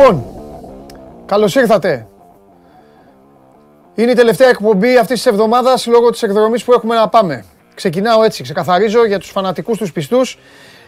Λοιπόν, 0.00 0.24
καλώς 1.26 1.54
ήρθατε. 1.54 2.06
Είναι 3.94 4.10
η 4.10 4.14
τελευταία 4.14 4.48
εκπομπή 4.48 4.96
αυτής 4.96 5.16
της 5.22 5.26
εβδομάδας 5.26 5.86
λόγω 5.86 6.10
της 6.10 6.22
εκδρομής 6.22 6.64
που 6.64 6.72
έχουμε 6.72 6.94
να 6.94 7.08
πάμε. 7.08 7.44
Ξεκινάω 7.74 8.22
έτσι, 8.22 8.42
ξεκαθαρίζω 8.42 9.06
για 9.06 9.18
τους 9.18 9.30
φανατικούς 9.30 9.78
τους 9.78 9.92
πιστούς. 9.92 10.38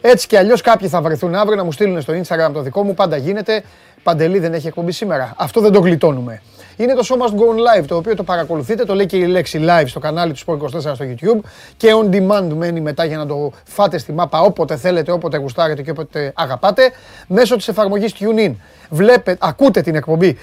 Έτσι 0.00 0.26
κι 0.26 0.36
αλλιώς 0.36 0.60
κάποιοι 0.60 0.88
θα 0.88 1.00
βρεθούν 1.00 1.34
αύριο 1.34 1.56
να 1.56 1.64
μου 1.64 1.72
στείλουν 1.72 2.00
στο 2.00 2.12
Instagram 2.12 2.50
το 2.52 2.60
δικό 2.60 2.82
μου. 2.82 2.94
Πάντα 2.94 3.16
γίνεται. 3.16 3.62
Παντελή 4.02 4.38
δεν 4.38 4.54
έχει 4.54 4.66
εκπομπή 4.66 4.92
σήμερα. 4.92 5.34
Αυτό 5.36 5.60
δεν 5.60 5.72
το 5.72 5.80
γλιτώνουμε. 5.80 6.42
Είναι 6.76 6.94
το 6.94 7.06
Show 7.08 7.14
Must 7.22 7.34
Go 7.34 7.42
On 7.42 7.80
Live, 7.80 7.84
το 7.86 7.96
οποίο 7.96 8.16
το 8.16 8.22
παρακολουθείτε, 8.22 8.84
το 8.84 8.94
λέει 8.94 9.06
και 9.06 9.16
η 9.16 9.26
λέξη 9.26 9.64
live 9.68 9.84
στο 9.86 10.00
κανάλι 10.00 10.32
του 10.32 10.38
Sport 10.46 10.64
24 10.64 10.78
στο 10.78 10.96
YouTube 11.00 11.40
και 11.76 11.88
on 12.02 12.14
demand 12.14 12.52
μένει 12.54 12.80
μετά 12.80 13.04
για 13.04 13.16
να 13.16 13.26
το 13.26 13.52
φάτε 13.64 13.98
στη 13.98 14.12
μάπα 14.12 14.40
όποτε 14.40 14.76
θέλετε, 14.76 15.12
όποτε 15.12 15.36
γουστάρετε 15.36 15.82
και 15.82 15.90
όποτε 15.90 16.32
αγαπάτε, 16.36 16.92
μέσω 17.26 17.56
της 17.56 17.68
εφαρμογής 17.68 18.14
TuneIn. 18.18 18.54
Βλέπετε, 18.90 19.46
ακούτε 19.46 19.80
την 19.80 19.94
εκπομπή 19.94 20.38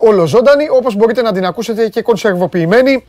ολοζώντανη, 0.00 0.68
όπως 0.70 0.94
μπορείτε 0.94 1.22
να 1.22 1.32
την 1.32 1.44
ακούσετε 1.44 1.88
και 1.88 2.02
κονσερβοποιημένη, 2.02 3.04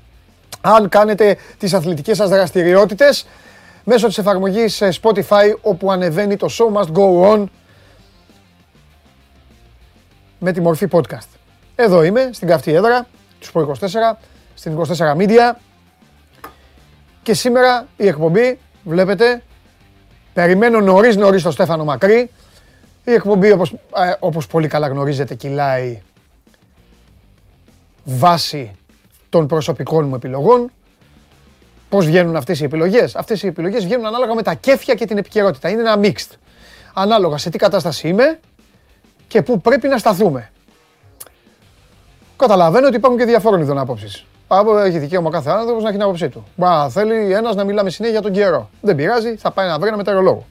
αν 0.61 0.89
κάνετε 0.89 1.37
τις 1.57 1.73
αθλητικές 1.73 2.17
σας 2.17 2.29
δραστηριότητες, 2.29 3.25
μέσω 3.83 4.07
της 4.07 4.17
εφαρμογής 4.17 4.81
ε, 4.81 4.89
Spotify, 5.01 5.55
όπου 5.61 5.91
ανεβαίνει 5.91 6.37
το 6.37 6.47
Show 6.51 6.77
Must 6.77 6.91
Go 6.97 7.33
On 7.33 7.43
με 10.39 10.51
τη 10.51 10.61
μορφή 10.61 10.87
podcast. 10.91 11.40
Εδώ 11.75 12.03
είμαι, 12.03 12.29
στην 12.33 12.47
καυτή 12.47 12.73
έδρα, 12.73 13.07
τους 13.39 13.51
24, 13.53 14.17
στην 14.53 14.75
24 14.75 15.15
Media. 15.17 15.55
Και 17.23 17.33
σήμερα 17.33 17.87
η 17.97 18.07
εκπομπή, 18.07 18.59
βλέπετε, 18.83 19.43
περιμένω 20.33 20.79
νωρίς 20.79 21.15
νωρίς 21.15 21.43
το 21.43 21.51
Στέφανο 21.51 21.83
Μακρύ. 21.83 22.29
Η 23.03 23.11
εκπομπή, 23.11 23.51
όπως, 23.51 23.71
ε, 23.71 24.13
όπως 24.19 24.47
πολύ 24.47 24.67
καλά 24.67 24.87
γνωρίζετε, 24.87 25.35
κυλάει 25.35 26.01
βάση 28.03 28.75
των 29.29 29.47
προσωπικών 29.47 30.07
μου 30.07 30.15
επιλογών. 30.15 30.71
Πώς 31.89 32.05
βγαίνουν 32.05 32.35
αυτές 32.35 32.59
οι 32.59 32.63
επιλογές; 32.63 33.15
Αυτές 33.15 33.43
οι 33.43 33.47
επιλογές 33.47 33.83
βγαίνουν 33.83 34.05
ανάλογα 34.05 34.33
με 34.33 34.41
τα 34.41 34.53
κέφια 34.53 34.93
και 34.93 35.05
την 35.05 35.17
επικαιρότητα. 35.17 35.69
Είναι 35.69 35.81
ένα 35.81 35.99
mixed. 36.01 36.35
Ανάλογα 36.93 37.37
σε 37.37 37.49
τι 37.49 37.57
κατάσταση 37.57 38.07
είμαι 38.07 38.39
και 39.27 39.41
πού 39.41 39.61
πρέπει 39.61 39.87
να 39.87 39.97
σταθούμε. 39.97 40.51
Καταλαβαίνω 42.41 42.87
ότι 42.87 42.95
υπάρχουν 42.95 43.19
και 43.19 43.25
διαφόρων 43.25 43.61
ειδών 43.61 43.77
απόψει. 43.77 44.25
Έχει 44.85 44.97
δικαίωμα 44.99 45.29
κάθε 45.29 45.49
άνθρωπος 45.49 45.83
να 45.83 45.89
έχει 45.89 45.97
την 45.97 46.05
άποψή 46.05 46.29
του. 46.29 46.47
Μα 46.55 46.89
θέλει 46.89 47.33
ένας 47.33 47.55
να 47.55 47.63
μιλάμε 47.63 47.89
συνέχεια 47.89 48.19
για 48.19 48.29
τον 48.29 48.39
καιρό. 48.39 48.69
Δεν 48.81 48.95
πειράζει, 48.95 49.35
θα 49.35 49.51
πάει 49.51 49.67
να 49.67 49.79
βρει 49.79 49.87
ένα 49.87 49.97
μετεωρολόγο. 49.97 50.45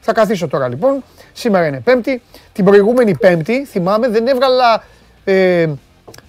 Θα 0.00 0.12
καθίσω 0.12 0.48
τώρα 0.48 0.68
λοιπόν. 0.68 1.04
Σήμερα 1.32 1.66
είναι 1.66 1.80
Πέμπτη. 1.80 2.22
Την 2.52 2.64
προηγούμενη 2.64 3.16
Πέμπτη, 3.16 3.64
θυμάμαι, 3.64 4.08
δεν 4.08 4.26
έβγαλα. 4.26 4.82
Ε, 5.24 5.68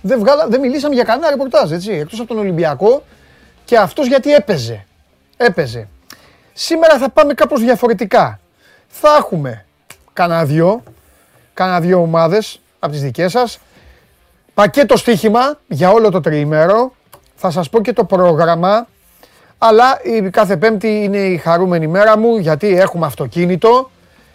δεν, 0.02 0.20
βγάλα, 0.20 0.48
δεν 0.48 0.60
μιλήσαμε 0.60 0.94
για 0.96 1.04
κανένα 1.04 1.30
ρεπορτάζ, 1.30 1.72
έτσι. 1.72 1.92
Εκτός 1.92 2.20
από 2.20 2.28
τον 2.28 2.38
Ολυμπιακό 2.38 3.04
και 3.66 3.78
αυτός 3.78 4.08
γιατί 4.08 4.34
έπαιζε. 4.34 4.86
Έπαιζε. 5.38 5.88
Σήμερα 6.54 6.98
θα 6.98 7.10
πάμε 7.10 7.34
κάπως 7.34 7.62
διαφορετικά. 7.62 8.40
Θα 8.88 9.16
έχουμε 9.20 9.66
κανένα 10.14 10.46
δυο, 10.46 10.84
κανένα 11.54 11.80
δυο 11.80 12.02
ομάδες 12.02 12.60
από 12.80 12.92
τις 12.92 13.02
δικές 13.02 13.32
σας 13.32 13.60
Πακέτο 14.54 14.98
στοίχημα 14.98 15.60
για 15.68 15.92
όλο 15.92 16.10
το 16.10 16.20
τριήμερο. 16.20 16.94
Θα 17.36 17.52
σας 17.52 17.70
πω 17.70 17.82
και 17.82 17.94
το 17.94 18.06
πρόγραμμα. 18.06 18.88
Αλλά 19.58 20.00
η 20.04 20.30
κάθε 20.30 20.58
πέμπτη 20.58 21.04
είναι 21.04 21.18
η 21.18 21.38
χαρούμενη 21.38 21.88
μέρα 21.88 22.18
μου 22.18 22.38
γιατί 22.38 22.78
έχουμε 22.78 23.06
αυτοκίνητο. 23.06 23.92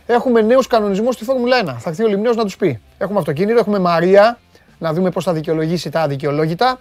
Έχουμε 0.06 0.40
νέους 0.40 0.66
κανονισμούς 0.66 1.14
στη 1.14 1.24
Φόρμουλα 1.24 1.56
1. 1.62 1.74
Θα 1.78 1.90
έρθει 1.90 2.04
ο 2.04 2.06
Λιμνέος 2.06 2.36
να 2.36 2.44
τους 2.44 2.56
πει. 2.56 2.80
Έχουμε 2.98 3.18
αυτοκίνητο, 3.18 3.58
έχουμε 3.58 3.78
Μαρία. 3.78 4.38
Να 4.78 4.92
δούμε 4.92 5.10
πώς 5.10 5.24
θα 5.24 5.32
δικαιολογήσει 5.32 5.90
τα 5.90 6.00
αδικαιολόγητα. 6.00 6.80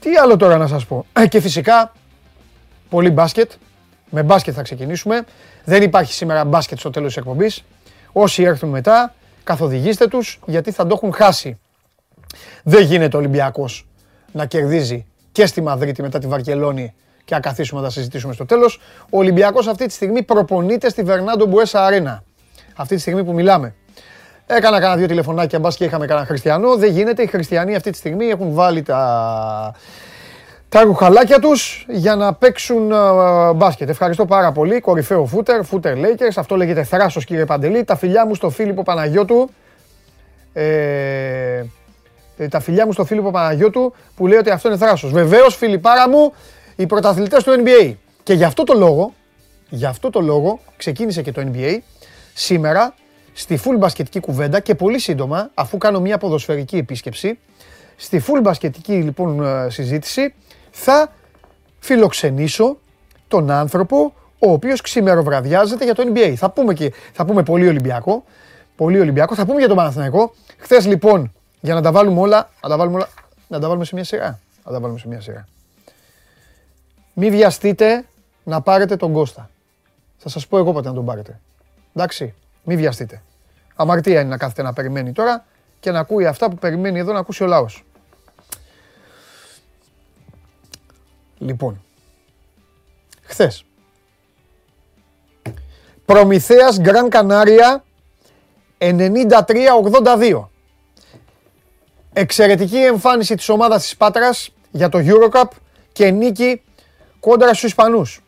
Τι 0.00 0.16
άλλο 0.16 0.36
τώρα 0.36 0.56
να 0.56 0.66
σας 0.66 0.86
πω. 0.86 1.06
Ε, 1.12 1.26
και 1.26 1.40
φυσικά, 1.40 1.92
πολύ 2.88 3.10
μπάσκετ. 3.10 3.50
Με 4.10 4.22
μπάσκετ 4.22 4.54
θα 4.56 4.62
ξεκινήσουμε. 4.62 5.24
Δεν 5.64 5.82
υπάρχει 5.82 6.12
σήμερα 6.12 6.44
μπάσκετ 6.44 6.78
στο 6.78 6.90
τέλος 6.90 7.08
της 7.08 7.16
εκπομπής. 7.16 7.64
Όσοι 8.12 8.42
έρθουν 8.42 8.68
μετά, 8.68 9.14
καθοδηγήστε 9.44 10.06
τους 10.06 10.38
γιατί 10.46 10.70
θα 10.70 10.86
το 10.86 10.94
έχουν 10.94 11.12
χάσει. 11.12 11.58
Δεν 12.62 12.82
γίνεται 12.82 13.16
ο 13.16 13.18
Ολυμπιακός 13.18 13.86
να 14.32 14.46
κερδίζει 14.46 15.06
και 15.32 15.46
στη 15.46 15.60
Μαδρίτη 15.60 16.02
μετά 16.02 16.18
τη 16.18 16.26
Βαρκελόνη 16.26 16.94
και 17.24 17.34
να 17.34 17.40
καθίσουμε 17.40 17.80
να 17.80 17.86
τα 17.86 17.92
συζητήσουμε 17.92 18.32
στο 18.32 18.46
τέλος. 18.46 18.80
Ο 19.10 19.18
Ολυμπιακός 19.18 19.66
αυτή 19.66 19.86
τη 19.86 19.92
στιγμή 19.92 20.22
προπονείται 20.22 20.88
στη 20.88 21.02
Βερνάντο 21.02 21.46
Μπουέσα 21.46 21.84
Αρένα. 21.84 22.22
Αυτή 22.76 22.94
τη 22.94 23.00
στιγμή 23.00 23.24
που 23.24 23.32
μιλάμε. 23.32 23.74
Έκανα 24.46 24.80
κανένα 24.80 24.96
δύο 24.96 25.06
τηλεφωνάκια, 25.06 25.58
μπας 25.58 25.76
και 25.76 25.84
είχαμε 25.84 26.06
κανένα 26.06 26.26
χριστιανό. 26.26 26.76
Δεν 26.76 26.90
γίνεται. 26.90 27.22
Οι 27.22 27.26
χριστιανοί 27.26 27.74
αυτή 27.74 27.90
τη 27.90 27.96
στιγμή 27.96 28.26
έχουν 28.26 28.52
βάλει 28.52 28.82
τα, 28.82 29.74
τα 30.68 30.82
ρουχαλάκια 30.82 31.38
τους 31.38 31.86
για 31.88 32.16
να 32.16 32.34
παίξουν 32.34 32.90
uh, 32.92 33.52
μπάσκετ. 33.54 33.88
Ευχαριστώ 33.88 34.26
πάρα 34.26 34.52
πολύ. 34.52 34.80
Κορυφαίο 34.80 35.26
φούτερ, 35.26 35.64
φούτερ 35.64 35.96
Lakers. 35.96 36.32
Αυτό 36.36 36.56
λέγεται 36.56 36.82
θράσος 36.82 37.24
κύριε 37.24 37.44
Παντελή. 37.44 37.84
Τα 37.84 37.96
φιλιά 37.96 38.26
μου 38.26 38.34
στο 38.34 38.50
Φίλιππο 38.50 38.82
Παναγιώτου. 38.82 39.50
Ε, 40.52 40.64
ε, 40.64 41.64
τα 42.48 42.60
φιλιά 42.60 42.86
μου 42.86 42.92
στο 42.92 43.04
Φίλιππο 43.04 43.30
Παναγιώτου 43.30 43.94
που 44.16 44.26
λέει 44.26 44.38
ότι 44.38 44.50
αυτό 44.50 44.68
είναι 44.68 44.76
θράσος. 44.76 45.12
Βεβαίως, 45.12 45.56
Φιλιππάρα 45.56 46.08
μου, 46.08 46.32
οι 46.76 46.86
πρωταθλητές 46.86 47.42
του 47.42 47.52
NBA. 47.64 47.94
Και 48.22 48.32
γι' 48.34 48.44
αυτό 48.44 48.64
το 48.64 48.74
λόγο, 48.74 49.14
γι' 49.68 49.86
αυτό 49.86 50.10
το 50.10 50.20
λόγο 50.20 50.60
ξεκίνησε 50.76 51.22
και 51.22 51.32
το 51.32 51.42
NBA 51.52 51.78
σήμερα 52.34 52.94
στη 53.32 53.60
full 53.64 53.78
μπασκετική 53.78 54.20
κουβέντα 54.20 54.60
και 54.60 54.74
πολύ 54.74 54.98
σύντομα, 54.98 55.50
αφού 55.54 55.78
κάνω 55.78 56.00
μια 56.00 56.18
ποδοσφαιρική 56.18 56.76
επίσκεψη, 56.76 57.38
στη 57.96 58.22
full 58.26 58.40
μπασκετική 58.42 58.92
λοιπόν 58.92 59.44
ε, 59.44 59.70
συζήτηση 59.70 60.34
θα 60.70 61.12
φιλοξενήσω 61.78 62.78
τον 63.28 63.50
άνθρωπο 63.50 64.14
ο 64.38 64.52
οποίος 64.52 64.80
ξημεροβραδιάζεται 64.80 65.84
για 65.84 65.94
το 65.94 66.12
NBA. 66.14 66.34
Θα 66.36 66.50
πούμε, 66.50 66.74
και, 66.74 66.92
θα 67.12 67.24
πούμε 67.24 67.42
πολύ 67.42 67.68
Ολυμπιακό, 67.68 68.24
πολύ 68.76 69.00
Ολυμπιακό, 69.00 69.34
θα 69.34 69.46
πούμε 69.46 69.58
για 69.58 69.68
τον 69.68 69.76
Παναθηναϊκό. 69.76 70.34
Χθες 70.58 70.86
λοιπόν 70.86 71.32
για 71.60 71.74
να 71.74 71.82
τα 71.82 71.92
βάλουμε 71.92 72.20
όλα, 72.20 72.50
να 72.62 72.68
τα 72.68 72.76
βάλουμε 72.76 72.96
όλα, 72.96 73.08
να 73.48 73.58
τα 73.58 73.66
βάλουμε 73.66 73.84
σε 73.84 73.94
μια 73.94 74.04
σειρά. 74.04 74.40
Να 74.64 74.72
τα 74.72 74.80
βάλουμε 74.80 74.98
σε 74.98 75.08
μια 75.08 75.20
σειρά. 75.20 75.48
Μη 77.14 77.30
βιαστείτε 77.30 78.04
να 78.44 78.60
πάρετε 78.60 78.96
τον 78.96 79.12
Κώστα. 79.12 79.50
Θα 80.18 80.28
σας 80.28 80.46
πω 80.46 80.58
εγώ 80.58 80.72
πότε 80.72 80.88
να 80.88 80.94
τον 80.94 81.04
πάρετε. 81.04 81.40
Εντάξει, 81.94 82.34
μη 82.64 82.76
βιαστείτε. 82.76 83.22
Αμαρτία 83.74 84.20
είναι 84.20 84.28
να 84.28 84.36
κάθετε 84.36 84.62
να 84.62 84.72
περιμένει 84.72 85.12
τώρα 85.12 85.44
και 85.80 85.90
να 85.90 85.98
ακούει 85.98 86.26
αυτά 86.26 86.50
που 86.50 86.56
περιμένει 86.56 86.98
εδώ 86.98 87.12
να 87.12 87.18
ακούσει 87.18 87.42
ο 87.42 87.46
λαός. 87.46 87.84
Λοιπόν, 91.38 91.82
χθες. 93.22 93.64
Προμηθέας 96.04 96.80
Γκραν 96.80 97.08
Κανάρια 97.08 97.84
93-82. 98.78 100.49
Εξαιρετική 102.12 102.76
εμφάνιση 102.76 103.34
της 103.34 103.48
ομάδας 103.48 103.82
της 103.82 103.96
Πάτρας 103.96 104.50
για 104.70 104.88
το 104.88 104.98
Eurocup 105.02 105.48
και 105.92 106.10
νίκη 106.10 106.62
κόντρα 107.20 107.48
στους 107.48 107.62
Ισπανούς. 107.62 108.22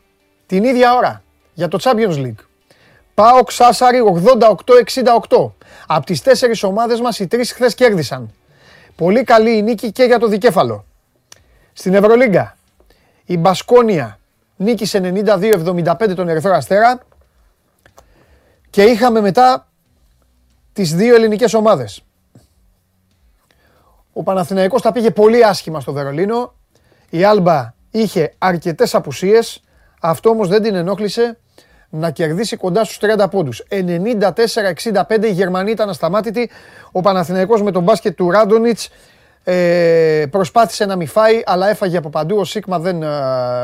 Την 0.45 0.63
ίδια 0.63 0.95
ώρα 0.95 1.23
για 1.53 1.67
το 1.67 1.79
Champions 1.81 2.17
League. 2.17 2.45
Πάω 3.13 3.43
Ξάσαρη 3.43 3.99
88-68. 5.29 5.51
Από 5.87 6.05
τις 6.05 6.21
τέσσερις 6.21 6.63
ομάδες 6.63 6.99
μας 7.01 7.19
οι 7.19 7.27
τρεις 7.27 7.51
χθες 7.51 7.75
κέρδισαν. 7.75 8.33
Πολύ 8.95 9.23
καλή 9.23 9.57
η 9.57 9.61
νίκη 9.61 9.91
και 9.91 10.03
για 10.03 10.19
το 10.19 10.27
δικέφαλο. 10.27 10.85
Στην 11.73 11.93
Ευρωλίγκα 11.93 12.57
η 13.25 13.37
Μπασκόνια 13.37 14.19
νίκησε 14.55 14.99
92-75 14.99 16.15
τον 16.15 16.29
Ερυθρό 16.29 16.53
Αστέρα 16.53 16.99
και 18.69 18.83
είχαμε 18.83 19.21
μετά 19.21 19.67
τις 20.73 20.95
δύο 20.95 21.15
ελληνικές 21.15 21.53
ομάδες. 21.53 22.03
Ο 24.13 24.23
Παναθηναϊκός 24.23 24.81
τα 24.81 24.91
πήγε 24.91 25.11
πολύ 25.11 25.45
άσχημα 25.45 25.79
στο 25.79 25.93
Βερολίνο. 25.93 26.53
Η 27.09 27.23
Άλμπα 27.23 27.73
είχε 27.91 28.33
αρκετές 28.37 28.95
απουσίες. 28.95 29.63
Αυτό 30.01 30.29
όμως 30.29 30.47
δεν 30.47 30.61
την 30.61 30.75
ενόχλησε 30.75 31.37
να 31.89 32.09
κερδίσει 32.11 32.57
κοντά 32.57 32.83
στους 32.83 32.97
30 32.97 33.29
πόντους. 33.29 33.63
94-65 33.69 35.23
η 35.23 35.31
Γερμανοί 35.31 35.71
ήταν 35.71 35.89
ασταμάτητοι. 35.89 36.49
Ο 36.91 37.01
Παναθηναϊκός 37.01 37.61
με 37.61 37.71
τον 37.71 37.83
μπάσκετ 37.83 38.15
του 38.15 38.31
Ράντονιτς 38.31 38.89
ε, 39.43 40.25
προσπάθησε 40.29 40.85
να 40.85 40.95
μη 40.95 41.05
φάει, 41.05 41.41
αλλά 41.45 41.69
έφαγε 41.69 41.97
από 41.97 42.09
παντού. 42.09 42.37
Ο 42.37 42.43
Σίγμα 42.43 42.79
δεν, 42.79 43.03
ε, 43.03 43.07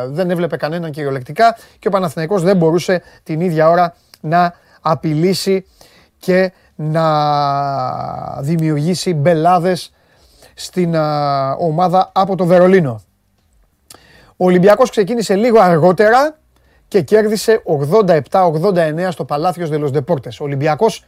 δεν 0.07 0.29
έβλεπε 0.29 0.57
κανέναν 0.57 0.91
κυριολεκτικά 0.91 1.57
και 1.79 1.87
ο 1.87 1.91
Παναθηναϊκός 1.91 2.43
δεν 2.43 2.57
μπορούσε 2.57 3.01
την 3.23 3.41
ίδια 3.41 3.69
ώρα 3.69 3.95
να 4.21 4.53
απειλήσει 4.81 5.65
και 6.19 6.51
να 6.75 7.01
δημιουργήσει 8.41 9.13
μπελάδες 9.13 9.91
στην 10.59 10.95
ομάδα 11.59 12.11
από 12.13 12.35
το 12.35 12.45
Βερολίνο. 12.45 13.01
Ο 14.37 14.45
Ολυμπιακός 14.45 14.89
ξεκίνησε 14.89 15.35
λίγο 15.35 15.59
αργότερα 15.59 16.37
και 16.87 17.01
κέρδισε 17.01 17.61
87-89 18.31 19.07
στο 19.09 19.25
Παλάθιος 19.25 19.69
Δελος 19.69 19.91
Δεπόρτες. 19.91 20.39
Ο 20.39 20.43
Ολυμπιακός 20.43 21.03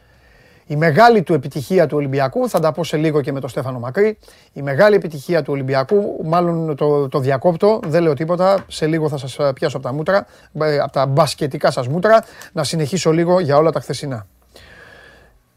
Η 0.66 0.76
μεγάλη 0.76 1.22
του 1.22 1.34
επιτυχία 1.34 1.86
του 1.86 1.96
Ολυμπιακού, 1.96 2.48
θα 2.48 2.60
τα 2.60 2.72
πω 2.72 2.84
σε 2.84 2.96
λίγο 2.96 3.20
και 3.20 3.32
με 3.32 3.40
τον 3.40 3.48
Στέφανο 3.48 3.78
Μακρύ, 3.78 4.18
η 4.52 4.62
μεγάλη 4.62 4.94
επιτυχία 4.94 5.42
του 5.42 5.52
Ολυμπιακού, 5.52 6.20
μάλλον 6.24 6.76
το, 6.76 7.08
το 7.08 7.18
διακόπτω, 7.18 7.80
δεν 7.86 8.02
λέω 8.02 8.14
τίποτα, 8.14 8.64
σε 8.68 8.86
λίγο 8.86 9.08
θα 9.08 9.16
σας 9.16 9.36
πιάσω 9.54 9.76
από 9.76 9.86
τα 9.86 9.92
μούτρα, 9.92 10.26
ε, 10.60 10.78
από 10.78 10.92
τα 10.92 11.06
μπασκετικά 11.06 11.70
σας 11.70 11.88
μούτρα, 11.88 12.24
να 12.52 12.64
συνεχίσω 12.64 13.12
λίγο 13.12 13.40
για 13.40 13.56
όλα 13.56 13.70
τα 13.70 13.80
χθεσινά. 13.80 14.26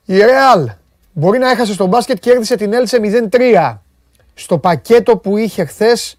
Η 0.06 0.18
Ρεάλ 0.18 0.69
μπορεί 1.12 1.38
να 1.38 1.50
έχασε 1.50 1.74
στο 1.74 1.86
μπάσκετ 1.86 2.19
και 2.19 2.30
κέρδισε 2.30 2.56
την 2.56 2.74
Έλτσε 2.74 3.00
0-3 3.31 3.84
στο 4.35 4.57
πακέτο 4.57 5.17
που 5.17 5.37
είχε 5.37 5.65
χθες 5.65 6.17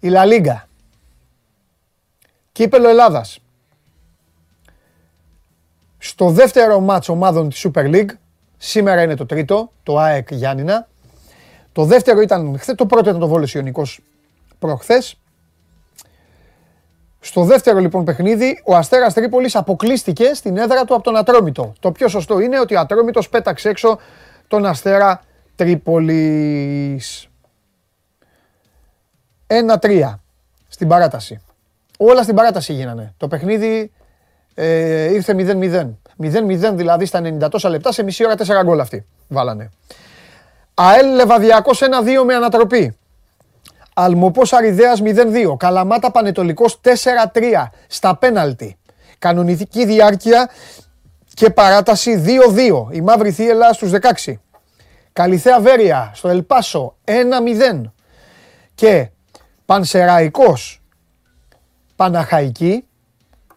η 0.00 0.08
Λα 0.08 0.24
Λίγκα. 0.24 0.68
Κύπελο 2.52 2.88
Ελλάδας 2.88 3.40
στο 5.98 6.30
δεύτερο 6.30 6.80
μάτς 6.80 7.08
ομάδων 7.08 7.48
της 7.48 7.66
Super 7.66 7.94
League, 7.94 8.10
σήμερα 8.56 9.02
είναι 9.02 9.14
το 9.14 9.26
τρίτο, 9.26 9.72
το 9.82 9.98
ΑΕΚ 9.98 10.32
Γιάννηνα. 10.32 10.88
Το 11.72 11.84
δεύτερο 11.84 12.20
ήταν 12.20 12.58
χθε, 12.58 12.74
το 12.74 12.86
πρώτο 12.86 13.08
ήταν 13.08 13.20
το 13.20 13.28
Βόλος 13.28 13.54
Ιωνικός 13.54 14.00
προχθές. 14.58 15.20
Στο 17.20 17.44
δεύτερο 17.44 17.78
λοιπόν 17.78 18.04
παιχνίδι, 18.04 18.62
ο 18.64 18.76
Αστέρας 18.76 19.14
Τρίπολης 19.14 19.56
αποκλείστηκε 19.56 20.34
στην 20.34 20.56
έδρα 20.56 20.84
του 20.84 20.94
από 20.94 21.02
τον 21.02 21.16
Ατρόμητο. 21.16 21.72
Το 21.80 21.92
πιο 21.92 22.08
σωστό 22.08 22.40
είναι 22.40 22.60
ότι 22.60 22.74
ο 22.74 22.80
Ατρόμητος 22.80 23.28
πέταξε 23.28 23.68
έξω 23.68 23.98
τον 24.48 24.66
Αστέρα 24.66 25.22
Τρίπολης. 25.60 27.28
1-3 29.46 30.18
στην 30.68 30.88
παράταση. 30.88 31.40
Όλα 31.98 32.22
στην 32.22 32.34
παράταση 32.34 32.72
γίνανε. 32.72 33.14
Το 33.16 33.28
παιχνίδι 33.28 33.92
ε, 34.54 35.12
ήρθε 35.12 35.34
0-0. 35.38 35.90
0-0 36.22 36.72
δηλαδή 36.74 37.04
στα 37.06 37.20
90 37.46 37.50
τόσα 37.50 37.68
λεπτά, 37.68 37.92
σε 37.92 38.02
μισή 38.02 38.24
ώρα 38.24 38.34
4 38.34 38.64
γκολ 38.64 38.80
αυτοί 38.80 39.06
βάλανε. 39.28 39.70
ΑΕΛ 40.74 41.14
Λεβαδιακός 41.14 41.80
1-2 41.82 42.24
με 42.26 42.34
ανατροπή. 42.34 42.96
Αλμοπός 43.94 44.52
Αριδέας 44.52 45.00
0-2. 45.02 45.56
Καλαμάτα 45.56 46.10
Πανετολικός 46.10 46.80
4-3 46.84 47.70
στα 47.86 48.16
πέναλτι. 48.16 48.78
Κανονική 49.18 49.84
διάρκεια 49.84 50.50
και 51.34 51.50
παράταση 51.50 52.24
2-2. 52.26 52.94
Η 52.94 53.00
Μαύρη 53.00 53.30
Θύελα 53.30 53.72
στους 53.72 53.90
16. 54.24 54.40
Καλυθέα 55.12 55.60
Βέρεια 55.60 56.10
στο 56.14 56.28
Ελπάσο 56.28 56.96
1-0. 57.04 57.82
Και 58.74 59.10
Πανσεραϊκός 59.66 60.82
Παναχαϊκή 61.96 62.84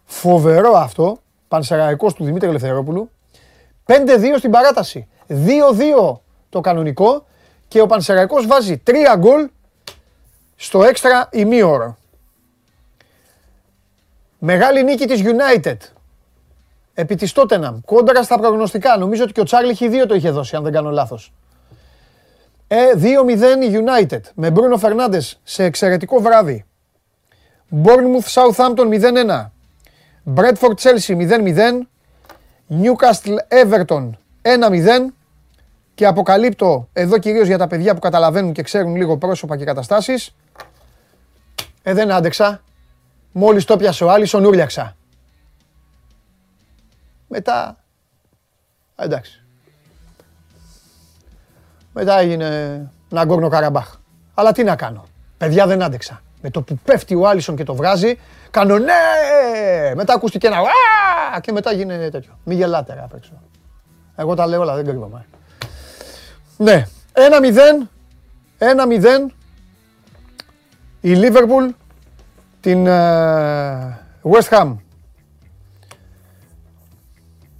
Φοβερό 0.05 0.73
αυτό. 0.73 1.17
Πανσεραϊκός 1.47 2.13
του 2.13 2.23
Δημήτρη 2.23 2.49
Ελευθερόπουλου. 2.49 3.09
5-2 3.85 4.37
στην 4.37 4.51
παράταση. 4.51 5.07
2-2 5.27 6.19
το 6.49 6.61
κανονικό 6.61 7.25
και 7.67 7.81
ο 7.81 7.85
Πανσεραϊκός 7.85 8.47
βάζει 8.47 8.81
3 8.87 8.91
γκολ 9.17 9.49
στο 10.55 10.83
έξτρα 10.83 11.29
ημίωρο. 11.31 11.97
Μεγάλη 14.39 14.83
νίκη 14.83 15.05
της 15.05 15.21
United. 15.23 15.77
Επί 16.93 17.15
της 17.15 17.33
Tottenham. 17.35 17.75
Κόντρα 17.85 18.23
στα 18.23 18.39
προγνωστικά. 18.39 18.97
Νομίζω 18.97 19.23
ότι 19.23 19.31
και 19.31 19.39
ο 19.39 19.43
Τσάρλι 19.43 19.77
Χ2 19.79 20.05
το 20.07 20.15
είχε 20.15 20.29
δώσει, 20.29 20.55
αν 20.55 20.63
δεν 20.63 20.71
κάνω 20.71 20.89
λάθος. 20.89 21.33
Ε, 22.75 22.93
2-0 22.95 23.01
η 23.63 23.83
United. 23.85 24.19
Με 24.35 24.51
Μπρούνο 24.51 24.77
Φερνάντες 24.77 25.39
σε 25.43 25.63
εξαιρετικό 25.63 26.19
βράδυ. 26.19 26.65
Bournemouth 27.83 28.33
Southampton 28.33 29.01
0-1. 29.01 29.51
Bradford 30.35 30.75
Chelsea 30.81 31.17
0-0. 31.17 31.87
Newcastle 32.69 33.37
Everton 33.63 34.09
1-0. 34.41 35.13
Και 35.93 36.05
αποκαλύπτω 36.05 36.89
εδώ 36.93 37.17
κυρίως 37.17 37.47
για 37.47 37.57
τα 37.57 37.67
παιδιά 37.67 37.93
που 37.93 37.99
καταλαβαίνουν 37.99 38.53
και 38.53 38.61
ξέρουν 38.61 38.95
λίγο 38.95 39.17
πρόσωπα 39.17 39.57
και 39.57 39.65
καταστάσεις. 39.65 40.35
Ε, 41.83 41.93
δεν 41.93 42.11
άντεξα. 42.11 42.61
Μόλις 43.31 43.65
το 43.65 43.77
πιάσε 43.77 44.03
ο 44.03 44.11
Άλισον 44.11 44.45
ούρλιαξα. 44.45 44.95
Μετά... 47.27 47.77
Εντάξει. 48.95 49.42
Μετά 51.93 52.19
έγινε 52.19 52.81
Ναγκόρνο 53.09 53.49
Καραμπάχ. 53.49 53.95
Αλλά 54.33 54.51
τι 54.51 54.63
να 54.63 54.75
κάνω. 54.75 55.05
Παιδιά 55.37 55.67
δεν 55.67 55.83
άντεξα. 55.83 56.21
Με 56.41 56.49
το 56.49 56.61
που 56.61 56.79
πέφτει 56.83 57.15
ο 57.15 57.27
Άλισον 57.27 57.55
και 57.55 57.63
το 57.63 57.75
βγάζει, 57.75 58.19
κάνω 58.51 58.77
ναι! 58.77 58.93
Μετά 59.95 60.13
ακούστηκε 60.13 60.47
ένα 60.47 60.57
α! 60.57 61.39
και 61.39 61.51
μετά 61.51 61.71
γίνεται 61.71 62.09
τέτοιο. 62.09 62.37
Μη 62.43 62.55
γελάτε 62.55 63.01
απ' 63.03 63.13
έξω. 63.13 63.31
Εγώ 64.15 64.35
τα 64.35 64.47
λέω 64.47 64.61
όλα, 64.61 64.75
δεν 64.75 64.85
κρύβομαι. 64.85 65.25
Ναι, 66.57 66.87
ένα 67.13 67.39
μηδέν, 67.39 67.89
ένα 68.57 68.85
μηδέν, 68.87 69.33
η 71.01 71.13
Λίβερπουλ 71.13 71.69
την 72.59 72.85
uh, 72.87 73.93
West 74.21 74.49
Ham. 74.49 74.75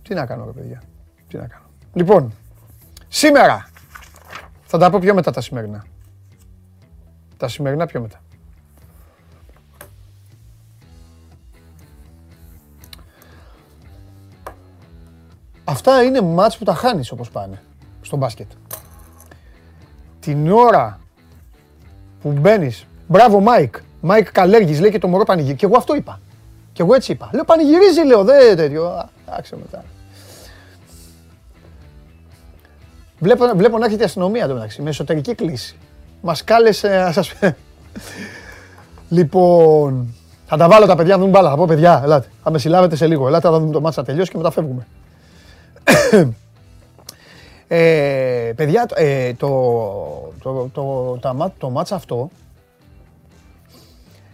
Τι 0.01 0.13
να 0.13 0.25
κάνω 0.25 0.45
ρε 0.45 0.51
παιδιά, 0.51 0.81
τι 1.27 1.38
να 1.38 1.47
κάνω. 1.47 1.65
Λοιπόν, 1.94 2.33
σήμερα, 3.07 3.68
θα 4.73 4.79
τα 4.79 4.89
πω 4.89 4.99
πιο 4.99 5.13
μετά 5.13 5.31
τα 5.31 5.41
σημερινά. 5.41 5.85
Τα 7.37 7.47
σημερινά 7.47 7.85
πιο 7.85 8.01
μετά. 8.01 8.21
Αυτά 15.63 16.03
είναι 16.03 16.21
μάτς 16.21 16.57
που 16.57 16.63
τα 16.63 16.73
χάνεις 16.73 17.11
όπως 17.11 17.29
πάνε 17.29 17.62
στο 18.01 18.17
μπάσκετ. 18.17 18.51
Την 20.19 20.51
ώρα 20.51 21.00
που 22.21 22.31
μπαίνεις, 22.31 22.86
μπράβο 23.07 23.39
Μάικ, 23.39 23.75
Μάικ 24.01 24.31
Καλέργης 24.31 24.79
λέει 24.79 24.91
και 24.91 25.00
το 25.00 25.07
μωρό 25.07 25.24
πανηγυρίζει. 25.24 25.59
Και 25.59 25.65
εγώ 25.65 25.77
αυτό 25.77 25.95
είπα. 25.95 26.19
Και 26.74 26.81
εγώ 26.81 26.93
έτσι 26.93 27.12
είπα. 27.12 27.29
Λέω 27.33 27.43
πανηγυρίζει 27.43 28.05
λέω, 28.05 28.24
δεν 28.24 28.55
τέτοιο. 28.55 29.09
Άξε 29.25 29.55
μετά. 29.55 29.83
Βλέπω, 33.24 33.46
βλέπω 33.56 33.77
να 33.77 33.86
έχετε 33.86 34.03
αστυνομία 34.03 34.44
εδώ 34.44 34.53
μεταξύ, 34.53 34.82
με 34.82 34.89
εσωτερική 34.89 35.36
κλίση. 35.36 35.75
Μας 36.22 36.44
κάλεσε 36.44 36.88
να 36.88 37.12
σας 37.12 37.34
Λοιπόν, 39.10 40.13
θα 40.46 40.58
τα 40.58 40.68
βάλω 40.68 40.86
τα 40.86 40.96
παιδιά 40.96 41.15
να 41.15 41.22
δουν 41.22 41.30
μπάλα. 41.30 41.50
Θα 41.50 41.56
πω 41.56 41.65
παιδιά, 41.65 42.01
ελάτε. 42.03 42.27
Θα 42.44 42.51
με 42.51 42.58
συλλάβετε 42.58 42.96
σε 42.96 43.08
λίγο. 43.08 43.27
Ελάτε 43.27 43.50
να 43.50 43.60
δούμε 43.60 43.72
το 43.72 43.82
μάτσα 43.82 44.03
τελειώσει 44.03 44.32
και 44.32 44.38
μετά 44.38 44.51
φεύγουμε 44.51 44.88
ε, 47.68 48.51
παιδιά, 48.56 48.86
ε, 48.94 49.34
το, 49.34 49.48
το, 50.42 50.70
το, 50.74 51.18
το, 51.22 51.51
το 51.58 51.70
μάτς 51.70 51.92
αυτό, 51.92 52.30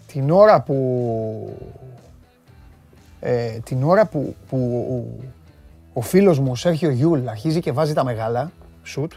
την 0.08 0.32
ώρα 0.32 0.62
που, 0.62 1.58
ε, 3.20 3.50
την 3.64 3.84
ώρα 3.84 4.06
που, 4.06 4.36
που 4.50 5.08
ο 5.94 6.02
φίλος 6.02 6.40
μου, 6.40 6.52
ο 6.52 6.56
Σέρχιο 6.56 6.90
Γιούλ, 6.90 7.28
αρχίζει 7.28 7.60
και 7.60 7.72
βάζει 7.72 7.94
τα 7.94 8.04
μεγάλα, 8.04 8.52
σουτ, 8.90 9.14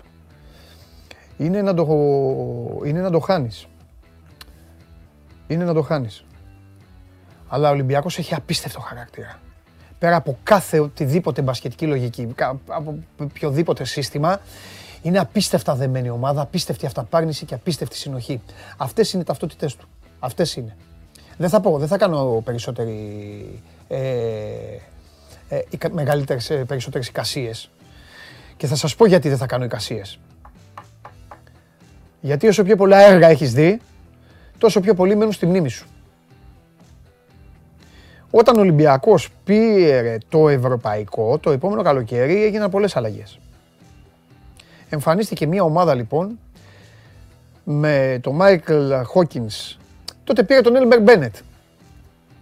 είναι 1.37 1.63
να 1.63 1.75
το, 1.75 1.85
είναι 2.85 3.01
να 3.01 3.11
το 3.11 3.19
χάνεις. 3.19 3.67
Είναι 5.47 5.65
να 5.65 5.75
το 5.75 5.83
χάνεις. 5.83 6.25
Αλλά 7.49 7.69
ο 7.69 7.73
Ολυμπιακός 7.73 8.19
έχει 8.19 8.35
απίστευτο 8.35 8.81
χαρακτήρα 8.81 9.41
πέρα 10.03 10.17
από 10.17 10.39
κάθε 10.43 10.79
οτιδήποτε 10.79 11.43
μπασκετική 11.43 11.87
λογική, 11.87 12.35
από 12.67 12.99
οποιοδήποτε 13.21 13.85
σύστημα, 13.85 14.41
είναι 15.03 15.19
απίστευτα 15.19 15.75
δεμένη 15.75 16.11
ομάδα, 16.11 16.41
απίστευτη 16.41 16.87
αυταπάρνηση 16.87 17.45
και 17.45 17.55
απίστευτη 17.55 17.97
συνοχή. 17.97 18.41
Αυτές 18.77 19.13
είναι 19.13 19.23
οι 19.23 19.25
ταυτότητές 19.25 19.77
του. 19.77 19.89
Αυτές 20.19 20.57
είναι. 20.57 20.77
Δεν 21.37 21.49
θα 21.49 21.61
πω, 21.61 21.79
δεν 21.79 21.89
θα 21.89 21.97
κάνω 21.97 22.43
περισσότερη, 22.45 23.63
ε, 23.89 23.99
ε, 25.49 25.61
μεγαλύτερες, 25.93 26.51
ε, 26.51 26.65
περισσότερες 26.65 27.09
εικασίες. 27.09 27.71
Και 28.63 28.69
θα 28.69 28.77
σας 28.77 28.97
πω 28.97 29.07
γιατί 29.07 29.29
δεν 29.29 29.39
θα 29.39 29.47
κάνω 29.47 29.65
εικασίες. 29.65 30.19
Γιατί 32.21 32.49
όσο 32.49 32.63
πιο 32.63 32.77
πολλά 32.77 32.99
έργα 32.99 33.29
έχεις 33.29 33.53
δει, 33.53 33.81
τόσο 34.59 34.81
πιο 34.81 34.95
πολύ 34.95 35.17
μένουν 35.17 35.33
στη 35.33 35.47
μνήμη 35.47 35.69
σου. 35.69 35.87
Όταν 38.31 38.57
ο 38.57 38.61
Ολυμπιακός 38.61 39.29
πήρε 39.45 40.19
το 40.29 40.49
ευρωπαϊκό, 40.49 41.39
το 41.39 41.51
επόμενο 41.51 41.83
καλοκαίρι 41.83 42.45
έγιναν 42.45 42.71
πολλές 42.71 42.97
αλλαγές. 42.97 43.39
Εμφανίστηκε 44.89 45.47
μια 45.47 45.63
ομάδα 45.63 45.95
λοιπόν 45.95 46.39
με 47.65 48.19
τον 48.23 48.35
Μάικλ 48.35 48.93
Χόκινς. 49.05 49.79
Τότε 50.25 50.43
πήρε 50.43 50.61
τον 50.61 50.77
Έλμερ 50.77 51.01
Μπένετ. 51.01 51.35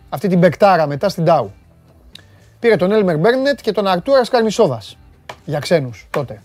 Αυτή 0.09 0.29
την 0.29 0.39
μπεκτάρα 0.39 0.87
μετά 0.87 1.09
στην 1.09 1.25
Τάου. 1.25 1.53
Πήρε 2.59 2.77
τον 2.77 2.93
Έλμερ 2.93 3.19
Μπένετ 3.19 3.61
και 3.61 3.73
τον 3.73 3.87
Αρτούρα 3.87 4.27
Καρμισόδας. 4.31 4.97
Για 5.45 5.59
ξένους 5.59 6.09
τότε. 6.11 6.43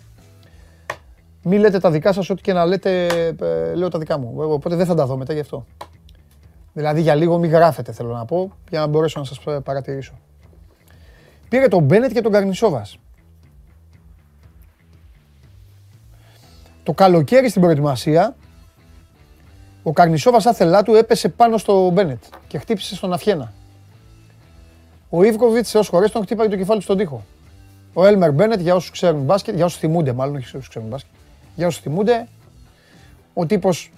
Μη 1.43 1.57
λέτε 1.57 1.79
τα 1.79 1.91
δικά 1.91 2.13
σας, 2.13 2.29
ό,τι 2.29 2.41
και 2.41 2.53
να 2.53 2.65
λέτε, 2.65 3.05
ε, 3.41 3.73
λέω 3.73 3.89
τα 3.89 3.99
δικά 3.99 4.17
μου. 4.17 4.33
Οπότε 4.35 4.75
δεν 4.75 4.85
θα 4.85 4.95
τα 4.95 5.05
δω 5.05 5.17
μετά 5.17 5.33
γι' 5.33 5.39
αυτό. 5.39 5.65
Δηλαδή 6.73 7.01
για 7.01 7.15
λίγο 7.15 7.37
μην 7.37 7.51
γράφετε 7.51 7.91
θέλω 7.91 8.13
να 8.13 8.25
πω, 8.25 8.51
για 8.69 8.79
να 8.79 8.87
μπορέσω 8.87 9.19
να 9.19 9.25
σας 9.25 9.39
παρατηρήσω. 9.63 10.13
Πήρε 11.49 11.67
τον 11.67 11.83
Μπένετ 11.83 12.11
και 12.11 12.21
τον 12.21 12.31
Καρνισόβας. 12.31 12.97
Το 16.83 16.93
καλοκαίρι 16.93 17.49
στην 17.49 17.61
προετοιμασία, 17.61 18.35
ο 19.83 19.93
Καρνισόβας 19.93 20.45
άθελά 20.45 20.83
του 20.83 20.95
έπεσε 20.95 21.29
πάνω 21.29 21.57
στο 21.57 21.89
Μπένετ 21.89 22.23
και 22.47 22.57
χτύπησε 22.57 22.95
στον 22.95 23.13
Αφιένα. 23.13 23.53
Ο 25.09 25.23
Ιβκοβιτς 25.23 25.69
σε 25.69 25.83
χωρέ 25.83 26.07
τον 26.07 26.21
χτύπαγε 26.23 26.49
το 26.49 26.55
κεφάλι 26.55 26.81
στον 26.81 26.97
τοίχο. 26.97 27.23
Ο 27.97 28.05
Έλμερ 28.05 28.31
Μπένετ, 28.31 28.59
για 28.59 28.75
όσους 28.75 28.91
ξέρουν 28.91 29.21
μπάσκετ, 29.21 29.55
για 29.55 29.65
όσους 29.65 29.79
θυμούνται 29.79 30.13
μάλλον, 30.13 30.35
όχι 30.35 30.45
όσους 30.45 30.69
ξέρουν 30.69 30.87
μπάσκετ, 30.87 31.11
για 31.55 31.67
όσους 31.67 31.81
θυμούνται, 31.81 32.27
ο 33.33 33.45
τύπος 33.45 33.91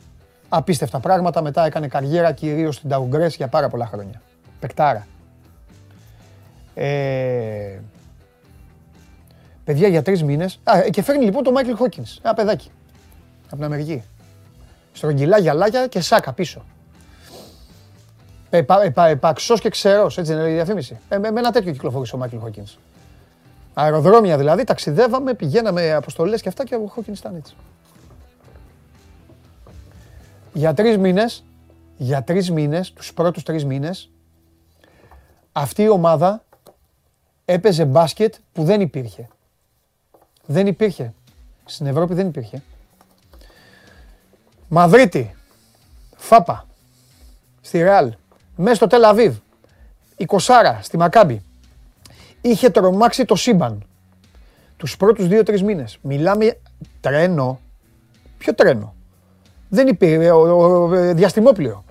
απίστευτα 0.50 1.00
πράγματα. 1.00 1.42
Μετά 1.42 1.66
έκανε 1.66 1.88
καριέρα 1.88 2.32
κυρίως 2.32 2.76
στην 2.76 2.90
Ταουγκρέ 2.90 3.28
για 3.28 3.48
πάρα 3.48 3.70
πολλά 3.70 3.86
χρόνια. 3.86 4.22
Πεκτάρα. 4.60 5.08
Ε, 6.74 7.80
παιδιά 9.64 9.88
για 9.88 10.02
τρεις 10.02 10.24
μήνες. 10.24 10.60
Και 10.90 11.02
φέρνει 11.02 11.26
λοιπόν 11.26 11.44
το 11.44 11.52
Μάικλ 11.52 11.74
Χόκκινς. 11.74 12.20
Ένα 12.24 12.34
παιδάκι. 12.34 12.72
Από 13.46 13.56
την 13.56 13.64
Αμερική. 13.64 14.04
Στρογγυλά 14.94 15.40
γυαλάκια 15.40 15.88
και 15.88 16.02
σάκα 16.02 16.34
πίσω. 16.34 16.66
Επαξό 19.10 19.58
και 19.58 19.70
ξερός, 19.70 20.18
έτσι 20.18 20.34
δεν 20.34 20.42
είναι 20.42 20.52
η 20.52 20.54
διαφήμιση. 20.54 21.00
Ε, 21.10 21.18
με 21.18 21.28
ένα 21.28 21.52
τέτοιο 21.52 21.72
κυκλοφορήσε 21.72 22.16
ο 22.16 22.18
Μάικλ 22.18 22.38
Χόκκινς. 22.38 22.78
Αεροδρόμια 23.80 24.38
δηλαδή, 24.38 24.64
ταξιδεύαμε, 24.64 25.34
πηγαίναμε 25.34 25.94
αποστολές 25.94 26.42
και 26.42 26.50
αυτά 26.50 26.64
και 26.64 26.76
ο 26.76 26.88
Χόκκιν 26.88 27.14
ήταν 27.14 27.36
έτσι. 27.36 27.56
Για 30.54 30.74
τρεις 30.74 30.98
μήνες, 30.98 31.44
για 31.98 32.24
τρεις 32.24 32.52
μήνες, 32.52 32.94
τους 32.94 33.14
πρώτους 33.14 33.44
τρεις 33.44 33.66
μήνες, 33.66 34.10
αυτή 35.52 35.84
η 35.84 35.90
ομάδα 35.90 36.44
έπαιζε 37.46 37.86
μπάσκετ 37.86 38.36
που 38.54 38.64
δεν 38.64 38.82
υπήρχε. 38.82 39.28
Δεν 40.46 40.68
υπήρχε. 40.68 41.14
Στην 41.66 41.86
Ευρώπη 41.86 42.14
δεν 42.14 42.28
υπήρχε. 42.28 42.62
Μαδρίτη, 44.68 45.36
Φάπα, 46.16 46.68
στη 47.62 47.82
Ρεάλ, 47.82 48.14
μέσα 48.56 48.76
στο 48.76 48.88
Τελαβίβ, 48.88 49.38
η 50.18 50.26
Κοσάρα, 50.26 50.80
στη 50.82 50.98
Μακάμπη. 50.98 51.42
Είχε 52.48 52.70
τρομάξει 52.70 53.26
το 53.26 53.36
σύμπαν 53.36 53.84
τους 54.78 54.98
πρώτους 54.98 55.28
δύο-τρεις 55.28 55.64
μήνες. 55.64 55.98
Μιλάμε 56.02 56.58
τρένο. 57.02 57.60
Ποιο 58.38 58.56
τρένο; 58.56 58.96
Δεν 59.70 59.88
υπήρχε, 59.88 60.32
διαστημόπλιο. 61.14 61.84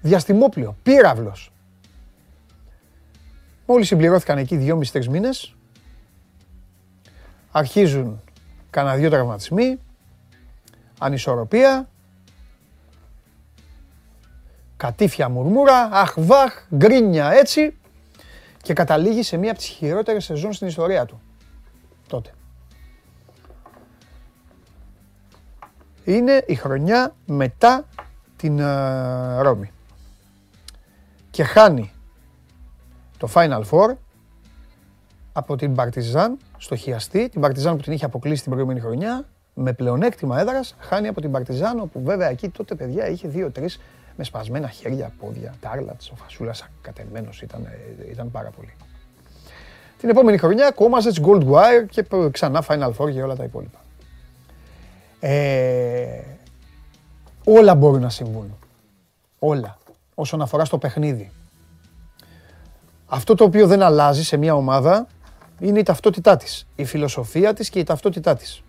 Διαστημόπλιο, 0.00 0.76
πύραυλος. 0.82 1.52
Μόλις 3.66 3.86
συμπληρώθηκαν 3.86 4.38
εκεί 4.38 4.56
δυόμισι-τρεις 4.56 5.08
μήνες, 5.08 5.54
αρχίζουν 7.50 8.22
κανένα 8.70 8.96
δύο 8.96 9.10
τραυματισμοί, 9.10 9.78
ανισορροπία, 10.98 11.88
κατήφια 14.76 15.28
μουρμούρα, 15.28 15.88
αχ 15.92 16.14
βαχ, 16.16 16.66
γκρίνια 16.74 17.30
έτσι 17.30 17.76
και 18.64 18.72
καταλήγει 18.72 19.22
σε 19.22 19.36
μία 19.36 19.50
από 19.50 19.58
τις 19.58 19.68
χειρότερες 19.68 20.24
σεζόν 20.24 20.52
στην 20.52 20.66
ιστορία 20.66 21.04
του. 21.04 21.20
Τότε. 22.06 22.30
Είναι 26.04 26.44
η 26.46 26.54
χρονιά 26.54 27.14
μετά 27.26 27.84
την 28.36 28.58
uh, 28.60 29.38
Ρώμη. 29.42 29.70
Και 31.30 31.44
χάνει 31.44 31.92
το 33.18 33.28
Final 33.34 33.62
Four 33.70 33.94
από 35.32 35.56
την 35.56 35.74
Παρτιζάν 35.74 36.38
στο 36.58 36.76
χιαστή, 36.76 37.28
την 37.28 37.40
Παρτιζάν 37.40 37.76
που 37.76 37.82
την 37.82 37.92
είχε 37.92 38.04
αποκλείσει 38.04 38.42
την 38.42 38.50
προηγούμενη 38.50 38.80
χρονιά, 38.80 39.28
με 39.54 39.72
πλεονέκτημα 39.72 40.40
έδρας, 40.40 40.76
χάνει 40.78 41.08
από 41.08 41.20
την 41.20 41.30
Παρτιζάν, 41.30 41.80
όπου 41.80 42.02
βέβαια 42.02 42.28
εκεί 42.28 42.48
τότε 42.48 42.74
παιδιά 42.74 43.08
είχε 43.08 43.28
δύο-τρεις 43.28 43.80
με 44.16 44.24
σπασμένα 44.24 44.68
χέρια, 44.68 45.12
πόδια, 45.18 45.54
τάρλατ, 45.60 46.00
ο 46.12 46.16
Φασούλας 46.16 46.68
κατεμένο 46.80 47.28
ήταν, 47.42 47.64
ε, 47.64 48.10
ήταν 48.10 48.30
πάρα 48.30 48.50
πολύ. 48.50 48.74
Την 49.98 50.08
επόμενη 50.08 50.38
χρονιά 50.38 50.70
Κόμαζετς, 50.70 51.20
Gold 51.24 51.44
Wire 51.50 51.86
και 51.90 52.04
ξανά 52.30 52.64
Final 52.68 52.92
Four 52.96 53.12
και 53.12 53.22
όλα 53.22 53.36
τα 53.36 53.44
υπόλοιπα. 53.44 53.78
Ε, 55.20 56.22
όλα 57.44 57.74
μπορούν 57.74 58.00
να 58.00 58.08
συμβούν. 58.08 58.56
Όλα. 59.38 59.78
Όσον 60.14 60.42
αφορά 60.42 60.64
στο 60.64 60.78
παιχνίδι. 60.78 61.30
Αυτό 63.06 63.34
το 63.34 63.44
οποίο 63.44 63.66
δεν 63.66 63.82
αλλάζει 63.82 64.24
σε 64.24 64.36
μια 64.36 64.54
ομάδα 64.54 65.06
είναι 65.60 65.78
η 65.78 65.82
ταυτότητά 65.82 66.36
της. 66.36 66.66
Η 66.76 66.84
φιλοσοφία 66.84 67.54
της 67.54 67.68
και 67.68 67.78
η 67.78 67.82
ταυτότητά 67.82 68.36
της. 68.36 68.62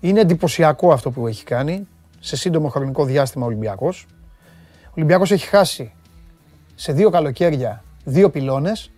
Είναι 0.00 0.20
εντυπωσιακό 0.20 0.92
αυτό 0.92 1.10
που 1.10 1.26
έχει 1.26 1.44
κάνει 1.44 1.88
σε 2.20 2.36
σύντομο 2.36 2.68
χρονικό 2.68 3.04
διάστημα 3.04 3.44
ο 3.44 3.48
Ολυμπιακός. 3.48 4.06
Ο 4.84 4.92
Ολυμπιακός 4.94 5.30
έχει 5.30 5.46
χάσει 5.46 5.92
σε 6.74 6.92
δύο 6.92 7.10
καλοκαίρια 7.10 7.84
δύο 8.04 8.30
πυλώνες 8.30 8.90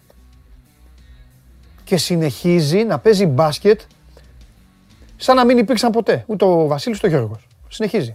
και 1.85 1.97
συνεχίζει 1.97 2.85
να 2.85 2.99
παίζει 2.99 3.27
μπάσκετ 3.27 3.81
σαν 5.17 5.37
να 5.37 5.45
μην 5.45 5.59
υπήρξαν 5.59 5.91
ποτέ. 5.91 6.25
Ούτε 6.27 6.45
ο 6.45 6.67
Βασίλης 6.67 6.99
ούτε 6.99 7.07
ο 7.07 7.11
Γιώργος. 7.11 7.49
Συνεχίζει. 7.69 8.13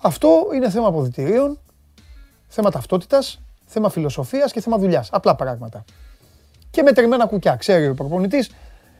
Αυτό 0.00 0.46
είναι 0.54 0.70
θέμα 0.70 0.86
αποδητηρίων, 0.86 1.58
θέμα 2.48 2.70
ταυτότητας, 2.70 3.40
θέμα 3.64 3.90
φιλοσοφίας 3.90 4.52
και 4.52 4.60
θέμα 4.60 4.78
δουλειάς. 4.78 5.08
Απλά 5.12 5.34
πράγματα. 5.34 5.84
Και 6.70 6.82
μετρημένα 6.82 7.26
κουκιά. 7.26 7.56
Ξέρει 7.56 7.88
ο 7.88 7.94
προπονητής 7.94 8.50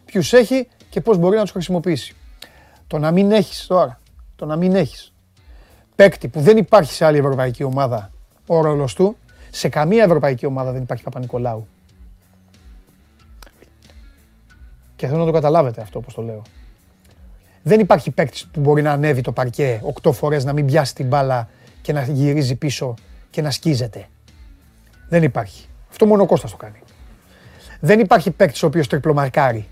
ποιους 0.05 0.33
έχει 0.33 0.69
και 0.91 1.01
πώς 1.01 1.17
μπορεί 1.17 1.37
να 1.37 1.43
τους 1.43 1.51
χρησιμοποιήσει. 1.51 2.17
Το 2.89 2.99
να 2.99 3.11
μην 3.11 3.33
έχεις 3.33 3.67
τώρα, 3.67 4.01
το 4.37 4.47
να 4.47 4.57
μην 4.57 4.75
έχεις 4.75 5.13
παίκτη 5.95 6.29
που 6.29 6.41
δεν 6.41 6.57
υπάρχει 6.57 6.93
σε 6.93 7.05
άλλη 7.05 7.19
ευρωπαϊκή 7.19 7.63
ομάδα 7.63 8.11
ο 8.47 8.61
ρόλος 8.61 8.95
του, 8.95 9.17
σε 9.51 9.69
καμία 9.69 10.05
ευρωπαϊκή 10.05 10.47
ομάδα 10.47 10.73
δεν 10.73 10.83
υπάρχει 10.83 11.03
Παπα-Νικολάου. 11.03 11.67
Και 14.97 15.07
θέλω 15.07 15.19
να 15.19 15.25
το 15.25 15.33
καταλάβετε 15.33 15.81
αυτό 15.81 15.99
όπως 15.99 16.15
το 16.15 16.23
λέω. 16.23 16.43
Δεν 17.63 17.81
υπάρχει 17.81 18.11
παίκτης 18.11 18.47
που 18.47 18.61
μπορεί 18.61 18.83
να 18.83 18.93
ανέβει 18.93 19.21
το 19.21 19.33
παρκέ 19.33 19.81
οκτώ 19.83 20.13
φορές, 20.13 20.45
να 20.45 20.53
μην 20.53 20.67
πιάσει 20.67 20.95
την 20.95 21.07
μπάλα 21.07 21.49
και 21.83 21.93
να 21.93 22.03
γυρίζει 22.03 22.55
πίσω 22.55 22.95
και 23.31 23.43
να 23.43 23.51
σκίζεται. 23.51 24.09
Δεν 25.09 25.23
υπάρχει. 25.23 25.67
Αυτό 25.91 26.07
μόνο 26.07 26.23
ο 26.23 26.27
Κώστας 26.27 26.51
το 26.51 26.57
κάνει. 26.57 26.79
Δεν 27.81 28.01
υπάρχει 28.01 28.31
παίκτης 28.31 28.63
ο 28.63 28.67
οποίος 28.67 28.87
τριπλομαρκάρει. 28.87 29.69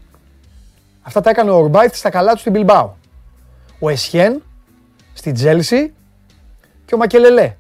Αυτά 1.03 1.21
τα 1.21 1.31
έκανε 1.31 1.51
ο 1.51 1.57
Ορμπάιθ 1.57 1.95
στα 1.95 2.11
καλά 2.11 2.33
του 2.33 2.39
στην 2.39 2.53
Μπιλμπάου. 2.53 2.97
Ο 3.79 3.89
Εσιέν 3.89 4.43
στη 5.13 5.33
Τσέλσι 5.33 5.93
και 6.85 6.95
ο 6.95 6.99
Μακελελέ 6.99 7.57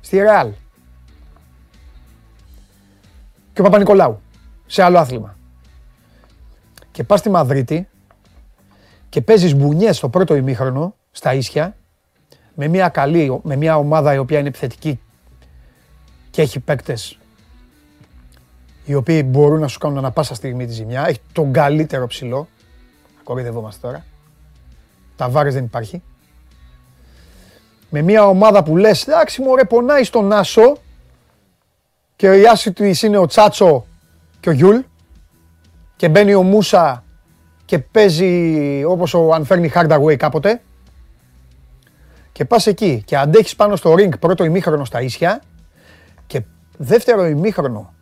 στη 0.00 0.18
Ρεάλ. 0.18 0.52
Και 3.52 3.60
ο 3.60 3.64
Παπα-Νικολάου 3.64 4.20
σε 4.66 4.82
άλλο 4.82 4.98
άθλημα. 4.98 5.36
Και 6.90 7.04
πας 7.04 7.18
στη 7.18 7.30
Μαδρίτη 7.30 7.88
και 9.08 9.20
παίζεις 9.20 9.54
μπουνιές 9.54 9.96
στο 9.96 10.08
πρώτο 10.08 10.34
ημίχρονο, 10.34 10.94
στα 11.10 11.34
ίσια, 11.34 11.76
με 12.54 12.68
μια 12.68 12.88
καλή, 12.88 13.40
με 13.42 13.56
μια 13.56 13.76
ομάδα 13.76 14.14
η 14.14 14.18
οποία 14.18 14.38
είναι 14.38 14.48
επιθετική 14.48 15.00
και 16.30 16.42
έχει 16.42 16.60
παίκτες 16.60 17.18
οι 18.84 18.94
οποίοι 18.94 19.22
μπορούν 19.26 19.60
να 19.60 19.68
σου 19.68 19.78
κάνουν 19.78 19.98
ανα 19.98 20.10
πάσα 20.10 20.34
στιγμή 20.34 20.66
τη 20.66 20.72
ζημιά. 20.72 21.06
Έχει 21.08 21.20
τον 21.32 21.52
καλύτερο 21.52 22.06
ψηλό. 22.06 22.48
Κοροϊδευόμαστε 23.24 23.86
τώρα. 23.86 24.04
Τα 25.18 25.28
βάρες 25.28 25.54
δεν 25.54 25.64
υπάρχει. 25.64 26.02
Με 27.90 28.02
μια 28.02 28.26
ομάδα 28.26 28.62
που 28.62 28.76
λες, 28.76 29.06
εντάξει 29.06 29.42
μωρέ 29.42 29.64
πονάει 29.64 30.04
στον 30.04 30.32
Άσο 30.32 30.76
και 32.16 32.26
η 32.26 32.46
άση 32.46 32.72
του 32.72 32.84
είναι 33.02 33.16
ο 33.18 33.26
Τσάτσο 33.26 33.86
και 34.40 34.48
ο 34.48 34.52
Γιούλ 34.52 34.78
και 35.96 36.08
μπαίνει 36.08 36.34
ο 36.34 36.42
Μούσα 36.42 37.04
και 37.64 37.78
παίζει 37.78 38.84
όπως 38.84 39.14
ο 39.14 39.32
Ανφέρνι 39.32 39.72
Hardaway 39.74 40.16
κάποτε 40.16 40.60
και 42.32 42.44
πας 42.44 42.66
εκεί 42.66 43.02
και 43.06 43.16
αντέχεις 43.16 43.56
πάνω 43.56 43.76
στο 43.76 43.92
ring 43.92 44.18
πρώτο 44.20 44.44
ημίχρονο 44.44 44.84
στα 44.84 45.00
ίσια 45.00 45.42
και 46.26 46.42
δεύτερο 46.76 47.26
ημίχρονο 47.26 47.94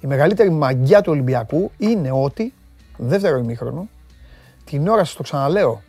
η 0.00 0.06
μεγαλύτερη 0.06 0.50
μαγιά 0.50 1.00
του 1.00 1.12
Ολυμπιακού 1.12 1.70
είναι 1.78 2.10
ότι, 2.12 2.52
δεύτερο 2.96 3.38
ημίχρονο, 3.38 3.88
την 4.64 4.88
ώρα 4.88 5.04
σας 5.04 5.14
το 5.14 5.22
ξαναλέω, 5.22 5.82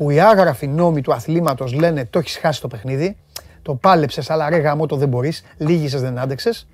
που 0.00 0.10
οι 0.10 0.20
άγραφοι 0.20 0.66
νόμοι 0.66 1.00
του 1.00 1.12
αθλήματος 1.12 1.72
λένε 1.72 2.04
το 2.04 2.18
έχεις 2.18 2.36
χάσει 2.36 2.60
το 2.60 2.68
παιχνίδι, 2.68 3.16
το 3.62 3.74
πάλεψες 3.74 4.30
αλλά 4.30 4.48
ρε 4.48 4.56
γαμό 4.56 4.86
το 4.86 4.96
δεν 4.96 5.08
μπορείς, 5.08 5.44
λίγησες 5.56 6.00
δεν 6.00 6.18
άντεξες, 6.18 6.66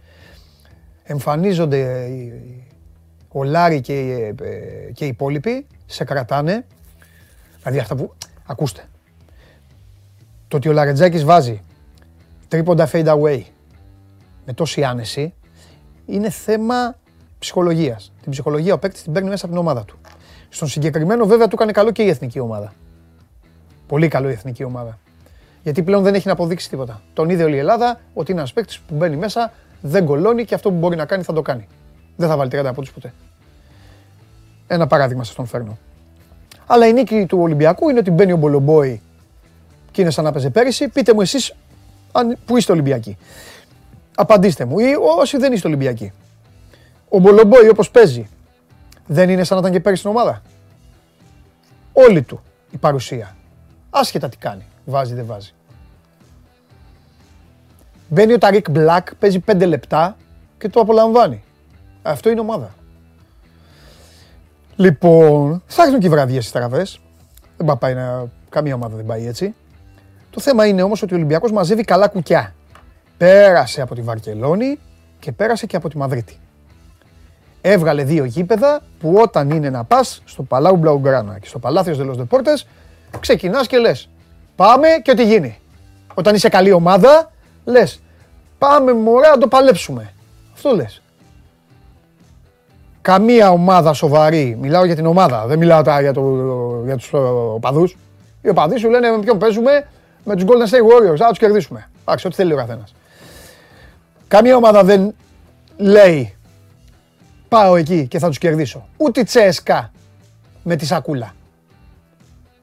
εμφανίζονται 1.03 2.11
ο 3.29 3.45
Λάρη 3.45 3.81
και, 3.81 3.95
ε, 4.43 4.93
και 4.93 5.05
οι 5.05 5.09
υπόλοιποι, 5.09 5.67
σε 5.87 6.05
κρατάνε, 6.05 6.67
δηλαδή 7.59 7.79
αυτά 7.79 7.97
που, 7.97 8.13
ακούστε, 8.47 8.85
το 10.49 10.57
ότι 10.57 10.69
ο 10.69 10.73
Λαρετζάκης 10.73 11.25
βάζει 11.25 11.63
τρίποντα 12.49 12.91
fade 12.93 13.07
away 13.07 13.43
με 14.47 14.53
τόση 14.53 14.85
άνεση, 14.85 15.35
είναι 16.07 16.31
θέμα 16.31 16.97
ψυχολογίας. 17.39 18.13
Την 18.23 18.31
ψυχολογία 18.31 18.75
ο 18.75 18.79
παίκτης 18.79 19.03
την 19.03 19.13
παίρνει 19.13 19.29
μέσα 19.29 19.45
από 19.45 19.55
την 19.55 19.63
ομάδα 19.63 19.85
του. 19.85 19.99
Στον 20.49 20.69
συγκεκριμένο 20.69 21.27
βέβαια 21.27 21.47
του 21.49 21.55
έκανε 21.55 21.73
καλό 21.73 21.91
και 21.91 22.03
η 22.03 22.09
εθνική 22.09 22.39
ομάδα. 22.41 22.75
Πολύ 23.87 24.09
καλό 24.09 24.29
η 24.29 24.33
εθνική 24.33 24.65
ομάδα. 24.65 24.99
Γιατί 25.63 25.83
πλέον 25.83 26.03
δεν 26.03 26.15
έχει 26.15 26.27
να 26.27 26.33
αποδείξει 26.33 26.69
τίποτα. 26.69 27.03
Τον 27.13 27.31
είδε 27.31 27.45
όλη 27.45 27.55
η 27.55 27.59
Ελλάδα 27.59 28.01
ότι 28.15 28.31
είναι 28.31 28.41
ένας 28.41 28.53
παίκτης 28.53 28.79
που 28.79 28.95
μπαίνει 28.95 29.17
μέσα, 29.17 29.53
δεν 29.81 30.05
κολώνει 30.05 30.45
και 30.45 30.55
αυτό 30.55 30.71
που 30.71 30.77
μπορεί 30.77 30.97
να 30.97 31.05
κάνει 31.05 31.23
θα 31.23 31.33
το 31.33 31.43
κάνει. 31.43 31.67
Δεν 32.17 32.29
θα 32.29 32.37
βάλει 32.37 32.51
30 32.55 32.71
πόντους 32.75 32.93
ποτέ. 32.93 33.13
Ένα 34.67 34.87
παράδειγμα 34.87 35.25
σα 35.25 35.35
τον 35.35 35.47
φέρνω. 35.47 35.79
Αλλά 36.67 36.87
η 36.87 36.93
νίκη 36.93 37.27
του 37.27 37.39
Ολυμπιακού 37.39 37.89
είναι 37.89 37.99
ότι 37.99 38.11
μπαίνει 38.11 38.33
ο 38.33 38.37
Μπολομπόη 38.37 39.03
και 39.91 40.01
είναι 40.01 40.11
σαν 40.11 40.25
να 40.25 40.33
παίζει 40.33 40.51
πέρυσι. 40.51 40.89
Πείτε 40.89 41.15
μου 41.15 41.21
εσείς 41.21 41.55
που 42.45 42.57
είστε 42.57 42.73
Ολυμπιακοί. 42.73 43.17
Απαντήστε 44.15 44.65
μου. 44.65 44.79
Ή 44.79 44.95
όσοι 45.19 45.37
δεν 45.37 45.53
είστε 45.53 45.67
Ολυμπιακοί. 45.67 46.13
Ο 47.09 47.19
Μπολομπόη 47.19 47.69
όπως 47.69 47.91
παίζει 47.91 48.29
δεν 49.07 49.29
είναι 49.29 49.45
σαν 49.45 49.57
να 49.57 49.63
ήταν 49.63 49.77
και 49.77 49.81
πέρυσι 49.83 50.01
στην 50.01 50.15
ομάδα. 50.15 50.43
Όλη 51.93 52.23
του 52.23 52.41
η 52.71 52.77
παρουσία. 52.77 53.37
Άσχετα 53.99 54.29
τι 54.29 54.37
κάνει. 54.37 54.67
Βάζει 54.85 55.15
δεν 55.15 55.27
βάζει. 55.27 55.53
Μπαίνει 58.09 58.33
ο 58.33 58.39
Ταρίκ 58.39 58.71
Μπλακ, 58.71 59.15
παίζει 59.15 59.45
5 59.47 59.67
λεπτά 59.67 60.17
και 60.59 60.69
το 60.69 60.81
απολαμβάνει. 60.81 61.43
Αυτό 62.03 62.31
είναι 62.31 62.41
ομάδα. 62.41 62.75
Λοιπόν, 64.77 65.63
θα 65.67 65.83
έρθουν 65.83 66.01
και 66.01 66.07
οι 66.07 66.11
βραδιές 66.11 66.43
στις 66.43 66.55
τραβές. 66.55 67.01
Δεν 67.57 67.79
πάει 67.79 67.95
να... 67.95 68.25
Καμία 68.49 68.75
ομάδα 68.75 68.97
δεν 68.97 69.07
πάει 69.07 69.27
έτσι. 69.27 69.55
Το 70.31 70.41
θέμα 70.41 70.67
είναι 70.67 70.83
όμως 70.83 71.03
ότι 71.03 71.13
ο 71.13 71.17
Ολυμπιακός 71.17 71.53
μαζεύει 71.53 71.85
καλά 71.85 72.09
κουκιά. 72.09 72.55
Πέρασε 73.17 73.83
από 73.83 73.95
τη 73.95 74.01
Βαρκελόνη 74.01 74.79
και 75.19 75.33
πέρασε 75.33 75.67
και 75.67 75.77
από 75.77 75.89
τη 75.89 75.97
Μαδρίτη. 75.97 76.39
Έβγαλε 77.61 78.05
δύο 78.05 78.25
γήπεδα 78.25 78.81
που 79.01 79.15
όταν 79.23 79.51
είναι 79.51 79.71
να 79.71 79.85
πας 79.85 80.23
στο 80.25 80.43
Παλάου 80.43 80.77
Μπλαουγκράνα 80.77 81.39
και 81.39 81.49
στο 81.49 81.59
Παλάθιος 81.59 81.97
Δελος 81.97 82.17
Δεπόρτες 82.17 82.67
ξεκινάς 83.21 83.67
και 83.67 83.79
λες 83.79 84.09
πάμε 84.57 84.89
και 85.03 85.11
ό,τι 85.11 85.25
γίνει. 85.25 85.59
Όταν 86.15 86.35
είσαι 86.35 86.49
καλή 86.49 86.73
ομάδα 86.73 87.33
λες 87.65 88.01
πάμε 88.59 88.93
μωρά 88.93 89.31
να 89.31 89.39
το 89.39 89.49
παλέψουμε. 89.49 90.13
Αυτό 90.55 90.75
λες 90.75 91.01
καμία 93.07 93.51
ομάδα 93.51 93.93
σοβαρή, 93.93 94.57
μιλάω 94.61 94.85
για 94.85 94.95
την 94.95 95.07
ομάδα, 95.07 95.47
δεν 95.47 95.59
μιλάω 95.59 95.83
τώρα 95.83 96.01
για, 96.01 96.13
το, 96.13 96.23
για 96.85 96.97
τους 96.97 97.11
οπαδούς. 97.55 97.97
Οι 98.43 98.49
οπαδοί 98.49 98.79
σου 98.79 98.91
λένε 98.91 99.11
με 99.11 99.19
ποιον 99.19 99.39
παίζουμε, 99.39 99.89
με 100.25 100.35
τους 100.35 100.45
Golden 100.45 100.71
State 100.71 101.13
Warriors, 101.13 101.17
θα 101.17 101.29
τους 101.29 101.39
κερδίσουμε. 101.39 101.91
Εντάξει, 102.01 102.27
ό,τι 102.27 102.37
θέλει 102.37 102.53
ο 102.53 102.57
καθένας. 102.57 102.95
Καμία 104.29 104.57
ομάδα 104.57 104.85
δεν 104.85 105.15
λέει 105.77 106.35
πάω 107.49 107.77
εκεί 107.77 108.07
και 108.07 108.19
θα 108.19 108.29
τους 108.29 108.39
κερδίσω. 108.39 108.87
Ούτε 108.97 109.21
η 109.21 109.25
Τσέσκα 109.25 109.93
με 110.63 110.77
τη 110.77 110.87
σακούλα. 110.87 111.35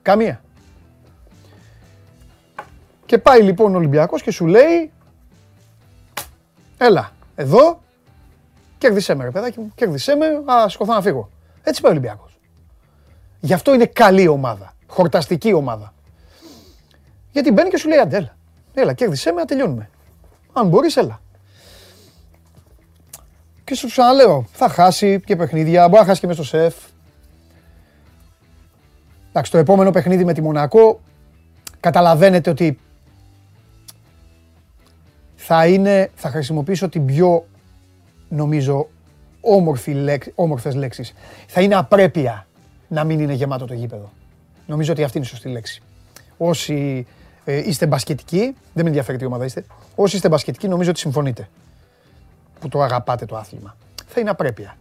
Καμία. 0.03 0.41
Και 3.05 3.17
πάει 3.17 3.41
λοιπόν 3.41 3.73
ο 3.73 3.77
Ολυμπιακός 3.77 4.21
και 4.21 4.31
σου 4.31 4.45
λέει 4.45 4.91
έλα, 6.77 7.11
εδώ 7.35 7.81
Κέρδισέ 8.83 9.15
με, 9.15 9.23
ρε 9.23 9.31
παιδάκι 9.31 9.59
μου. 9.59 9.71
Κέρδισέ 9.75 10.15
με, 10.15 10.25
α 10.53 10.69
σηκωθώ 10.69 10.93
να 10.93 11.01
φύγω. 11.01 11.29
Έτσι 11.63 11.81
πάει 11.81 11.91
ο 11.91 11.95
Ολυμπιακός. 11.95 12.39
Γι' 13.39 13.53
αυτό 13.53 13.73
είναι 13.73 13.85
καλή 13.85 14.27
ομάδα. 14.27 14.73
Χορταστική 14.87 15.53
ομάδα. 15.53 15.93
Γιατί 17.31 17.51
μπαίνει 17.51 17.69
και 17.69 17.77
σου 17.77 17.87
λέει 17.87 17.97
αντέλα. 17.99 18.37
Έλα, 18.73 18.93
κέρδισέ 18.93 19.31
με, 19.31 19.39
να 19.39 19.45
τελειώνουμε. 19.45 19.89
Αν 20.53 20.67
μπορείς, 20.67 20.97
έλα. 20.97 21.21
Και 23.63 23.75
σου 23.75 23.87
ξαναλέω, 23.87 24.45
θα 24.51 24.69
χάσει 24.69 25.21
και 25.25 25.35
παιχνίδια, 25.35 25.87
μπορεί 25.87 26.01
να 26.01 26.07
χάσει 26.07 26.19
και 26.19 26.27
μες 26.27 26.35
στο 26.35 26.45
σεφ. 26.45 26.75
Εντάξει, 29.35 29.51
το 29.51 29.57
επόμενο 29.57 29.91
παιχνίδι 29.91 30.25
με 30.25 30.33
τη 30.33 30.41
Μονακό 30.41 30.99
καταλαβαίνετε 31.79 32.49
ότι 32.49 32.79
θα 35.35 35.67
είναι, 35.67 36.09
θα 36.15 36.29
χρησιμοποιήσω 36.29 36.89
την 36.89 37.05
πιο 37.05 37.45
νομίζω, 38.29 38.89
όμορφη 39.41 39.91
λέξη, 39.91 40.31
όμορφες 40.35 40.75
λέξεις. 40.75 41.13
Θα 41.47 41.61
είναι 41.61 41.75
απρέπεια 41.75 42.47
να 42.87 43.03
μην 43.03 43.19
είναι 43.19 43.33
γεμάτο 43.33 43.65
το 43.65 43.73
γήπεδο. 43.73 44.11
Νομίζω 44.65 44.91
ότι 44.91 45.03
αυτή 45.03 45.17
είναι 45.17 45.25
η 45.25 45.29
σωστή 45.29 45.49
λέξη. 45.49 45.81
Όσοι 46.37 47.07
ε, 47.45 47.57
είστε 47.57 47.85
μπασκετικοί, 47.85 48.55
δεν 48.73 48.83
με 48.83 48.89
ενδιαφέρει 48.89 49.17
τι 49.17 49.25
ομάδα 49.25 49.45
είστε, 49.45 49.65
όσοι 49.95 50.15
είστε 50.15 50.29
μπασκετικοί 50.29 50.67
νομίζω 50.67 50.89
ότι 50.89 50.99
συμφωνείτε 50.99 51.49
που 52.59 52.67
το 52.67 52.81
αγαπάτε 52.81 53.25
το 53.25 53.35
άθλημα. 53.35 53.77
Θα 54.07 54.19
είναι 54.19 54.29
απρέπεια. 54.29 54.77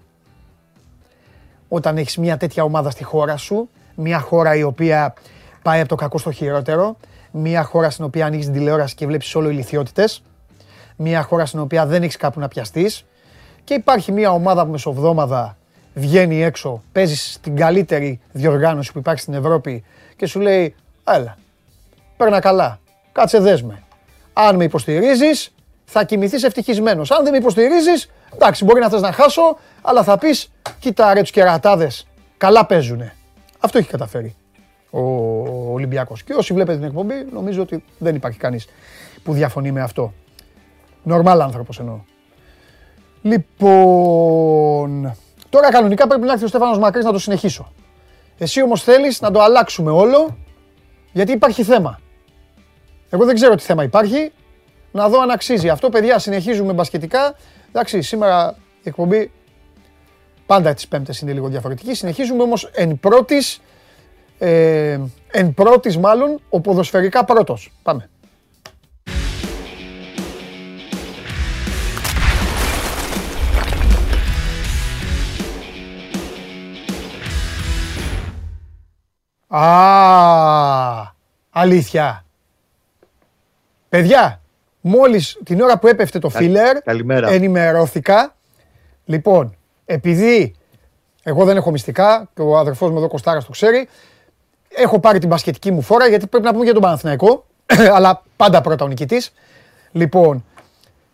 Όταν 1.69 1.99
έχεις 1.99 2.17
μια 2.17 2.37
τέτοια 2.37 2.65
ομάδα 2.65 2.91
στη 2.91 3.05
χώρα 3.05 3.37
σου, 3.37 3.69
μια 3.95 4.19
χώρα 4.19 4.55
η 4.55 4.63
οποία 4.63 5.15
πάει 5.63 5.81
από 5.81 5.89
το 5.89 5.95
κακό 5.95 6.19
στο 6.19 6.33
χειρότερο, 6.33 6.97
μια 7.31 7.63
χώρα 7.63 7.91
στην 7.91 8.05
οποία 8.05 8.27
ανοίγεις 8.27 8.45
την 8.45 8.55
τηλεόραση 8.55 8.95
και 8.95 9.07
βλέπεις 9.07 9.35
όλο 9.35 9.49
ηλικιότητες, 9.49 10.23
μια 10.97 11.23
χώρα 11.23 11.47
στην 11.47 11.61
οποία 11.61 11.87
δεν 11.87 12.03
έχεις 12.03 12.17
κάπου 12.17 12.41
να 12.41 12.49
πιαστείς, 12.49 13.05
και 13.65 13.75
υπάρχει 13.75 14.13
μια 14.13 14.31
ομάδα 14.31 14.65
που 14.65 14.71
μεσοβδόμαδα 14.71 15.57
βγαίνει 15.95 16.43
έξω, 16.43 16.83
παίζεις 16.93 17.33
στην 17.33 17.57
καλύτερη 17.57 18.21
διοργάνωση 18.33 18.93
που 18.93 18.99
υπάρχει 18.99 19.21
στην 19.21 19.35
Ευρώπη 19.35 19.85
και 20.17 20.27
σου 20.27 20.41
λέει, 20.41 20.75
έλα, 21.05 21.37
παίρνα 22.17 22.41
καλά, 22.41 22.79
κάτσε 23.13 23.39
δέσμε. 23.39 23.83
Αν 24.33 24.57
με 24.57 24.65
υποστηρίζεις, 24.65 25.55
θα 25.85 26.05
κοιμηθείς 26.05 26.43
ευτυχισμένος. 26.43 27.11
Αν 27.11 27.23
δεν 27.23 27.33
με 27.33 27.39
υποστηρίζεις, 27.39 28.11
εντάξει, 28.35 28.65
μπορεί 28.65 28.81
να 28.81 28.89
θες 28.89 29.01
να 29.01 29.13
χάσω, 29.13 29.59
αλλά 29.83 30.03
θα 30.03 30.19
πεις, 30.19 30.53
κοίτα 30.79 31.15
ρε 31.15 31.21
τους 31.21 31.31
κερατάδες, 31.31 32.07
καλά 32.37 32.67
παίζουνε. 32.67 33.15
Αυτό 33.65 33.79
έχει 33.79 33.89
καταφέρει 33.89 34.35
ο 34.91 35.01
Ολυμπιακός. 35.73 36.23
Και 36.23 36.35
όσοι 36.35 36.55
βλέπετε 36.55 36.79
την 36.79 36.87
εκπομπή, 36.87 37.15
νομίζω 37.33 37.63
ότι 37.63 37.85
δεν 37.99 38.15
υπάρχει 38.15 38.39
κανείς 38.39 38.67
που 39.23 39.33
διαφωνεί 39.33 39.73
με 39.73 39.81
αυτό. 39.81 40.13
Νορμάλ 41.03 41.41
άνθρωπος 41.41 41.79
εννοώ. 41.79 42.01
Λοιπόν, 43.23 45.15
τώρα 45.49 45.71
κανονικά 45.71 46.07
πρέπει 46.07 46.27
να 46.27 46.33
έρθει 46.33 46.45
ο 46.45 46.49
Στέφανος 46.49 46.79
Μακρύς 46.79 47.05
να 47.05 47.13
το 47.13 47.19
συνεχίσω. 47.19 47.73
Εσύ 48.39 48.63
όμως 48.63 48.83
θέλεις 48.83 49.21
να 49.21 49.31
το 49.31 49.43
αλλάξουμε 49.43 49.91
όλο, 49.91 50.37
γιατί 51.13 51.33
υπάρχει 51.33 51.63
θέμα. 51.63 52.01
Εγώ 53.11 53.25
δεν 53.25 53.35
ξέρω 53.35 53.55
τι 53.55 53.63
θέμα 53.63 53.83
υπάρχει. 53.83 54.33
Να 54.93 55.09
δω 55.09 55.21
αν 55.21 55.31
αξίζει. 55.31 55.69
Αυτό, 55.69 55.89
παιδιά, 55.89 56.19
συνεχίζουμε 56.19 56.73
μπασκετικά. 56.73 57.35
Εντάξει, 57.69 58.03
σήμερα 58.03 58.57
η 58.59 58.89
εκπομπή 58.89 59.31
πάντα 60.53 60.75
τις 60.75 60.89
πέμπτες 60.89 61.21
είναι 61.21 61.33
λίγο 61.33 61.49
διαφορετική. 61.49 61.95
Συνεχίζουμε 61.95 62.43
όμως 62.43 62.71
εν 62.75 63.01
πρώτης, 63.01 63.61
ε, 64.39 64.99
εν 65.31 65.55
πρώτης 65.55 65.99
μάλλον, 65.99 66.41
ο 66.49 66.61
ποδοσφαιρικά 66.61 67.25
πρώτος. 67.25 67.73
Πάμε. 67.83 68.09
Α, 79.49 81.13
αλήθεια. 81.51 82.25
Παιδιά, 83.89 84.41
μόλις 84.81 85.39
την 85.45 85.61
ώρα 85.61 85.79
που 85.79 85.87
έπεφτε 85.87 86.19
το 86.19 86.29
φίλερ, 86.29 86.77
ενημερώθηκα. 87.29 88.35
Λοιπόν, 89.05 89.57
επειδή 89.93 90.55
εγώ 91.23 91.45
δεν 91.45 91.57
έχω 91.57 91.71
μυστικά 91.71 92.29
και 92.35 92.43
ο 92.43 92.59
αδερφός 92.59 92.91
μου 92.91 92.97
εδώ 92.97 93.09
Κωστάρας 93.09 93.45
το 93.45 93.51
ξέρει, 93.51 93.89
έχω 94.69 95.01
πάρει 95.01 95.19
την 95.19 95.29
μπασκετική 95.29 95.71
μου 95.71 95.83
φόρα 95.83 96.09
γιατί 96.09 96.27
πρέπει 96.27 96.45
να 96.45 96.53
πούμε 96.53 96.65
για 96.65 96.73
τον 96.73 96.83
Παναθηναϊκό, 96.83 97.45
αλλά 97.97 98.23
πάντα 98.37 98.61
πρώτα 98.61 98.85
ο 98.85 98.89
νικητής. 98.89 99.33
Λοιπόν, 99.93 100.45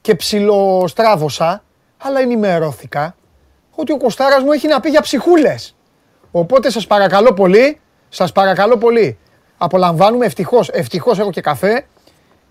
και 0.00 0.14
ψιλοστράβωσα, 0.14 1.62
αλλά 1.98 2.20
ενημερώθηκα 2.20 3.14
ότι 3.74 3.92
ο 3.92 3.96
Κωστάρας 3.96 4.42
μου 4.42 4.52
έχει 4.52 4.68
να 4.68 4.80
πει 4.80 4.90
για 4.90 5.00
ψυχούλες. 5.00 5.76
Οπότε 6.30 6.70
σας 6.70 6.86
παρακαλώ 6.86 7.32
πολύ, 7.32 7.80
σας 8.08 8.32
παρακαλώ 8.32 8.76
πολύ. 8.76 9.18
Απολαμβάνουμε 9.58 10.26
ευτυχώς, 10.26 10.68
ευτυχώς 10.68 11.18
έχω 11.18 11.30
και 11.30 11.40
καφέ. 11.40 11.86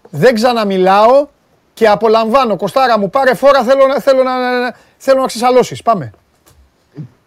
Δεν 0.09 0.35
ξαναμιλάω 0.35 1.27
και 1.73 1.87
απολαμβάνω. 1.87 2.55
Κοστάρα 2.55 2.99
μου, 2.99 3.09
πάρε 3.09 3.33
φόρα, 3.33 3.63
θέλω, 3.63 4.01
θέλω, 4.01 4.23
να, 4.23 4.33
θέλω 4.97 5.21
να 5.21 5.27
ξεσαλώσεις. 5.27 5.81
Πάμε. 5.81 6.13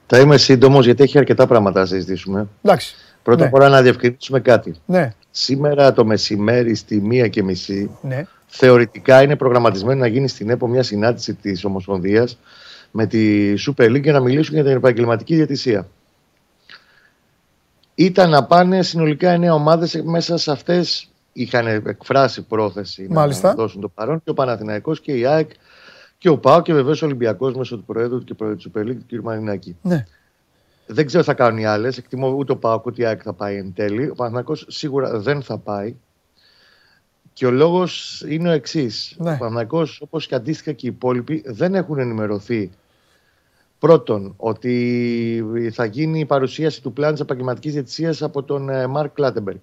Θα 0.07 0.19
είμαι 0.21 0.37
σύντομος 0.37 0.85
γιατί 0.85 1.03
έχει 1.03 1.19
αρκετά 1.19 1.47
πράγματα 1.47 1.81
να 1.81 1.87
συζητήσουμε. 1.87 2.49
Εντάξει. 2.63 2.95
Πρώτα 3.23 3.45
απ' 3.45 3.53
ναι. 3.53 3.59
όλα 3.59 3.69
να 3.69 3.83
διευκρινίσουμε 3.83 4.41
κάτι. 4.41 4.75
Ναι. 4.87 5.15
Σήμερα 5.31 5.93
το 5.93 6.05
μεσημέρι 6.05 6.75
στη 6.75 7.01
μία 7.01 7.29
και 7.29 7.43
μισή 7.43 7.91
ναι. 8.03 8.27
θεωρητικά 8.47 9.23
είναι 9.23 9.37
προγραμματισμένο 9.37 10.01
να 10.01 10.07
γίνει 10.07 10.29
στην 10.29 10.51
ΕΠΟ 10.51 10.67
μια 10.67 10.83
συνάντηση 10.83 11.35
της 11.35 11.65
Ομοσπονδίας 11.65 12.39
με 12.91 13.07
τη 13.07 13.55
Super 13.67 13.85
League 13.85 14.03
για 14.03 14.13
να 14.13 14.21
μιλήσουν 14.21 14.55
για 14.55 14.65
την 14.65 14.73
επαγγελματική 14.73 15.35
διατησία 15.35 15.87
ήταν 18.03 18.31
να 18.31 18.45
πάνε 18.45 18.83
συνολικά 18.83 19.31
εννέα 19.31 19.55
ομάδες 19.55 20.03
μέσα 20.05 20.37
σε 20.37 20.51
αυτές 20.51 21.09
είχαν 21.33 21.67
εκφράσει 21.67 22.43
πρόθεση 22.43 23.07
Μάλιστα. 23.11 23.49
να 23.49 23.55
δώσουν 23.55 23.81
το 23.81 23.89
παρόν 23.89 24.23
και 24.25 24.31
ο 24.31 24.35
Παναθηναϊκός 24.35 25.01
και 25.01 25.13
η 25.13 25.27
ΑΕΚ 25.27 25.51
Και 26.21 26.29
ο 26.29 26.39
Πάο 26.39 26.63
και 26.63 26.73
βεβαίως 26.73 27.03
ο 27.03 27.07
Ολυμπιακός 27.07 27.55
μέσω 27.55 27.77
του 27.77 27.85
Προέδρου 27.85 28.19
και 28.19 28.25
του 28.25 28.37
Προέδρου 28.37 28.57
του 28.57 28.71
Super 28.75 28.97
του 29.09 29.17
κ. 29.17 29.23
Μαρινάκη. 29.23 29.77
Ναι. 29.83 30.07
Δεν 30.87 31.07
ξέρω 31.07 31.23
τι 31.23 31.29
θα 31.29 31.35
κάνουν 31.35 31.59
οι 31.59 31.67
άλλες. 31.67 31.99
Εκτιμώ 31.99 32.29
ούτε 32.29 32.53
ο 32.53 32.57
Πάο 32.57 32.81
ούτε 32.85 33.03
η 33.03 33.05
ΑΕΚ 33.05 33.21
θα 33.25 33.33
πάει 33.33 33.57
εν 33.57 33.73
τέλει. 33.75 34.09
Ο 34.09 34.15
Παναθυνακό 34.15 34.55
σίγουρα 34.55 35.19
δεν 35.19 35.43
θα 35.43 35.59
πάει. 35.59 35.95
Και 37.33 37.47
ο 37.47 37.51
λόγος 37.51 38.25
είναι 38.29 38.49
ο 38.49 38.53
εξής. 38.53 39.17
Ναι. 39.19 39.33
Ο 39.33 39.37
Παναθυνακό, 39.37 39.87
όπως 39.99 40.27
και 40.27 40.35
αντίστοιχα 40.35 40.73
και 40.73 40.87
οι 40.87 40.91
υπόλοιποι, 40.91 41.43
δεν 41.47 41.75
έχουν 41.75 41.99
ενημερωθεί 41.99 42.71
Πρώτον, 43.81 44.35
ότι 44.37 45.45
θα 45.73 45.85
γίνει 45.85 46.21
η 46.21 46.25
παρουσίαση 46.25 46.83
του 46.83 46.93
πλάνου 46.93 47.13
της 47.13 47.21
επαγγελματικής 47.21 47.73
διαιτησίας 47.73 48.23
από 48.23 48.43
τον 48.43 48.69
ε, 48.69 48.87
Μαρκ 48.87 49.15
Κλάτεμπεργκ. 49.15 49.61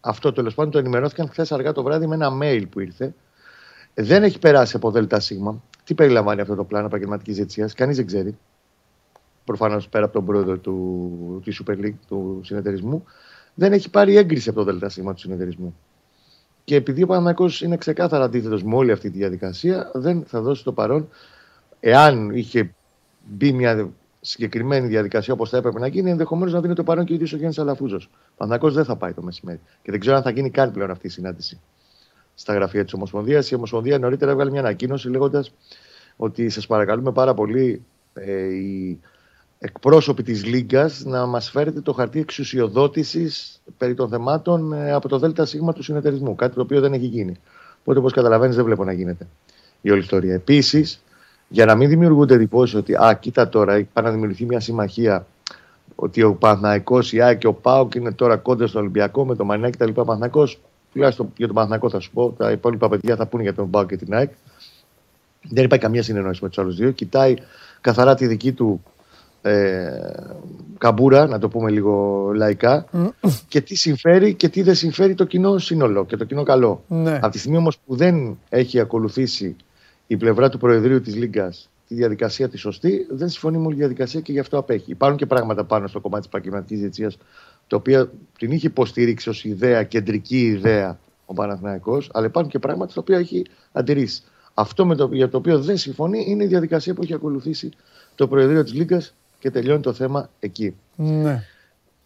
Αυτό 0.00 0.32
τέλος 0.32 0.54
πάντων 0.54 0.72
το 0.72 0.78
ενημερώθηκαν 0.78 1.28
χθες 1.28 1.52
αργά 1.52 1.72
το 1.72 1.82
βράδυ 1.82 2.06
με 2.06 2.14
ένα 2.14 2.38
mail 2.42 2.64
που 2.70 2.80
ήρθε. 2.80 3.14
Δεν 4.00 4.22
έχει 4.22 4.38
περάσει 4.38 4.76
από 4.76 4.90
ΔΣ. 4.90 5.32
Τι 5.84 5.94
περιλαμβάνει 5.94 6.40
αυτό 6.40 6.54
το 6.54 6.64
πλάνο 6.64 6.86
επαγγελματικής 6.86 7.36
διαιτησίας, 7.36 7.74
κανείς 7.74 7.96
δεν 7.96 8.06
ξέρει. 8.06 8.38
Προφανώς 9.44 9.88
πέρα 9.88 10.04
από 10.04 10.14
τον 10.14 10.24
πρόεδρο 10.24 10.58
του, 10.58 11.42
του 11.44 11.52
Super 11.52 11.84
League, 11.84 11.98
του 12.08 12.40
συνεταιρισμού, 12.44 13.04
δεν 13.54 13.72
έχει 13.72 13.90
πάρει 13.90 14.16
έγκριση 14.16 14.48
από 14.48 14.64
το 14.64 14.78
ΔΣ 14.78 14.94
του 14.94 15.14
συνεταιρισμού. 15.16 15.76
Και 16.64 16.74
επειδή 16.74 17.02
ο 17.02 17.06
Παναγιώ 17.06 17.50
είναι 17.62 17.76
ξεκάθαρα 17.76 18.24
αντίθετος 18.24 18.62
με 18.62 18.74
όλη 18.74 18.92
αυτή 18.92 19.10
τη 19.10 19.18
διαδικασία, 19.18 19.90
δεν 19.94 20.24
θα 20.26 20.40
δώσει 20.40 20.64
το 20.64 20.72
παρόν. 20.72 21.08
Εάν 21.80 22.30
είχε 22.30 22.74
μπει 23.24 23.52
μια 23.52 23.90
συγκεκριμένη 24.20 24.86
διαδικασία 24.86 25.34
όπως 25.34 25.50
θα 25.50 25.56
έπρεπε 25.56 25.78
να 25.78 25.86
γίνει, 25.86 26.10
ενδεχομένως 26.10 26.52
να 26.52 26.60
δίνει 26.60 26.74
το 26.74 26.82
παρόν 26.82 27.04
και 27.04 27.12
ο 27.12 27.14
ίδιος 27.14 27.32
ο 27.32 27.36
Γιάννης 27.36 27.58
Αλαφούζος. 27.58 28.10
Παναγό 28.36 28.70
δεν 28.70 28.84
θα 28.84 28.96
πάει 28.96 29.12
το 29.12 29.22
μεσημέρι. 29.22 29.60
Και 29.82 29.90
δεν 29.90 30.00
ξέρω 30.00 30.16
αν 30.16 30.22
θα 30.22 30.30
γίνει 30.30 30.50
καν 30.50 30.72
πλέον 30.72 30.90
αυτή 30.90 31.06
η 31.06 31.10
συνάντηση 31.10 31.60
στα 32.38 32.54
γραφεία 32.54 32.84
της 32.84 32.92
Ομοσπονδίας. 32.92 33.50
Η 33.50 33.54
Ομοσπονδία 33.54 33.98
νωρίτερα 33.98 34.30
έβγαλε 34.30 34.50
μια 34.50 34.60
ανακοίνωση 34.60 35.08
λέγοντας 35.08 35.52
ότι 36.16 36.48
σας 36.48 36.66
παρακαλούμε 36.66 37.12
πάρα 37.12 37.34
πολύ 37.34 37.82
ε, 38.14 38.42
οι 38.42 38.98
εκπρόσωποι 39.58 40.22
της 40.22 40.44
Λίγκας 40.44 41.04
να 41.04 41.26
μας 41.26 41.50
φέρετε 41.50 41.80
το 41.80 41.92
χαρτί 41.92 42.20
εξουσιοδότησης 42.20 43.60
περί 43.78 43.94
των 43.94 44.08
θεμάτων 44.08 44.72
ε, 44.72 44.92
από 44.92 45.08
το 45.08 45.18
ΔΣ 45.18 45.56
του 45.74 45.82
συνεταιρισμού. 45.82 46.34
Κάτι 46.34 46.54
το 46.54 46.60
οποίο 46.60 46.80
δεν 46.80 46.92
έχει 46.92 47.06
γίνει. 47.06 47.36
Οπότε, 47.80 47.98
όπως 47.98 48.12
καταλαβαίνεις, 48.12 48.56
δεν 48.56 48.64
βλέπω 48.64 48.84
να 48.84 48.92
γίνεται 48.92 49.26
η 49.80 49.90
όλη 49.90 50.00
ιστορία. 50.00 50.34
Επίσης, 50.34 51.02
για 51.48 51.64
να 51.64 51.74
μην 51.74 51.88
δημιουργούνται 51.88 52.34
εντυπώσεις 52.34 52.74
ότι, 52.74 52.94
α, 52.94 53.18
κοίτα 53.20 53.48
τώρα, 53.48 53.74
έχει 53.74 53.88
πάει 53.92 54.04
να 54.04 54.10
δημιουργηθεί 54.10 54.44
μια 54.44 54.60
συμμαχία 54.60 55.26
ότι 55.94 56.22
ο 56.22 56.34
Παναθναϊκό, 56.34 56.98
η 57.10 57.20
ΑΕΚ 57.20 57.38
και 57.38 57.46
ο 57.46 57.54
ΠΑΟΚ 57.54 57.94
είναι 57.94 58.12
τώρα 58.12 58.36
κόντρα 58.36 58.66
στο 58.66 58.78
Ολυμπιακό 58.78 59.26
με 59.26 59.36
τον 59.36 59.46
Μανιάκη 59.46 59.76
κτλ. 59.76 59.90
Παναθναϊκό, 59.90 60.48
τουλάχιστον 60.98 61.32
για 61.36 61.46
τον 61.46 61.54
Παναθναϊκό 61.54 61.90
θα 61.90 62.00
σου 62.00 62.10
πω, 62.10 62.34
τα 62.38 62.50
υπόλοιπα 62.50 62.88
παιδιά 62.88 63.16
θα 63.16 63.26
πούνε 63.26 63.42
για 63.42 63.54
τον 63.54 63.70
ΠΑΟΚ 63.70 63.88
και 63.88 63.96
την 63.96 64.14
ΑΕΚ. 64.14 64.30
Δεν 65.50 65.64
υπάρχει 65.64 65.84
καμία 65.84 66.02
συνεννόηση 66.02 66.42
με 66.42 66.48
τους 66.48 66.58
άλλους 66.58 66.76
δύο. 66.76 66.90
Κοιτάει 66.90 67.34
καθαρά 67.80 68.14
τη 68.14 68.26
δική 68.26 68.52
του 68.52 68.82
ε, 69.42 69.88
καμπούρα, 70.78 71.26
να 71.26 71.38
το 71.38 71.48
πούμε 71.48 71.70
λίγο 71.70 72.30
λαϊκά, 72.34 72.84
και 73.48 73.60
τι 73.60 73.74
συμφέρει 73.74 74.34
και 74.34 74.48
τι 74.48 74.62
δεν 74.62 74.74
συμφέρει 74.74 75.14
το 75.14 75.24
κοινό 75.24 75.58
σύνολο 75.58 76.04
και 76.04 76.16
το 76.16 76.24
κοινό 76.24 76.42
καλό. 76.42 76.82
Ναι. 76.88 77.14
Από 77.22 77.28
τη 77.28 77.38
στιγμή 77.38 77.56
όμως 77.56 77.78
που 77.78 77.96
δεν 77.96 78.38
έχει 78.48 78.80
ακολουθήσει 78.80 79.56
η 80.06 80.16
πλευρά 80.16 80.48
του 80.48 80.58
Προεδρείου 80.58 81.00
της 81.00 81.14
Λίγκας 81.14 81.70
τη 81.88 81.94
διαδικασία 81.94 82.48
τη 82.48 82.58
σωστή, 82.58 83.06
δεν 83.10 83.28
συμφωνεί 83.28 83.58
με 83.58 83.64
όλη 83.64 83.74
τη 83.74 83.80
διαδικασία 83.80 84.20
και 84.20 84.32
γι' 84.32 84.38
αυτό 84.38 84.58
απέχει. 84.58 84.90
Υπάρχουν 84.90 85.18
και 85.18 85.26
πράγματα 85.26 85.64
πάνω 85.64 85.86
στο 85.86 86.00
κομμάτι 86.00 86.22
της 86.22 86.30
επαγγελματική 86.32 86.76
διετησία, 86.76 87.12
τα 87.68 87.76
οποία 87.76 88.10
την 88.38 88.52
είχε 88.52 88.66
υποστηρίξει 88.66 89.28
ως 89.28 89.44
ιδέα, 89.44 89.82
κεντρική 89.82 90.40
ιδέα 90.46 90.98
ο 91.26 91.34
Παναθηναϊκός, 91.34 92.10
αλλά 92.12 92.26
υπάρχουν 92.26 92.50
και 92.50 92.58
πράγματα 92.58 92.90
στα 92.90 93.00
οποία 93.00 93.18
έχει 93.18 93.44
αντιρρήσει. 93.72 94.22
Αυτό 94.54 94.86
με 94.86 94.94
το, 94.94 95.08
για 95.12 95.28
το 95.28 95.36
οποίο 95.36 95.58
δεν 95.60 95.76
συμφωνεί 95.76 96.24
είναι 96.28 96.44
η 96.44 96.46
διαδικασία 96.46 96.94
που 96.94 97.02
έχει 97.02 97.14
ακολουθήσει 97.14 97.70
το 98.14 98.28
Προεδρείο 98.28 98.62
της 98.62 98.74
Λίγκας 98.74 99.14
και 99.38 99.50
τελειώνει 99.50 99.80
το 99.80 99.92
θέμα 99.92 100.30
εκεί. 100.40 100.74
Ναι. 100.96 101.42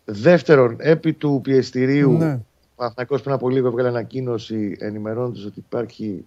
Δεύτερον, 0.05 0.77
επί 0.79 1.12
του 1.12 1.40
πιεστηρίου, 1.42 2.12
Ναι. 2.12 2.33
ο 2.35 2.75
Παναθηναϊκός 2.77 3.22
πριν 3.22 3.35
από 3.35 3.48
λίγο 3.48 3.66
έβγαλε 3.66 3.88
ανακοίνωση 3.88 4.77
ενημερώνοντας 4.79 5.44
ότι 5.44 5.59
υπάρχει 5.59 6.25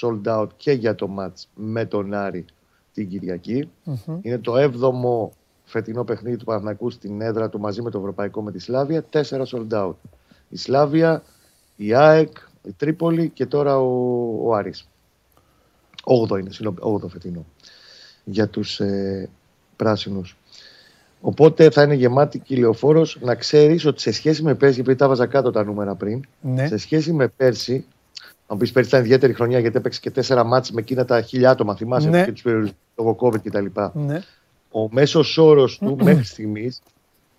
sold 0.00 0.20
out 0.24 0.48
και 0.56 0.72
για 0.72 0.94
το 0.94 1.08
match 1.18 1.44
με 1.54 1.84
τον 1.84 2.14
Άρη 2.14 2.44
την 2.92 3.08
κυριακη 3.08 3.68
Μμμ. 3.84 4.18
Είναι 4.22 4.38
το 4.38 4.54
7ο 4.56 5.28
φετινό 5.64 6.04
παιχνίδι 6.04 6.36
του 6.36 6.44
Παναθηναϊκού 6.44 6.90
στην 6.90 7.20
έδρα 7.20 7.48
του 7.48 7.60
μαζί 7.60 7.82
με 7.82 7.90
το 7.90 7.98
Ευρωπαϊκό 7.98 8.42
με 8.42 8.52
τη 8.52 8.58
Σλάβια. 8.58 9.02
Τέσσερα 9.02 9.44
sold 9.46 9.68
out. 9.70 9.94
Η 10.48 10.56
Σλάβια, 10.56 11.22
η 11.76 11.94
ΑΕΚ, 11.94 12.36
η 12.62 12.72
Τρίπολη 12.76 13.28
και 13.28 13.46
τώρα 13.46 13.78
ο, 13.78 14.48
ο 14.48 14.54
Άρης. 14.54 14.88
8ο 16.04 16.38
είναι, 16.38 16.50
συγγνώμη, 16.50 16.78
8ο 17.02 17.08
φετινό 17.08 17.44
για 18.24 18.48
τους 18.48 18.80
ε, 18.80 19.28
πράσινους. 19.76 20.36
Οπότε 21.20 21.70
θα 21.70 21.82
είναι 21.82 21.94
γεμάτη 21.94 22.38
και 22.38 22.54
η 22.54 22.56
λεωφόρος 22.58 23.18
να 23.20 23.34
ξέρεις 23.34 23.84
ότι 23.84 24.00
σε 24.00 24.12
σχέση 24.12 24.42
με 24.42 24.54
πέρσι, 24.54 24.80
επειδή 24.80 24.96
τα 24.96 25.08
βάζα 25.08 25.26
κάτω 25.26 25.50
τα 25.50 25.64
νούμερα 25.64 25.94
πριν, 25.94 26.24
Ναι. 26.40 26.66
σε 26.66 26.76
σχέση 26.76 27.12
με 27.12 27.28
πέρσι, 27.28 27.84
αν 28.46 28.58
πεις 28.58 28.72
πέρσι 28.72 28.88
ήταν 28.88 29.00
ιδιαίτερη 29.00 29.32
χρονιά 29.32 29.58
γιατί 29.58 29.76
έπαιξε 29.76 30.00
και 30.00 30.10
τέσσερα 30.10 30.44
μάτς 30.44 30.70
με 30.70 30.80
εκείνα 30.80 31.04
τα 31.04 31.20
χιλιά 31.20 31.50
άτομα, 31.50 31.76
θυμάσαι, 31.76 32.08
Ναι. 32.08 32.24
και 32.24 32.32
τους 32.32 32.42
περιορισμού 32.42 32.76
λόγω 32.96 33.16
COVID 33.20 33.40
κτλ. 33.42 33.66
Ναι. 33.92 34.20
Ο 34.76 34.88
μέσος 34.90 35.38
όρος 35.38 35.78
του 35.78 35.96
μέχρι 36.02 36.24
στιγμής 36.24 36.82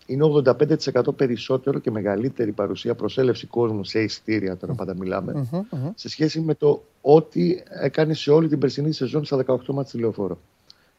είναι 0.06 0.24
85% 0.24 1.16
περισσότερο 1.16 1.80
και 1.80 1.92
μεγαλύτερη 1.92 2.52
παρουσία 2.52 2.96
προσέλευση 2.96 3.46
κόσμου 3.48 3.84
σε 3.84 4.00
ειστήρια, 4.00 4.58
τώρα 4.58 4.74
πάντα 4.74 4.96
μιλάμε, 4.96 5.34
Μμμ, 5.34 5.62
μμμ. 5.72 5.90
σε 5.96 6.10
σχέση 6.10 6.40
με 6.40 6.54
το 6.54 6.84
ό,τι 7.02 7.58
έκανε 7.82 8.14
σε 8.14 8.32
όλη 8.32 8.48
την 8.48 8.60
περσινή 8.60 8.92
σεζόν 8.92 9.26
στα 9.26 9.46
18 9.48 9.58
μάτς 9.74 9.92
τηλεοφόρο. 9.92 10.38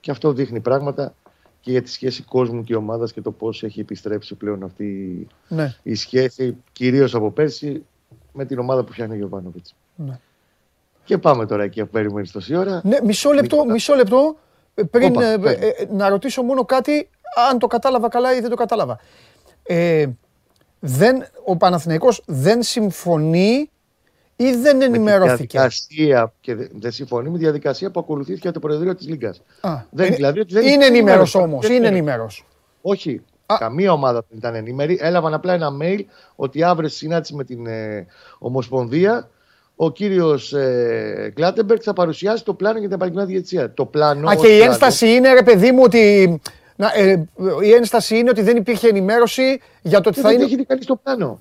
Και 0.01 0.11
αυτό 0.11 0.33
δείχνει 0.33 0.61
πράγματα 0.61 1.14
και 1.61 1.70
για 1.70 1.83
τη 1.83 1.90
σχέση 1.90 2.22
κόσμου 2.22 2.64
και 2.64 2.75
ομάδας 2.77 3.12
και 3.12 3.20
το 3.20 3.31
πώς 3.31 3.62
έχει 3.62 3.81
επιστρέψει 3.81 4.35
πλέον 4.35 4.62
αυτή 4.62 5.27
Ναι. 5.49 5.75
η 5.83 5.94
σχέση, 5.94 6.57
κυρίως 6.72 7.14
από 7.14 7.31
πέρσι, 7.31 7.85
με 8.33 8.44
την 8.44 8.59
ομάδα 8.59 8.85
που 8.85 8.92
φτιάχνει 8.92 9.14
ο 9.14 9.16
Γιωβάνοβιτς. 9.16 9.75
Ναι. 9.96 10.18
Και 11.05 11.18
πάμε 11.18 11.46
τώρα 11.46 11.62
εκεί 11.62 11.81
που 11.81 11.88
περιμένεις 11.88 12.31
τόση 12.33 12.57
ώρα. 12.57 12.81
Ναι, 12.85 12.96
μισό 13.05 13.33
λεπτό, 13.33 13.57
Νίκολα. 13.57 13.72
μισό 13.72 13.94
λεπτό. 13.94 14.37
Ε, 14.78 14.82
Πριν 14.82 15.08
Όπα, 15.10 15.24
ε, 15.24 15.32
ε, 15.32 15.38
πες. 15.38 15.54
ε, 15.54 15.86
να 15.90 16.08
ρωτήσω 16.08 16.42
μόνο 16.42 16.64
κάτι, 16.64 17.08
αν 17.50 17.58
το 17.58 17.66
κατάλαβα 17.66 18.08
καλά 18.08 18.36
ή 18.36 18.40
δεν 18.40 18.50
το 18.50 18.56
κατάλαβα. 18.56 18.98
Ε, 19.62 20.06
δεν, 20.80 21.26
ο 21.44 21.56
Παναθηναϊκός 21.56 22.22
δεν 22.26 22.62
συμφωνεί 22.62 23.70
ή 24.36 24.50
δεν 24.52 24.76
Με 24.76 24.82
τη 24.82 24.84
ενημερώθηκε; 24.84 25.58
διαδικασία 25.58 26.32
και 26.40 26.54
δε- 26.54 26.66
δεν 26.72 26.92
συμφωνεί 26.92 27.28
με 27.28 27.36
τη 27.38 27.42
διαδικασία 27.42 27.90
που 27.90 28.00
ακολουθήθηκε 28.00 28.48
από 28.48 28.60
το 28.60 28.66
Προεδρείο 28.66 28.94
της 28.94 29.08
Λίγκας. 29.08 29.42
Α, 29.60 29.74
Δεν, 29.90 30.06
είναι, 30.06 30.14
δηλαδή, 30.16 30.40
ότι 30.40 30.52
δεν 30.52 30.62
είναι 30.62 30.72
ήταν 30.72 30.82
ενήμερος 30.94 31.34
ενημέρωση. 31.34 31.38
όμως, 31.38 31.66
Δεν 31.66 31.76
είναι 31.76 31.86
είναι. 31.86 31.96
ενήμερος. 31.96 32.46
Όχι. 32.82 33.22
Α. 33.46 33.56
Καμία 33.58 33.92
ομάδα 33.92 34.24
δεν 34.28 34.38
ήταν 34.38 34.54
ενήμερη. 34.54 34.98
Έλαβαν 35.00 35.34
απλά 35.34 35.52
ένα 35.52 35.70
mail 35.82 36.00
ότι 36.36 36.62
αύριο 36.62 36.88
στη 36.88 36.98
συνάντηση 36.98 37.34
με 37.34 37.44
την 37.44 37.66
ε, 37.66 38.06
Ομοσπονδία 38.38 39.30
ο 39.76 39.90
κύριος 39.90 40.52
ε, 40.52 41.32
Κλάτεμπεργκ 41.34 41.80
θα 41.82 41.92
παρουσιάσει 41.92 42.44
το 42.44 42.54
πλάνο 42.54 42.78
για 42.78 42.86
την 42.88 42.96
επαγγελματική 42.96 43.32
διετησία. 43.32 43.72
Το 43.74 43.84
πλάνο. 43.84 44.28
Α, 44.28 44.32
ως 44.36 44.40
και 44.40 44.46
η 44.46 44.56
πλάνο- 44.56 44.72
ένσταση 44.72 45.08
είναι, 45.14 45.32
ρε 45.32 45.42
παιδί 45.42 45.72
μου, 45.72 45.80
ότι... 45.84 46.40
Να, 46.78 46.92
ε, 46.94 47.28
η 47.62 47.72
ένσταση 47.72 48.18
είναι 48.18 48.30
ότι 48.30 48.42
δεν 48.42 48.56
υπήρχε 48.56 48.88
ενημέρωση 48.88 49.60
για 49.82 50.00
το 50.00 50.08
ότι 50.08 50.16
Και 50.18 50.22
θα 50.24 50.28
δεν 50.28 50.36
το 50.38 50.42
είναι... 50.42 50.44
έχει 50.44 50.56
δει 50.56 50.64
κανείς 50.64 50.86
το 50.86 50.96
πλάνο. 50.96 51.40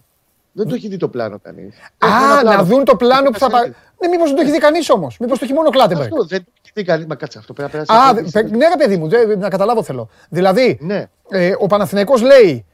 Δεν 0.51 0.67
το 0.67 0.75
έχει 0.75 0.87
δει 0.87 0.97
το 0.97 1.07
πλάνο 1.07 1.39
κανείς. 1.43 1.75
Α, 1.97 2.43
να 2.43 2.63
δουν 2.63 2.83
το 2.83 2.95
πλάνο 2.95 3.29
που 3.29 3.39
θα... 3.39 3.49
πα- 3.49 3.73
Ναι, 4.01 4.07
μήπως 4.07 4.27
δεν 4.27 4.35
το 4.35 4.41
έχει 4.41 4.51
δει 4.51 4.57
κανείς 4.57 4.89
όμως. 4.89 5.17
Μήπως 5.19 5.37
το 5.39 5.45
έχει 5.45 5.53
μόνο 5.53 5.67
ο 5.67 5.71
Κλάτεμπεργκ. 5.71 6.11
Αυτό 6.11 6.25
δεν 6.25 6.39
το 6.43 6.51
έχει 6.61 6.71
δει 6.73 6.83
κανείς. 6.83 7.05
Μα 7.05 7.15
κάτσε 7.15 7.37
αυτό 7.37 7.53
πρέπει 7.53 7.75
να 7.77 7.85
περάσει. 7.85 8.05
Α, 8.05 8.09
από 8.09 8.29
δε- 8.29 8.43
τη- 8.43 8.57
ναι 8.57 8.67
ρε 8.67 8.75
παιδί 8.77 8.97
μου, 8.97 9.07
δε- 9.07 9.35
να 9.37 9.49
καταλάβω 9.49 9.83
θέλω. 9.83 10.09
Δηλαδή, 10.29 10.77
Ναι. 10.81 11.05
ε, 11.29 11.53
ο 11.59 11.67
Παναθηναϊκός 11.67 12.21
λέει, 12.21 12.65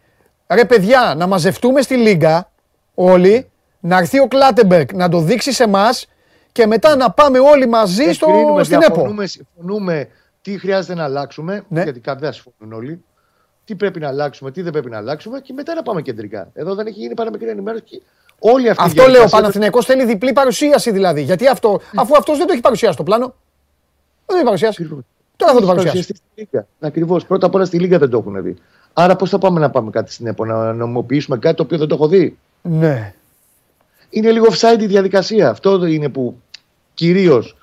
ρε 0.47 0.65
παιδιά, 0.65 1.13
να 1.17 1.27
μαζευτούμε 1.27 1.81
στη 1.81 1.95
Λίγκα 1.95 2.51
όλοι, 2.93 3.50
να 3.81 3.97
έρθει 3.97 4.19
ο 4.19 4.27
Κλάτεμπεργκ 4.27 4.89
να 4.93 5.09
το 5.09 5.19
δείξει 5.19 5.51
σε 5.51 5.63
εμάς 5.63 6.07
και 6.51 6.65
μετά 6.67 6.95
να 6.95 7.11
πάμε 7.11 7.39
όλοι 7.39 7.67
μαζί 7.67 8.11
στο, 8.13 8.25
Κρίνουμε, 8.25 8.63
στην 8.63 8.75
ΕΠΟ. 8.81 8.93
διαφωνούμε, 8.93 9.25
συμφωνούμε 9.25 10.07
τι 10.41 10.57
χρειάζεται 10.57 10.93
να 10.95 11.03
αλλάξουμε. 11.03 11.63
Ναι. 11.67 11.83
Γιατί 11.83 11.99
κάποιοι 11.99 12.21
δεν 12.29 12.33
συμφωνούν 12.33 12.73
όλοι. 12.77 13.03
Τι 13.65 13.75
πρέπει 13.75 13.99
να 13.99 14.07
αλλάξουμε, 14.07 14.51
τι 14.51 14.61
δεν 14.61 14.71
πρέπει 14.71 14.89
να 14.89 14.97
αλλάξουμε 14.97 15.39
και 15.39 15.53
μετά 15.53 15.73
να 15.73 15.83
πάμε 15.83 16.01
κεντρικά. 16.01 16.49
Εδώ 16.53 16.75
δεν 16.75 16.87
έχει 16.87 16.99
γίνει 16.99 17.13
παρά 17.13 17.31
μικρή 17.31 17.49
ενημέρωση. 17.49 17.83
και 17.83 18.01
Όλη 18.39 18.69
αυτή 18.69 18.81
η 18.83 18.85
Αυτό 18.85 18.95
λέω, 19.01 19.05
ο 19.05 19.09
διαδικασία- 19.11 19.39
Παναθηναϊκός 19.39 19.85
θέλει 19.85 20.05
διπλή 20.05 20.33
παρουσίαση 20.33 20.91
δηλαδή. 20.91 21.21
Γιατί 21.21 21.47
αυτό, 21.47 21.79
αφού 21.95 22.15
αυτός 22.17 22.37
δεν 22.37 22.47
το 22.47 22.53
έχει 22.53 22.61
παρουσιάσει 22.61 22.97
το 22.97 23.03
πλάνο. 23.03 23.25
Δεν 23.25 23.33
το 24.25 24.35
έχει 24.35 24.43
παρουσιάσει. 24.43 24.81
Ακριβώς. 24.83 25.03
Τώρα 25.35 25.51
θα 25.53 25.57
το 25.59 25.63
Έχει 25.65 25.73
παρουσιάσει. 25.75 26.07
παρουσιαστεί 26.07 26.15
στη 26.15 26.41
Λίγκα. 26.51 26.67
Ακριβώς. 26.79 27.25
Πρώτα 27.25 27.45
απ' 27.45 27.55
όλα 27.55 27.65
στη 27.65 27.79
Λίγκα 27.79 27.97
δεν 27.97 28.09
το 28.09 28.17
έχουν 28.17 28.43
δει. 28.43 28.55
Άρα 28.93 29.15
πώς 29.15 29.29
θα 29.29 29.37
πάμε 29.37 29.59
να 29.59 29.69
πάμε 29.69 29.89
κάτι 29.89 30.11
στην 30.11 30.27
ΕΠΟ, 30.27 30.45
να 30.45 30.73
νομιμοποιήσουμε 30.73 31.37
κάτι 31.37 31.55
το 31.55 31.63
οποίο 31.63 31.77
δεν 31.77 31.87
το 31.87 31.95
έχω 31.95 32.07
δει; 32.07 32.37
Ναι. 32.61 33.13
Είναι 34.13 34.31
λίγο 34.31 34.45
offside 34.49 34.79
η 34.81 34.85
διαδικασία. 34.85 35.49
Αυτό 35.49 35.85
είναι 35.85 36.09
που 36.09 36.41
κυρίως 36.93 37.55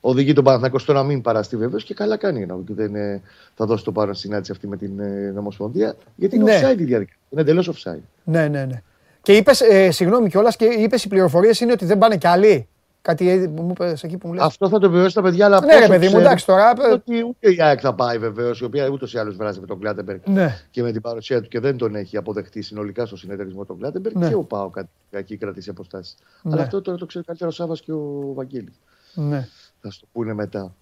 οδηγεί 0.00 0.32
τον 0.32 0.44
Παναθηναϊκό 0.44 0.78
στο 0.78 0.92
να 0.92 1.02
μην 1.02 1.20
παραστεί 1.20 1.56
βεβαίως 1.56 1.84
και 1.84 1.94
καλά 1.94 2.16
κάνει 2.16 2.42
ενώ 2.42 2.62
και 2.66 2.74
δεν 2.74 2.94
ε, 2.94 3.22
θα 3.54 3.66
δώσει 3.66 3.84
το 3.84 3.92
πάνω 3.92 4.12
στη 4.12 4.26
συνάντηση 4.26 4.52
αυτή 4.52 4.66
με 4.66 4.76
την 4.76 5.00
ε, 5.00 5.30
Νομοσπονδία. 5.34 5.96
Γιατί 6.16 6.36
είναι 6.36 6.44
Ναι. 6.44 6.58
offside 6.58 6.78
η 6.78 6.84
διαδικασία. 6.84 7.16
Είναι 7.30 7.40
εντελώς 7.40 7.70
offside. 7.70 8.00
Ναι, 8.24 8.48
ναι, 8.48 8.64
ναι. 8.64 8.82
Και 9.22 9.32
είπες, 9.36 9.60
ε, 9.60 9.90
συγγνώμη 9.90 10.28
κιόλας, 10.28 10.56
και 10.56 10.64
είπες 10.64 11.04
οι 11.04 11.08
πληροφορίες 11.08 11.60
είναι 11.60 11.72
ότι 11.72 11.84
δεν 11.84 11.98
πάνε 11.98 12.16
κι 12.16 12.26
άλλοι; 12.26 12.68
Κάτι 13.02 13.28
ε, 13.30 13.48
μου 13.48 13.68
είπες 13.70 14.02
εκεί 14.02 14.16
που 14.16 14.28
μου 14.28 14.34
λες. 14.34 14.42
Αυτό 14.44 14.68
θα 14.68 14.78
το 14.78 14.86
επιβεβαιώσει 14.86 15.14
τα 15.14 15.22
παιδιά, 15.22 15.44
αλλά 15.44 15.60
Ναι, 15.60 15.72
ρε 15.72 15.78
πόσο 15.78 15.88
παιδί 15.88 16.00
μου, 16.04 16.06
ξέρουν 16.06 16.24
εντάξει 16.26 16.46
τώρα. 16.46 16.72
ε, 16.80 16.92
Ότι 16.92 17.22
ούτε 17.28 17.52
η 17.54 17.62
ΑΕΚ 17.62 17.78
θα 17.82 17.94
πάει 17.94 18.18
βεβαίως, 18.18 18.60
η 18.60 18.64
οποία 18.64 18.88
ούτως 18.88 19.12
ή 19.14 19.18
άλλως 19.18 19.36
βράζει 19.36 19.60
με 19.60 19.66
τον 19.66 19.78
Κλάτεμπεργκ 19.80 20.20
Ναι. 20.26 20.56
και 20.70 20.82
με 20.82 20.92
την 20.92 21.00
παρουσία 21.00 21.40
του 21.42 21.48
και 21.48 21.60
δεν 21.60 21.76
τον 21.76 21.94
έχει 21.94 22.16
αποδεχτεί 22.16 22.62
συνολικά 22.62 23.06
στο 23.06 23.16
συνεταιρισμό 23.16 23.64
τον 23.64 23.78
Κλάτεμπεργκ 23.78 24.16
Ναι. 24.16 24.28
και 24.28 24.34
ο 24.34 24.42
Πάο 24.42 24.70
εκεί 25.10 25.36
κρατήσει 25.36 25.70
αποστάσεις. 25.70 26.14
Ναι. 26.42 26.52
Αλλά 26.52 26.62
αυτό 26.62 26.80
τώρα 26.82 26.98
το 26.98 27.06
ξέρει 27.06 27.24
καλύτερα 27.24 27.50
ο 27.50 27.52
Σάβα 27.54 27.74
και 27.74 27.92
ο 27.92 28.32
Βαγγέλης. 28.34 28.80
Ναι. 29.14 29.48
Θα 29.80 29.90
σου 29.90 30.00
το 30.00 30.06
πούνε 30.12 30.34
μετά. 30.34 30.74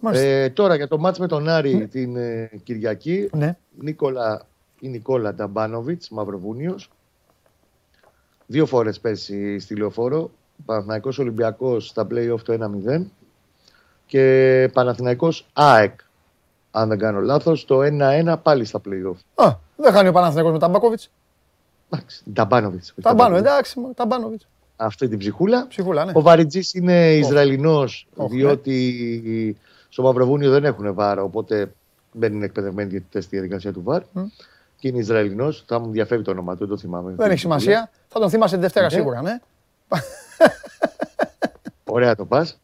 Μάλιστα. 0.00 0.26
Ε, 0.26 0.50
τώρα 0.50 0.74
για 0.74 0.88
το 0.88 0.98
μάτς 0.98 1.18
με 1.18 1.26
τον 1.26 1.48
Άρη 1.48 1.88
την 1.90 2.16
ε, 2.16 2.50
Κυριακή. 2.62 3.30
Ναι. 3.32 3.56
Νίκολα, 3.80 4.42
η 4.80 4.88
Νικόλα 4.88 5.34
Νταμπάνοβιτς, 5.34 6.10
Μαυροβούνιος. 6.10 6.90
Δύο 8.46 8.66
φορές 8.66 9.00
πέρσι 9.00 9.58
στη 9.58 9.74
Λεωφόρο. 9.76 10.30
Παναθηναϊκός 10.64 11.18
Ολυμπιακός 11.18 11.86
στα 11.86 12.06
play-off 12.10 12.40
το 12.44 12.52
1-0. 12.52 13.02
Και 14.06 14.70
Παναθηναϊκός 14.72 15.46
ΑΕΚ, 15.52 16.00
αν 16.70 16.88
δεν 16.88 16.98
κάνω 16.98 17.20
λάθος, 17.20 17.64
το 17.64 17.80
1-1 17.82 18.36
πάλι 18.42 18.64
στα 18.64 18.80
play-off. 18.88 19.44
Α, 19.46 19.54
δεν 19.76 19.92
χάνει 19.92 20.08
ο 20.08 20.12
Παναθηναϊκός 20.12 20.52
με 20.52 20.58
τα 20.58 20.68
Μπάκοβιτς. 20.68 21.10
Εντάξει, 21.90 22.22
Νταμπάνοβιτς. 22.32 22.90
όχι 22.90 23.00
Τα 23.00 23.14
μπάνω, 23.14 23.18
Νταμπάνοβιτς. 23.28 23.50
εντάξει, 23.50 23.94
τα 23.94 24.06
Μπάνοβιτς. 24.06 24.46
Αυτή 24.76 25.08
την 25.08 25.18
ψυχούλα. 25.18 25.66
Ψυχούλα, 25.68 26.04
ναι. 26.04 26.12
Ο 26.14 26.20
Βαριτζής 26.20 26.74
είναι 26.74 27.14
Ισραηλινός, 27.14 28.06
Οχ, 28.16 28.30
ναι. 28.30 28.36
διότι 28.36 29.56
στο 29.88 30.02
Μαυροβούνιο 30.02 30.50
δεν 30.50 30.64
έχουν 30.64 30.94
βάρα, 30.94 31.22
οπότε 31.22 31.72
δεν 32.12 32.32
είναι 32.32 32.44
εκπαιδευμένοι 32.44 32.88
διαιτητές 32.88 33.24
στη 33.24 33.36
διαδικασία 33.36 33.72
του 33.72 33.82
βάρ. 33.82 34.02
Μμ. 34.12 34.22
Και 34.78 34.88
είναι 34.88 34.98
Ισραηλινός, 34.98 35.64
θα 35.66 35.78
μου 35.78 35.90
διαφεύγει 35.90 36.24
το 36.24 36.30
όνομα 36.30 36.52
του, 36.52 36.58
δεν 36.58 36.68
το 36.68 36.76
θυμάμαι. 36.76 37.12
Δεν 37.16 37.30
έχει 37.30 37.38
σημασία. 37.40 37.90
Θα 38.08 38.20
τον 38.20 38.30
θυμάσαι 38.30 38.54
τη 38.54 38.60
Δευτέρα 38.60 38.86
Ναι. 38.86 38.92
σίγουρα, 38.92 39.22
ναι. 39.22 39.38
Ωραία 41.84 42.14
το 42.14 42.24
πας. 42.24 42.60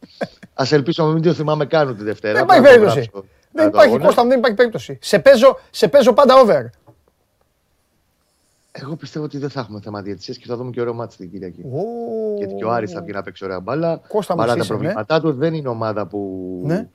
Ας 0.55 0.73
ελπίσω 0.73 1.07
να 1.07 1.13
μην 1.13 1.23
το 1.23 1.33
θυμάμαι 1.33 1.67
καν 1.67 1.89
ούτε 1.89 1.97
τη 1.99 2.05
Δευτέρα. 2.05 2.35
Δεν 2.35 2.43
υπάρχει 2.45 2.63
θα 2.63 2.69
το 2.69 2.75
περίπτωση. 2.75 3.11
γράψω 3.13 3.29
Δεν 3.53 3.65
το 3.65 3.69
υπάρχει, 3.69 3.89
αγώνα. 3.89 4.05
Κώστα 4.07 4.23
μου, 4.23 4.29
δεν 4.29 4.39
υπάρχει 4.39 4.57
περίπτωση. 4.57 4.99
Σε 5.03 5.19
παίζω, 5.19 5.59
σε 5.71 5.89
παίζω 5.89 6.13
πάντα 6.13 6.35
over. 6.41 6.65
Εγώ 8.73 8.97
πιστεύω 8.97 9.25
ότι 9.25 9.39
δεν 9.39 9.51
θα 9.51 9.61
έχουμε 9.61 9.81
θέμα 9.81 10.03
διαιτησίας 10.03 10.37
και 10.37 10.45
θα 10.49 10.57
δούμε 10.57 10.71
και 10.71 10.81
ωραίο 10.81 10.95
μάτι 10.95 11.17
την 11.17 11.31
Κυριακή. 11.31 11.61
Ω. 11.61 11.81
Γιατί 12.39 12.55
και 12.55 12.65
ο 12.65 12.71
Άρης 12.73 12.91
θα 12.93 13.03
βγει 13.03 13.13
να 13.13 13.23
παίξει 13.23 13.45
ωραία 13.45 13.61
μπάλα. 13.61 14.01
Κώστα 14.09 14.35
μου, 14.35 14.41
Παρά 14.41 14.53
εσύ 14.53 14.59
τα 14.59 14.65
είσαι, 14.65 14.73
ναι. 14.73 14.79
προβλήματά 14.79 15.21
του, 15.21 15.33
δεν 15.33 15.55
είναι 15.55 15.69
ομάδα 15.69 16.07
που. 16.07 16.61
Ναι. 16.65 16.89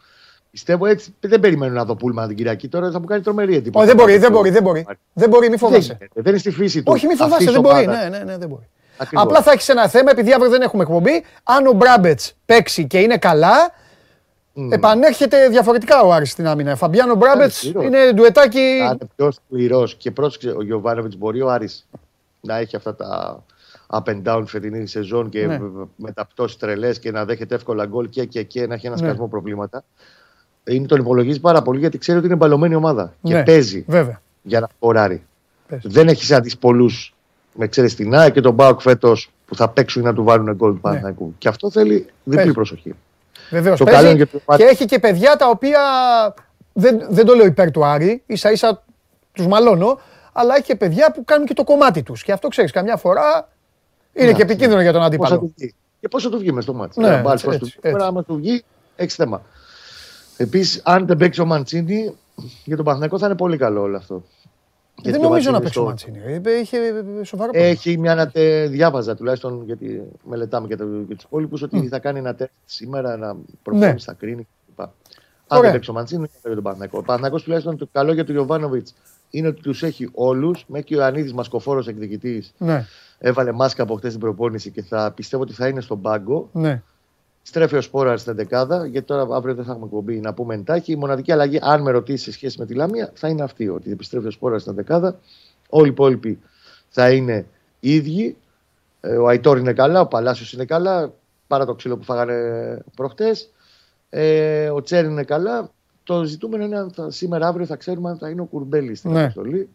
Πιστεύω 0.51 0.85
έτσι. 0.85 1.15
Δεν 1.19 1.39
περιμένω 1.39 1.73
να 1.73 1.85
δω 1.85 1.95
πούλμα 1.95 2.27
την 2.27 2.35
Κυριακή 2.35 2.67
τώρα, 2.67 2.91
θα 2.91 2.99
μου 2.99 3.05
κάνει 3.05 3.21
τρομερή 3.21 3.55
εντύπωση. 3.55 3.85
Όχι, 3.85 3.95
δεν 3.95 4.03
μπορεί, 4.05 4.17
δεν 4.17 4.31
μπορεί, 4.31 4.49
δεν 4.49 4.63
μπορεί. 4.63 4.85
Δεν 5.13 5.29
μπορεί, 5.29 5.43
μη 5.43 5.49
Δεν, 5.49 5.57
φοβάσαι. 5.57 5.81
γίνεται, 5.81 6.21
δεν 6.21 6.31
είναι 6.31 6.37
στη 6.37 6.51
φύση 6.51 6.83
του. 6.83 6.91
Όχι, 6.91 7.05
μη 7.05 7.11
Αυτής 7.13 7.25
φοβάσαι, 7.27 7.45
της 7.45 7.53
δεν 7.53 7.61
μπορεί. 7.61 7.83
ομάδας. 7.85 8.09
Ναι, 8.09 8.17
ναι, 8.17 8.23
ναι, 8.23 8.37
δεν 8.37 8.47
μπορεί. 8.49 8.67
Ακριβώς. 9.01 9.25
Απλά 9.25 9.41
θα 9.41 9.51
έχεις 9.51 9.69
ένα 9.69 9.87
θέμα, 9.87 10.11
επειδή 10.11 10.33
αύριο 10.33 10.49
δεν 10.49 10.61
έχουμε 10.61 10.83
εκπομπή. 10.83 11.23
Αν 11.43 11.67
ο 11.67 11.71
Μπράμπετς 11.71 12.33
παίξει 12.45 12.87
και 12.87 12.99
είναι 12.99 13.17
καλά, 13.17 13.71
Μμ. 14.53 14.71
επανέρχεται 14.71 15.47
διαφορετικά 15.49 16.01
ο 16.01 16.11
Άρης 16.13 16.31
στην 16.31 16.47
άμυνα. 16.47 16.75
Φαμπιάνο 16.75 17.15
Μπράμπετς 17.15 17.57
σκληρός. 17.57 17.83
είναι 17.85 18.11
ντουετάκι. 18.13 18.77
Θα 18.79 18.85
είναι 18.85 19.09
πιο 19.15 19.31
σκληρός 19.31 19.95
και 19.95 20.11
πρόσεξε 20.11 20.51
ο 20.57 20.63
Γιωβάνοβιτς 20.63 21.15
μπορεί 21.17 21.41
ο 21.41 21.49
Άρης 21.51 21.87
να 22.41 22.57
έχει 22.57 22.75
αυτά 22.75 22.95
τα 22.95 23.43
up 23.87 24.03
and 24.03 24.21
down 24.23 24.43
φετινή 24.47 24.87
σεζόν 24.87 25.29
και 25.29 25.45
Ναι. 25.45 25.59
μεταπτώσει 25.95 26.59
τρελές 26.59 26.99
και 26.99 27.11
να 27.11 27.25
δέχεται 27.25 27.55
εύκολα 27.55 27.85
γκολ 27.85 28.09
και, 28.09 28.25
και, 28.25 28.43
και 28.43 28.67
να 28.67 28.73
έχει 28.73 28.85
ένα 28.87 28.95
Ναι. 28.99 29.07
σκασμό 29.07 29.27
προβλήματα. 29.27 29.83
Είναι 30.63 30.85
τον 30.85 30.99
υπολογίζει 30.99 31.39
πάρα 31.39 31.61
πολύ 31.61 31.79
γιατί 31.79 31.97
ξέρει 31.97 32.17
ότι 32.17 32.27
είναι 32.27 32.35
μπαλωμένη 32.35 32.75
ομάδα 32.75 33.13
και 33.23 33.33
Ναι, 33.33 33.43
παίζει 33.43 33.85
Βέβαια. 33.87 34.21
για 34.41 34.59
να 34.59 34.67
σκοράρει. 34.75 35.23
Παίζει. 35.67 35.87
Δεν 35.87 36.07
έχει 36.07 36.25
σαν 36.25 36.41
τις 36.41 36.57
πολλούς 36.57 37.10
με 37.53 37.67
ξέρεις 37.67 37.95
την 37.95 38.15
ΑΕΚ 38.15 38.33
και 38.33 38.41
τον 38.41 38.53
Μπάουκ 38.53 38.81
φέτος 38.81 39.31
που 39.45 39.55
θα 39.55 39.69
παίξουν 39.69 40.01
ή 40.01 40.05
να 40.05 40.13
του 40.13 40.23
βάλουν 40.23 40.53
γκολ 40.55 40.73
του 40.73 40.79
Παναθηναϊκού. 40.79 41.35
Και 41.37 41.47
αυτό 41.47 41.71
θέλει 41.71 41.93
διπλή 41.93 42.11
Ναι. 42.23 42.35
Παίζει. 42.35 42.51
προσοχή. 42.51 42.95
Βεβαίως 43.49 43.77
Το 43.79 43.83
παίζει 43.85 43.99
καλό 43.99 44.09
είναι 44.15 44.23
και 44.25 44.31
το 44.31 44.39
μάτι- 44.47 44.63
και 44.63 44.69
έχει 44.69 44.85
και 44.85 44.99
παιδιά 44.99 45.35
τα 45.35 45.49
οποία 45.49 45.79
δεν, 46.73 47.01
δεν 47.09 47.25
το 47.25 47.33
λέω 47.33 47.45
υπέρ 47.45 47.71
του 47.71 47.85
Άρη, 47.85 48.23
ίσα 48.25 48.51
ίσα 48.51 48.83
τους 49.31 49.47
μαλώνω, 49.47 49.99
αλλά 50.33 50.55
έχει 50.55 50.63
και 50.63 50.75
παιδιά 50.75 51.11
που 51.11 51.23
κάνουν 51.25 51.45
και 51.47 51.53
το 51.53 51.63
κομμάτι 51.63 52.03
τους. 52.03 52.23
Και 52.23 52.31
αυτό 52.31 52.47
ξέρεις, 52.47 52.71
καμιά 52.71 52.97
φορά 52.97 53.49
είναι 54.13 54.25
Ναι, 54.27 54.33
και 54.33 54.41
επικίνδυνο 54.41 54.81
για 54.81 54.91
τον 54.91 55.01
Πώ 55.01 55.07
θα 55.07 55.15
αντίπαλο. 55.15 55.37
του 55.39 55.53
βγει. 55.57 55.73
Και 55.99 56.07
πώ 56.07 56.19
θα 56.19 56.29
του 56.29 56.37
βγει 56.37 56.51
μες 56.51 56.63
στο 56.63 56.73
μάτι. 56.73 56.99
Ναι, 56.99 57.07
Ναι, 57.09 57.31
έτσι, 57.31 57.47
έτσι, 57.51 57.77
έτσι. 57.81 58.05
άμα 58.05 58.23
του 58.23 58.35
βγει, 58.35 58.63
έχει 58.95 59.09
θέμα. 59.15 59.41
Επίσης, 60.37 60.81
αν 60.83 61.05
δεν 61.07 61.17
παίξει 61.17 61.41
ο 61.41 61.45
Μαντσίνη, 61.45 62.15
για 62.63 62.75
τον 62.75 62.85
Παναθηναϊκό 62.85 63.17
θα 63.17 63.25
είναι 63.25 63.35
πολύ 63.35 63.57
καλό 63.57 63.81
όλο 63.81 63.97
αυτό. 63.97 64.23
Γιατί 65.03 65.17
Δεν 65.17 65.25
ο 65.25 65.29
νομίζω 65.29 65.51
να 65.51 65.59
Μαντσίνη 65.59 65.63
παίξει 65.63 65.79
ο 65.79 65.81
στο- 65.81 65.83
Μαντσίνη. 65.85 66.49
Ε, 66.57 66.59
Είχε 66.59 66.77
σοβαρό 67.23 67.51
πρόβλημα. 67.51 67.65
Έχει 67.73 67.97
μια 67.97 68.11
ανατε... 68.11 68.67
διάβαζα 68.67 69.15
τουλάχιστον 69.15 69.63
γιατί 69.65 70.01
μελετάμε 70.23 70.67
και, 70.67 70.75
το... 70.75 70.85
και 71.07 71.15
τους 71.15 71.23
υπόλοιπους 71.23 71.61
ότι 71.61 71.87
θα 71.87 71.99
κάνει 71.99 72.19
ένα 72.19 72.35
τεστ 72.35 72.51
σήμερα 72.65 73.17
να 73.17 73.35
προφέρει, 73.63 73.93
Ναι. 73.93 73.99
θα 73.99 74.13
κρίνει 74.13 74.47
κλπ. 74.65 74.79
Αν 74.81 74.89
Ωραία. 75.47 75.61
δεν 75.63 75.71
παίξει 75.71 75.89
ο 75.89 75.93
Μαντσίνη, 75.93 76.25
θα 76.25 76.31
παίξει 76.33 76.53
τον 76.53 76.63
Παναθηναϊκό. 76.63 76.97
Ο 76.97 77.01
Παναθηναϊκός 77.01 77.43
τουλάχιστον 77.43 77.77
το 77.77 77.87
καλό 77.91 78.13
για 78.13 78.25
τον 78.25 78.35
Ιωβάνοβιτ 78.35 78.87
είναι 79.29 79.47
ότι 79.47 79.61
τους 79.61 79.83
έχει 79.83 80.09
όλους. 80.13 80.63
Μέχρι 80.67 80.87
και 80.87 80.95
ο 80.95 80.99
Ιωαννίδης 80.99 81.33
Μασκοφόρος 81.33 81.87
εκδικητής 81.87 82.53
Ναι, 82.57 82.85
έβαλε 83.19 83.51
μάσκα 83.51 83.83
από 83.83 83.95
χτες 83.95 84.11
την 84.11 84.19
προπόνηση 84.19 84.71
και 84.71 84.81
θα 84.83 85.11
πιστεύω 85.15 85.43
ότι 85.43 85.53
θα 85.53 85.67
είναι 85.67 85.81
στον 85.81 86.01
πάγκο. 86.01 86.49
ναι. 86.53 86.81
Στρέφει 87.43 87.75
ο 87.75 87.81
Σπόρα 87.81 88.17
στην 88.17 88.35
δεκάδα, 88.35 88.85
γιατί 88.85 89.07
τώρα 89.07 89.35
αύριο 89.35 89.55
δεν 89.55 89.65
θα 89.65 89.71
έχουμε 89.71 89.87
κομπή 89.87 90.19
να 90.19 90.33
πούμε 90.33 90.53
εντάχει. 90.55 90.91
Η 90.91 90.95
μοναδική 90.95 91.31
αλλαγή, 91.31 91.59
αν 91.61 91.81
με 91.81 91.91
ρωτήσεις 91.91 92.23
σε 92.23 92.31
σχέση 92.31 92.59
με 92.59 92.65
τη 92.65 92.73
Λαμία, 92.73 93.11
θα 93.13 93.27
είναι 93.27 93.43
αυτή: 93.43 93.69
ότι 93.69 93.91
επιστρέφει 93.91 94.27
ο 94.27 94.31
Σπόρα 94.31 94.59
στην 94.59 94.73
δεκάδα. 94.73 95.19
Όλοι 95.69 95.87
οι 95.87 95.91
υπόλοιποι 95.91 96.39
θα 96.89 97.11
είναι 97.11 97.45
ίδιοι. 97.79 98.37
Ε, 99.01 99.15
Ο 99.15 99.27
Αϊτόρ 99.27 99.57
είναι 99.57 99.73
καλά, 99.73 100.01
ο 100.01 100.07
Παλάσιος 100.07 100.53
είναι 100.53 100.65
καλά, 100.65 101.13
παρά 101.47 101.65
το 101.65 101.73
ξύλο 101.75 101.97
που 101.97 102.03
φάγανε 102.03 102.35
προχτές. 102.95 103.49
Ε, 104.09 104.69
ο 104.69 104.81
Τσέρ 104.81 105.05
είναι 105.05 105.23
καλά. 105.23 105.71
Το 106.03 106.23
ζητούμενο 106.23 106.63
είναι 106.63 106.77
αν 106.77 106.91
θα, 106.91 107.11
σήμερα, 107.11 107.47
αύριο 107.47 107.65
θα 107.65 107.75
ξέρουμε 107.75 108.09
αν 108.09 108.17
θα 108.17 108.29
είναι 108.29 108.41
ο 108.41 108.45
Κουρμπέλης 108.45 108.99
στην 108.99 109.11
Ναι. 109.11 109.21
αποστολή. 109.21 109.69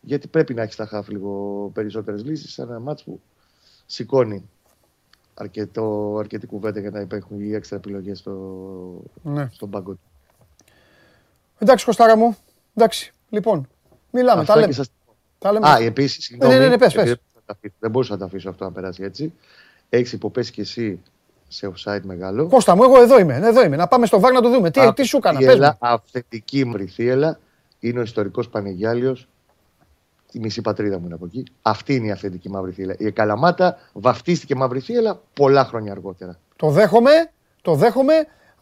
Γιατί 0.00 0.28
πρέπει 0.28 0.54
να 0.54 0.62
έχει 0.62 0.72
στα 0.72 0.86
χάφ 0.86 1.08
λίγο 1.08 1.30
περισσότερες 1.74 2.24
λύσεις 2.24 2.52
σε 2.52 2.62
ένα 2.62 2.78
μάτσο 2.80 3.04
που 3.04 3.20
σηκώνει 3.86 4.48
αρκετό, 5.38 6.16
αρκετή 6.18 6.46
κουβέντα 6.46 6.80
για 6.80 6.90
να 6.90 7.00
υπάρχουν 7.00 7.40
οι 7.40 7.52
έξτρα 7.54 7.76
επιλογές 7.76 8.18
στο, 8.18 8.32
ναι. 9.22 9.48
στον 9.52 9.70
πάγκο 9.70 9.92
του. 9.92 10.00
Εντάξει, 11.58 11.84
Κωστάρα 11.84 12.16
μου. 12.16 12.36
Εντάξει. 12.74 13.12
Λοιπόν, 13.28 13.68
μιλάμε. 14.10 14.40
Αυτά 14.40 14.52
Τα 14.52 14.58
και 14.58 14.60
λέμε. 14.60 14.72
σας- 14.72 14.90
Τα 15.38 15.52
λέμε. 15.52 15.68
Α, 15.68 15.76
επίσης, 15.78 16.24
συγγνώμη. 16.24 16.54
ναι, 16.54 16.68
ναι, 16.68 16.78
πες, 16.78 16.94
επειδή 16.94 17.08
πες. 17.14 17.18
δεν 17.18 17.20
μπορούσα 17.20 17.32
να 17.34 17.42
τα 17.48 17.52
αφήσω- 17.54 17.74
Δεν 17.78 17.90
μπορούσα 17.90 18.12
να 18.12 18.18
τα 18.18 18.24
αφήσω 18.24 18.48
αυτό 18.48 18.64
να 18.64 18.72
περάσει 18.72 19.02
έτσι. 19.02 19.32
Έχεις 19.88 20.12
υποπέσει 20.12 20.52
κι 20.52 20.60
εσύ 20.60 21.00
σε 21.48 21.72
offside 21.76 22.00
μεγάλο. 22.02 22.48
Κώστα 22.48 22.76
μου, 22.76 22.82
εγώ 22.82 23.00
εδώ 23.02 23.18
είμαι. 23.18 23.34
Εδώ 23.36 23.64
είμαι. 23.64 23.76
Να 23.76 23.86
πάμε 23.86 24.06
στο 24.06 24.20
βάρ 24.20 24.32
να 24.32 24.40
το 24.40 24.50
δούμε. 24.50 24.70
Τι, 24.70 24.92
τι 24.92 25.02
σου 25.04 25.16
έκανα, 25.16 25.38
πες 25.38 25.58
μου. 25.58 25.76
Αυθεντική 25.78 26.64
Μρυθίελα 26.64 27.38
είναι 27.80 27.98
ο 27.98 28.02
ιστορικός 28.02 28.48
Πανεγιάλιο. 28.48 29.16
Η 30.32 30.38
μισή 30.38 30.60
πατρίδα 30.60 30.98
μου 30.98 31.04
είναι 31.04 31.14
από 31.14 31.24
εκεί. 31.24 31.44
Αυτή 31.62 31.94
είναι 31.94 32.06
η 32.06 32.10
αυθεντική 32.10 32.50
μαύρη 32.50 32.72
θύελα. 32.72 32.94
Η 32.98 33.10
Καλαμάτα 33.12 33.78
βαφτίστηκε 33.92 34.54
μαύρη 34.54 34.80
θύελα 34.80 35.20
πολλά 35.34 35.64
χρόνια 35.64 35.92
αργότερα. 35.92 36.38
Το 36.56 36.68
δέχομαι, 36.68 37.30
το 37.62 37.74
δέχομαι. 37.74 38.14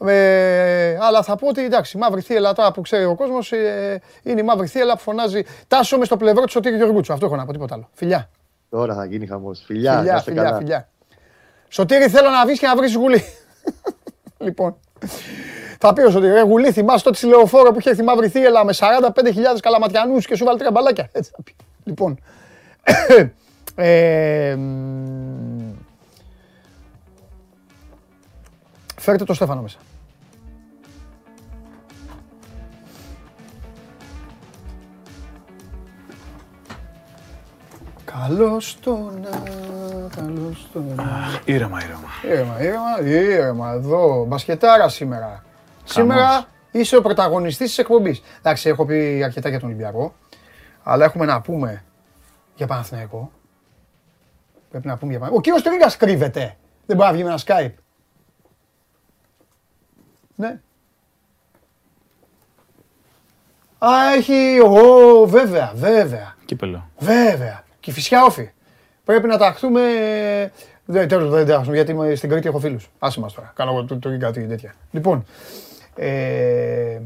Ε, 0.06 0.96
αλλά 1.00 1.22
θα 1.22 1.36
πω 1.36 1.48
ότι 1.48 1.64
εντάξει, 1.64 1.96
η 1.96 2.00
μαύρη 2.00 2.20
θύελα 2.20 2.52
τώρα 2.52 2.72
που 2.72 2.80
ξέρει 2.80 3.04
ο 3.04 3.14
κόσμος 3.14 3.52
ε, 3.52 4.00
είναι 4.22 4.40
η 4.40 4.44
μαύρη 4.44 4.66
θύελα 4.66 4.94
που 4.94 5.00
φωνάζει 5.00 5.42
Τάσο 5.68 5.98
με 5.98 6.04
στο 6.04 6.16
πλευρό 6.16 6.42
του 6.42 6.50
Σωτήρη 6.50 6.76
Γεωργούτσου. 6.76 7.12
Αυτό 7.12 7.26
έχω 7.26 7.36
να 7.36 7.44
πω, 7.44 7.52
τίποτα 7.52 7.74
άλλο. 7.74 7.88
Φιλιά. 7.92 8.30
Τώρα 8.70 8.94
θα 8.94 9.04
γίνει 9.04 9.26
χαμός. 9.26 9.62
Φιλιά, 9.66 9.92
να 9.92 9.98
Φιλιά, 9.98 10.16
είστε 10.16 10.30
φιλιά, 10.30 10.42
καλά. 10.42 10.56
φιλιά. 10.56 10.88
Σωτήρη 11.68 12.08
θέλω 12.08 12.30
να 12.30 12.44
βρει 12.46 12.58
και 12.58 12.66
να 12.66 12.76
βρεις 12.76 12.94
γουλή. 12.94 13.22
λοιπόν. 14.46 14.76
Θα 15.86 15.92
πει 15.92 16.02
ο 16.02 16.10
Σωτήρη, 16.10 16.32
ρε 16.32 16.42
γουλή, 16.42 16.72
θυμάσαι 16.72 17.04
τότε 17.04 17.16
στη 17.16 17.26
λεωφόρο 17.26 17.72
που 17.72 17.78
είχε 17.78 17.88
έρθει 17.88 18.02
η 18.02 18.04
μαύρη 18.04 18.28
θύελα 18.28 18.64
με 18.64 18.74
45.000 18.78 19.08
καλαματιανούς 19.60 20.26
και 20.26 20.36
σου 20.36 20.44
βάλει 20.44 20.58
τρία 20.58 20.70
μπαλάκια. 20.70 21.08
Έτσι 21.12 21.30
θα 21.34 21.42
πει. 21.42 21.54
Λοιπόν. 21.84 22.18
ε, 23.74 24.54
μ, 24.54 25.72
φέρτε 28.96 29.24
το 29.24 29.34
Στέφανο 29.34 29.60
μέσα. 29.60 29.78
Καλώς 38.04 38.78
το 38.80 39.12
να, 39.22 39.42
καλώς 40.16 40.68
το 40.72 40.82
να. 40.96 41.04
Ήρεμα, 41.44 41.84
ήρεμα. 41.84 42.08
Ήρεμα, 42.24 42.62
ήρεμα, 42.62 43.00
ήρεμα, 43.02 43.72
εδώ. 43.72 44.24
Μπασκετάρα 44.24 44.88
σήμερα. 44.88 45.42
Σήμερα 45.84 46.46
είσαι 46.70 46.96
ο 46.96 47.02
πρωταγωνιστής 47.02 47.68
της 47.68 47.78
εκπομπής. 47.78 48.22
Εντάξει, 48.38 48.68
έχω 48.68 48.84
πει 48.84 49.22
αρκετά 49.24 49.48
για 49.48 49.58
τον 49.58 49.68
Ολυμπιακό, 49.68 50.14
αλλά 50.82 51.04
έχουμε 51.04 51.24
να 51.24 51.40
πούμε 51.40 51.84
για 52.54 52.66
Παναθηναϊκό. 52.66 53.32
Πρέπει 54.70 54.86
να 54.86 54.96
πούμε 54.96 55.10
για 55.10 55.20
Παναθηναϊκό. 55.20 55.36
Ο 55.36 55.40
κύριος 55.40 55.62
Τρίγκας 55.62 55.96
κρύβεται. 55.96 56.56
Δεν 56.86 56.96
μπορεί 56.96 57.08
να 57.08 57.14
βγει 57.14 57.24
με 57.24 57.28
ένα 57.28 57.40
Skype. 57.46 57.74
Ναι. 60.34 60.60
Α, 63.78 64.14
έχει, 64.16 64.60
ω, 64.60 65.26
βέβαια, 65.26 65.72
βέβαια. 65.74 66.34
Κύπελο. 66.44 66.88
Βέβαια. 66.98 67.64
Και 67.80 67.90
η 67.90 67.92
φυσιά 67.92 68.24
όφη. 68.24 68.50
Πρέπει 69.04 69.26
να 69.26 69.38
ταχθούμε. 69.38 69.82
Δεν, 70.84 71.08
τέλος, 71.08 71.30
δεν 71.30 71.46
ταχθούμε, 71.46 71.74
γιατί 71.76 71.90
είμαι 71.90 72.14
στην 72.14 72.28
Κρήτη 72.28 72.48
έχω 72.48 72.58
φίλου. 72.58 72.78
Άσε 72.98 73.20
μα 73.20 73.28
τώρα. 73.28 73.52
Κάνω 73.54 73.70
εγώ 73.70 73.84
το, 73.84 73.98
το, 73.98 74.18
κάτι 74.18 74.46
τέτοια. 74.46 74.74
Λοιπόν. 74.90 75.24
Ε, 75.96 77.00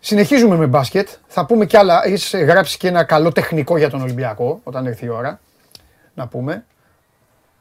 συνεχίζουμε 0.00 0.56
με 0.56 0.66
μπάσκετ. 0.66 1.08
Θα 1.26 1.46
πούμε 1.46 1.66
κι 1.66 1.76
άλλα. 1.76 2.06
Έχεις 2.06 2.34
γράψει 2.34 2.76
και 2.78 2.88
ένα 2.88 3.04
καλό 3.04 3.32
τεχνικό 3.32 3.76
για 3.76 3.90
τον 3.90 4.00
Ολυμπιακό 4.02 4.60
όταν 4.64 4.86
έρθει 4.86 5.04
η 5.04 5.08
ώρα. 5.08 5.40
Να 6.14 6.26
πούμε. 6.28 6.64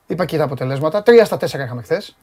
Είπα 0.07 0.25
και 0.25 0.37
τα 0.37 0.43
αποτελέσματα. 0.43 1.03
Τρία 1.03 1.25
στα 1.25 1.37
τέσσερα 1.37 1.63
είχαμε 1.63 1.81
χθες. 1.81 2.15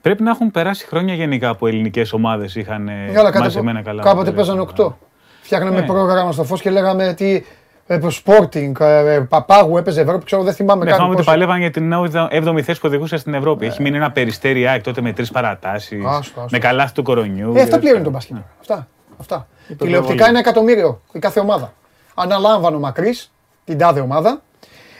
Πρέπει 0.00 0.22
να 0.22 0.30
έχουν 0.30 0.50
περάσει 0.50 0.86
χρόνια 0.86 1.14
γενικά 1.14 1.56
που 1.56 1.66
ελληνικές 1.66 2.12
ομάδες 2.12 2.54
είχαν 2.54 2.88
ε, 2.88 3.10
Καλά, 3.12 3.38
μαζεμένα 3.38 3.82
καλά. 3.82 4.02
Κάποτε 4.02 4.30
παίζανε 4.32 4.60
αποτελέσματα. 4.60 4.96
8. 4.96 5.06
Φτιάχναμε 5.42 5.80
Ναι. 5.80 5.86
πρόγραμμα 5.86 6.32
στο 6.32 6.44
φως 6.44 6.60
και 6.60 6.70
λέγαμε 6.70 7.14
τι. 7.14 7.42
Ε, 7.90 7.98
Sporting, 8.24 8.80
ε, 8.80 9.20
Παπάγου 9.28 9.76
έπαιζε 9.76 10.00
Ευρώπη, 10.00 10.24
ξέρω, 10.24 10.42
δεν 10.42 10.54
θυμάμαι 10.54 10.84
Ναι, 10.84 10.90
καν 10.90 10.98
θυμάμαι 10.98 11.14
ότι 11.14 11.24
πόσο. 11.24 11.36
παλεύαν 11.36 11.58
για 11.60 11.70
την 11.70 11.92
7η 11.92 12.60
θέση 12.60 12.80
που 12.80 12.86
οδηγούσε 12.88 13.16
στην 13.16 13.34
Ευρώπη. 13.34 13.66
Έχει 13.66 13.82
μείνει 13.82 13.96
ένα 13.96 14.10
περιστέρι 14.10 14.66
ΑΕΚ 14.66 14.82
τότε 14.82 15.00
με 15.00 15.12
τρεις 15.12 15.30
παρατάσεις. 15.30 16.04
Άστο, 16.04 16.16
άστο. 16.16 16.46
Με 16.50 16.58
καλάθι 16.58 16.92
του 16.92 17.02
κορονιού. 17.02 17.52
Ε, 17.56 17.62
αυτά 17.62 17.78
πλήρωνε 17.78 18.02
τον 18.02 18.12
μπάσκετ. 18.12 18.36
Αυτά. 18.60 18.88
αυτά. 19.20 19.46
Τηλεοπτικά 19.78 20.28
είναι 20.28 20.38
εκατομμύριο 20.38 21.00
η 21.12 21.18
κάθε 21.18 21.40
ομάδα. 21.40 21.72
Αναλάμβανε 22.14 22.76
ο 22.76 22.78
Μακρύς 22.78 23.32
την 23.64 23.78
τάδε 23.78 24.00
ομάδα. 24.00 24.42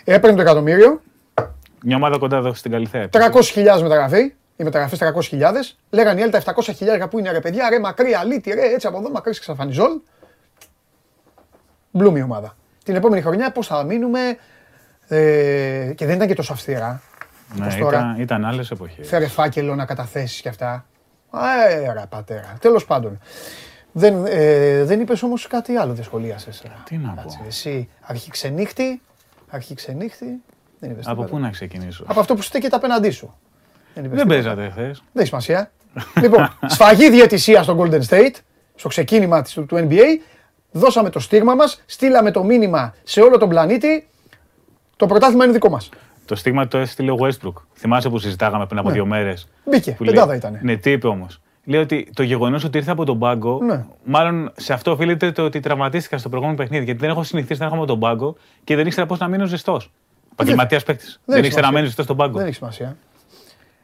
Έπαιρνε 0.04 0.36
το 0.36 0.42
εκατομμύριο, 0.42 1.00
Μια 1.82 1.96
ομάδα 1.96 2.18
κοντά 2.18 2.36
εδώ 2.36 2.54
στην 2.54 2.70
Καλυθέα. 2.70 3.08
300.000 3.12 3.82
μεταγραφή. 3.82 4.32
Οι 4.56 4.64
μεταγραφές 4.64 4.98
300.000. 4.98 5.40
Λέγανε 5.90 6.20
οι 6.20 6.22
άλλοι 6.22 6.32
τα 6.32 6.42
700.000 7.02 7.10
που 7.10 7.18
είναι 7.18 7.30
ρε 7.32 7.40
παιδιά, 7.40 7.68
ρε 7.68 7.80
μακρύ, 7.80 8.14
αλήτη, 8.14 8.50
ρε 8.50 8.62
έτσι 8.62 8.86
από 8.86 8.98
εδώ, 8.98 9.10
μακρύς 9.10 9.40
ξαφανιζόλ. 9.40 9.90
Μπλούμ 11.90 12.16
η 12.16 12.22
ομάδα. 12.22 12.56
Την 12.88 12.96
επόμενη 12.96 13.22
χρονιά 13.22 13.52
πώς 13.52 13.66
θα 13.66 13.82
μείνουμε. 13.84 14.20
Ε, 15.08 15.92
και 15.94 16.06
δεν 16.06 16.14
ήταν 16.14 16.26
και 16.28 16.34
τόσο 16.34 16.52
αυστηρά. 16.52 17.00
Ναι, 17.54 17.62
όπως 17.64 17.76
τώρα. 17.76 17.98
ήταν, 17.98 18.20
ήταν 18.20 18.44
άλλες 18.44 18.70
εποχές. 18.70 19.08
Φέρε 19.08 19.26
φάκελο 19.26 19.74
να 19.74 19.84
καταθέσεις 19.84 20.40
και 20.40 20.48
αυτά. 20.48 20.86
Αέρα, 21.30 22.06
πατέρα. 22.08 22.56
Τέλος 22.60 22.84
πάντων. 22.84 23.18
Δεν, 23.92 24.24
ε, 24.26 24.84
δεν 24.84 25.00
είπες 25.00 25.22
όμως 25.22 25.46
κάτι 25.46 25.76
άλλο, 25.76 25.94
δεν 25.94 26.04
σχολίασες. 26.04 26.62
Τι 26.84 26.96
να 26.96 27.12
πω. 27.12 27.44
Εσύ, 27.46 27.88
αρχιξενύχτη. 28.00 29.00
Αρχιξενύχτη. 29.48 30.42
Δεν 30.78 30.90
είπες 30.90 31.06
Από 31.06 31.14
τίποτα. 31.14 31.30
πού 31.36 31.38
να 31.38 31.50
ξεκινήσω; 31.50 32.04
Από 32.08 32.20
αυτό 32.20 32.34
που 32.34 32.42
στέκεται 32.42 32.76
απέναντί 32.76 33.10
σου. 33.10 33.38
Δεν, 33.94 34.04
είπες 34.04 34.18
Δεν 34.18 34.28
τίποτα. 34.28 34.54
παίζατε 34.54 34.70
χθε. 34.70 34.86
Δεν 34.86 34.96
έχει 35.14 35.26
σημασία. 35.26 35.70
λοιπόν, 36.22 36.58
σφαγή 36.66 37.10
διαιτησίας 37.10 37.64
στο 37.64 37.76
Golden 37.80 38.00
State, 38.08 38.34
στο 38.74 38.88
ξεκίνημα 38.88 39.42
της- 39.42 39.52
του, 39.52 39.66
του 39.66 39.76
NBA. 39.76 40.02
Δώσαμε 40.70 41.10
το 41.10 41.18
στίγμα 41.20 41.54
μας, 41.54 41.82
στείλαμε 41.86 42.30
το 42.30 42.44
μήνυμα 42.44 42.94
σε 43.02 43.20
όλο 43.20 43.38
τον 43.38 43.48
πλανήτη. 43.48 44.08
Το 44.96 45.06
πρωτάθλημα 45.06 45.44
είναι 45.44 45.52
δικό 45.52 45.68
μας. 45.68 45.88
Το 46.24 46.34
στίγμα 46.34 46.68
το 46.68 46.78
έστειλε 46.78 47.10
ο 47.10 47.16
Westbrook. 47.20 47.52
Θυμάσαι 47.74 48.08
που 48.08 48.18
συζητάγαμε 48.18 48.66
πριν 48.66 48.78
από 48.78 48.88
Ναι. 48.88 48.94
δύο 48.94 49.06
μέρες; 49.06 49.48
Μπήκε, 49.64 49.96
πεντάδα 50.04 50.34
ήτανε. 50.34 50.60
Ναι, 50.62 50.76
τι 50.76 50.90
είπε 50.90 51.06
όμως; 51.06 51.40
Λέει 51.64 51.80
ότι 51.80 52.10
το 52.14 52.22
γεγονός 52.22 52.64
ότι 52.64 52.78
ήρθε 52.78 52.90
από 52.90 53.04
τον 53.04 53.18
πάγκο, 53.18 53.60
Ναι. 53.62 53.84
μάλλον 54.04 54.52
σε 54.56 54.72
αυτό 54.72 54.90
οφείλεται 54.90 55.32
το 55.32 55.44
ότι 55.44 55.60
τραυματίστηκα 55.60 56.18
στο 56.18 56.28
προηγούμενο 56.28 56.58
παιχνίδι. 56.58 56.84
Γιατί 56.84 57.00
δεν 57.00 57.10
έχω 57.10 57.22
συνηθίσει 57.22 57.60
να 57.60 57.66
έχω 57.66 57.74
από 57.74 57.84
τον 57.86 57.98
πάγκο 57.98 58.36
και 58.64 58.76
δεν 58.76 58.86
ήξερα 58.86 59.06
πώς 59.06 59.18
να 59.18 59.28
μείνω 59.28 59.46
ζεστός. 59.46 59.90
Επαγγελματία 60.32 60.80
παίκτης. 60.86 61.20
Δεν 61.24 61.36
έχει 61.38 61.46
ήξερα 61.46 61.66
να 61.66 61.66
σημασία. 61.66 61.72
μένει 61.72 61.86
ζεστός 61.86 62.04
στον 62.04 62.16
πάγκο. 62.16 62.38
Δεν 62.38 62.46
έχει 62.46 62.54
σημασία. 62.54 62.96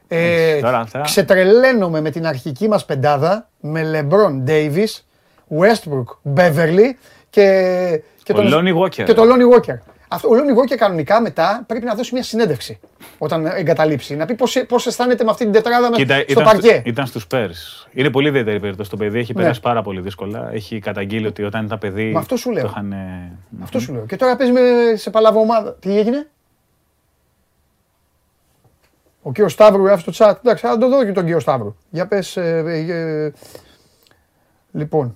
Ε, 0.07 0.59
τώρα 0.59 0.79
αυτά. 0.79 1.01
Ξετρελαίνομαι 1.01 2.01
με 2.01 2.09
την 2.09 2.25
αρχική 2.27 2.67
μας 2.67 2.85
πεντάδα 2.85 3.49
με 3.59 3.81
LeBron 3.93 4.49
Davis, 4.49 4.99
Westbrook, 5.49 6.33
Beverly 6.35 6.93
και, 7.29 8.01
και 8.23 8.33
Ο 8.33 8.35
Lonnie 8.39 8.75
Walker. 8.83 9.03
Και 9.03 9.13
το 9.13 9.23
Lonnie 9.23 9.55
Walker. 9.59 9.77
Αυτό, 10.07 10.29
ο 10.29 10.31
Lonnie 10.33 10.59
Walker 10.61 10.75
κανονικά 10.77 11.21
μετά 11.21 11.63
πρέπει 11.67 11.85
να 11.85 11.93
δώσει 11.95 12.13
μια 12.13 12.23
συνέντευξη 12.23 12.79
όταν 13.17 13.45
εγκαταλείψει. 13.45 14.15
Να 14.15 14.25
πει 14.25 14.33
πώς, 14.35 14.63
πώς 14.67 14.87
αισθάνεται 14.87 15.23
με 15.23 15.29
αυτή 15.31 15.43
την 15.43 15.53
τετράδα 15.53 15.89
με, 15.89 15.95
Κοίτα, 15.95 16.15
στο 16.15 16.25
ήταν, 16.27 16.43
παρκέ. 16.43 16.67
στο- 16.67 16.81
ήταν 16.85 17.05
στους 17.05 17.27
Πέρς. 17.27 17.87
Είναι 17.91 18.09
πολύ 18.09 18.27
ιδιαίτερη 18.27 18.59
περίπτωση. 18.59 18.89
Το 18.89 18.97
παιδί 18.97 19.19
έχει 19.19 19.33
Ναι. 19.33 19.41
περάσει 19.41 19.61
πάρα 19.61 19.81
πολύ 19.81 20.01
δύσκολα. 20.01 20.49
Έχει 20.53 20.79
καταγγείλει 20.79 21.27
ότι 21.27 21.43
όταν 21.43 21.65
ήταν 21.65 21.77
παιδί. 21.79 22.11
Μα 22.11 22.19
αυτό 22.19 22.35
σου 22.37 22.51
λέω. 22.51 22.63
Το 22.63 22.69
είχαν, 22.71 22.91
ε, 22.91 23.31
Αυτό 23.63 23.79
σου 23.79 23.93
λέω. 23.93 24.05
Και 24.05 24.15
τώρα 24.15 24.35
παίζει 24.35 24.53
με- 24.53 24.95
σε 24.95 25.09
παλαβό 25.09 25.39
ομάδα. 25.39 25.73
Τι 25.73 25.97
έγινε; 25.97 26.27
Ο 29.21 29.31
κύριο 29.31 29.49
Σταύρου 29.49 29.85
γράφει 29.85 30.11
στο 30.11 30.25
chat. 30.25 30.33
Εντάξει, 30.43 30.65
θα 30.67 30.77
το 30.77 30.89
δω 30.89 31.05
και 31.05 31.11
τον 31.11 31.23
κύριο 31.23 31.39
Σταύρου. 31.39 31.75
Για 31.89 32.07
πες, 32.07 32.37
ε, 32.37 32.63
ε, 32.67 32.93
ε, 33.25 33.31
λοιπόν, 34.71 35.15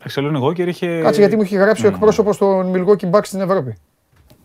Εντάξει, 0.00 0.20
ο 0.20 0.22
Lonnie 0.32 0.42
Walker 0.48 0.66
είχε. 0.66 1.00
κάτσε 1.02 1.20
γιατί 1.20 1.36
μου 1.36 1.42
έχει 1.42 1.56
γράψει 1.56 1.86
ο 1.86 1.88
Ναι. 1.88 1.94
εκπρόσωπος 1.94 2.36
των 2.38 2.72
Milwaukee 2.74 3.10
Bucks 3.10 3.24
στην 3.24 3.40
Ευρώπη. 3.40 3.76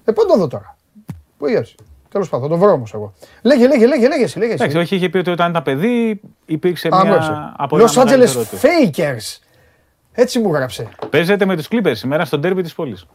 Ε, 0.06 0.12
πού 0.12 0.22
να 0.22 0.28
το 0.28 0.38
δω 0.38 0.48
τώρα; 0.48 0.78
Πού 1.38 1.48
γράψει. 1.48 1.76
Τέλος 2.10 2.30
πάντων, 2.30 2.50
θα 2.50 2.56
το 2.56 2.62
βρω 2.62 2.72
όμως 2.72 2.94
εγώ. 2.94 3.14
Λέγε, 3.42 3.68
λέγε, 3.68 3.86
λέγε, 3.88 4.08
λέγε, 4.08 4.24
εσύ, 4.24 4.40
λέγε. 4.40 4.54
εσύ. 4.54 4.64
Εντάξει, 4.64 4.78
όχι, 4.82 4.96
είχε 4.96 5.10
πει 5.10 5.18
ότι 5.18 5.30
όταν 5.30 5.50
ήταν 5.50 5.64
παιδί 5.64 6.22
υπήρξε 6.46 6.88
Α, 6.94 7.02
μια 7.02 7.12
γράψε. 7.12 7.54
από 7.58 7.78
Los 7.80 8.04
Angeles 8.04 8.44
Fakers. 8.62 9.38
Έτσι 10.12 10.40
μου 10.40 10.54
γράψε. 10.54 10.90
Παίζεται 11.10 11.46
με 11.46 11.56
τους 11.56 11.68
Clippers 11.72 11.92
σήμερα 11.96 12.26
στο 12.26 12.38
ντέρμπι 12.38 12.62
της 12.62 12.74
πόλης. 12.74 13.06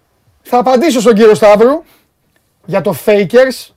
Θα 0.43 0.59
απαντήσω 0.59 1.01
στον 1.01 1.15
κύριο 1.15 1.35
Σταύρου 1.35 1.83
για 2.65 2.81
το 2.81 2.95
Fakers. 3.05 3.69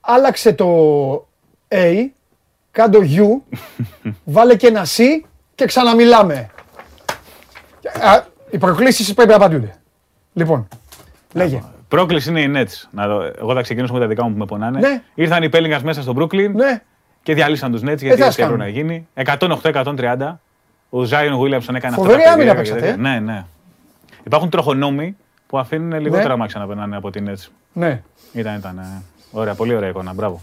Άλλαξε 0.00 0.52
το 0.52 0.68
A, 1.68 1.94
κάντο 2.70 2.98
U, 3.02 3.56
βάλε 4.24 4.56
και 4.56 4.66
ένα 4.66 4.84
C 4.96 5.02
και 5.60 5.66
ξαναμιλάμε. 5.66 6.50
Α, 8.02 8.22
οι 8.50 8.58
προκλήσεις 8.58 9.14
πρέπει 9.14 9.30
να 9.30 9.36
απαντούνται. 9.36 9.74
Λοιπόν, 10.32 10.68
λέγε. 11.32 11.62
Πρόκληση 11.88 12.30
είναι 12.30 12.40
οι 12.40 12.52
Nets. 12.54 12.88
Να 12.90 13.06
δω. 13.08 13.22
Εγώ 13.38 13.54
θα 13.54 13.60
ξεκινήσω 13.62 13.92
με 13.92 13.98
τα 14.00 14.06
δικά 14.06 14.24
μου 14.24 14.32
που 14.32 14.38
με 14.38 14.44
πονάνε. 14.44 14.78
Ναι. 14.80 15.02
Ήρθαν 15.14 15.42
οι 15.42 15.48
Pelicans 15.52 15.80
μέσα 15.82 16.02
στο 16.02 16.14
Brooklyn 16.18 16.50
Ναι, 16.54 16.82
και 17.22 17.34
διαλύσαν 17.34 17.72
τους 17.72 17.80
Nets 17.80 17.96
τι 17.98 18.06
γιατί 18.06 18.20
θα 18.20 18.26
έτσι 18.26 18.42
έπρεπε 18.42 18.42
κάνουν. 18.42 18.58
να 18.58 18.68
γίνει. 18.68 19.08
108-130. 20.28 20.40
Ο 20.90 21.02
Ζάιον 21.04 21.34
Williamson 21.40 21.74
έκανε 21.74 21.94
αυτά 21.94 21.94
Φοβερή 21.96 22.22
τα 22.22 22.30
άμυνα 22.32 22.36
περίεργα 22.36 22.54
παίξατε, 22.54 22.80
και 22.80 22.86
τέτοια. 22.86 22.96
Ναι, 23.10 23.18
ναι. 23.20 23.44
Υπάρχουν 24.24 24.50
τροχονόμοι 24.50 25.16
που 25.46 25.58
αφήνουν 25.58 26.00
λιγότερα 26.00 26.28
Ναι. 26.28 26.36
μάξια 26.36 26.60
να 26.60 26.66
περνάνε 26.66 26.96
από 26.96 27.10
την 27.10 27.30
Nets. 27.30 27.46
ναι. 27.72 28.02
Ήταν, 28.32 28.56
ήταν. 28.58 28.78
ε, 28.78 29.02
Ωραία, 29.30 29.54
πολύ 29.54 29.74
ωραία 29.74 29.88
εικόνα. 29.88 30.12
Μπράβο. 30.12 30.40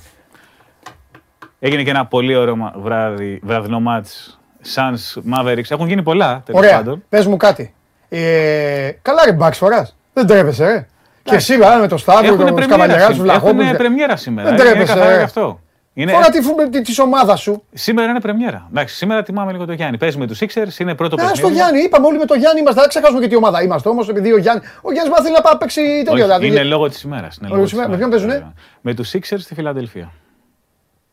Έγινε 1.60 1.84
και 1.84 1.89
ένα 1.89 2.06
πολύ 2.06 2.36
ωραίο 2.36 2.56
μα- 2.56 2.73
βράδυ, 2.77 3.39
βραδινό 3.43 3.80
μάτς. 3.80 4.37
Suns, 4.75 5.21
Mavericks. 5.38 5.69
Έχουν 5.69 5.88
γίνει 5.88 6.03
πολλά, 6.03 6.41
τέλος 6.45 6.62
Ωραία, 6.62 6.75
πάντων. 6.75 7.03
πες 7.10 7.25
μου 7.25 7.38
κάτι. 7.38 7.73
Ε, 8.10 8.91
καλά 9.01 9.25
ρε 9.25 9.32
μπαξ 9.34 9.58
φοράς. 9.58 9.95
Δεν 10.13 10.27
τρέπεσαι 10.27 10.65
ρε. 10.65 10.88
Και 11.23 11.36
εσύ 11.36 11.53
βέβαια 11.58 11.77
με 11.80 11.88
το 11.88 11.97
Σταύρο, 11.97 12.25
Έχουν 12.25 12.38
τον 12.38 12.45
πρεμιέρα, 12.56 12.67
Καβαλιαρά, 12.71 13.08
του 13.08 13.13
σήμερα. 13.13 13.34
Έχουν 13.34 13.47
Βλαχόπουλους. 13.49 13.77
πρεμιέρα 13.77 14.15
σήμερα. 14.15 14.49
Δεν 14.49 14.58
Είναι 14.60 14.69
τρέπεσαι, 14.69 14.93
καθαρά 14.93 15.12
ε. 15.13 15.17
γι' 15.17 15.23
αυτό. 15.23 15.60
Είναι, 15.93 16.12
Φορά 16.12 16.30
τη 16.30 16.41
φου- 16.41 16.69
τη 16.84 17.01
ομάδας 17.01 17.41
σου. 17.41 17.63
Σήμερα 17.73 18.10
είναι 18.10 18.19
πρεμιέρα. 18.19 18.67
Εντάξει, 18.69 18.95
σήμερα 18.95 19.23
τιμάμε 19.23 19.51
λίγο 19.51 19.65
το 19.65 19.73
Γιάννη. 19.73 19.97
Παίζει 19.97 20.17
με 20.17 20.27
του 20.27 20.38
Sixers, 20.38 20.80
είναι 20.80 20.95
πρώτο 20.95 21.13
Α 21.15 21.17
παιχνίδι. 21.17 21.38
στο 21.38 21.47
Γιάννη, 21.47 21.80
είπαμε 21.82 22.06
όλοι 22.08 22.17
με 22.17 22.25
το 22.25 22.34
Γιάννη 22.34 22.60
είμαστε. 22.60 22.80
Δεν 22.80 22.89
ξεχάσουμε 22.89 23.19
και 23.19 23.27
τι 23.27 23.36
ομάδα 23.36 23.62
είμαστε 23.63 23.89
όμως. 23.89 24.10
Επειδή 24.10 24.32
ο 24.34 24.38
Γιάννη, 24.38 24.62
ο 24.82 24.91
Γιάννης 24.91 25.13
μάθει 25.17 25.32
να 25.32 25.41
πάει 25.41 25.53
να 25.53 25.58
παίξει 25.60 25.82
τέτοιο. 25.82 26.13
Όχι, 26.13 26.21
δηλαδή. 26.21 26.47
είναι 26.47 26.63
λόγω 26.63 26.89
της 26.89 27.01
ημέρας. 27.01 27.38
Λόγω 27.41 27.63
της 27.63 27.71
ημέρας. 27.71 27.91
Με 27.91 27.97
ποιον 27.97 28.10
παίζουνε; 28.10 28.54
Με 28.81 28.94
τους 28.94 29.12
Sixers 29.13 29.39
στη 29.39 29.54
Φιλαδελφία. 29.54 30.12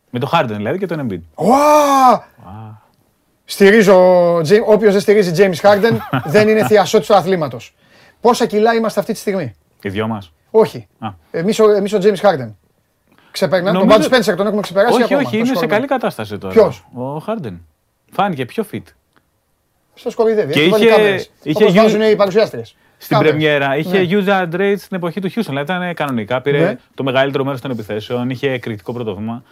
Με 0.09 0.19
το 0.19 0.29
Harden 0.33 0.45
δηλαδή 0.55 0.77
και 0.77 0.85
τον 0.85 1.07
Embiid. 1.09 1.43
Ουα! 1.45 2.27
Στηρίζω, 3.45 4.35
όποιος 4.65 4.91
δεν 4.91 5.01
στηρίζει 5.01 5.31
James 5.37 5.69
Harden 5.69 5.97
δεν 6.25 6.47
είναι 6.47 6.65
θειασότη 6.67 7.05
του 7.05 7.15
αθλήματος. 7.15 7.75
Πόσα 8.21 8.45
κιλά 8.45 8.73
είμαστε 8.73 8.99
αυτή 8.99 9.13
τη 9.13 9.19
στιγμή; 9.19 9.53
Οι 9.81 9.89
δυο 9.89 10.07
μας. 10.07 10.31
Όχι. 10.51 10.87
Α. 10.99 11.07
Εμεί 11.31 11.53
ο, 11.61 11.69
εμείς 11.71 11.93
ο 11.93 11.97
James 12.01 12.17
Harden. 12.21 12.53
Ξεπερνά. 13.31 13.71
Τον 13.71 13.87
Νομίζω- 13.87 14.09
Bud 14.11 14.13
Spencer 14.15 14.35
τον 14.35 14.45
έχουμε 14.45 14.61
ξεπεράσει. 14.61 14.93
Όχι, 14.93 15.03
ακόμα. 15.03 15.19
όχι, 15.19 15.29
Το 15.31 15.37
είναι 15.37 15.45
σε 15.47 15.53
σκορ- 15.53 15.69
καλή 15.69 15.87
κατάσταση 15.87 16.37
τώρα. 16.37 16.53
Ποιος; 16.53 16.85
Ο 16.93 17.23
Harden. 17.27 17.53
Φάνηκε 18.11 18.45
πιο 18.45 18.65
fit. 18.71 18.81
Στο 19.93 20.09
σκορδεύει. 20.09 20.53
Και 20.53 20.59
έχει 20.59 20.69
βάλει 20.69 20.83
είχε- 20.85 20.95
κάμερες. 20.95 21.31
είχε 21.43 21.57
Όπως 21.63 21.71
γιου- 21.73 21.83
βάζουν 21.83 22.01
οι 22.01 22.15
παρουσιάστριες. 22.15 22.75
Στην 22.97 23.17
Κάμερες. 23.17 23.31
πρεμιέρα 23.31 23.77
είχε 23.77 23.99
Ναι. 23.99 24.23
user 24.23 24.55
Drake 24.55 24.75
στην 24.77 24.97
εποχή 24.97 25.21
του 25.21 25.29
Houston. 25.31 25.43
Δηλαδή 25.47 25.71
ήταν 25.73 25.93
κανονικά, 25.93 26.41
πήρε 26.41 26.59
Ναι. 26.59 26.75
το 26.93 27.03
μεγαλύτερο 27.03 27.43
μέρος 27.43 27.61
των 27.61 27.71
επιθέσεων, 27.71 28.29
είχε 28.29 28.51
εκρηκτικό 28.51 28.93
πρωτοβήμα. 28.93 29.43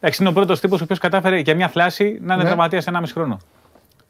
Εντάξει, 0.00 0.18
είναι 0.22 0.30
ο 0.30 0.32
πρώτος 0.32 0.60
τύπος 0.60 0.80
ο 0.80 0.84
οποίος 0.84 0.98
κατάφερε 0.98 1.38
για 1.38 1.54
μια 1.54 1.68
φλάση 1.68 2.18
να 2.22 2.34
είναι 2.34 2.42
Ναι. 2.42 2.48
τραυματίας 2.48 2.86
ένα 2.86 3.00
μισή 3.00 3.12
χρόνο. 3.12 3.38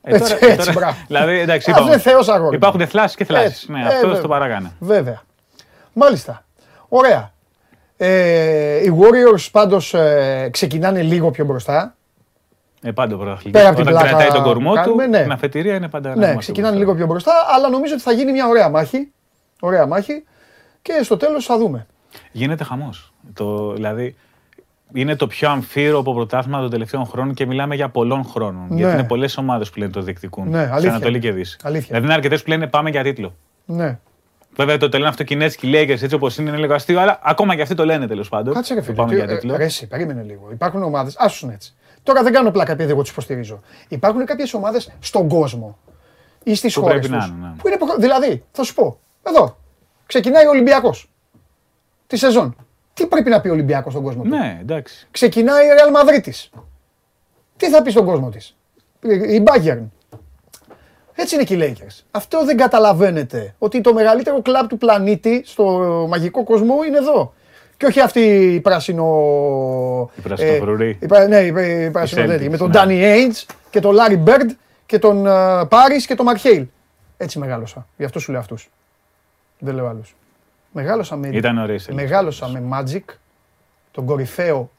Ε, 0.03 0.15
Έτσι, 0.15 0.37
έτσι, 0.41 0.73
μπράβο. 0.73 0.97
δηλαδή, 1.07 1.39
εντάξει, 1.39 1.71
Αυτό 1.71 1.83
είπαμε, 1.83 1.95
είναι 1.95 2.11
θεός 2.11 2.29
αγόρι. 2.29 2.57
Υπάρχουν 2.57 2.87
θλάσει 2.87 3.17
και 3.17 3.25
θλάσει. 3.25 3.45
Έτσι. 3.47 3.73
Ναι, 3.73 3.81
Ε, 3.81 3.87
αυτός 3.87 4.01
βέβαια. 4.01 4.21
το 4.21 4.29
παράγανε. 4.29 4.73
Βέβαια. 4.79 5.23
Μάλιστα. 5.93 6.45
Ωραία. 6.89 7.33
Ε, 7.97 8.77
οι 8.85 8.93
Warriors 9.01 9.49
πάντως 9.51 9.95
ε, 9.95 10.49
ξεκινάνε 10.53 11.03
λίγο 11.03 11.31
πιο 11.31 11.45
μπροστά. 11.45 11.97
Ε, 12.83 12.91
πάντα 12.93 13.15
ο 13.15 13.19
πρωταθλητής. 13.19 13.53
Πέρα 13.53 13.69
από 13.69 13.77
την 13.79 13.87
Όταν 13.89 14.01
πλάκα 14.01 14.17
κρατάει 14.17 14.37
τον 14.37 14.43
κορμό 14.45 14.69
που 14.71 14.75
κάνουμε, 14.75 15.05
του, 15.05 15.11
ναι. 15.11 15.23
την 15.23 15.33
αφετηρία 15.33 15.75
είναι 15.75 15.89
πάντα 15.89 16.09
ένα 16.11 16.21
Ναι, 16.21 16.27
βήμα 16.27 16.39
ξεκινάνε 16.39 16.77
πιο 16.77 16.79
λίγο 16.85 16.93
μπροστά. 16.95 17.31
πιο 17.31 17.33
μπροστά, 17.35 17.55
αλλά 17.57 17.69
νομίζω 17.69 17.93
ότι 17.95 18.03
θα 18.03 18.13
γίνει 18.13 18.33
μια 18.33 18.47
ωραία 18.47 18.69
μάχη. 18.69 19.13
Ωραία 19.61 19.87
μάχη. 19.87 20.25
Και 20.83 21.01
στο 21.03 21.17
τέλος 21.17 21.45
θα 21.45 21.59
δούμε. 21.59 21.87
Γίνεται 22.33 22.65
χαμός. 22.65 23.13
Δηλαδή, 23.75 24.17
είναι 24.93 25.17
το 25.17 25.27
πιο 25.27 25.51
αμφίροπο 25.51 26.15
πρωτάθλημα 26.15 26.61
των 26.61 26.71
τελευταίων 26.71 27.07
χρόνων 27.07 27.35
και 27.35 27.47
μιλάμε 27.47 27.75
για 27.75 27.89
πολλών 27.89 28.25
χρόνων. 28.25 28.67
Ναι. 28.69 28.75
Γιατί 28.77 28.93
είναι 28.95 29.05
πολλές 29.05 29.37
ομάδες 29.37 29.71
που 29.71 29.79
λένε 29.79 29.91
το 29.91 30.01
διεκδικούν. 30.01 30.49
Ναι, 30.49 30.63
σε 30.65 30.71
αλήθεια 30.73 30.91
Ανατολή 30.91 31.11
είναι. 31.17 31.27
και 31.27 31.33
Δύση. 31.33 31.57
Αλήθεια. 31.63 31.87
Δηλαδή, 31.87 32.05
είναι 32.05 32.15
αρκετές 32.15 32.43
που 32.43 32.49
λένε 32.49 32.67
πάμε 32.67 32.91
για 32.91 33.03
τίτλο. 33.03 33.35
Ναι. 33.65 33.99
Βέβαια 34.57 34.77
το 34.77 34.89
τελειώνει 34.89 35.11
αυτό 35.11 35.25
Κινέζικη 35.25 35.71
Lakers 35.75 35.89
έτσι 36.03 36.15
όπως 36.15 36.39
είναι, 36.39 36.49
είναι 36.51 36.59
λίγο 36.59 36.75
αστείο, 36.75 37.01
αλλά 37.01 37.19
ακόμα 37.23 37.55
και 37.57 37.63
αυτοί 37.63 37.75
το 37.75 37.85
λένε 37.85 38.07
τέλος 38.07 38.29
πάντων. 38.29 38.55
Κάτσε 38.55 38.75
ρε 38.75 38.81
Το 38.81 38.85
φίλε. 38.87 38.97
πάμε 38.97 39.11
τι- 39.11 39.17
για 39.17 39.25
ε, 39.25 39.35
τίτλο. 39.39 39.57
ρε, 39.57 39.65
εσύ, 39.65 39.87
περίμενε 39.89 40.23
λίγο. 40.23 40.49
Υπάρχουν 40.53 40.83
ομάδες. 40.83 41.17
Άσου 41.19 41.49
έτσι. 41.53 41.75
Τώρα 42.03 42.23
δεν 42.23 42.33
κάνω 42.33 42.51
πλάκα 42.51 42.73
επειδή 42.73 42.91
εγώ 42.91 43.01
τους 43.03 43.11
υποστηρίζω. 43.11 43.61
Υπάρχουν 43.89 44.25
κάποιες 44.25 44.55
ομάδες 44.55 44.93
στον 45.01 45.29
κόσμο 45.29 45.79
ή 46.43 46.55
στις 46.55 46.75
Που 46.75 46.81
χώρες 46.81 46.99
πρέπει 46.99 47.15
τους. 47.15 47.29
να 47.29 47.35
είναι, 47.37 47.47
ναι. 47.47 47.55
Που 47.59 47.69
είναι 47.69 47.77
προχω- 47.77 47.99
Δηλαδή, 48.01 48.45
θα 48.53 48.63
σου 48.63 48.75
πω. 48.75 48.99
Εδώ. 49.23 49.57
Ξεκινάει 50.07 50.47
ο 50.47 50.51
Ολυμπιακός. 50.51 51.11
Τη 52.07 52.17
σεζόν. 52.17 52.57
Τι 52.95 53.07
πρέπει 53.07 53.31
να 53.31 53.41
πει 53.41 53.49
ο 53.49 53.53
Ολυμπιακός 53.53 53.93
στον 53.93 54.05
κόσμο 54.05 54.23
του; 54.23 54.29
Ναι, 54.29 54.59
εντάξει. 54.61 55.09
Ξεκινάει 55.11 55.67
η 55.67 55.69
Real 55.79 55.97
Madrid 56.01 56.33
Τι 57.57 57.69
θα 57.71 57.83
πει 57.83 57.91
στον 57.91 58.05
κόσμο 58.05 58.29
της; 58.29 58.57
Η 59.29 59.43
Bayern. 59.47 59.83
Έτσι 61.15 61.35
είναι 61.35 61.45
και 61.45 61.55
οι 61.55 61.59
Lakers. 61.61 62.05
Αυτό 62.11 62.45
δεν 62.45 62.57
καταλαβαίνετε. 62.57 63.55
Ότι 63.59 63.81
το 63.81 63.93
μεγαλύτερο 63.95 64.43
κλαμπ 64.43 64.67
του 64.69 64.79
πλανήτη 64.79 65.43
στο 65.47 65.65
μαγικό 66.09 66.45
κόσμο 66.45 66.85
είναι 66.85 66.97
εδώ. 66.99 67.33
Και 67.79 67.87
όχι 67.87 68.01
αυτή 68.01 68.21
η 68.55 68.61
πράσινο. 68.61 69.05
Η 70.17 70.21
πρασινοφρουρή. 70.21 70.99
η 71.01 71.07
πρα- 71.07 71.27
ναι, 71.29 71.39
η, 71.41 71.53
πρα- 71.53 71.67
η 71.85 71.91
πράσινο 71.91 72.23
Celtics, 72.23 72.27
τέτοιο. 72.29 72.51
Με 72.51 72.57
τον 72.57 72.71
ναι. 72.71 72.81
Danny 72.85 73.03
Ainge 73.31 73.55
και 73.71 73.81
τον 73.81 73.97
Larry 73.99 74.25
Bird 74.25 74.51
και 74.87 74.99
τον 74.99 75.23
Πάρη 75.69 76.05
και 76.07 76.15
τον 76.15 76.27
Mark 76.29 76.47
Hale. 76.47 76.67
Έτσι 77.17 77.39
μεγάλωσα. 77.39 77.87
Γι' 77.97 78.05
αυτό 78.05 78.19
σου 78.19 78.31
λέω 78.33 78.41
αυτού. 78.41 78.57
Δεν 79.59 79.75
λέω 79.75 79.87
άλλους. 79.87 80.17
Μεγάλωσα 80.73 81.17
με. 81.17 81.29
Ήταν 81.29 81.59
ωραίες 81.59 81.87
οι 81.87 81.93
Μεγάλωσα 81.95 82.49
με 82.49 82.63
Magic, 82.73 83.15
τον 83.91 84.05
κορυφαίο 84.07 84.71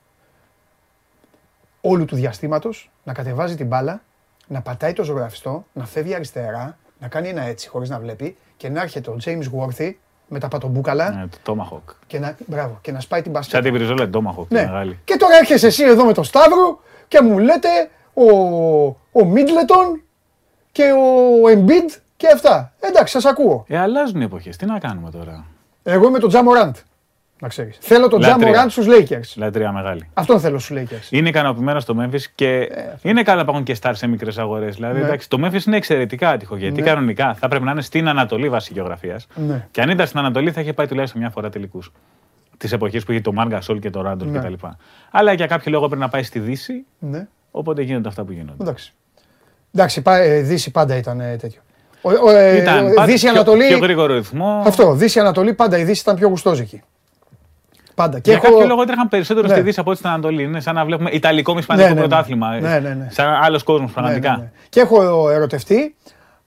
όλου 1.81 2.05
του 2.05 2.15
διαστήματος, 2.15 2.91
να 3.03 3.13
κατεβάζει 3.13 3.55
την 3.55 3.67
μπάλα, 3.67 4.01
να 4.47 4.61
πατάει 4.61 4.93
το 4.93 5.03
ζωγραφιστό, 5.03 5.65
να 5.73 5.85
φεύγει 5.85 6.15
αριστερά, 6.15 6.77
να 6.99 7.07
κάνει 7.07 7.27
ένα 7.29 7.41
έτσι 7.41 7.67
χωρίς 7.67 7.89
να 7.89 7.99
βλέπει 7.99 8.37
και 8.57 8.69
να 8.69 8.81
έρχεται 8.81 9.09
ο 9.09 9.17
James 9.25 9.43
Worthy 9.57 9.91
με 10.29 10.39
τα 10.39 10.47
πατομπούκαλα 10.47 11.09
Ναι, 11.11 11.25
το 11.43 11.53
Tomahawk. 11.53 11.93
και, 12.07 12.19
να, 12.19 12.35
μπράβο, 12.47 12.77
και 12.81 12.91
να 12.91 12.99
σπάει 12.99 13.21
την 13.21 13.31
Σαν 13.31 13.41
μπασκέτα. 13.41 13.63
την 13.63 13.73
Πριζόλα 13.73 14.09
την 14.09 14.19
Tomahawk, 14.19 14.45
τη 14.47 14.53
Ναι. 14.53 14.61
μεγάλη. 14.65 14.99
Και 15.03 15.15
τώρα 15.17 15.35
έρχεσαι 15.37 15.67
εσύ 15.67 15.83
εδώ 15.83 16.05
με 16.05 16.13
το 16.13 16.23
Σταύρο 16.23 16.79
και 17.07 17.21
μου 17.21 17.37
λέτε 17.37 17.69
ο, 18.13 18.23
ο 19.11 19.25
Μίτλετον 19.25 20.01
και 20.71 20.83
ο 20.91 21.47
Embiid 21.53 21.97
και 22.17 22.27
αυτά. 22.33 22.73
Εντάξει, 22.79 23.13
σας 23.13 23.25
ακούω. 23.25 23.65
Ε, 23.67 23.79
αλλάζουν 23.79 24.21
οι 24.21 24.23
εποχές. 24.23 24.57
Τι 24.57 24.65
να 24.65 24.79
κάνουμε 24.79 25.11
τώρα; 25.11 25.45
Εγώ 25.83 26.07
είμαι 26.07 26.19
τον 26.19 26.29
Τζαμοράντ, 26.29 26.75
να 27.41 27.47
ξέρεις. 27.47 27.77
Θέλω 27.81 28.07
τον 28.07 28.19
Λατρεία. 28.19 28.37
Τζαμοράντ 28.37 28.69
στους 28.69 28.85
Lakers. 28.89 29.33
Λατρεία 29.35 29.71
μεγάλη. 29.71 30.09
Αυτόν 30.13 30.39
θέλω 30.39 30.59
στους 30.59 30.77
Lakers. 30.79 31.07
Είναι 31.09 31.29
ικανοποιημένος 31.29 31.83
στο 31.83 31.95
Memphis 31.99 32.21
και 32.35 32.69
είναι 33.01 33.23
καλά 33.23 33.45
που 33.45 33.51
έχουν 33.51 33.63
και 33.63 33.77
stars 33.81 33.91
σε 33.93 34.07
μικρές 34.07 34.37
αγορές. 34.37 34.75
Δηλαδή, 34.75 34.95
Ε, 34.97 34.99
Ναι. 34.99 35.05
εντάξει, 35.05 35.29
το 35.29 35.37
Memphis 35.45 35.65
είναι 35.67 35.75
εξαιρετικά 35.77 36.29
άτυχο 36.29 36.55
γιατί 36.57 36.81
Ναι. 36.81 36.87
κανονικά 36.87 37.33
θα 37.39 37.47
πρέπει 37.47 37.63
να 37.65 37.71
είναι 37.71 37.81
στην 37.81 38.07
Ανατολή 38.07 38.49
βάση 38.49 38.73
γεωγραφίας. 38.73 39.27
Ναι. 39.35 39.67
Και 39.71 39.81
αν 39.81 39.89
ήταν 39.89 40.07
στην 40.07 40.19
Ανατολή 40.19 40.51
θα 40.51 40.61
είχε 40.61 40.73
πάει 40.73 40.87
τουλάχιστον 40.87 41.21
μια 41.21 41.29
φορά 41.29 41.49
τελικούς. 41.49 41.91
Της 42.57 42.71
εποχής 42.71 43.03
που 43.05 43.11
είχε 43.11 43.21
το 43.21 43.33
Μάργα 43.33 43.61
Σόλ 43.61 43.79
και 43.79 43.89
το 43.89 44.01
Ράντολ 44.01 44.29
Ναι. 44.29 44.39
κτλ. 44.39 44.53
Αλλά 45.11 45.33
για 45.33 45.45
κάποιο 45.47 45.71
λόγο 45.71 45.85
πρέπει 45.87 46.01
να 46.01 46.09
πάει 46.09 46.23
στη 46.23 46.39
Δύση, 46.39 46.85
Ναι. 46.99 47.27
οπότε 47.51 47.81
γίνονται 47.81 48.07
αυτά 48.07 48.23
που 48.23 48.31
γίνονται. 48.31 48.63
Εντάξει. 48.63 48.93
Εντάξει, 49.73 50.01
πά- 50.01 50.19
ε, 50.19 50.41
Δύση 50.41 50.71
πάντα 50.71 50.95
ήταν 50.95 51.19
ε, 51.19 51.35
τέτοιο. 51.35 51.61
Ο, 52.01 52.11
ο, 52.11 52.29
ε, 52.29 52.57
Ήταν 52.61 52.85
ο- 52.85 52.93
πάντα 52.93 53.05
Δύση 53.05 53.19
πιο, 53.25 53.29
Ανατολή. 53.29 53.67
πιο 53.67 53.77
γρήγορο 53.77 54.13
ρυθμό. 54.13 54.63
Αυτό. 54.65 54.93
Δύση 54.93 55.19
Ανατολή 55.19 55.53
πάντα 55.53 55.77
η 55.77 55.83
Δύση 55.83 56.01
ήταν 56.01 56.15
πιο 56.15 56.27
γουστόζικη. 56.27 56.81
Πάντα. 57.99 58.19
Και 58.19 58.29
Για 58.31 58.39
έχω- 58.43 58.51
κάποιο 58.53 58.67
λόγο 58.67 58.81
έτρεχαν 58.81 59.07
περισσότερο 59.07 59.47
Ναι. 59.47 59.53
στη 59.53 59.61
Δύση 59.61 59.79
από 59.79 59.89
ό,τι 59.89 59.99
στην 59.99 60.09
Ανατολή. 60.09 60.43
Είναι 60.43 60.59
σαν 60.59 60.75
να 60.75 60.85
βλέπουμε 60.85 61.09
Ιταλικό 61.09 61.53
με 61.53 61.59
Ισπανικό 61.59 61.87
Ναι, 61.87 61.93
ναι, 61.93 61.99
ναι. 62.01 62.07
πρωτάθλημα. 62.07 62.59
Ναι, 62.59 62.79
ναι, 62.79 62.89
ναι. 62.93 63.07
Σαν 63.11 63.27
άλλος 63.43 63.63
κόσμος 63.63 63.87
Ναι, 63.87 63.93
πραγματικά. 63.93 64.29
ναι, 64.31 64.37
ναι. 64.37 64.51
Και 64.69 64.79
έχω 64.79 65.29
ερωτευτεί. 65.29 65.95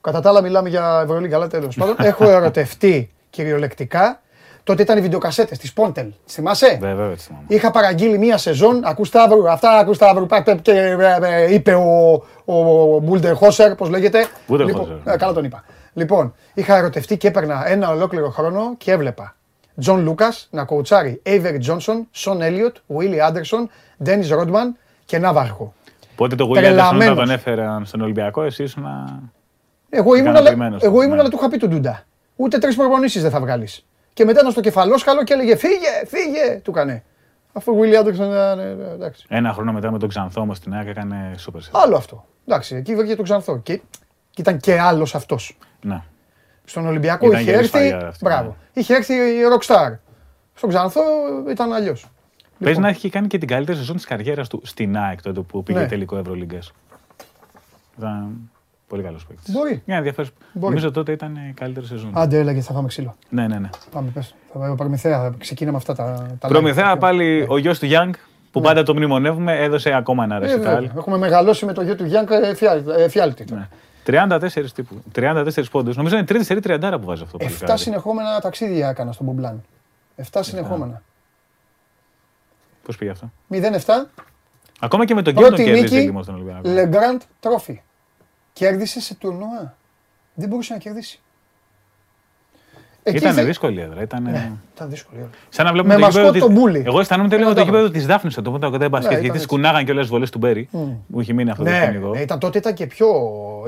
Κατά 0.01 0.21
τα 0.21 0.29
άλλα, 0.29 0.41
μιλάμε 0.41 0.69
για 0.69 1.01
Ευρωλίγκα, 1.03 1.35
αλλά 1.35 1.47
τέλος 1.47 1.75
πάντων. 1.75 1.95
έχω 2.11 2.29
ερωτευτεί 2.29 3.11
κυριολεκτικά. 3.29 4.21
Τότε 4.63 4.81
ήταν 4.81 4.97
οι 4.97 5.01
βιντεοκασέτες 5.01 5.57
της 5.57 5.73
Πόντελ. 5.73 6.07
Θυμάσαι; 6.25 6.77
Βέβαια, 6.79 6.95
βέβαια, 6.95 7.11
έτσι 7.11 7.25
θυμάμαι. 7.27 7.45
Είχα 7.47 7.71
παραγγείλει 7.71 8.17
μία 8.17 8.37
σεζόν. 8.37 8.81
Ακούς 8.85 9.07
Σταύρου, 9.07 9.49
αυτά 9.51 9.77
ακούς 9.77 9.95
Σταύρου. 9.95 10.25
πα- 10.25 10.43
πα- 10.43 10.55
Και 10.55 10.71
ε, 10.71 10.97
ε, 11.21 11.53
είπε 11.53 11.73
ο, 11.73 12.23
ο 12.45 12.53
Μπούλτερ 12.99 13.33
Χόσερ, 13.35 13.75
πώς 13.75 13.89
λέγεται. 13.89 14.25
Μπούλτερ 14.47 14.65
Λοιπόν, 14.65 14.81
Χόσερ. 14.81 15.13
ε, 15.13 15.17
καλά 15.17 15.33
τον 15.33 15.43
είπα. 15.43 15.63
Λοιπόν, 15.93 16.33
είχα 16.53 16.77
ερωτευτεί 16.77 17.17
και 17.17 17.27
έπαιρνα 17.27 17.67
ένα 17.67 17.89
ολόκληρο 17.89 18.29
χρόνο 18.29 18.73
και 18.77 18.91
έβλεπα 18.91 19.35
Τζον 19.79 20.03
Λούκας 20.03 20.47
να 20.51 20.65
κοουτσάρει 20.65 21.21
Avery 21.25 21.55
Τζόνσον, 21.59 22.07
Σον 22.11 22.41
Έλιοτ, 22.41 22.75
Βίλι 22.87 23.21
Άντερσον, 23.21 23.69
Ντένι 24.03 24.27
Ρόντμαν 24.27 24.77
και 25.05 25.17
Ναύαρχο. 25.17 25.73
Οπότε 26.11 26.35
το 26.35 26.45
William 26.45 26.51
Anderson 26.51 26.61
Τρελαμένος. 26.61 27.05
όταν 27.05 27.15
τον 27.25 27.29
έφεραν 27.29 27.85
στον 27.85 28.01
Ολυμπιακό, 28.01 28.43
εσύ 28.43 28.63
ήσουν. 28.63 28.85
Εγώ 29.89 30.15
ήμουν, 30.15 30.27
αλλά, 30.27 30.39
Ικανοποιημένος, 30.39 30.83
εγώ 30.83 31.01
ήμουν 31.01 31.15
ναι. 31.15 31.19
αλλά 31.21 31.29
του 31.29 31.37
είχα 31.39 31.49
πει 31.49 31.57
του 31.57 31.67
Ντούντα. 31.67 32.03
Ούτε 32.35 32.57
τρεις 32.57 32.75
προπονήσεις 32.75 33.21
δεν 33.21 33.31
θα 33.31 33.39
βγάλεις. 33.39 33.85
Και 34.13 34.25
μετά 34.25 34.39
ήταν 34.39 34.51
στο 34.51 34.61
κεφαλόσκαλο 34.61 35.23
και 35.23 35.33
έλεγε 35.33 35.55
Φύγε, 35.55 36.05
φύγε, 36.07 36.59
του 36.63 36.71
έκανε. 36.71 37.03
Αφού 37.53 37.71
ο 37.71 37.75
Βίλι 37.75 37.97
Άντερσον 37.97 38.31
ήταν. 38.31 38.59
ε, 38.59 38.63
ε, 38.63 38.93
εντάξει. 38.93 39.25
Ένα 39.29 39.53
χρόνο 39.53 39.71
μετά 39.71 39.91
με 39.91 39.99
τον 39.99 40.09
Ξανθό 40.09 40.41
όμως 40.41 40.57
στην 40.57 40.73
ΑΕΚ 40.73 40.87
έκανε 40.87 41.33
σούπερ 41.37 41.61
σετ. 41.61 41.75
Άλλο 41.75 41.95
αυτό. 41.95 42.25
Εντάξει, 42.47 42.75
εκεί 42.75 42.95
βρήκε 42.95 43.15
τον 43.15 43.23
Ξανθό. 43.23 43.57
Και, 43.57 43.77
και 44.29 44.41
ήταν 44.41 44.57
και 44.57 44.79
άλλος 44.79 45.15
αυτός. 45.15 45.57
Ναι. 45.81 46.01
Στον 46.65 46.87
Ολυμπιακό 46.87 47.27
Ήταν 47.27 47.39
είχε 47.39 47.49
γερή 47.51 47.57
έρθει. 47.63 47.69
σφαγιά 47.77 48.07
αυτή, 48.07 48.23
Μπράβο. 48.25 48.47
ναι. 48.73 48.81
Είχε 48.81 48.93
έρθει 48.95 49.13
η 49.13 49.39
Rockstar. 49.57 49.97
Στον 50.53 50.69
Ξανθό 50.69 51.01
ήταν 51.49 51.73
αλλιώς. 51.73 52.05
Παίζει 52.63 52.79
να 52.79 52.87
έχει 52.87 53.09
κάνει 53.09 53.27
και 53.27 53.37
την 53.37 53.47
καλύτερη 53.47 53.77
σεζόν 53.77 53.95
της 53.95 54.05
καριέρας 54.05 54.47
του 54.47 54.61
στην 54.63 54.97
ΑΕΚ 54.97 55.21
τότε 55.21 55.39
που 55.41 55.63
πήγε 55.63 55.79
Ναι. 55.79 55.85
τελικό 55.87 56.17
Ευρωλίγκας. 56.17 56.71
Ήταν 57.97 58.33
πολύ 58.87 59.03
καλός 59.03 59.25
παίκτης. 59.25 59.53
Μπορεί. 59.53 59.81
Για 59.85 59.95
ενδιαφέρον. 59.97 60.31
Μπορεί. 60.53 60.65
Νομίζω 60.73 60.91
τότε 60.91 61.11
ήταν 61.11 61.35
η 61.49 61.53
καλύτερη 61.55 61.85
σεζόν. 61.85 62.11
Άντε, 62.13 62.37
έλεγε 62.39 62.61
θα 62.61 62.73
φάμε 62.73 62.87
ξύλο. 62.87 63.15
Ναι, 63.29 63.47
ναι, 63.47 63.57
ναι. 63.59 63.69
Πάμε, 63.91 64.09
πες. 64.13 64.35
Θα 64.53 64.59
πάμε 64.59 64.75
Προμηθέα, 64.75 65.19
θα 65.21 65.33
ξεκινάμε 65.37 65.77
αυτά 65.77 65.95
τα. 65.95 66.35
τα 66.39 66.47
Προμηθέα 66.47 66.95
live. 66.95 66.99
πάλι 66.99 67.45
ο 67.49 67.57
γιος 67.57 67.79
του 67.79 67.85
Γιάνγκ 67.85 68.13
που 68.51 68.59
Ναι. 68.59 68.65
πάντα 68.65 68.83
το 68.83 68.93
μνημονεύουμε 68.95 69.59
έδωσε 69.63 69.93
ακόμα 69.93 70.23
ένα 70.23 70.35
Ε, 70.35 70.39
βέβαια. 70.39 70.55
ρεσιτάλ. 70.55 70.97
Έχουμε 70.97 71.17
μεγαλώσει 71.17 71.65
με 71.65 71.73
το 71.73 71.81
γιο 71.81 71.95
του 71.95 72.05
Γιάνκα 72.05 72.35
εφιάλτη. 72.97 73.45
Ναι. 73.53 73.67
34 74.05 74.65
τύπου. 74.75 75.03
34 75.15 75.63
πόντους. 75.71 75.95
Νομίζω 75.95 76.15
είναι 76.15 76.25
τρίτη 76.25 76.45
σερή 76.45 76.59
τριαντάρα 76.59 76.99
που 76.99 77.05
βάζει 77.05 77.23
αυτό. 77.23 77.37
το 77.37 77.45
7 77.45 77.47
παλικάρι. 77.47 77.79
συνεχόμενα 77.79 78.39
ταξίδια 78.39 78.89
έκανα 78.89 79.11
στον 79.11 79.25
Μπομπλάν. 79.25 79.63
7 80.31 80.39
συνεχόμενα. 80.43 81.01
Πώς 82.83 82.97
πήγε 82.97 83.11
αυτό; 83.11 83.31
0-7. 83.49 84.09
Ακόμα 84.79 85.05
και 85.05 85.13
με 85.13 85.21
τον 85.21 85.33
κύριο 85.33 85.47
τον 85.49 85.57
Πρώτη 85.57 85.71
κέρδισε 85.71 85.95
νίκη, 85.95 86.05
λίγο 86.05 86.23
στον 86.23 86.35
Ολυμπιακό. 86.35 86.61
Legrand 86.65 87.21
Trophy. 87.41 87.75
Κέρδισε 88.53 89.01
σε 89.01 89.15
τουρνουά. 89.15 89.75
Δεν 90.33 90.49
μπορούσε 90.49 90.73
να 90.73 90.79
κερδίσει. 90.79 91.19
Εκεί 93.05 93.17
Ήταν 93.17 93.33
θε- 93.33 93.45
δύσκολη 93.45 93.79
η 93.79 93.81
έδρα. 93.81 94.01
Ήταν... 94.01 94.23
Ναι, 94.23 94.51
ήταν 94.75 94.89
δύσκολη. 94.89 95.21
ώρα. 95.21 95.29
Σαν 95.49 95.65
να 95.65 95.71
βλέπουμε 95.71 95.93
Με 95.93 95.99
το 95.99 96.05
μασκότ 96.05 96.23
γήπεδο 96.25 96.45
τον 96.45 96.53
της- 96.53 96.63
Μπούλι. 96.63 96.83
Εγώ 96.85 96.99
αισθανόμουν 96.99 97.29
τελείω 97.29 97.45
Ένα 97.45 97.55
το 97.55 97.61
πράγμα. 97.61 97.79
γήπεδο 97.79 97.97
της 97.97 98.07
Δάφνης 98.07 98.33
στο 98.33 98.41
το 98.41 98.51
κοντά 98.51 98.89
μπάσκετ. 98.89 99.11
ήταν 99.11 99.11
Γιατί 99.11 99.27
έτσι. 99.27 99.39
σκουνάγαν 99.39 99.85
και 99.85 99.91
όλε 99.91 100.01
τι 100.01 100.07
βολές 100.07 100.29
του 100.29 100.37
Μπέρι. 100.37 100.67
Μου 100.71 101.19
είχε 101.19 101.33
μείνει 101.33 101.49
αυτό 101.49 101.63
το 101.63 101.69
Ναι, 101.69 101.79
παιχνίδι. 101.79 102.05
ναι, 102.09 102.19
ήταν, 102.19 102.39
τότε 102.39 102.57
ήταν 102.57 102.73
και 102.73 102.87
πιο. 102.87 103.07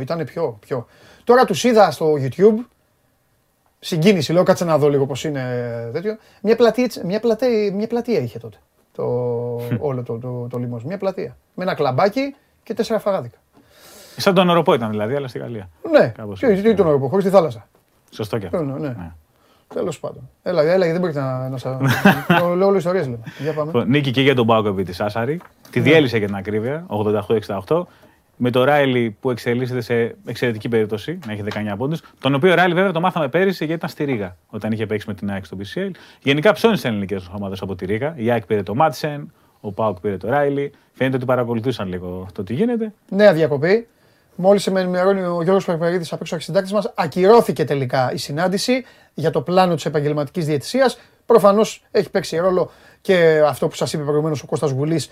Ήταν 0.02 0.24
πιο, 0.26 0.58
πιο. 0.60 0.88
Τώρα 1.24 1.46
τους 1.46 1.64
είδα 1.64 1.92
στο 1.92 2.14
YouTube. 2.20 2.66
Συγκίνηση, 3.80 4.34
λέω 4.34 4.44
κάτσε 4.44 4.66
να 4.66 4.78
δω 4.78 4.90
λίγο 4.90 5.06
πώς 5.06 5.24
είναι 5.24 5.44
τέτοιο. 5.94 6.18
Μια 6.42 6.56
πλατεία, 6.56 6.88
μια, 7.04 7.20
πλατεία, 7.20 7.74
μια 7.74 7.88
πλατεία 7.88 8.20
είχε 8.20 8.40
τότε. 8.40 8.58
Το, 8.96 9.04
όλο 9.80 10.04
το, 10.04 10.18
το, 10.18 10.48
το, 10.50 10.58
λιμός. 10.58 10.84
Μια 10.84 10.98
πλατεία. 10.98 11.38
Με 11.54 11.64
ένα 11.64 11.74
κλαμπάκι 11.74 12.36
και 12.64 12.74
τέσσερα 12.74 13.00
φαγάδικα. 13.00 13.38
Σαν 14.18 14.34
τον 14.34 14.50
οροπό 14.50 14.74
ήταν 14.74 14.90
δηλαδή, 14.90 15.16
αλλά 15.16 15.28
στη 15.28 15.40
Γαλλία. 15.40 15.70
Ναι, 15.92 16.08
Κάπως 16.08 16.40
και 16.40 16.46
έτσι, 16.46 16.64
τι 16.64 16.74
τον 16.74 17.00
πω, 17.00 17.08
χωρίς 17.08 17.26
τη 17.26 17.32
θάλασσα. 17.32 17.68
Σωστό 18.12 18.38
και 18.38 18.46
αυτό. 18.46 18.62
Ναι, 18.64 18.80
ναι. 18.88 18.96
Ναι. 19.74 19.80
Τέλος 19.80 20.00
πάντων. 20.00 20.30
Έλα, 20.44 20.62
έλα, 20.64 20.86
δεν 20.92 21.00
μπορείτε 21.00 21.20
να, 21.20 21.50
να 21.50 21.58
σα. 21.58 21.70
λέω 22.56 22.68
όλε 22.68 22.78
ιστορίε 22.78 23.02
λέμε. 23.02 23.20
Για 23.40 23.54
πάμε. 23.54 23.66
Λοιπόν, 23.66 23.90
Νίκη 23.90 24.12
και 24.12 24.22
για 24.22 24.36
τον 24.36 24.46
Μπάουκο 24.46 24.68
επί 24.70 24.84
της 24.84 25.02
Άσαρη. 25.02 25.40
Τη 25.72 25.80
Ναι. 25.80 25.86
διέλυσε 25.86 26.18
για 26.18 26.28
την 26.28 26.36
ακρίβεια, 26.36 26.86
88-68. 27.68 27.82
Με 28.38 28.50
το 28.50 28.64
Ράιλι 28.64 29.18
που 29.20 29.32
εξελίσσεται 29.32 29.82
σε 29.82 30.16
εξαιρετική 30.26 30.70
περίπτωση, 30.70 31.20
να 31.26 31.32
έχει 31.32 31.42
19 31.42 31.76
πόντους. 31.78 32.02
Τον 32.20 32.36
οποίο 32.36 32.54
Ράιλι 32.56 32.74
βέβαια 32.74 32.92
το 32.92 33.00
μάθαμε 33.00 33.28
πέρυσι 33.28 33.58
γιατί 33.58 33.74
ήταν 33.74 33.90
στη 33.90 34.04
Ρήγα 34.04 34.36
όταν 34.50 34.72
είχε 34.72 34.86
παίξει 34.86 35.08
με 35.08 35.14
την 35.14 35.32
ΑΕΚ 35.32 35.46
στο 35.46 35.58
PCL. 35.60 35.90
Γενικά 36.22 36.52
ψώνει 36.54 36.78
τι 36.78 36.88
ελληνικές 36.88 37.30
ομάδες 37.38 37.62
από 37.62 37.76
τη 37.76 37.86
Ρήγα. 37.86 38.14
Η 38.18 38.32
ΑΕΚ 38.32 38.46
πήρε 38.46 38.64
το 38.64 38.76
Μάτσεν, 38.76 39.32
ο 39.62 39.72
Πάουκ 39.72 40.00
πήρε 40.00 40.18
το 40.18 40.30
Ράιλι. 40.30 40.72
Φαίνεται 40.94 41.16
ότι 41.16 41.26
παρακολουθούσαν 41.26 41.88
λίγο 41.88 42.28
το 42.34 42.44
τι 42.44 42.54
γίνεται. 42.54 42.94
Νέα 43.10 43.34
διακοπή. 43.34 43.88
Μόλις 44.36 44.68
με 44.68 44.80
ενημερώνει 44.82 45.22
ο 45.22 45.42
Γιώργος 45.44 45.66
Περπερίδη 45.66 46.06
απ' 46.12 46.22
έξω 46.22 46.36
αρχισυντάκτη 46.36 46.74
μας, 46.74 46.92
ακυρώθηκε 46.96 47.64
τελικά 47.66 48.12
η 48.14 48.18
συνάντηση 48.18 48.84
για 49.16 49.30
το 49.32 49.42
πλάνο 49.42 49.76
της 49.76 49.86
επαγγελματικής 49.86 50.46
διαιτησίας. 50.46 50.98
Προφανώς 51.26 51.84
έχει 51.92 52.10
παίξει 52.10 52.38
ρόλο 52.38 52.72
και 53.02 53.42
αυτό 53.48 53.68
που 53.68 53.76
σας 53.76 53.94
είπε 53.94 54.04
προηγουμένως 54.04 54.42
ο 54.44 54.46
Κώστας 54.46 54.72
Γουλής 54.72 55.10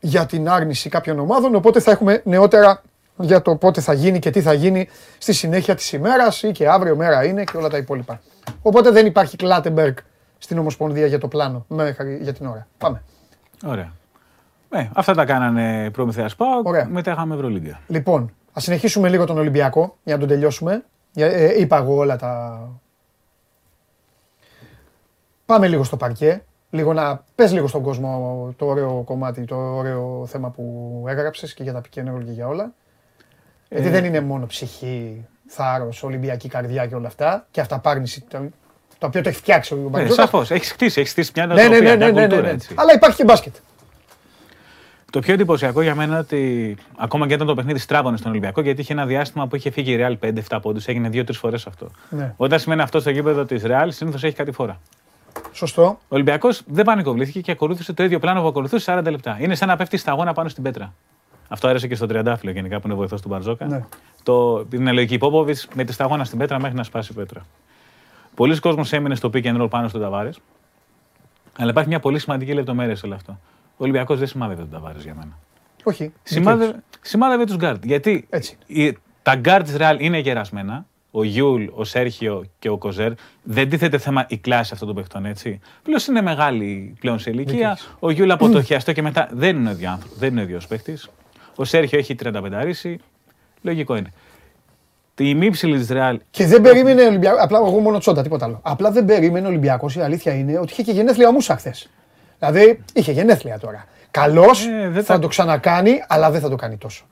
για 0.00 0.26
την 0.26 0.48
άρνηση 0.48 0.88
κάποιων 0.88 1.18
ομάδων. 1.18 1.54
Οπότε 1.54 1.80
θα 1.80 1.90
έχουμε 1.90 2.22
νεότερα 2.24 2.82
για 3.16 3.42
το 3.42 3.56
πότε 3.56 3.80
θα 3.80 3.92
γίνει 3.92 4.18
και 4.18 4.30
τι 4.30 4.40
θα 4.40 4.52
γίνει 4.52 4.88
στη 5.18 5.32
συνέχεια 5.32 5.74
της 5.74 5.92
ημέρας 5.92 6.42
ή 6.42 6.52
και 6.52 6.68
αύριο 6.68 6.96
μέρα 6.96 7.24
είναι 7.24 7.44
και 7.44 7.56
όλα 7.56 7.68
τα 7.68 7.76
υπόλοιπα. 7.76 8.20
Οπότε 8.62 8.90
δεν 8.90 9.06
υπάρχει 9.06 9.36
Κλάτεμπεργκ 9.36 9.96
στην 10.38 10.58
Ομοσπονδία 10.58 11.06
για 11.06 11.18
το 11.18 11.28
πλάνο 11.28 11.64
μέχρι 11.68 12.18
για 12.22 12.32
την 12.32 12.46
ώρα. 12.46 12.66
Πάμε. 12.78 13.02
Ωραία. 13.66 13.92
Ε, 14.70 14.88
αυτά 14.94 15.14
τα 15.14 15.24
κάνανε 15.24 15.90
προμηθείας 15.90 16.36
Πάουκ. 16.36 16.66
Ωραία. 16.66 16.86
Μετά 16.90 17.12
είχαμε 17.12 17.34
Ευρωλίγκα. 17.34 17.80
Λοιπόν, 17.86 18.32
ας 18.52 18.62
συνεχίσουμε 18.62 19.08
λίγο 19.08 19.24
τον 19.24 19.38
Ολυμπιακό 19.38 19.96
για 20.04 20.14
να 20.14 20.20
τον 20.20 20.28
τελειώσουμε. 20.28 20.84
Για- 21.12 21.26
ε, 21.26 21.60
είπα 21.60 21.76
εγώ 21.76 21.96
όλα 21.96 22.16
τα, 22.16 22.58
Πάμε 25.46 25.68
λίγο 25.68 25.84
στο 25.84 25.96
παρκέ. 25.96 26.42
Λίγο 26.70 26.92
να 26.92 27.24
πες 27.34 27.52
λίγο 27.52 27.66
στον 27.66 27.82
κόσμο 27.82 28.54
το 28.58 28.66
ωραίο 28.66 29.02
κομμάτι, 29.04 29.44
το 29.44 29.56
ωραίο 29.56 30.26
θέμα 30.26 30.50
που 30.50 31.04
έγραψες 31.08 31.54
και 31.54 31.62
για 31.62 31.72
τα 31.72 31.80
πικένερολ 31.80 32.24
και 32.24 32.30
για 32.30 32.46
όλα. 32.48 32.72
Γιατί 33.68 33.86
Ε, 33.86 33.90
δεν 33.90 34.04
είναι 34.04 34.20
μόνο 34.20 34.46
ψυχή, 34.46 35.26
θάρρος, 35.46 36.02
ολυμπιακή 36.02 36.48
καρδιά 36.48 36.86
και 36.86 36.94
όλα 36.94 37.06
αυτά. 37.06 37.46
Και 37.50 37.60
αυταπάρνηση, 37.60 38.20
το, 38.28 38.38
το 38.98 39.06
οποίο 39.06 39.22
το 39.22 39.28
έχει 39.28 39.38
φτιάξει 39.38 39.74
ο 39.74 39.76
Ναι, 39.76 39.82
Μπαρτζόκα. 39.88 40.14
σαφώς. 40.22 40.50
Έχεις 40.50 40.70
χτίσει, 40.72 41.00
έχεις 41.00 41.12
χτίσει 41.12 41.32
μια 41.34 41.46
Ναι, 41.46 41.54
ναι, 41.54 41.60
νοοτροπία, 41.62 41.90
ναι, 41.90 41.96
μια 41.96 42.06
ναι, 42.06 42.12
ναι, 42.12 42.20
ναι, 42.20 42.26
κουλτούρα, 42.26 42.46
ναι. 42.48 42.54
έτσι. 42.54 42.74
Αλλά 42.76 42.92
υπάρχει 42.94 43.16
και 43.16 43.24
μπάσκετ. 43.24 43.54
Το 45.12 45.20
πιο 45.20 45.34
εντυπωσιακό 45.34 45.82
για 45.82 45.94
μένα 45.94 46.10
είναι 46.10 46.18
ότι 46.20 46.76
ακόμα 46.96 47.26
και 47.26 47.34
όταν 47.34 47.46
το 47.46 47.54
παιχνίδι 47.54 47.78
στράβωνε 47.78 48.16
στον 48.16 48.30
Ολυμπιακό, 48.30 48.60
γιατί 48.60 48.80
είχε 48.80 48.92
ένα 48.92 49.06
διάστημα 49.06 49.46
που 49.46 49.56
είχε 49.56 49.70
φύγει 49.70 49.92
η 49.92 49.98
Real 50.00 50.28
5-7 50.48 50.58
πόντους, 50.62 50.86
έγινε 50.86 51.08
2-3 51.12 51.32
φορές 51.32 51.66
αυτό. 51.66 51.90
Ναι. 52.10 52.34
Όταν 52.36 52.58
σημαίνει 52.58 52.82
αυτό 52.82 53.00
στο 53.00 53.10
γήπεδο 53.10 53.44
της 53.44 53.62
Real, 53.66 53.86
συνήθως 53.88 54.24
έχει 54.24 54.34
κάτι 54.34 54.52
φορά. 54.52 54.80
Σωστό. 55.54 55.82
Ο 55.84 56.06
Ολυμπιακός 56.08 56.62
δεν 56.66 56.84
πανικοβλήθηκε 56.84 57.40
και 57.40 57.50
ακολούθησε 57.50 57.92
το 57.92 58.02
ίδιο 58.04 58.18
πλάνο 58.18 58.40
που 58.40 58.46
ακολουθούσε 58.46 58.94
40 58.98 59.06
λεπτά. 59.10 59.36
Είναι 59.40 59.54
σαν 59.54 59.68
να 59.68 59.76
πέφτει 59.76 59.96
σταγόνα 59.96 60.32
πάνω 60.32 60.48
στην 60.48 60.62
πέτρα. 60.62 60.94
Αυτό 61.48 61.68
άρεσε 61.68 61.88
και 61.88 61.94
στο 61.94 62.06
Τριαντάφυλλο 62.06 62.52
γενικά 62.52 62.80
που 62.80 62.86
είναι 62.86 62.96
βοηθός 62.96 63.20
του 63.22 63.28
Μπαρζόκα. 63.28 63.66
Ναι. 63.66 63.84
Το, 64.22 64.64
την 64.64 64.92
λογική 64.92 65.18
Πόποβιτς 65.18 65.68
με 65.74 65.84
τη 65.84 65.92
σταγόνα 65.92 66.24
στην 66.24 66.38
πέτρα 66.38 66.60
μέχρι 66.60 66.76
να 66.76 66.82
σπάσει 66.82 67.12
η 67.12 67.14
πέτρα. 67.14 67.40
Πολύς 68.34 68.58
κόσμος 68.60 68.84
έμεινε 68.90 69.14
στο 69.14 69.30
pick 69.34 69.44
and 69.44 69.62
roll 69.62 69.70
πάνω 69.70 69.88
στον 69.88 70.00
Ταβάρες. 70.00 70.38
Αλλά 71.58 71.70
υπάρχει 71.70 71.88
μια 71.88 72.00
πολύ 72.00 72.18
σημαντική 72.18 72.52
λεπτομέρεια 72.52 72.96
σε 72.96 73.06
όλο 73.06 73.14
αυτό. 73.14 73.38
Ο 73.70 73.76
Ολυμπιακός 73.76 74.18
δεν 74.18 74.26
σημάδευε 74.28 74.60
τον 74.60 74.70
Ταβάρες 74.70 75.02
για 75.02 75.14
μένα. 75.14 75.38
Όχι. 75.84 76.12
Σημάδευε, 76.22 76.82
σημάδευε 77.00 77.44
τους 77.44 77.56
γκαρντ. 77.56 77.84
Γιατί 77.84 78.26
Έτσι. 78.30 78.58
οι- 78.66 78.98
τα 79.22 79.34
γκαρντ 79.36 79.66
της 79.66 79.76
Ρεάλ 79.76 80.00
είναι 80.00 80.18
γερασμένα. 80.18 80.86
Ο 81.16 81.24
Γιούλ, 81.24 81.64
ο 81.74 81.84
Σέρχιο 81.84 82.44
και 82.58 82.68
ο 82.68 82.78
Κοζέρ. 82.78 83.12
Δεν 83.42 83.68
τίθεται 83.68 83.98
θέμα 83.98 84.26
η 84.28 84.38
κλάση 84.38 84.70
αυτών 84.72 84.88
των 84.88 84.96
παιχτών, 84.96 85.24
έτσι. 85.26 85.60
Πλέον 85.82 86.00
είναι 86.08 86.20
μεγάλοι 86.22 86.94
πλέον 87.00 87.18
σε 87.18 87.30
ηλικία. 87.30 87.78
Ο 87.98 88.10
Γιούλ 88.10 88.30
από 88.30 88.48
το 88.48 88.62
χιαστό 88.62 88.92
και 88.92 89.02
μετά 89.02 89.28
δεν 89.32 89.56
είναι 89.56 89.68
ο 89.68 89.72
ίδιος 89.72 89.92
άνθρωπος, 89.92 90.14
δεν 90.18 90.30
είναι 90.30 90.40
ο 90.40 90.44
ίδιος 90.44 90.66
παίχτης. 90.66 91.08
Ο 91.56 91.64
Σέρχιο 91.64 91.98
έχει 91.98 92.14
35 92.24 92.62
ρίση. 92.62 92.98
Λογικό 93.62 93.96
είναι. 93.96 94.10
Η 95.18 95.34
μη 95.34 95.50
ψηλή 95.50 95.78
της 95.78 95.88
Ρεάλ. 95.88 96.20
Και 96.30 96.46
δεν 96.46 96.60
περίμενε 96.62 97.02
ο 97.02 97.06
Ολυμπιακό. 97.06 97.42
Απλά 97.42 97.58
εγώ 97.58 97.78
μόνο 97.78 97.98
τσόντα, 97.98 98.22
τίποτα 98.22 98.44
άλλο. 98.44 98.58
Απλά 98.62 98.90
δεν 98.90 99.04
περίμενε 99.04 99.46
ο 99.46 99.48
Ολυμπιακός. 99.48 99.94
Η 99.96 100.00
αλήθεια 100.00 100.34
είναι 100.34 100.58
ότι 100.58 100.72
είχε 100.72 100.82
και 100.82 100.92
γενέθλια 100.92 101.28
ο 101.28 101.32
Μούσα 101.32 101.56
χθες. 101.56 101.90
Δηλαδή 102.38 102.80
είχε 102.94 103.12
γενέθλια 103.12 103.58
τώρα. 103.58 103.84
Καλός 104.10 104.66
Ε, 104.66 104.88
δεν 104.88 105.04
θα 105.04 105.14
τα- 105.14 105.18
το 105.20 105.28
ξανακάνει, 105.28 106.04
αλλά 106.08 106.30
δεν 106.30 106.40
θα 106.40 106.48
το 106.48 106.56
κάνει 106.56 106.76
τόσο. 106.76 107.04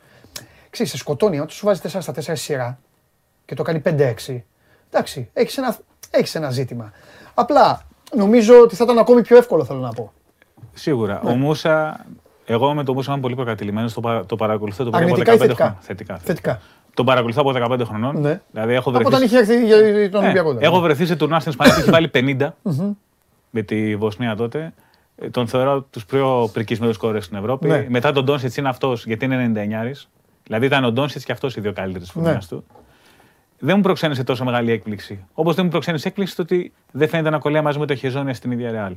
Ξέρεις, 0.71 0.93
σε 0.93 0.99
σκοτώνει. 0.99 1.39
Αν 1.39 1.47
του 1.47 1.55
σου 1.55 1.67
βάζει 1.67 1.81
4 1.81 2.01
στα 2.01 2.13
4 2.13 2.35
σειρά 2.35 2.79
και 3.45 3.55
το 3.55 3.63
κάνει 3.63 3.83
5-6. 3.85 4.43
Εντάξει, 4.91 5.31
έχεις 5.33 5.57
ένα, 5.59 5.77
έχεις 6.11 6.35
ένα 6.35 6.51
ζήτημα. 6.51 6.93
Απλά 7.35 7.83
νομίζω 8.17 8.61
ότι 8.61 8.77
θα 8.77 8.85
ήταν 8.85 8.99
ακόμη 8.99 9.23
πιο 9.23 9.37
εύκολο, 9.37 9.65
θέλω 9.65 9.79
να 9.79 9.93
πω. 9.93 10.13
Σίγουρα. 10.73 11.21
Ναι. 11.25 11.31
Ο 11.31 11.35
Μούσα. 11.35 12.07
Εγώ 12.45 12.75
με 12.75 12.85
τον 12.85 12.95
Μούσα 12.95 13.13
είμαι 13.13 13.21
πολύ 13.21 13.35
προκατηλημένος. 13.35 13.93
Το, 13.93 14.01
παρα- 14.01 14.27
το 14.27 14.37
παρακολουθώ 14.37 14.85
το 14.85 14.91
παιδί 14.91 15.05
από 15.05 15.13
Αρνητικά 15.13 15.33
ή 15.33 15.37
15 15.37 15.41
θετικά; 15.41 15.65
χρόνια. 15.65 15.79
Θετικά. 15.83 16.17
Θετικά. 16.19 16.61
Τον 16.95 17.05
παρακολουθώ 17.07 17.41
από 17.41 17.75
15 17.75 17.81
χρονών. 17.85 18.21
Ναι. 18.21 18.41
Δηλαδή 18.51 18.73
έχω 18.75 18.89
Από 18.91 18.99
βρεθεί. 18.99 19.15
όταν 19.15 19.23
είχε 19.27 19.39
έρθει 19.39 19.65
για 19.65 19.77
τον 20.11 20.21
Ε, 20.21 20.25
Ολυμπιακό. 20.25 20.49
δηλαδή. 20.49 20.67
έχω 20.67 20.81
βρεθεί 20.81 21.07
σε 21.07 21.17
τουρνά 21.17 21.41
στην 21.41 21.51
Ισπανία 21.53 21.75
που 21.75 21.81
έχει 21.81 21.91
βάλει 21.91 22.11
50 22.15 22.49
με 23.51 23.63
τη 23.63 23.97
Βοσνία 23.97 24.37
τότε. 24.37 24.73
Ε, 25.17 25.29
Τον 25.31 25.47
θεωρώ 25.47 25.83
τους 25.83 26.05
πιο 26.07 26.51
πρικισμένους 26.53 26.97
κόρες 26.97 27.25
στην 27.25 27.37
Ευρώπη. 27.37 27.67
Ναι. 27.69 27.87
Μετά 27.89 28.13
τον 28.13 28.25
Ντόνσιτς 28.25 28.57
είναι 28.57 28.69
αυτός 28.69 29.07
γιατί 29.07 29.25
είναι 29.25 29.37
99. 29.37 30.09
Δηλαδή 30.45 30.67
ήταν 30.67 30.85
ο 30.85 30.93
Ντόνσιτς 30.93 31.25
και 31.25 31.33
αυτός 31.33 31.57
οι 31.57 31.61
δύο 31.61 31.73
καλύτερε 31.73 32.05
της 32.05 32.15
Ναι. 32.15 32.39
του. 32.49 32.65
Δεν 33.65 33.77
μου 33.77 33.83
προξένησε 33.83 34.25
τόσο 34.25 34.45
μεγάλη 34.45 34.73
έκπληξη. 34.73 35.25
Όπως 35.35 35.55
δεν 35.55 35.65
μου 35.65 35.71
προξένησε 35.71 36.09
έκπληξη 36.09 36.37
το 36.37 36.43
ότι 36.43 36.73
δεν 36.91 37.09
φαίνεται 37.09 37.31
να 37.31 37.39
κολλάει 37.39 37.63
μαζί 37.63 37.79
με 37.79 37.87
το 37.87 37.95
Χεζόνια 37.95 38.35
στην 38.35 38.51
ίδια 38.51 38.71
Ρεάλ. 38.71 38.95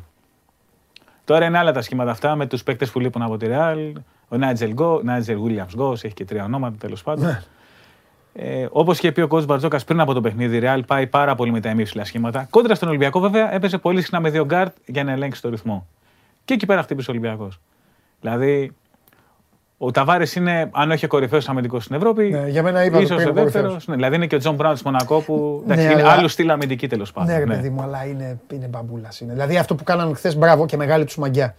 Τώρα 1.25 1.45
είναι 1.45 1.57
άλλα 1.57 1.71
τα 1.71 1.81
σχήματα 1.81 2.11
αυτά 2.11 2.35
με 2.35 2.47
τους 2.47 2.63
παίκτες 2.63 2.91
που 2.91 2.99
λείπουν 2.99 3.21
από 3.21 3.37
τη 3.37 3.47
Ρεάλ. 3.47 3.93
Ο 4.27 4.37
Νάιτζελ 4.37 4.73
Γκο, 4.73 5.01
Νάιτζελ 5.03 5.39
Γουίλιαμς 5.39 5.67
Γκος, 5.75 6.03
έχει 6.03 6.13
και 6.13 6.25
τρία 6.25 6.43
ονόματα 6.43 6.75
τέλος 6.79 7.03
πάντων. 7.03 7.25
Ναι. 7.25 7.41
Ε, 8.33 8.67
Όπως 8.71 8.99
και 8.99 9.11
πει 9.11 9.21
ο 9.21 9.27
coach 9.29 9.45
Μπαρτζώκας 9.45 9.83
πριν 9.83 9.99
από 9.99 10.13
το 10.13 10.21
παιχνίδι, 10.21 10.57
η 10.57 10.61
Ρεάλ 10.63 10.79
πάει 10.87 11.07
πάρα 11.07 11.35
πολύ 11.35 11.51
με 11.51 11.59
τα 11.59 11.69
ημίψηλα 11.69 12.05
σχήματα. 12.05 12.47
Κόντρα 12.49 12.75
στον 12.75 12.87
Ολυμπιακό, 12.87 13.19
βέβαια, 13.19 13.53
έπαιζε 13.53 13.77
πολύ 13.77 14.01
συχνά 14.01 14.19
με 14.19 14.29
δύο 14.29 14.45
γκαρντ 14.45 14.75
για 14.85 15.03
να 15.03 15.11
ελέγξει 15.11 15.41
το 15.41 15.49
ρυθμό. 15.49 15.87
Και 16.45 16.53
εκεί 16.53 16.65
πέρα 16.65 16.81
χτύπησε 16.81 17.11
ο 17.11 17.13
Ολυμπιακός. 17.13 17.59
Δηλαδή, 18.21 18.71
ο 19.77 19.91
Ταβάρες 19.91 20.23
είναι, 20.35 20.69
αν 20.73 20.91
όχι 20.91 21.05
ο 21.05 21.07
κορυφαίος 21.07 21.49
αμυντικός 21.49 21.83
στην 21.83 21.95
Ευρώπη, 21.95 22.23
Ναι, 22.29 22.47
για 22.49 22.63
μένα 22.63 22.83
είπα 22.83 22.95
το 22.97 23.01
ίσως 23.03 23.15
πριν 23.15 23.27
ο 23.27 23.31
ο 23.31 23.33
δεύτερος. 23.33 23.53
κορυφαίος. 23.61 23.87
Ναι, 23.87 23.95
δηλαδή 23.95 24.15
είναι 24.15 24.27
και 24.27 24.35
ο 24.35 24.37
Τζον 24.37 24.55
Μπράουν 24.55 24.73
της 24.73 24.83
Μονακό 24.83 25.19
που 25.21 25.61
εντάξει, 25.65 25.85
Ναι, 25.85 25.91
είναι 25.91 26.01
αλλά- 26.01 26.11
άλλου 26.11 26.27
στυλ 26.27 26.49
αμυντική 26.49 26.87
τέλος 26.87 27.11
πάντων. 27.11 27.33
Ναι, 27.33 27.39
ρε 27.39 27.45
παιδί 27.45 27.69
μου, 27.69 27.81
αλλά 27.81 28.05
είναι, 28.05 28.39
είναι 28.53 28.65
μπαμπούλας. 28.67 29.19
Είναι. 29.19 29.31
Δηλαδή 29.33 29.57
αυτό 29.57 29.75
που 29.75 29.83
κάναν 29.83 30.15
χθες, 30.15 30.35
μπράβο 30.37 30.65
και 30.65 30.77
μεγάλη 30.77 31.05
τους 31.05 31.17
μαγκιά. 31.17 31.55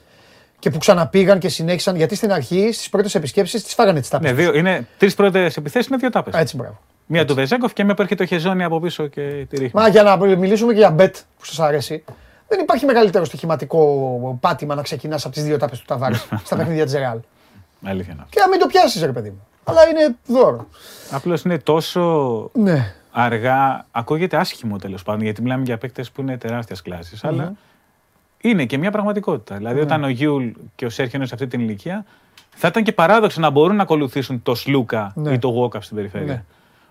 Και 0.58 0.70
που 0.70 0.78
ξαναπήγαν 0.78 1.38
και 1.38 1.48
συνέχισαν, 1.48 1.96
γιατί 1.96 2.14
στην 2.14 2.32
αρχή, 2.32 2.72
στις 2.72 2.88
πρώτες 2.88 3.14
επισκέψεις, 3.14 3.62
τις 3.64 3.74
φάγανε 3.74 4.00
τις 4.00 4.08
τάπες. 4.08 4.30
Ναι, 4.30 4.36
δύο, 4.36 4.54
είναι 4.54 4.86
τρεις 4.98 5.14
πρώτες 5.14 5.56
επιθέσεις, 5.56 5.88
είναι 5.88 5.96
δύο 5.96 6.10
τάπες. 6.10 6.34
Έτσι, 6.34 6.56
μπράβο. 6.56 6.78
Μία 7.06 7.24
του 7.24 7.34
Βεζέγκοφ 7.34 7.72
και 7.72 7.84
μία 7.84 7.94
που 7.94 8.02
έρχεται 8.02 8.22
ο 8.22 8.26
Χεζόνι 8.26 8.64
από 8.64 8.80
πίσω 8.80 9.06
και 9.06 9.20
τη 9.48 9.56
ρίχνει. 9.56 9.80
Μα 9.80 9.88
για 9.88 10.02
να 10.02 10.16
μιλήσουμε 10.16 10.72
και 10.72 10.78
για 10.78 10.90
μπετ 10.90 11.16
που 11.38 11.44
σας 11.44 11.60
αρέσει, 11.60 12.04
δεν 12.48 12.58
υπάρχει 12.60 12.84
μεγαλύτερο 12.84 13.24
στοιχηματικό 13.24 14.38
πάτημα 14.40 14.74
να 14.74 14.82
ξεκινάς 14.82 15.24
από 15.24 15.34
τις 15.34 15.44
δύο 15.44 15.58
τάπες 15.58 15.78
του 15.78 15.84
Ταβάρης 15.86 16.28
στα 16.44 16.56
παιχνίδια 16.56 16.84
της 16.84 16.94
Ρεάλ. 16.94 17.18
Αλήθεια 17.84 18.12
είναι. 18.12 18.24
Και 18.30 18.40
να 18.40 18.48
μην 18.48 18.58
το 18.58 18.66
πιάσεις, 18.66 19.02
ρε 19.02 19.12
παιδί 19.12 19.28
μου. 19.30 19.46
Αλλά 19.64 19.88
είναι 19.88 20.16
δώρο. 20.26 20.66
Απλώς 21.10 21.42
είναι 21.42 21.58
τόσο 21.58 22.50
Ναι. 22.54 22.94
αργά, 23.10 23.86
ακούγεται 23.90 24.36
άσχημο 24.36 24.78
τέλος 24.78 25.02
πάντων, 25.02 25.22
γιατί 25.22 25.42
μιλάμε 25.42 25.62
για 25.64 25.78
παίκτες 25.78 26.10
που 26.10 26.20
είναι 26.20 26.38
τεράστιας 26.38 26.82
κλάσης. 26.82 27.24
Αλλά 27.24 27.52
είναι 28.40 28.64
και 28.64 28.78
μια 28.78 28.90
πραγματικότητα. 28.90 29.52
Ναι. 29.52 29.58
Δηλαδή, 29.58 29.80
όταν 29.80 30.04
ο 30.04 30.08
Γιούλ 30.08 30.48
και 30.74 30.84
ο 30.86 30.90
Σέρχιο 30.90 31.18
είναι 31.18 31.26
σε 31.26 31.34
αυτή 31.34 31.46
την 31.46 31.60
ηλικία, 31.60 32.04
θα 32.54 32.68
ήταν 32.68 32.82
και 32.82 32.92
παράδοξο 32.92 33.40
να 33.40 33.50
μπορούν 33.50 33.76
να 33.76 33.82
ακολουθήσουν 33.82 34.42
το 34.42 34.54
Σλούκα 34.54 35.12
Ναι. 35.14 35.32
ή 35.32 35.38
το 35.38 35.54
Walkup 35.62 35.82
στην 35.82 35.96
περιφέρεια. 35.96 36.26
Ναι. 36.32 36.44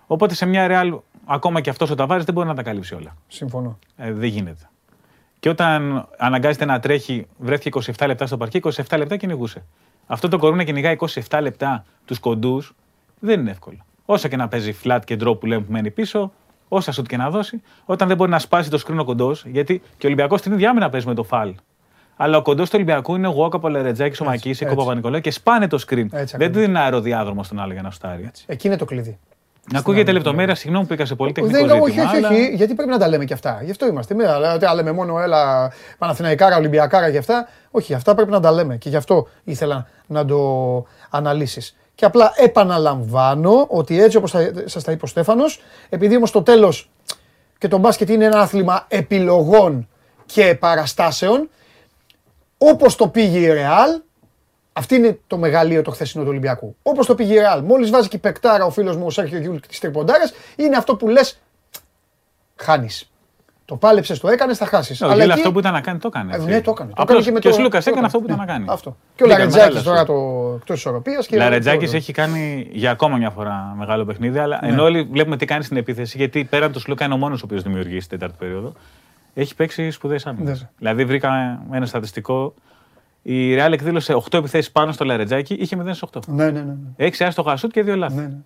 Οπότε 0.06 0.34
σε 0.34 0.46
μια 0.46 0.66
Real, 0.70 0.98
ακόμα 1.26 1.60
και 1.60 1.70
αυτός 1.70 1.90
ο 1.90 1.94
Ταβάρης 1.94 2.24
δεν 2.24 2.34
μπορεί 2.34 2.46
να 2.48 2.54
τα 2.54 2.62
καλύψει 2.62 2.94
όλα. 2.94 3.16
Συμφωνώ. 3.28 3.78
Ε, 3.96 4.12
δεν 4.12 4.28
γίνεται. 4.28 4.68
Και 5.40 5.48
όταν 5.48 6.08
αναγκάζεται 6.18 6.64
να 6.64 6.80
τρέχει, 6.80 7.26
βρέθηκε 7.38 7.68
27 7.98 8.06
λεπτά 8.06 8.26
στο 8.26 8.36
παρκή, 8.36 8.60
27 8.64 8.96
λεπτά 8.98 9.16
κυνηγούσε. 9.16 9.64
Αυτό 10.06 10.28
το 10.28 10.38
κορούνα 10.38 10.64
κυνηγάει 10.64 10.96
27 11.28 11.38
λεπτά 11.42 11.84
τους 12.04 12.18
κοντούς 12.18 12.74
δεν 13.20 13.40
είναι 13.40 13.50
εύκολο. 13.50 13.76
Όσα 14.04 14.28
και 14.28 14.36
να 14.36 14.48
παίζει 14.48 14.76
flat 14.84 14.98
και 15.04 15.16
drop 15.20 15.40
που 15.40 15.46
λέμε 15.46 15.62
που 15.62 15.72
μένει 15.72 15.90
πίσω, 15.90 16.32
όσα 16.68 16.92
σουτ 16.92 17.06
και 17.06 17.16
να 17.16 17.30
δώσει, 17.30 17.62
όταν 17.84 18.08
δεν 18.08 18.16
μπορεί 18.16 18.30
να 18.30 18.38
σπάσει 18.38 18.70
το 18.70 18.78
σκρίνο 18.78 19.04
κοντός, 19.04 19.44
γιατί 19.46 19.78
και 19.78 20.06
ο 20.06 20.08
Ολυμπιακός 20.08 20.40
την 20.42 20.52
ίδια 20.52 20.70
άμυνα 20.70 20.88
παίζει 20.88 21.06
με 21.06 21.14
το 21.14 21.22
φαλ. 21.22 21.54
Αλλά 22.16 22.36
ο 22.36 22.42
κοντός 22.42 22.66
του 22.68 22.72
Ολυμπιακού 22.74 23.14
είναι 23.16 23.26
ο 23.26 23.30
Γουόκα, 23.30 23.58
ο 23.62 23.68
Λερετζάκη, 23.68 24.22
ο 24.22 24.26
Μακή, 24.26 24.48
έτσι. 24.48 24.66
ο 24.68 24.74
Παπα-Νικολάου 24.74 25.20
και 25.20 25.30
σπάνε 25.30 25.68
το 25.68 25.76
screen. 25.86 25.96
Έτσι 25.96 26.10
δεν 26.10 26.22
ακριβώς. 26.22 26.46
του 26.46 26.52
δίνει 26.52 26.64
ένα 26.64 26.80
αεροδιάδρομο 26.80 27.42
στον 27.42 27.60
άλλο 27.60 27.72
για 27.72 27.82
να 27.82 27.90
στάρει. 27.90 28.30
Εκεί 28.46 28.66
είναι 28.66 28.76
το 28.76 28.84
κλειδί. 28.84 29.18
Να 29.72 29.78
ακούγεται 29.78 30.12
λεπτομέρεια, 30.12 30.54
συγγνώμη 30.54 30.84
που 30.86 30.90
πήγα 30.94 31.06
σε 31.06 31.14
πολύ 31.14 31.32
τεχνικό 31.32 31.56
Δεν, 31.56 31.64
ζήτημα. 31.66 31.82
όχι, 31.84 32.00
όχι, 32.00 32.16
αλλά- 32.16 32.28
όχι, 32.28 32.54
γιατί 32.54 32.74
πρέπει 32.74 32.90
να 32.90 32.98
τα 32.98 33.08
λέμε 33.08 33.24
και 33.24 33.32
αυτά. 33.32 33.60
Γι' 33.62 33.70
αυτό 33.70 33.86
είμαστε. 33.86 34.14
Μην 34.14 34.26
αλλά, 34.26 34.58
τα 34.58 34.74
λέμε 34.74 34.92
μόνο 34.92 35.20
έλα 35.20 35.72
Παναθηναϊκάρα, 35.98 36.56
Ολυμπιακάρα 36.56 37.10
και 37.10 37.18
αυτά. 37.18 37.48
Όχι, 37.70 37.94
αυτά 37.94 38.14
πρέπει 38.14 38.30
να 38.30 38.40
τα 38.40 38.52
λέμε. 38.52 38.76
Και 38.76 38.88
γι' 38.88 38.96
αυτό 38.96 39.28
ήθελα 39.44 39.86
να 40.06 40.24
το 40.24 40.40
αναλύσεις. 41.10 41.76
Και 41.94 42.04
απλά 42.04 42.32
επαναλαμβάνω 42.36 43.64
ότι 43.68 44.02
έτσι 44.02 44.16
όπως 44.16 44.34
σας 44.64 44.82
τα 44.84 44.92
είπε 44.92 45.04
ο 45.04 45.08
Στέφανος, 45.08 45.60
επειδή 45.88 46.16
όμως 46.16 46.28
στο 46.28 46.42
τέλος 46.42 46.90
και 47.58 47.68
το 47.68 47.78
μπάσκετ 47.78 48.08
είναι 48.08 48.24
ένα 48.24 48.40
άθλημα 48.40 48.84
επιλογών 48.88 49.88
και 50.26 50.56
παραστάσεων, 50.60 51.48
όπως 52.58 52.96
το 52.96 53.08
πήγε 53.08 53.38
η 53.38 53.46
Ρεάλ, 53.52 54.00
αυτό 54.78 54.94
είναι 54.94 55.18
το 55.26 55.36
μεγαλείο 55.38 55.82
το 55.82 55.90
χθεσινό 55.90 56.22
του 56.22 56.30
Ολυμπιακού. 56.30 56.76
Όπως 56.82 57.06
το 57.06 57.14
πήγε 57.14 57.32
η 57.34 57.38
Ρεάλ. 57.38 57.62
Μόλις 57.62 57.90
βάζει 57.90 58.08
και 58.08 58.16
η 58.16 58.18
παιχτάρα 58.18 58.64
ο 58.64 58.70
φίλος 58.70 58.96
μου 58.96 59.06
ο 59.06 59.10
Σέρχιο 59.10 59.38
Γιούλ 59.38 59.56
τη 59.68 59.80
τριποντάρα, 59.80 60.30
είναι 60.56 60.76
αυτό 60.76 60.96
που 60.96 61.08
λες. 61.08 61.38
Χάνεις. 62.56 63.10
Το 63.64 63.76
πάλεψες, 63.76 64.18
το 64.20 64.28
έκανες, 64.28 64.58
θα 64.58 64.66
χάσεις. 64.66 65.00
Ναι, 65.00 65.06
ο 65.08 65.14
Γιούλ 65.14 65.30
αυτό 65.30 65.52
που 65.52 65.58
ήταν 65.58 65.72
να 65.72 65.80
κάνει 65.80 65.98
το 65.98 66.08
έκανε. 66.14 66.32
Ε, 66.32 66.36
έτσι. 66.36 66.48
ναι, 66.48 66.60
το 66.60 66.70
έκανε. 66.70 66.90
Το 66.94 67.02
Απλώς 67.02 67.08
έκανε 67.08 67.24
και 67.26 67.32
με 67.32 67.38
και 67.38 67.48
το- 67.48 67.54
ο 67.54 67.58
Σλούκας 67.58 67.80
το 67.82 67.90
έκανε 67.90 68.06
αυτό 68.06 68.18
που 68.18 68.24
έκανε. 68.24 68.42
ήταν 68.42 68.46
να 68.46 68.52
κάνει. 68.52 68.64
Ναι, 68.66 68.72
Αυτό. 68.72 68.96
Και 69.14 69.22
ο 69.22 69.26
Μπήκαν 69.26 69.38
Λαρεντζάκη 69.38 69.74
μεγάλα 69.74 69.82
τώρα 69.84 69.98
σου. 69.98 70.06
το 70.06 70.54
εκτός 70.60 70.76
ισορροπία. 70.78 71.18
Ο 71.32 71.36
Λαρεντζάκης 71.36 71.96
έχει 71.96 72.12
κάνει 72.12 72.68
για 72.72 72.90
ακόμα 72.90 73.16
μια 73.16 73.30
φορά 73.30 73.74
μεγάλο 73.78 74.04
παιχνίδι, 74.04 74.38
αλλά 74.38 74.58
Ναι. 74.62 74.68
ενώ 74.68 74.82
όλοι 74.82 75.02
βλέπουμε 75.02 75.36
τι 75.36 75.44
κάνει 75.44 75.64
στην 75.64 75.76
επίθεση, 75.76 76.16
γιατί 76.16 76.44
πέραν 76.44 76.72
του 76.72 76.80
Σλούκα 76.80 77.04
είναι 77.04 77.14
ο 77.14 77.16
μόνος 77.16 77.42
ο 77.42 77.44
οποίος 77.44 77.62
δημιουργεί 77.62 78.00
στην 78.00 78.18
τέταρτη 78.18 78.36
περίοδο, 78.38 78.72
έχει 79.34 79.54
παίξει 79.54 79.90
σπουδαίες 79.90 80.26
άμυνες. 80.26 80.60
Ναι. 80.60 80.68
Δηλαδή 80.78 81.04
βρήκα 81.04 81.60
ένα 81.72 81.86
στατιστικό. 81.86 82.54
Η 83.28 83.54
Ρεάλ 83.58 83.72
εκδήλωσε 83.72 84.14
8 84.14 84.34
επιθέσεις 84.38 84.70
πάνω 84.72 84.92
στο 84.92 85.04
Λαρεντζάκη, 85.04 85.54
είχε 85.54 85.76
0 85.82 85.88
σε 85.90 86.06
8. 86.12 86.20
Ναι, 86.26 86.44
ναι, 86.44 86.50
ναι. 86.50 86.60
ναι. 86.64 86.74
Έξι 86.96 87.24
άστοχα 87.24 87.56
σουτ 87.56 87.72
και 87.72 87.82
δύο 87.82 87.96
λάθη. 87.96 88.14
ναι, 88.14 88.22
ναι, 88.22 88.36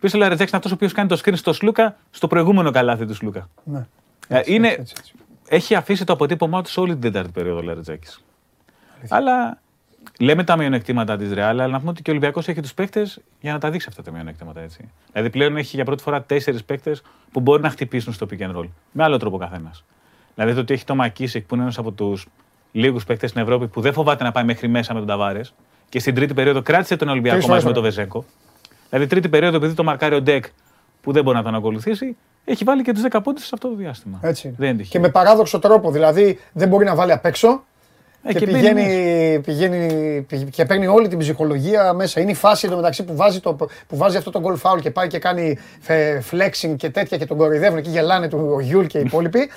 Πίσω 0.00 0.16
ο 0.18 0.20
Λαρετζάκη 0.20 0.48
είναι 0.48 0.56
αυτός 0.56 0.72
ο 0.72 0.74
οποίος 0.74 0.92
κάνει 0.92 1.08
το 1.08 1.20
screen 1.24 1.36
στο 1.36 1.52
Σλούκα, 1.52 1.96
στο 2.10 2.26
προηγούμενο 2.26 2.70
καλάθι 2.70 3.06
του 3.06 3.14
Σλούκα. 3.14 3.48
ναι. 3.64 3.86
Ε, 4.28 4.38
Έτσι, 4.38 4.54
είναι, 4.54 4.68
έτσι, 4.68 4.80
έτσι, 4.80 4.94
έτσι. 4.98 5.12
έχει 5.48 5.74
αφήσει 5.74 6.04
το 6.04 6.12
αποτύπωμά 6.12 6.62
του 6.62 6.70
σε 6.70 6.80
όλη 6.80 6.92
την 6.92 7.00
τέταρτη 7.00 7.30
περίοδο 7.30 7.58
ο 7.58 7.62
Λαρετζάκης. 7.62 8.24
Αλλά 9.08 9.60
λέμε 10.20 10.44
τα 10.44 10.56
μειονεκτήματα 10.56 11.16
της 11.16 11.32
Ρεάλ, 11.32 11.60
αλλά 11.60 11.72
να 11.72 11.78
πούμε 11.78 11.90
ότι 11.90 12.02
και 12.02 12.10
ο 12.10 12.12
Ολυμπιακός 12.12 12.48
έχει 12.48 12.60
τους 12.60 12.74
παίκτες 12.74 13.20
για 13.40 13.52
να 13.52 13.58
τα 13.58 13.70
δείξει 13.70 13.86
αυτά 13.90 14.02
τα 14.02 14.10
μειονεκτήματα. 14.10 14.60
Έτσι. 14.60 14.88
Δηλαδή 15.12 15.30
πλέον 15.30 15.56
έχει 15.56 15.76
για 15.76 15.84
πρώτη 15.84 16.02
φορά 16.02 16.22
τέσσερις 16.22 16.64
παίκτες 16.64 17.02
που 17.32 17.40
μπορεί 17.40 17.62
να 17.62 17.70
χτυπήσουν 17.70 18.12
στο 18.12 18.26
pick 18.30 18.40
and 18.40 18.56
roll. 18.56 18.68
Με 18.92 19.02
άλλο 19.02 19.16
τρόπο 19.16 19.36
καθένας. 19.38 19.84
Δηλαδή 20.34 20.54
το 20.54 20.60
ότι 20.60 20.74
έχει 20.74 20.84
το 20.84 20.94
Μακίσικ 20.94 21.46
που 21.46 21.54
είναι 21.54 21.62
ένας 21.62 21.78
από 21.78 21.92
τους 21.92 22.26
λίγους 22.76 23.04
παίκτες 23.04 23.30
στην 23.30 23.42
Ευρώπη 23.42 23.66
που 23.68 23.80
δεν 23.80 23.92
φοβάται 23.92 24.24
να 24.24 24.32
πάει 24.32 24.44
μέχρι 24.44 24.68
μέσα 24.68 24.92
με 24.92 24.98
τον 24.98 25.08
Ταβάρες 25.08 25.54
και 25.88 25.98
στην 25.98 26.14
τρίτη 26.14 26.34
περίοδο 26.34 26.62
κράτησε 26.62 26.96
τον 26.96 27.08
Ολυμπιακό 27.08 27.36
Τρεις 27.36 27.48
μαζί 27.50 27.64
με 27.66 27.72
φορές, 27.72 27.82
τον 27.82 27.94
Βεζένκοφ. 27.94 28.24
Δηλαδή 28.88 29.06
τρίτη 29.08 29.28
περίοδο, 29.28 29.56
επειδή 29.56 29.74
το 29.74 29.84
μαρκάρει 29.84 30.14
ο 30.14 30.20
Ντεκ 30.22 30.44
που 31.00 31.12
δεν 31.12 31.22
μπορεί 31.24 31.36
να 31.36 31.42
τον 31.42 31.54
ακολουθήσει, 31.54 32.16
έχει 32.44 32.64
βάλει 32.64 32.82
και 32.82 32.92
τους 32.92 33.02
10 33.10 33.18
πόντους 33.22 33.42
σε 33.44 33.50
αυτό 33.54 33.68
το 33.68 33.74
διάστημα. 33.74 34.18
Έτσι. 34.22 34.54
Δεν 34.58 34.68
είναι 34.68 34.76
Και 34.76 34.82
τυχαίο. 34.82 35.00
με 35.00 35.08
παράδοξο 35.08 35.58
τρόπο, 35.58 35.90
δηλαδή 35.90 36.38
δεν 36.52 36.68
μπορεί 36.68 36.84
να 36.84 36.94
βάλει 36.94 37.12
απ' 37.12 37.24
έξω 37.26 37.64
Ε, 38.26 38.32
και, 38.32 38.46
μπαίνει 38.46 38.52
πηγαίνει, 38.58 38.82
μέσα. 38.82 39.40
πηγαίνει, 39.40 40.20
πηγαίνει- 40.28 40.50
και 40.50 40.64
παίρνει 40.64 40.86
όλη 40.86 41.08
την 41.08 41.18
ψυχολογία 41.18 41.92
μέσα. 41.92 42.20
Είναι 42.20 42.30
η 42.30 42.34
φάση 42.34 42.66
εντωμεταξύ 42.66 43.04
που 43.04 43.16
βάζει, 43.16 43.40
το, 43.40 43.52
που 43.86 43.96
βάζει 43.96 44.16
αυτό 44.16 44.30
το 44.30 44.40
goal 44.44 44.70
foul 44.70 44.80
και 44.80 44.90
πάει 44.90 45.06
και 45.06 45.18
κάνει 45.18 45.58
φε- 45.80 46.22
flexing 46.30 46.74
και 46.76 46.90
τέτοια 46.90 47.18
και 47.18 47.26
τον 47.26 47.36
κοροϊδεύουν 47.36 47.82
και 47.82 47.90
γελάνε 47.90 48.28
του 48.28 48.50
ο 48.54 48.60
Γιούλ 48.60 48.86
και 48.86 48.98
οι 48.98 49.02
υπόλοιποι. 49.06 49.50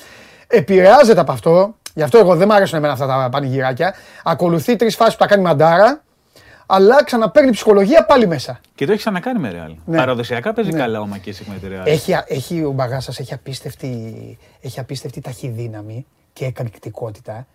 Επηρεάζεται 0.47 1.19
από 1.19 1.31
αυτό. 1.31 1.75
Γι' 1.93 2.01
αυτό 2.03 2.17
εγώ 2.17 2.35
δεν 2.35 2.47
μου 2.49 2.55
αρέσουν 2.55 2.77
εμένα 2.77 2.93
αυτά 2.93 3.07
τα 3.07 3.29
πανηγυράκια. 3.31 3.93
Ακολουθεί 4.23 4.75
τρεις 4.75 4.95
φάσεις 4.95 5.13
που 5.13 5.19
τα 5.19 5.27
κάνει 5.27 5.41
μαντάρα, 5.43 6.01
αλλά 6.65 7.03
ξαναπαίρνει 7.03 7.51
ψυχολογία 7.51 8.05
πάλι 8.05 8.27
μέσα. 8.27 8.59
Και 8.75 8.85
το 8.85 8.91
έχει 8.91 8.99
ξανακάνει 9.01 9.39
με 9.39 9.51
Ρεάλ. 9.51 9.75
Ναι. 9.85 9.97
Παραδοσιακά 9.97 10.53
παίζει 10.53 10.71
Ναι. 10.71 10.77
καλά 10.79 10.99
ο 11.01 11.05
Μακίσικ 11.07 11.47
με 11.47 11.55
τη 11.61 11.67
Ρεάλ. 11.67 11.85
Έχει, 11.87 12.13
έχει, 12.27 12.63
ο 12.63 12.71
Μπαγάσα 12.71 13.13
έχει 13.19 13.33
απίστευτη, 13.33 14.37
έχει 14.61 14.79
απίστευτη 14.79 15.21
ταχυδύναμη 15.21 16.05
και 16.33 16.45
εκρηκτικότητα. 16.45 17.47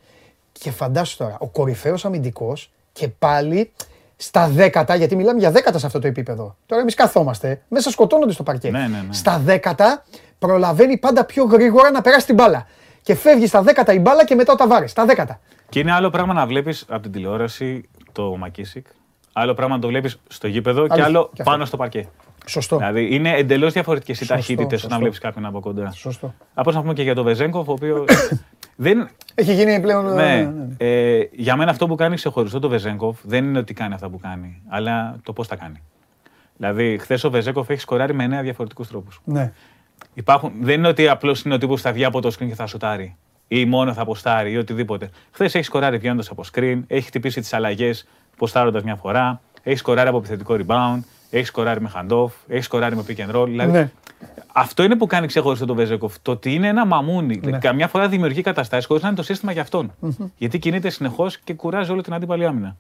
Και 0.52 0.70
φαντάσου 0.70 1.16
τώρα, 1.16 1.36
ο 1.38 1.46
κορυφαίος 1.46 2.04
αμυντικός 2.04 2.70
και 2.92 3.08
πάλι 3.08 3.72
στα 4.16 4.48
δέκατα, 4.48 4.94
γιατί 4.94 5.16
μιλάμε 5.16 5.38
για 5.38 5.50
δέκατα 5.50 5.78
σε 5.78 5.86
αυτό 5.86 5.98
το 5.98 6.06
επίπεδο. 6.06 6.56
Τώρα 6.66 6.80
εμείς 6.82 6.94
καθόμαστε, 6.94 7.60
μέσα 7.68 7.90
σκοτώνονται 7.90 8.32
στο 8.32 8.42
παρκέ. 8.42 8.70
Ναι, 8.70 8.78
ναι, 8.78 8.86
ναι. 8.86 9.02
Στα 9.10 9.38
δέκατα 9.38 10.04
προλαβαίνει 10.38 10.96
πάντα 10.98 11.24
πιο 11.24 11.44
γρήγορα 11.44 11.90
να 11.90 12.00
περάσει 12.00 12.26
την 12.26 12.34
μπάλα. 12.34 12.66
Και 13.02 13.14
φεύγεις 13.14 13.48
στα 13.48 13.62
δέκατα 13.62 13.92
η 13.92 13.98
μπάλα 13.98 14.24
και 14.24 14.34
μετά 14.34 14.52
ο 14.52 14.56
Ταβάρε. 14.56 14.86
Στα 14.86 15.04
δέκατα. 15.04 15.40
Και 15.68 15.78
είναι 15.78 15.92
άλλο 15.92 16.10
πράγμα 16.10 16.32
να 16.32 16.46
βλέπεις 16.46 16.84
από 16.88 17.02
την 17.02 17.12
τηλεόραση 17.12 17.88
το 18.12 18.36
Μακίσικ. 18.36 18.86
Άλλο 19.32 19.54
πράγμα 19.54 19.74
να 19.74 19.80
το 19.80 19.88
βλέπεις 19.88 20.18
στο 20.28 20.46
γήπεδο 20.46 20.80
και 20.80 20.92
Αλήθεια, 20.92 21.04
άλλο 21.08 21.24
και 21.24 21.42
αυτό. 21.42 21.50
πάνω 21.50 21.64
στο 21.64 21.76
παρκέ. 21.76 22.08
Σωστό. 22.46 22.76
Δηλαδή 22.76 23.14
είναι 23.14 23.30
εντελώς 23.36 23.72
διαφορετικές 23.72 24.14
οι 24.16 24.18
Σωστό, 24.18 24.34
ταχύτητες 24.34 24.70
σωστό. 24.72 24.86
όταν 24.86 24.98
βλέπεις 24.98 25.18
κάποιον 25.18 25.44
από 25.46 25.60
κοντά. 25.60 25.90
Σωστό. 25.90 26.34
Όπω 26.54 26.70
να 26.70 26.80
πούμε 26.80 26.92
και 26.92 27.02
για 27.02 27.14
τον 27.14 27.24
Βεζέγκοφ, 27.24 27.68
ο 27.68 27.72
οποίος 27.72 28.04
δεν. 28.76 29.08
Έχει 29.34 29.54
γίνει 29.54 29.80
πλέον. 29.80 30.04
Ναι, 30.14 30.34
ναι, 30.34 30.42
ναι. 30.42 30.66
ε, 30.76 31.28
για 31.32 31.56
μένα 31.56 31.70
αυτό 31.70 31.86
που 31.86 31.94
κάνει 31.94 32.14
ξεχωριστό 32.14 32.58
το 32.58 32.68
Βεζέγκοφ 32.68 33.18
δεν 33.22 33.44
είναι 33.44 33.58
ότι 33.58 33.74
κάνει 33.74 33.94
αυτά 33.94 34.08
που 34.08 34.18
κάνει, 34.18 34.62
αλλά 34.68 35.16
το 35.22 35.32
πώς 35.32 35.48
τα 35.48 35.56
κάνει. 35.56 35.82
Δηλαδή, 36.56 36.98
χθες 36.98 37.24
ο 37.24 37.30
Βεζέγκοφ 37.30 37.70
έχει 37.70 37.80
σκοράρει 37.80 38.14
με 38.14 38.24
εννέα 38.24 38.42
διαφορετικούς 38.42 38.88
τρόπους. 38.88 39.20
ναι. 39.24 39.52
Υπάρχουν, 40.14 40.52
δεν 40.60 40.78
είναι 40.78 40.88
ότι 40.88 41.08
απλώς 41.08 41.42
είναι 41.42 41.54
ο 41.54 41.58
τύπος 41.58 41.76
που 41.76 41.86
θα 41.86 41.92
βγει 41.92 42.04
από 42.04 42.20
το 42.20 42.28
screen 42.28 42.46
και 42.48 42.54
θα 42.54 42.66
σουτάρει. 42.66 43.16
Ή 43.48 43.64
μόνο 43.64 43.92
θα 43.92 44.02
αποστάρει 44.02 44.52
ή 44.52 44.56
οτιδήποτε. 44.56 45.10
Χθες 45.30 45.54
έχει 45.54 45.64
σκοράρει 45.64 45.96
βγαίνοντας 45.96 46.28
από 46.28 46.42
screen, 46.52 46.80
έχει 46.86 47.06
χτυπήσει 47.06 47.40
τις 47.40 47.52
αλλαγές 47.52 48.08
ποστάροντας 48.36 48.82
μια 48.82 48.96
φορά, 48.96 49.40
έχει 49.62 49.76
σκοράρει 49.76 50.08
από 50.08 50.18
επιθετικό 50.18 50.56
rebound, 50.58 50.98
έχει 51.30 51.44
σκοράρει 51.44 51.80
με 51.80 51.90
handoff, 51.96 52.30
έχει 52.48 52.62
σκοράρει 52.62 52.96
με 52.96 53.04
pick 53.08 53.16
and 53.16 53.34
roll. 53.36 53.46
Δηλαδή, 53.46 53.72
Ναι. 53.72 53.90
Αυτό 54.52 54.82
είναι 54.82 54.96
που 54.96 55.06
κάνει 55.06 55.26
ξεχωριστό 55.26 55.66
τον 55.66 55.76
Βεζέκοφ. 55.76 56.14
Το 56.22 56.30
ότι 56.30 56.54
είναι 56.54 56.68
ένα 56.68 56.86
μαμούνι. 56.86 57.40
Ναι. 57.44 57.58
Καμιά 57.58 57.88
φορά 57.88 58.08
δημιουργεί 58.08 58.42
καταστάσεις 58.42 58.86
χωρίς 58.86 59.02
να 59.02 59.08
είναι 59.08 59.16
το 59.16 59.22
σύστημα 59.22 59.52
για 59.52 59.62
αυτον 59.62 59.92
Γιατί 60.36 60.58
κινείται 60.58 60.90
συνεχώς 60.90 61.38
και 61.38 61.54
κουράζει 61.54 61.92
όλη 61.92 62.02
την 62.02 62.14
αντίπαλη 62.14 62.46
άμυνα. 62.46 62.76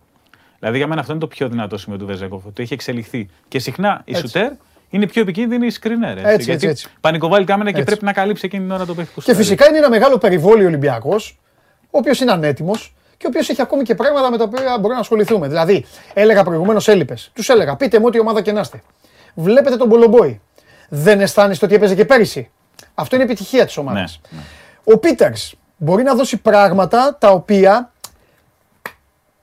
Δηλαδή 0.58 0.78
για 0.78 0.86
μένα 0.86 1.00
αυτό 1.00 1.12
είναι 1.12 1.20
το 1.20 1.26
πιο 1.26 1.48
δυνατό 1.48 1.76
σημείο 1.78 1.98
του 1.98 2.06
Βεζέκοφ. 2.06 2.46
Ότι 2.46 2.62
έχει 2.62 2.74
εξελιχθεί. 2.74 3.28
Και 3.48 3.58
συχνά 3.58 4.02
η 4.04 4.10
Έτσι. 4.10 4.26
σουτέρ 4.26 4.52
είναι 4.92 5.06
πιο 5.06 5.22
επικίνδυνη 5.22 5.66
η 5.66 5.72
screener. 5.82 6.16
Έτσι, 6.16 6.22
Έτσι, 6.24 6.44
γιατί 6.50 6.50
έτσι, 6.50 6.66
έτσι. 6.66 6.88
πανικοβάλλει 7.00 7.44
κάμερα 7.44 7.70
και 7.70 7.76
Έτσι. 7.76 7.88
πρέπει 7.88 8.04
να 8.04 8.12
καλύψει 8.12 8.42
εκείνη 8.46 8.62
την 8.62 8.72
ώρα 8.72 8.86
το 8.86 8.94
παίχτη 8.94 9.10
που 9.14 9.20
Και 9.20 9.26
σουτάρει. 9.26 9.44
φυσικά 9.44 9.68
είναι 9.68 9.78
ένα 9.78 9.88
μεγάλο 9.90 10.18
περιβόλιο 10.18 10.66
Ολυμπιακός, 10.66 11.40
ο 11.82 11.98
οποίος 11.98 12.20
είναι 12.20 12.32
ανέτοιμος 12.32 12.94
και 13.16 13.26
ο 13.26 13.28
οποίος 13.28 13.48
έχει 13.48 13.62
ακόμη 13.62 13.82
και 13.82 13.94
πράγματα 13.94 14.30
με 14.30 14.36
τα 14.38 14.44
οποία 14.44 14.74
μπορούμε 14.74 14.94
να 14.94 15.00
ασχοληθούμε. 15.00 15.48
Δηλαδή, 15.48 15.84
έλεγα 16.14 16.44
προηγουμένως 16.44 16.88
έλειπες. 16.88 17.30
Τους 17.34 17.48
έλεγα, 17.48 17.76
πείτε 17.76 17.98
μου 17.98 18.04
ό,τι 18.06 18.18
ομάδα 18.18 18.42
και 18.42 18.52
να 18.52 18.60
είστε. 18.60 18.82
Βλέπετε 19.34 19.76
τον 19.76 19.88
Μπολομπόη. 19.88 20.40
Δεν 20.88 21.20
αισθάνεστε 21.20 21.64
ότι 21.64 21.74
έπαιζε 21.74 21.94
και 21.94 22.04
πέρυσι. 22.04 22.50
Αυτό 22.94 23.14
είναι 23.16 23.24
επιτυχία 23.24 23.64
της 23.66 23.76
ομάδας. 23.76 24.20
Ναι, 24.30 24.38
ναι. 24.38 24.44
Ο 24.94 24.98
Πίτερς 24.98 25.54
μπορεί 25.76 26.02
να 26.02 26.14
δώσει 26.14 26.36
πράγματα 26.36 27.16
τα 27.20 27.30
οποία 27.30 27.92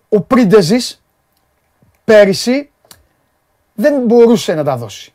ο 0.09 0.21
Πρίντεζης 0.21 1.03
πέρυσι 2.03 2.71
δεν 3.73 4.01
μπορούσε 4.05 4.53
να 4.53 4.63
τα 4.63 4.77
δώσει. 4.77 5.13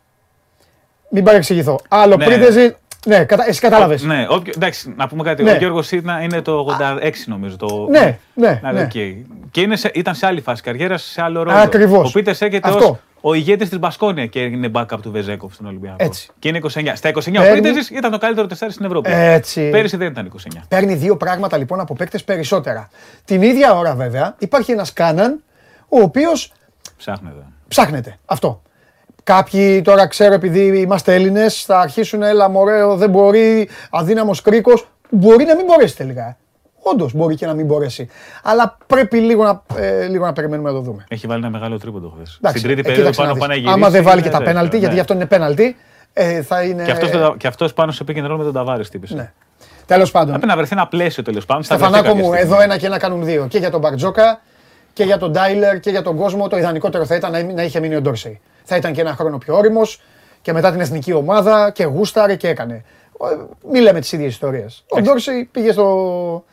Μην 1.14 1.24
παρεξηγηθώ. 1.24 1.80
Άλλο 1.88 2.16
Ναι. 2.16 2.24
Πρίντεζη. 2.24 2.76
Ναι, 3.06 3.24
κατα... 3.24 3.44
εσύ 3.48 3.60
κατάλαβες. 3.60 4.02
Ναι, 4.02 4.26
όποιο- 4.28 4.52
εντάξει, 4.56 4.94
να 4.96 5.08
πούμε 5.08 5.22
κάτι. 5.22 5.42
Ναι. 5.42 5.50
Ο 5.50 5.56
Γιώργος 5.56 5.80
είναι 6.22 6.40
το 6.42 6.66
86 6.80 7.10
νομίζω. 7.26 7.56
Το... 7.56 7.86
Ναι, 7.90 8.18
ναι, 8.34 8.54
Δηλαδή, 8.54 8.76
ναι. 8.76 8.82
οκ. 8.82 8.90
Και 9.50 9.60
είναι 9.60 9.76
σε, 9.76 9.90
ήταν 9.94 10.14
σε 10.14 10.26
άλλη 10.26 10.40
φάση 10.40 10.62
καριέρας, 10.62 11.02
σε 11.02 11.22
άλλο 11.22 11.42
ρόλο. 11.42 11.56
Ακριβώς. 11.56 12.08
Ο 12.08 12.12
Πίτερ 12.12 12.34
έρχεται 12.42 12.68
Αυτό. 12.68 12.86
ως 12.86 12.98
ο 13.26 13.34
ηγέτης 13.34 13.68
της 13.68 13.78
Μπασκόνια 13.78 14.26
και 14.26 14.40
είναι 14.40 14.70
backup 14.74 14.98
του 15.02 15.10
Βεζένκοφ 15.10 15.54
στον 15.54 15.66
Ολυμπιακό. 15.66 15.96
Έτσι. 15.98 16.28
Και 16.38 16.48
είναι 16.48 16.58
29. 16.62 16.92
Στα 16.94 17.08
29 17.08 17.18
ο 17.18 17.42
Παίρνει- 17.42 17.62
Πίτερ 17.62 17.96
ήταν 17.98 18.10
το 18.10 18.18
καλύτερο 18.18 18.46
τεσσάρι 18.46 18.74
στην 18.74 18.86
Ευρώπη. 18.86 19.10
Έτσι. 19.12 19.70
Πέρυσι 19.70 19.96
δεν 19.96 20.08
ήταν 20.10 20.26
29. 20.26 20.60
Παίρνει 20.68 20.94
δύο 20.94 21.16
πράγματα 21.16 21.56
λοιπόν 21.56 21.80
από 21.80 21.94
παίκτες 21.94 22.24
περισσότερα. 22.24 22.88
Την 23.24 23.42
ίδια 23.42 23.74
ώρα 23.74 23.94
βέβαια 23.94 24.34
υπάρχει 24.38 24.72
ένας 24.72 24.92
Κάναν 24.92 25.42
ο 25.88 26.00
οποίος 26.00 26.52
Ψάχνετε. 26.96 27.42
ψάχνεται. 27.68 28.18
Αυτό. 28.24 28.62
Κάποιοι 29.24 29.82
τώρα 29.82 30.06
ξέρω 30.06 30.34
επειδή 30.34 30.80
είμαστε 30.80 31.14
Έλληνες 31.14 31.62
θα 31.62 31.78
αρχίσουν 31.78 32.22
έλα 32.22 32.48
μωρέ, 32.48 32.94
δεν 32.94 33.10
μπορεί, 33.10 33.68
αδύναμος 33.90 34.42
κρίκος. 34.42 34.88
Μπορεί 35.10 35.44
να 35.44 35.56
μην 35.56 35.64
μπορέσει 35.64 35.96
τελικά. 35.96 36.36
Όντως 36.82 37.14
μπορεί 37.14 37.34
και 37.34 37.46
να 37.46 37.54
μην 37.54 37.66
μπορέσει. 37.66 38.08
Αλλά 38.42 38.76
πρέπει 38.86 39.18
λίγο 39.18 39.44
να, 39.44 39.62
ε, 39.76 40.06
λίγο 40.06 40.24
να 40.24 40.32
περιμένουμε 40.32 40.70
να 40.70 40.76
το 40.76 40.82
δούμε. 40.82 41.04
Έχει 41.08 41.26
βάλει 41.26 41.40
ένα 41.40 41.50
μεγάλο 41.50 41.78
τρίποντο 41.78 42.12
χθες. 42.16 42.36
Εντάξει, 42.38 42.58
Στην 42.58 42.70
τρίτη 42.70 42.88
ε, 42.88 42.92
περίοδο 42.92 43.10
κοίταξε 43.10 43.20
πάνω 43.20 43.32
να 43.32 43.38
πάνω 43.38 43.52
να 43.52 43.54
δεις. 43.54 43.62
γυρίσει. 43.62 43.84
Άμα 43.84 43.90
δεν 43.90 44.02
βάλει 44.02 44.20
και 44.20 44.28
είναι 44.28 44.36
τα 44.36 44.38
τέτοιο, 44.38 44.52
πέναλτι, 44.52 44.76
γιατί 44.76 44.88
ναι. 44.88 44.94
γι' 44.94 45.00
αυτό 45.00 45.14
είναι 45.14 45.26
πέναλτι, 45.26 45.76
ε, 46.12 46.42
θα 46.42 46.62
είναι. 46.62 46.84
Και 46.84 46.90
αυτός, 46.90 47.34
και 47.36 47.46
αυτός 47.46 47.74
πάνω 47.74 47.92
σε 47.92 48.04
pick 48.08 48.16
and 48.16 48.30
roll 48.30 48.36
με 48.36 48.44
τον 48.44 48.52
Ταβάρη 48.52 48.88
τύπησε. 48.88 49.14
Ναι. 49.14 49.32
Τέλος 49.86 50.10
πάντων. 50.10 50.28
Πρέπει 50.30 50.46
να 50.46 50.56
βρεθεί 50.56 50.72
ένα 50.72 50.86
πλαίσιο 50.86 51.22
τέλος 51.22 51.44
πάντων. 51.44 51.64
θα 51.64 51.76
βρεθεί 51.76 51.90
Στεφανάκο 51.92 52.14
κάποια 52.14 52.28
μου, 52.28 52.34
στιγμή. 52.34 52.52
εδώ 52.52 52.62
ένα 52.62 52.78
και 52.78 52.86
ένα 52.86 52.98
κάνουν 52.98 53.24
δύο. 53.24 53.46
Και 53.48 53.58
για 53.58 53.70
τον 53.70 53.80
Μπαρτζόκα 53.80 54.40
και 54.92 55.04
για 55.04 55.18
τον 55.18 55.32
Ντάιλερ 55.32 55.80
και 55.80 55.90
για 55.90 56.02
τον 56.02 56.16
κόσμο. 56.16 56.48
Το 56.48 56.56
ιδανικότερο 56.56 57.04
θα 57.04 57.14
ήταν 57.14 57.32
να, 57.32 57.42
να 57.42 57.62
είχε 57.62 57.80
μείνει 57.80 57.96
ο 57.96 58.00
Ντόρσεϊ. 58.00 58.40
Θα 58.64 58.76
ήταν 58.76 58.92
και 58.92 59.00
ένα 59.00 59.14
χρόνο 59.14 59.38
πιο 59.38 59.56
όριμος 59.56 60.00
και 60.42 60.52
μετά 60.52 60.70
την 60.70 60.80
εθνική 60.80 61.12
ομάδα 61.12 61.70
και 61.70 61.84
γούσταρε 61.84 62.36
και 62.36 62.48
έκανε. 62.48 62.74
Ε, 62.74 63.36
Μη 63.70 63.80
λέμε 63.80 64.00
τις 64.00 64.12
ίδιες 64.12 64.32
ιστορίες. 64.32 64.84
Ο 64.88 65.00
Ντόρσεϊ 65.00 65.48
πήγε 65.52 65.72
στο, 65.72 66.44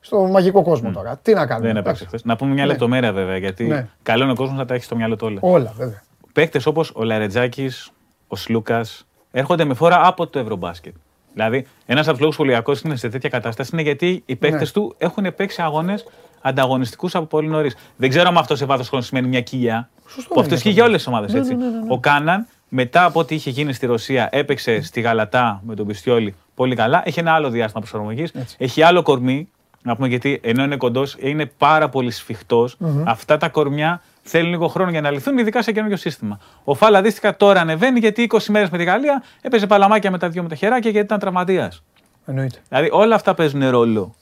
στο 0.00 0.18
μαγικό 0.20 0.62
κόσμο 0.62 0.90
τώρα. 0.90 1.18
Τι 1.22 1.32
να 1.34 1.46
κάνουμε. 1.46 1.66
Δεν 1.66 1.76
έπαιξε 1.76 1.90
εντάξει. 1.90 2.04
χθες. 2.06 2.24
Να 2.24 2.36
πούμε 2.36 2.52
μια 2.52 2.62
Ναι. 2.64 2.70
λεπτομέρεια 2.70 3.12
βέβαια, 3.12 3.36
γιατί 3.36 3.64
Ναι. 3.64 3.88
καλό 4.02 4.22
είναι 4.22 4.32
ο 4.32 4.34
κόσμος 4.34 4.58
να 4.58 4.64
τα 4.64 4.74
έχει 4.74 4.84
στο 4.84 4.96
μυαλό 4.96 5.16
του 5.16 5.26
όλα. 5.26 5.38
Όλα, 5.42 5.72
βέβαια. 5.76 6.02
Παίκτες 6.32 6.66
όπως 6.66 6.92
ο 6.94 7.02
Λαρετζάκης, 7.04 7.90
ο 8.28 8.36
Σλούκας 8.36 9.06
έρχονται 9.30 9.64
με 9.64 9.74
φόρα 9.74 10.06
από 10.06 10.26
το 10.26 10.38
Ευρωμπάσκετ. 10.38 10.94
Δηλαδή, 11.32 11.66
ένας 11.86 12.02
από 12.02 12.10
τους 12.12 12.20
λόγους 12.20 12.36
που 12.36 12.42
ο 12.42 12.46
Ολυμπιακό 12.46 12.74
είναι 12.84 12.96
σε 12.96 13.08
τέτοια 13.08 13.28
κατάσταση 13.28 13.70
είναι 13.72 13.82
γιατί 13.82 14.22
οι 14.26 14.36
παίκτες 14.36 14.60
Ναι. 14.74 14.82
του 14.82 14.94
έχουν 14.98 15.34
παίξει 15.34 15.62
αγώνες 15.62 16.04
ανταγωνιστικούς 16.42 17.14
από 17.14 17.26
πολύ 17.26 17.48
νωρίς. 17.48 17.76
Δεν 17.96 18.08
ξέρω 18.08 18.28
αν 18.28 18.36
αυτό 18.36 18.56
σε 18.56 18.64
βάθος 18.64 18.88
χρόνου 18.88 19.04
σημαίνει 19.04 19.26
μια 19.28 19.40
κοιλιά. 19.40 19.88
Σωστό 20.08 20.28
Που 20.28 20.34
είναι 20.34 20.42
αυτός 20.42 20.56
ισχύει 20.58 20.68
αυτό. 20.68 20.80
για 20.80 20.84
όλες 20.88 20.96
τις 20.96 21.06
ομάδες. 21.06 21.32
Ναι, 21.32 21.38
έτσι. 21.38 21.54
ναι, 21.54 21.64
ναι, 21.64 21.70
ναι. 21.70 21.86
Ο 21.88 21.98
Κάναν, 21.98 22.46
μετά 22.68 23.04
από 23.04 23.20
ό,τι 23.20 23.34
είχε 23.34 23.50
γίνει 23.50 23.72
στη 23.72 23.86
Ρωσία, 23.86 24.28
έπαιξε 24.32 24.82
στη 24.82 25.00
Γαλατά 25.00 25.60
με 25.66 25.74
τον 25.74 25.86
Πιστιόλη 25.86 26.34
πολύ 26.54 26.74
καλά. 26.74 27.02
Έχει 27.04 27.20
ένα 27.20 27.32
άλλο 27.32 27.50
διάστημα 27.50 27.80
προσαρμογής. 27.80 28.32
Έχει 28.58 28.82
άλλο 28.82 29.02
κορμί. 29.02 29.48
Να 29.82 29.96
πούμε 29.96 30.08
γιατί 30.08 30.40
ενώ 30.42 30.62
είναι 30.64 30.76
κοντός, 30.76 31.16
είναι 31.18 31.46
πάρα 31.58 31.88
πολύ 31.88 32.10
σφιχτός. 32.10 32.76
Αυτά 33.04 33.36
τα 33.36 33.48
κορμιά 33.48 34.02
θέλουν 34.22 34.50
λίγο 34.50 34.68
χρόνο 34.68 34.90
για 34.90 35.00
να 35.00 35.10
λυθούν, 35.10 35.38
ειδικά 35.38 35.62
σε 35.62 35.72
καινούργιο 35.72 35.96
σύστημα. 35.96 36.38
Ο 36.64 36.74
Φαλ 36.74 36.98
αντίστοιχα 36.98 37.36
τώρα 37.36 37.60
ανεβαίνει 37.60 37.98
γιατί 37.98 38.28
20 38.32 38.38
μέρες 38.48 38.70
με 38.70 38.78
τη 38.78 38.84
Γαλλία 38.84 39.22
έπαιζε 39.40 39.66
παλαμάκια 39.66 40.10
με 40.10 40.18
τα 40.18 40.28
δυο 40.28 40.42
με 40.42 40.48
τα 40.48 40.54
χεράκια 40.54 40.90
γιατί 40.90 41.06
ήταν 41.06 41.18
τραυματίας. 41.18 41.82
Εννοείται. 42.26 42.58
Δηλαδή 42.68 42.88
όλα 42.92 43.14
αυτά 43.14 43.34
παίζουν 43.34 43.70
ρόλο. 43.70 44.14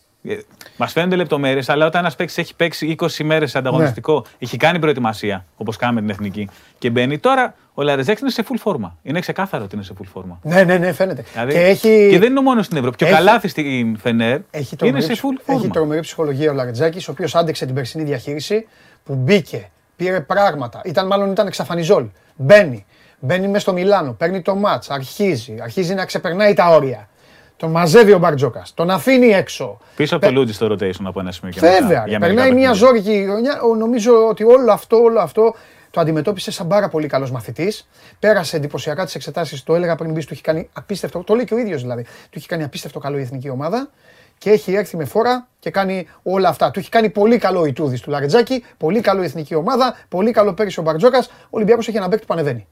Μας 0.77 0.93
φαίνονται 0.93 1.16
λεπτομέρειες, 1.16 1.68
αλλά 1.68 1.87
όταν 1.87 2.01
ένας 2.01 2.16
παίκτης 2.16 2.39
έχει 2.39 2.55
παίξει 2.55 2.97
20 3.01 3.24
μέρες 3.24 3.57
ανταγωνιστικό, 3.57 4.12
Ναι. 4.14 4.20
έχει 4.39 4.57
κάνει 4.57 4.79
προετοιμασία, 4.79 5.45
όπως 5.57 5.77
κάναμε 5.77 6.01
την 6.01 6.11
εθνική, 6.11 6.49
και 6.79 6.91
μπαίνει 6.91 7.18
τώρα, 7.18 7.55
ο 7.74 7.83
Λαρεντζάκης 7.82 8.18
είναι 8.20 8.31
σε 8.31 8.45
full 8.49 8.55
φόρμα. 8.59 8.97
Είναι 9.03 9.20
ξεκάθαρο 9.20 9.64
ότι 9.64 9.74
είναι 9.74 9.85
σε 9.85 9.93
full 10.01 10.07
φόρμα. 10.12 10.39
Ναι, 10.43 10.62
ναι, 10.64 10.79
ναι, 10.79 10.93
φαίνεται. 10.93 11.24
Δηλαδή, 11.33 11.53
και 11.53 11.61
έχει, 11.61 12.09
και 12.11 12.18
δεν 12.18 12.31
είναι 12.31 12.41
μόνος 12.41 12.64
στην 12.66 12.77
Ευρώπη. 12.77 12.97
Και 12.97 13.05
ο 13.05 13.07
έχει- 13.07 13.16
Καλάθης 13.16 13.49
στην 13.49 13.99
Φενέρ 13.99 14.29
έχει, 14.51 14.77
είναι 14.81 14.91
τρομερή, 14.91 15.03
σε 15.05 15.12
full 15.12 15.16
ψυχ- 15.16 15.49
έχει 15.49 15.59
φόρμα. 15.59 15.72
τρομερή 15.72 16.01
ψυχολογία 16.01 16.51
ο 16.51 16.55
Λαρεντζάκης, 16.55 17.09
ο 17.09 17.11
οποίος 17.11 17.35
άντεξε 17.35 17.64
την 17.66 17.74
περσινή 17.74 18.05
διαχείριση 18.05 18.66
που 19.05 19.14
μπήκε, 19.14 19.70
πήρε 19.97 20.20
πράγματα. 20.20 20.81
Ήταν 20.85 21.07
μάλλον 21.07 21.31
ήταν 21.31 21.47
εξαφανιζόλ. 21.47 22.05
Μπαίνει, 22.37 22.87
μπαίνει 23.20 23.47
μέσα 23.47 23.59
στο 23.61 23.72
Μιλάνο, 23.72 24.12
παίρνει 24.12 24.43
το 24.43 24.55
μάτς, 24.55 24.91
αρχίζει, 24.91 25.55
αρχίζει 25.62 25.95
να 25.95 26.05
ξεπερνάει 26.05 26.55
τα 26.55 26.68
όρια. 26.68 27.09
Τον 27.57 27.70
μαζεύει 27.70 28.12
ο 28.12 28.18
Μπαρτζόκα, 28.18 28.62
τον 28.74 28.90
αφήνει 28.90 29.26
έξω. 29.26 29.78
Πίσω 29.96 30.16
από 30.16 30.26
το 30.26 30.32
Λούτζι 30.32 30.52
στο 30.52 30.66
rotation 30.66 31.04
από 31.04 31.20
ένα 31.20 31.32
σημείο 31.32 31.50
και 31.52 31.61
μετά. 31.61 31.72
Βέβαια, 31.80 32.04
για 32.07 32.18
περνάει 32.18 32.50
μερικά 32.50 32.54
μια 32.54 32.70
παιχνίδια. 32.70 32.72
ζώρικη 32.72 33.24
χρονιά. 33.30 33.61
Ο- 33.61 33.74
Νομίζω 33.74 34.28
ότι 34.28 34.44
όλο 34.44 34.72
αυτό, 34.72 34.96
όλο 34.96 35.20
αυτό 35.20 35.54
το 35.90 36.00
αντιμετώπισε 36.00 36.50
σαν 36.50 36.66
πάρα 36.68 36.88
πολύ 36.88 37.07
καλός 37.07 37.30
μαθητής. 37.30 37.88
Πέρασε 38.18 38.57
εντυπωσιακά 38.57 39.04
τις 39.04 39.14
εξετάσεις. 39.14 39.62
Το 39.62 39.74
έλεγα 39.74 39.94
πριν 39.96 40.12
μπει, 40.12 40.20
του 40.24 40.32
έχει 40.32 40.42
κάνει 40.42 40.68
απίστευτο. 40.72 41.22
Το 41.22 41.34
λέει 41.34 41.44
και 41.44 41.54
ο 41.54 41.59
ίδιος 41.59 41.80
δηλαδή. 41.82 42.02
Του 42.02 42.38
έχει 42.38 42.46
κάνει 42.48 42.64
απίστευτο 42.64 42.98
καλό 42.98 43.18
η 43.18 43.20
εθνική 43.22 43.48
ομάδα. 43.48 43.90
και 44.38 44.50
έχει 44.50 44.74
έρθει 44.74 44.96
με 44.96 45.04
φόρα 45.04 45.48
και 45.59 45.70
κάνει 45.70 46.07
όλα 46.22 46.48
αυτά. 46.48 46.70
Του 46.70 46.78
έχει 46.78 46.88
κάνει 46.88 47.11
πολύ 47.11 47.38
καλό 47.38 47.64
η 47.66 47.72
Τούδη 47.72 48.00
του 48.00 48.11
Λαρετζάκη, 48.11 48.64
πολύ 48.76 49.00
καλό 49.00 49.22
η 49.22 49.24
εθνική 49.24 49.54
ομάδα, 49.54 49.96
πολύ 50.09 50.30
καλό 50.30 50.54
πέρυσι 50.54 50.80
ο 50.80 50.82
Μπαρτζόκα. 50.82 51.18
Ο 51.18 51.48
Ολυμπιακός 51.50 51.88
έχει 51.88 51.96
ένα 51.96 52.09
παίκτη 52.09 52.26
που 52.26 52.34
ανεβαίνει. 52.34 52.66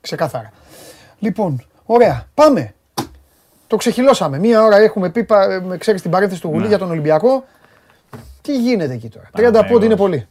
Ξεκάθαρα. 0.00 0.52
Λοιπόν, 1.18 1.66
ωραία, 1.84 2.28
πάμε. 2.34 2.74
Το 3.66 3.76
ξεχυλώσαμε. 3.76 4.38
Μία 4.38 4.62
ώρα 4.62 4.76
έχουμε 4.76 5.10
πει, 5.10 5.26
ξέρεις 5.78 6.02
την 6.02 6.10
παρένθεση 6.10 6.40
του 6.40 6.48
Γουλή 6.48 6.62
Ναι. 6.62 6.68
για 6.68 6.78
τον 6.78 6.90
Ολυμπιακό. 6.90 7.44
Τι 8.42 8.58
γίνεται 8.58 8.92
εκεί 8.92 9.08
τώρα; 9.08 9.24
30 9.26 9.30
Παναγιώτης. 9.32 9.70
πόντι 9.70 9.84
είναι 9.86 9.96
πολύ. 9.96 10.26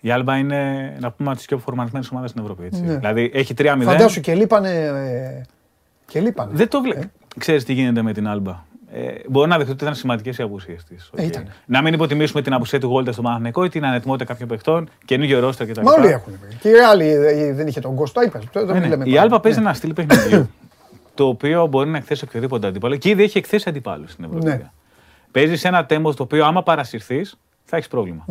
Η 0.00 0.10
Άλμπα 0.10 0.36
είναι, 0.36 0.92
να 1.00 1.10
πούμε, 1.10 1.28
από 1.28 1.36
τις 1.38 1.46
πιο 1.46 1.58
φορμανισμένες 1.58 2.10
ομάδες 2.10 2.30
στην 2.30 2.42
Ευρώπη. 2.42 2.64
Έτσι. 2.64 2.82
Ναι. 2.82 2.96
Δηλαδή 2.96 3.30
έχει 3.34 3.54
3-0. 3.58 3.82
Φαντάσου 3.82 4.20
και 4.20 4.34
λείπανε. 4.34 4.70
ε, 4.70 5.42
Και 6.06 6.20
λείπανε. 6.20 6.50
Δεν 6.54 6.68
το 6.68 6.80
βλέπει. 6.80 7.10
Ξέρεις 7.38 7.64
τι 7.64 7.72
γίνεται 7.72 8.02
με 8.02 8.12
την 8.12 8.28
Άλμπα. 8.28 8.64
Ε, 8.92 9.00
μπορώ 9.28 9.46
να 9.46 9.56
δεχτώ 9.56 9.72
ότι 9.72 9.82
ήταν 9.82 9.94
σημαντικές 9.94 10.38
οι 10.38 10.42
απουσίες 10.42 10.84
της. 10.84 11.10
Ε, 11.16 11.24
ήταν. 11.24 11.48
Να 11.66 11.82
μην 11.82 11.94
υποτιμήσουμε 11.94 12.42
την 12.42 12.52
απουσία 12.52 12.80
του 12.80 12.86
Γόλτα 12.86 13.12
στο 13.12 13.22
Παναθηναϊκό 13.22 13.64
ή 13.64 13.68
την 13.68 13.84
ανετοιμότητα 13.84 14.24
κάποιων 14.24 14.48
παιχτών, 14.48 14.88
καινούργιο 15.04 15.40
ρόστερ 15.40 15.66
κτλ. 15.66 15.80
Μα 15.82 15.92
όλοι 15.92 16.06
έχουν. 16.06 16.32
Και 16.60 16.68
η 16.68 16.72
Ρεάλ 16.72 17.00
ε, 17.00 17.52
δεν 17.52 17.66
είχε 17.66 17.80
τον 17.80 17.94
Κώστα, 17.94 18.24
είπα. 18.24 18.38
Το, 18.52 18.66
το 18.66 18.72
Ναι, 18.72 18.72
ναι. 18.72 18.78
μιλάμε 18.84 19.04
Η 19.04 19.08
πάντα. 19.10 19.22
Άλμπα 19.22 19.40
παίζει 19.40 19.58
Ναι. 19.58 19.64
ένα 19.64 19.74
στυλ 19.74 19.92
παιχνιδιού. 19.92 20.50
το 21.16 21.26
οποίο 21.26 21.66
μπορεί 21.66 21.90
να 21.90 21.96
εκθέσει 21.96 22.24
οποιοδήποτε 22.24 22.66
αντίπαλο 22.66 22.96
και 22.96 23.08
ήδη 23.08 23.22
έχει 23.22 23.38
εκθέσει 23.38 23.68
αντιπάλους 23.68 24.12
στην 24.12 24.24
Ευρώπη. 24.24 24.46
Ναι. 24.46 24.70
Παίζεις 25.30 25.60
σε 25.60 25.68
ένα 25.68 25.86
τέμπο 25.86 26.12
στο 26.12 26.22
οποίο 26.22 26.44
άμα 26.44 26.62
παρασυρθείς 26.62 27.38
θα 27.64 27.76
έχεις 27.76 27.88
πρόβλημα. 27.88 28.24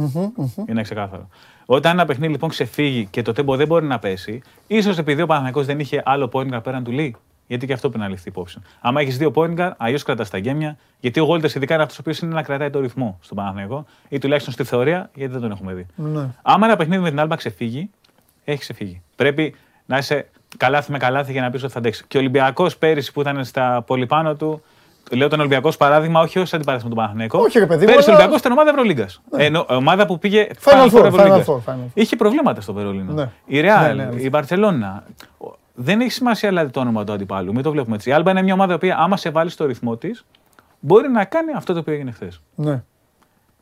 Είναι 0.65 0.81
ξεκάθαρο. 0.81 1.29
Όταν 1.65 1.91
ένα 1.91 2.05
παιχνίδι 2.05 2.31
λοιπόν 2.31 2.49
ξεφύγει 2.49 3.07
και 3.11 3.21
το 3.21 3.31
τέμπο 3.31 3.55
δεν 3.55 3.67
μπορεί 3.67 3.86
να 3.86 3.99
πέσει, 3.99 4.41
ίσως 4.67 4.97
επειδή 4.97 5.21
ο 5.21 5.25
Παναθηναϊκός 5.25 5.65
δεν 5.65 5.79
είχε 5.79 6.01
άλλο 6.05 6.29
point 6.33 6.53
guard 6.53 6.63
πέραν 6.63 6.83
του 6.83 6.91
Λί. 6.91 7.15
Γιατί 7.47 7.65
και 7.65 7.73
αυτό 7.73 7.89
πρέπει 7.89 8.03
να 8.03 8.09
ληφθεί 8.09 8.29
υπόψη. 8.29 8.59
Άμα 8.81 9.01
έχεις 9.01 9.17
δύο 9.17 9.31
point 9.36 9.55
guard, 9.59 9.71
αλλιώς 9.77 10.03
κρατάς 10.03 10.29
τα 10.29 10.38
γέμια. 10.38 10.77
Γιατί 10.99 11.19
ο 11.19 11.23
Γόλτερς 11.23 11.55
ειδικά 11.55 11.73
είναι 11.73 11.83
αυτός 11.83 11.97
ο 11.97 12.01
οποίος 12.01 12.19
είναι 12.19 12.33
να 12.33 12.43
κρατάει 12.43 12.69
το 12.69 12.79
ρυθμό 12.79 13.17
στον 13.21 13.38
Παναθηναϊκό 13.38 13.86
ή 14.09 14.17
τουλάχιστον 14.17 14.53
στη 14.53 14.63
θεωρία, 14.63 15.09
γιατί 15.15 15.31
δεν 15.31 15.41
τον 15.41 15.51
έχουμε 15.51 15.73
δει. 15.73 15.86
Ναι. 15.95 16.27
Άμα 16.41 16.65
ένα 16.65 16.75
παιχνίδι 16.75 17.01
με 17.01 17.09
την 17.09 17.19
Άλμπα 17.19 17.36
ξεφύγει, 17.36 17.89
έχει 18.45 18.59
ξεφύγει. 18.59 19.01
Πρέπει 19.15 19.55
να 19.86 19.97
είσαι 19.97 20.29
καλάθι 20.57 20.91
με 20.91 20.97
καλάθι 20.97 21.31
για 21.31 21.41
να 21.41 21.49
πει 21.49 21.63
ότι 21.63 21.71
θα 21.73 21.79
αντέξει. 21.79 22.03
Και 22.07 22.17
ο 22.17 22.19
Ολυμπιακός 22.19 22.77
πέρυσι 22.77 23.11
που 23.11 23.21
ήταν 23.21 23.43
στα 23.45 23.83
πολύ 23.87 24.05
πάνω 24.05 24.35
του, 24.35 24.61
λέω 25.11 25.27
τον 25.27 25.39
Ολυμπιακός 25.39 25.69
ως 25.69 25.77
παράδειγμα, 25.77 26.19
όχι 26.21 26.39
ως 26.39 26.53
αντιπαράθεση 26.53 26.89
με 26.89 26.93
τον 26.95 27.03
Παναθηναϊκό. 27.03 27.39
Όχι, 27.39 27.59
ρε 27.59 27.65
παιδί 27.65 27.79
μου, 27.79 27.85
Πέρυσι 27.85 28.09
ο 28.09 28.11
αλλά- 28.11 28.15
Ολυμπιακός 28.15 28.39
ήταν 28.39 28.51
ομάδα 28.51 28.69
Ευρωλίγκας. 28.69 29.21
Ενώ 29.37 29.65
ομάδα 29.69 30.05
που 30.05 30.19
πήγε 30.19 30.47
Final 30.63 30.71
Final 30.71 30.89
Four, 30.89 31.01
Four 31.01 31.05
Ευρωλίγκας. 31.05 31.45
Final 31.47 31.51
Four, 31.51 31.73
Final 31.73 31.73
Four. 31.73 31.89
Είχε 31.93 32.15
προβλήματα 32.15 32.61
στο 32.61 32.73
Βερολίνο. 32.73 33.13
Ναι. 33.13 33.29
Η 33.45 33.59
Ρεάλ, 33.59 33.95
Ναι, 33.97 34.03
ναι, 34.03 34.21
η 34.21 34.27
Μπαρσελόνα. 34.31 35.03
Δεν 35.77 36.01
έχει 36.01 36.11
σημασία 36.11 36.49
δηλαδή 36.49 36.71
το 36.71 36.79
όνομα 36.79 37.03
του 37.03 37.11
αντιπάλου. 37.13 37.53
Μην 37.53 37.63
το 37.63 37.71
βλέπουμε 37.71 37.95
έτσι. 37.95 38.09
Η 38.09 38.13
Άλμπα 38.13 38.31
είναι 38.31 38.41
μια 38.41 38.53
ομάδα 38.53 38.71
η 38.73 38.75
οποία, 38.75 38.97
άμα 38.97 39.17
σε 39.17 39.29
βάλει 39.29 39.49
στο 39.49 39.65
ρυθμό 39.65 39.97
της, 39.97 40.25
μπορεί 40.79 41.09
να 41.09 41.25
κάνει 41.25 41.51
αυτό 41.55 41.73
το 41.73 41.79
οποίο 41.79 41.93
έγινε 41.93 42.11
χθες. 42.11 42.41
Ναι. 42.55 42.83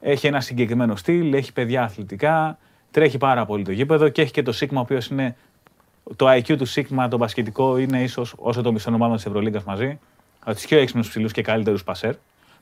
Έχει 0.02 0.28
ένα 0.28 0.42
συγκεκριμένο 0.42 0.96
στυλ, 0.96 1.34
έχει 1.34 1.54
παιδιά 1.54 1.84
αθλητικά, 1.84 2.58
τρέχει 2.92 3.18
πάρα 3.18 3.46
πολύ 3.46 3.64
το 3.64 3.72
γήπεδο 3.72 4.10
και 4.10 4.22
έχει 4.22 4.32
και 4.32 4.42
το 4.42 4.52
Σίγμα, 4.52 4.80
ο 4.80 4.84
οποίος 4.84 5.08
είναι. 5.08 5.36
Το 6.16 6.32
IQ 6.32 6.58
του 6.58 6.66
Σίγμα, 6.66 7.08
το 7.08 7.18
μπασκετικό, 7.18 7.78
είναι 7.78 8.02
ίσως 8.04 8.34
όσο 8.38 8.62
το 8.62 8.72
μισό 8.72 8.92
ομάδων 8.94 9.16
της 9.16 9.26
Ευρωλίγκας 9.26 9.64
μαζί. 9.64 10.00
Από 10.40 10.56
τους 10.56 10.66
πιο 10.66 10.78
έξυπνους 10.80 11.10
ψηλούς 11.10 11.32
και 11.32 11.42
καλύτερους 11.42 11.84
πασέρ. 11.84 12.14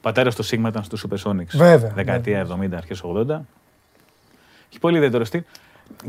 Πατέρας 0.02 0.36
του 0.36 0.44
Σίγμα 0.44 0.70
ήταν 0.70 0.84
στους 0.84 1.06
Supersonics. 1.10 1.46
Βέβαια, 1.54 1.92
Δεκαετία 1.96 2.40
70, 2.40 2.78
αρχές 2.78 3.02
80. 3.04 3.42
Έχει 4.70 4.80
πολύ 4.80 4.98
ιδιαίτερο 4.98 5.24
στυλ. 5.26 5.44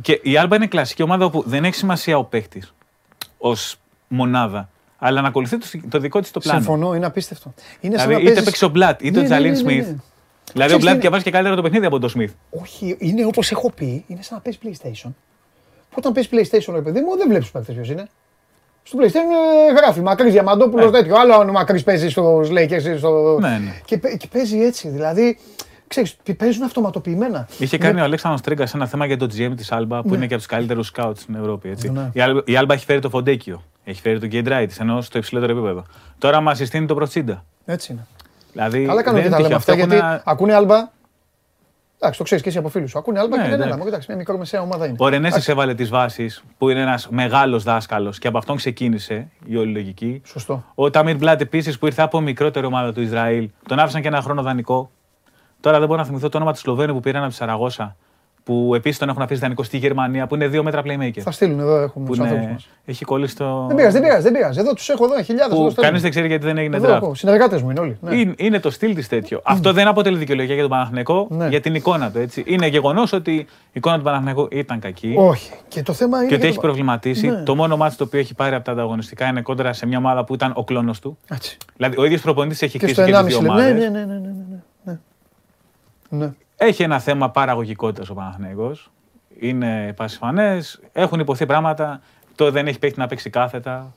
Και 0.03 0.21
η 0.23 0.37
Άλμπα 0.37 0.57
είναι 0.57 0.67
κλασική 0.67 1.03
ομάδα 1.03 1.25
όπου 1.25 1.43
δεν 1.47 1.65
έχει 1.65 1.75
σημασία 1.75 2.19
ο 2.19 2.25
παίχτη 2.25 2.63
ως 3.39 3.77
μονάδα, 4.09 4.69
αλλά 4.99 5.21
να 5.21 5.29
ακολουθεί 5.29 5.59
το, 5.59 5.67
το 5.89 5.99
δικό 5.99 6.21
της 6.21 6.31
το 6.31 6.41
πλάνο. 6.41 6.61
Συμφωνώ, 6.61 6.95
είναι 6.95 7.07
απίστευτο. 7.07 7.55
Είναι 7.81 7.99
σαν 7.99 8.07
Δηλαδή, 8.07 8.13
να 8.13 8.19
είτε 8.19 8.25
παίζεις- 8.29 8.45
παίξει 8.45 8.65
ο 8.65 8.69
Μπλατ, 8.69 9.01
είτε 9.03 9.11
Ναι, 9.11 9.19
ο 9.19 9.21
ναι, 9.21 9.27
Τζαλίν 9.27 9.51
ναι, 9.53 9.57
ναι, 9.57 9.63
Σμιθ. 9.63 9.87
ναι. 9.89 9.97
Δηλαδή, 10.53 10.73
ο 10.73 10.77
Ξέρεις 10.77 10.83
Μπλατ 10.83 10.95
τι 10.95 11.01
διαβάζει 11.01 11.23
και 11.25 11.31
καλύτερα 11.31 11.57
το 11.57 11.63
παιχνίδι 11.63 11.87
από 11.87 11.99
τον 11.99 12.09
Σμιθ. 12.09 12.33
Όχι, 12.51 12.97
είναι 12.99 13.25
όπως 13.25 13.51
έχω 13.51 13.71
πει, 13.71 14.05
είναι 14.07 14.23
σαν 14.23 14.43
να 14.45 14.51
παίζεις 14.51 14.81
PlayStation. 14.83 15.11
Που 15.93 15.99
όταν 15.99 16.13
παίζει 16.13 16.29
PlayStation, 16.33 16.73
ρε 16.75 16.81
παιδί 16.81 17.01
μου, 17.01 17.17
δεν 17.17 17.29
βλέπεις 17.29 17.51
παίκτε 17.51 17.73
ποιο 17.73 17.93
είναι. 17.93 18.07
Στο 18.83 18.99
PlayStation 19.01 19.69
ε, 19.69 19.73
γράφει 19.77 20.01
Μακρύς 20.01 20.33
Διαμαντόπουλος 20.33 20.91
τέτοιο. 20.91 21.17
Άλλο 21.19 21.35
ο 21.35 21.53
Μακρύς 21.53 21.83
παίζει 21.83 22.09
στο 22.09 22.39
Lakers. 22.41 22.95
Στο... 22.99 23.39
Ναι, 23.41 23.49
ναι. 23.49 23.75
Και, 23.85 23.99
παί- 23.99 24.17
και 24.17 24.29
παίζει 24.33 24.59
έτσι. 24.59 24.89
Δηλαδή, 24.89 25.39
ξέρεις, 25.87 26.17
παίζουν 26.37 26.63
αυτοματοποιημένα. 26.63 27.49
Είχε 27.59 27.79
κάνει 27.79 28.01
ο 28.01 28.05
Αλέξανδρος 28.05 28.43
Τρίγκας 28.43 28.69
ένα 28.75 28.87
θέμα 28.87 29.07
για 29.07 29.17
το 29.17 29.29
GM 29.37 29.53
της 29.57 29.73
Άλμπα, 29.73 30.03
που 30.03 30.15
είναι 30.15 30.27
και 30.27 30.35
από 30.35 30.43
τους 30.43 30.47
καλύτερους 30.53 30.87
σκάουτ 30.87 31.19
στην 31.19 31.35
Ευρώπη. 31.35 31.69
Έτσι. 31.69 31.91
Ναι. 31.91 32.11
Η, 32.13 32.21
Άλμπα, 32.21 32.41
η 32.45 32.57
Άλμπα 32.57 32.75
έχει 32.75 32.85
φέρει 32.85 33.01
το 33.01 33.09
Φοντέκιο, 33.09 33.63
έχει 33.85 34.01
φέρει 34.01 34.19
τον 34.19 34.29
Γκεντράιτις, 34.29 34.73
ενώ 34.81 35.01
στο 35.01 35.19
υψηλότερο 35.19 35.53
επίπεδο. 35.53 35.85
Τώρα 36.19 36.41
μας 36.41 36.57
συστήνει 36.57 36.87
το 36.87 36.95
Προτσίντα. 36.95 37.45
Έτσι 37.65 37.93
είναι. 37.93 38.07
Δηλαδή, 38.53 38.85
Καλά 38.87 39.03
κάνουμε 39.03 39.23
δεν 39.23 39.31
και 39.31 39.37
τα 39.37 39.43
είναι 39.43 39.49
λέμε 39.49 39.61
τυχαίο. 39.61 39.73
αυτά 39.73 39.73
Αυτό 39.73 39.85
γιατί 39.85 39.95
που 39.97 40.03
να- 40.25 40.33
ακούνε 40.33 40.55
Άλμπα. 40.55 40.89
Εντάξει, 42.05 42.19
το 42.21 42.25
ξέρεις 42.25 42.43
και 42.43 42.49
εσύ 42.51 42.59
από 42.59 42.69
φίλους 42.69 42.91
σου. 42.91 42.99
Ακούνε 42.99 43.19
Άλμπα 43.21 43.37
Ναι, 43.37 43.43
και 43.43 43.49
λένε 43.49 43.55
εντάξει. 43.55 43.73
έλα. 43.73 43.83
μου, 43.83 43.89
Εντάξει, 43.89 44.07
μια 44.09 44.17
μικρομεσαία 44.19 44.61
ομάδα 44.61 44.87
είναι. 44.87 44.97
Ο 44.99 45.09
Ρενέσες 45.09 45.51
έβαλε 45.51 45.75
τις 45.75 45.89
βάσεις, 45.89 46.45
που 46.59 46.69
είναι 46.69 46.81
ένας 46.81 47.09
μεγάλος 47.09 47.63
δάσκαλος 47.63 48.19
και 48.19 48.29
από 48.29 48.39
αυτόν 48.39 48.57
ξεκίνησε 48.57 49.29
η 49.47 49.57
όλη 49.57 49.73
λογική. 49.73 50.21
Σωστό. 50.25 50.65
Ο 50.75 50.91
Ταμίρ 50.91 51.17
Μπλατ 51.17 51.41
επίσης 51.41 51.79
που 51.79 51.87
ήρθε 51.87 52.03
από 52.03 52.21
μικρότερη 52.21 52.67
ομάδα 52.67 52.93
του 52.93 53.01
Ισραήλ, 53.01 53.51
τον 53.69 53.79
άφησαν 53.79 54.03
και 54.03 54.09
ένα 54.09 54.21
χρόνο 54.21 54.43
δανεικό. 54.43 54.91
Τώρα 55.61 55.79
δεν 55.79 55.89
μπορώ 55.89 56.01
να 56.01 56.07
θυμηθώ 56.07 56.29
το 56.29 56.37
όνομα 56.37 56.53
του 56.53 56.59
Σλοβαίνου 56.59 56.93
που 56.93 57.01
πήραν 57.01 57.23
από 57.23 57.31
τη 57.31 57.37
Σαραγώσα, 57.37 57.97
που 58.45 58.73
επίσης 58.75 58.99
τον 58.99 59.09
έχουν 59.09 59.23
αφήσει 59.23 59.41
δανεικό 59.41 59.63
στη 59.63 59.77
Γερμανία, 59.77 60.27
που 60.27 60.35
είναι 60.35 60.47
δύο 60.49 60.63
μέτρα 60.63 60.83
playmaker. 60.85 61.21
Θα 61.21 61.31
στείλουν 61.31 61.59
εδώ, 61.61 61.77
έχουμε 61.81 62.05
Που 62.07 62.11
τους 62.11 62.21
ανθρώπους 62.21 62.45
είναι, 62.45 62.53
μας. 62.53 62.69
έχει 62.85 63.05
κολλήσει 63.05 63.37
το. 63.37 63.65
Δεν 63.67 63.77
πειράζει, 63.77 63.93
δεν 63.99 64.03
πειράζει, 64.03 64.23
δεν 64.23 64.33
πειράζει. 64.33 64.59
Εδώ 64.61 64.73
τους 64.75 64.89
έχω 64.89 65.05
εδώ, 65.05 65.23
χιλιάδες. 65.23 65.59
Που 65.59 65.73
κανείς 65.77 66.03
δεν 66.03 66.11
ξέρει 66.11 66.27
γιατί 66.27 66.45
δεν 66.45 66.59
έγινε 66.59 66.79
draft. 66.83 67.01
Συνεργάτες 67.13 67.63
μου 67.63 67.71
είναι 67.71 67.81
όλοι. 67.81 67.97
Ναι. 68.01 68.15
Είναι, 68.15 68.35
είναι 68.37 68.61
το 68.61 68.71
στυλ 68.71 68.95
της 68.95 69.09
τέτοιο. 69.09 69.41
Αυτό 69.45 69.73
δεν 69.73 69.87
αποτελεί 69.89 70.17
δικαιολογία 70.17 70.55
για 70.55 70.63
τον 70.63 70.71
Παναθηναϊκό, 70.73 71.27
Ναι. 71.31 71.49
για 71.49 71.61
την 71.61 71.75
εικόνα 71.75 72.11
του. 72.11 72.19
Έτσι. 72.19 72.43
Είναι 72.47 72.67
γεγονός 72.67 73.13
ότι 73.13 73.33
η 73.35 73.47
εικόνα 73.73 73.97
του 73.97 74.03
Παναθηναϊκού 74.03 74.49
ήταν 74.51 74.79
κακή 74.79 75.15
Όχι. 75.19 75.51
Και 75.69 75.83
το 75.83 75.93
θέμα 75.93 76.19
είναι. 76.19 76.27
και 76.27 76.33
ότι 76.35 76.41
για 76.43 76.49
έχει 76.51 76.59
το- 76.61 76.67
προβληματίσει. 76.67 77.27
Ναι. 77.29 77.43
Το 77.43 77.55
μόνο 77.55 77.77
μάτι 77.77 77.97
το 77.97 78.05
οποίο 78.05 78.19
έχει 78.21 78.35
πάρει 78.35 78.55
από 78.55 78.65
τα 78.65 78.73
ανταγωνιστικά 78.73 79.27
είναι 79.27 79.41
κόντρα 79.41 79.73
σε 79.73 79.87
μια 79.87 79.99
ομάδα 79.99 80.25
που 80.25 80.35
ήταν 80.35 80.53
ο 80.57 80.65
κλόνος 80.65 80.99
του. 81.01 81.19
Έτσι. 81.29 81.57
Δηλαδή, 81.77 81.97
ο 81.99 82.05
ίδιος 82.05 82.21
προπονητής 82.21 82.63
έχει 82.63 82.79
Και 82.79 82.87
χτίσει 82.87 82.93
στο 82.93 83.05
και 83.05 83.13
τις 83.13 83.27
δύο 83.27 83.39
1,5 83.39 83.43
λεπτό. 83.43 83.55
Ναι, 83.63 83.69
ομάδε. 83.69 83.89
ναι, 83.89 84.05
ναι, 84.05 84.21
ναι, 86.09 86.33
ναι, 86.63 86.69
ναι, 86.69 86.71
ναι. 86.71 86.71
ναι. 86.71 86.71
Έχει 86.71 86.83
ένα 86.83 86.99
θέμα 86.99 87.31
παραγωγικότητας 87.31 88.09
ο 88.09 88.15
Παναθηναϊκός. 88.15 88.91
Είναι 89.39 89.93
πασιφανές. 89.97 90.81
Έχουν 90.93 91.21
υποθεί 91.21 91.47
πράγματα. 91.47 92.01
Το 92.35 92.51
δεν 92.51 92.67
έχει 92.67 92.79
παίχτη 92.79 92.99
να 92.99 93.07
παίξει 93.07 93.31
κάθετα. 93.31 93.93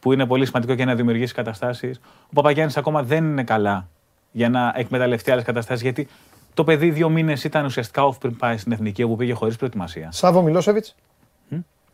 Που 0.00 0.12
είναι 0.12 0.26
πολύ 0.26 0.46
σημαντικό 0.46 0.74
και 0.74 0.84
να 0.84 0.94
δημιουργήσει 0.94 1.34
καταστάσεις. 1.34 2.00
Ο 2.24 2.32
Παπαγιάννης 2.34 2.76
ακόμα 2.76 3.02
δεν 3.02 3.24
είναι 3.24 3.44
καλά 3.44 3.88
για 4.30 4.48
να 4.48 4.72
εκμεταλλευτεί 4.76 5.30
άλλες 5.30 5.44
καταστάσεις. 5.44 5.82
Γιατί 5.82 6.08
το 6.54 6.64
παιδί 6.64 6.90
δύο 6.90 7.08
μήνες 7.08 7.44
ήταν 7.44 7.64
ουσιαστικά 7.64 8.08
off 8.08 8.20
πριν 8.20 8.36
πάει 8.36 8.56
στην 8.56 8.72
εθνική 8.72 9.02
όπου 9.02 9.16
πήγε 9.16 9.32
χωρίς 9.32 9.56
προετοιμασία. 9.56 10.12
Σάβο 10.12 10.42
Μιλόσεβιτς. 10.42 10.94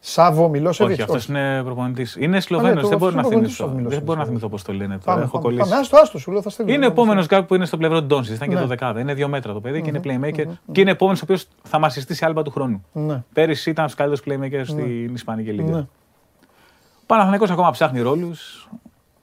Σάβο 0.07 0.49
Μιλόσεβιτ. 0.49 0.93
Όχι, 0.93 1.03
αυτός 1.03 1.27
είναι 1.27 1.63
προπονητής. 1.65 2.17
Είναι 2.19 2.41
Σλοβαίνος, 2.41 2.83
το- 2.83 2.89
δεν 2.89 2.99
μπορώ 2.99 3.09
αυτός 3.11 3.15
να 3.15 3.21
είναι 3.21 3.29
προπονητής 3.29 3.57
θυμηθώ. 3.57 3.73
ο 3.73 3.77
Μιλόσεβιτς. 3.77 3.95
Δεν 3.97 4.05
μπορώ 4.05 4.19
να 4.19 4.25
θυμηθώ 4.27 4.49
πώς 4.49 4.63
το 4.63 4.73
λένε 4.73 4.93
τώρα. 4.99 5.03
Πάμε, 5.05 5.23
Έχω 5.23 5.31
πάμε, 5.31 5.45
κολλήσει. 5.45 5.69
πάμε. 5.69 5.81
Άστο, 5.81 5.97
άστο, 5.97 6.19
σου 6.19 6.31
λέω, 6.33 6.43
θα 6.43 6.51
στείλω. 6.51 6.73
Είναι 6.73 6.87
επόμενος 6.87 7.27
γκάρ 7.27 7.43
που 7.43 7.55
είναι 7.55 7.65
στο 7.67 7.77
πλευρό 7.77 8.01
του 8.01 8.07
Ντόνσι. 8.07 8.33
Ήταν 8.33 8.49
και 8.49 8.55
Ναι. 8.55 8.61
το 8.61 8.67
δεκάδα. 8.67 9.01
Είναι 9.01 9.15
δύο 9.15 9.29
μέτρα 9.29 9.53
το 9.53 9.61
παιδί 9.61 9.83
και 9.83 9.89
είναι 9.89 10.01
playmaker. 10.05 10.45
Και 10.73 10.81
είναι 10.81 10.91
επόμενος 10.91 11.21
ο 11.21 11.25
οποίος 11.25 11.47
θα 11.63 11.79
μα 11.79 11.89
συστήσει 11.89 12.25
άλμπα 12.25 12.43
του 12.43 12.51
χρόνου. 12.51 12.85
Ναι. 12.93 13.23
Πέρυσι 13.33 13.71
ήταν 13.71 13.89
στου 13.89 13.97
καλύτερους 13.97 14.23
playmakers 14.27 14.67
στην 14.67 15.15
Ισπανική 15.15 15.51
Λίγκα. 15.51 15.71
Ναι. 15.73 15.79
Ο 15.79 17.07
Παναθηναϊκός 17.07 17.51
ακόμα 17.51 17.71
ψάχνει 17.71 18.01
ρόλους. 18.01 18.69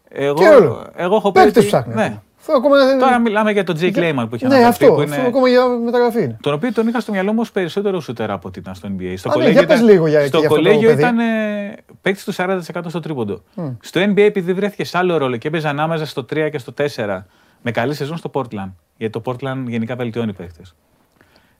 Εγώ, 0.09 0.33
Τι 0.33 0.45
ρόλο; 0.45 0.85
εγώ 0.95 1.15
έχω 1.15 1.31
πει. 1.31 1.39
Παίκτες 1.39 1.57
ότι- 1.57 1.65
ψάχνει. 1.71 1.93
Ναι. 1.93 2.19
Αυτό 2.43 2.53
ακόμα 2.53 2.85
δεν- 2.85 2.99
Τώρα 2.99 3.19
μιλάμε 3.19 3.51
για 3.51 3.63
τον 3.63 3.77
Jake 3.79 3.95
Lehman 3.95 4.25
που 4.29 4.35
είχε 4.35 4.47
Ναι, 4.47 4.55
αναφερθεί. 4.55 4.67
αυτό. 4.67 4.85
που 4.95 5.01
Αυτό 5.01 5.15
είναι... 5.15 5.27
ακόμα 5.27 5.49
για 5.49 5.67
μεταγραφή 5.67 6.23
είναι. 6.23 6.37
Τον 6.41 6.53
οποίο 6.53 6.73
τον 6.73 6.87
είχα 6.87 6.99
στο 6.99 7.11
μυαλό 7.11 7.33
μου 7.33 7.39
ως 7.41 7.51
περισσότερο 7.51 7.99
σούτερ 7.99 8.31
από 8.31 8.47
ότι 8.47 8.59
ήταν 8.59 8.75
στο 8.75 8.89
NBA. 8.97 9.13
Στο 9.17 9.29
Α, 9.31 9.37
ναι, 9.37 9.49
για 9.49 9.65
πες 9.65 9.81
λίγο 9.81 10.07
για- 10.07 10.27
στο 10.27 10.29
και 10.29 10.37
για 10.37 10.47
αυτό 10.47 10.61
το 10.61 10.63
κολέγιο 10.69 10.89
παιδί. 10.89 11.01
ήταν 11.01 11.19
ε, 11.19 11.75
παίκτης 12.01 12.23
του 12.23 12.33
40% 12.33 12.59
στο 12.87 12.99
τρίποντο. 12.99 13.41
Στο 13.79 14.01
NBA 14.01 14.17
επειδή 14.19 14.53
βρέθηκε 14.53 14.83
σε 14.83 14.97
άλλο 14.97 15.17
ρόλο 15.17 15.37
και 15.37 15.47
έπαιζε 15.47 15.67
ανάμεσα 15.67 16.05
στο 16.05 16.25
3 16.33 16.49
και 16.51 16.57
στο 16.57 16.73
4 16.77 17.25
με 17.61 17.71
καλή 17.71 17.93
σεζόν 17.93 18.17
στο 18.17 18.31
Portland. 18.33 18.71
Γιατί 18.97 19.19
το 19.19 19.31
Portland 19.31 19.63
γενικά 19.67 19.95
βελτιώνει 19.95 20.33
παίκτες. 20.33 20.75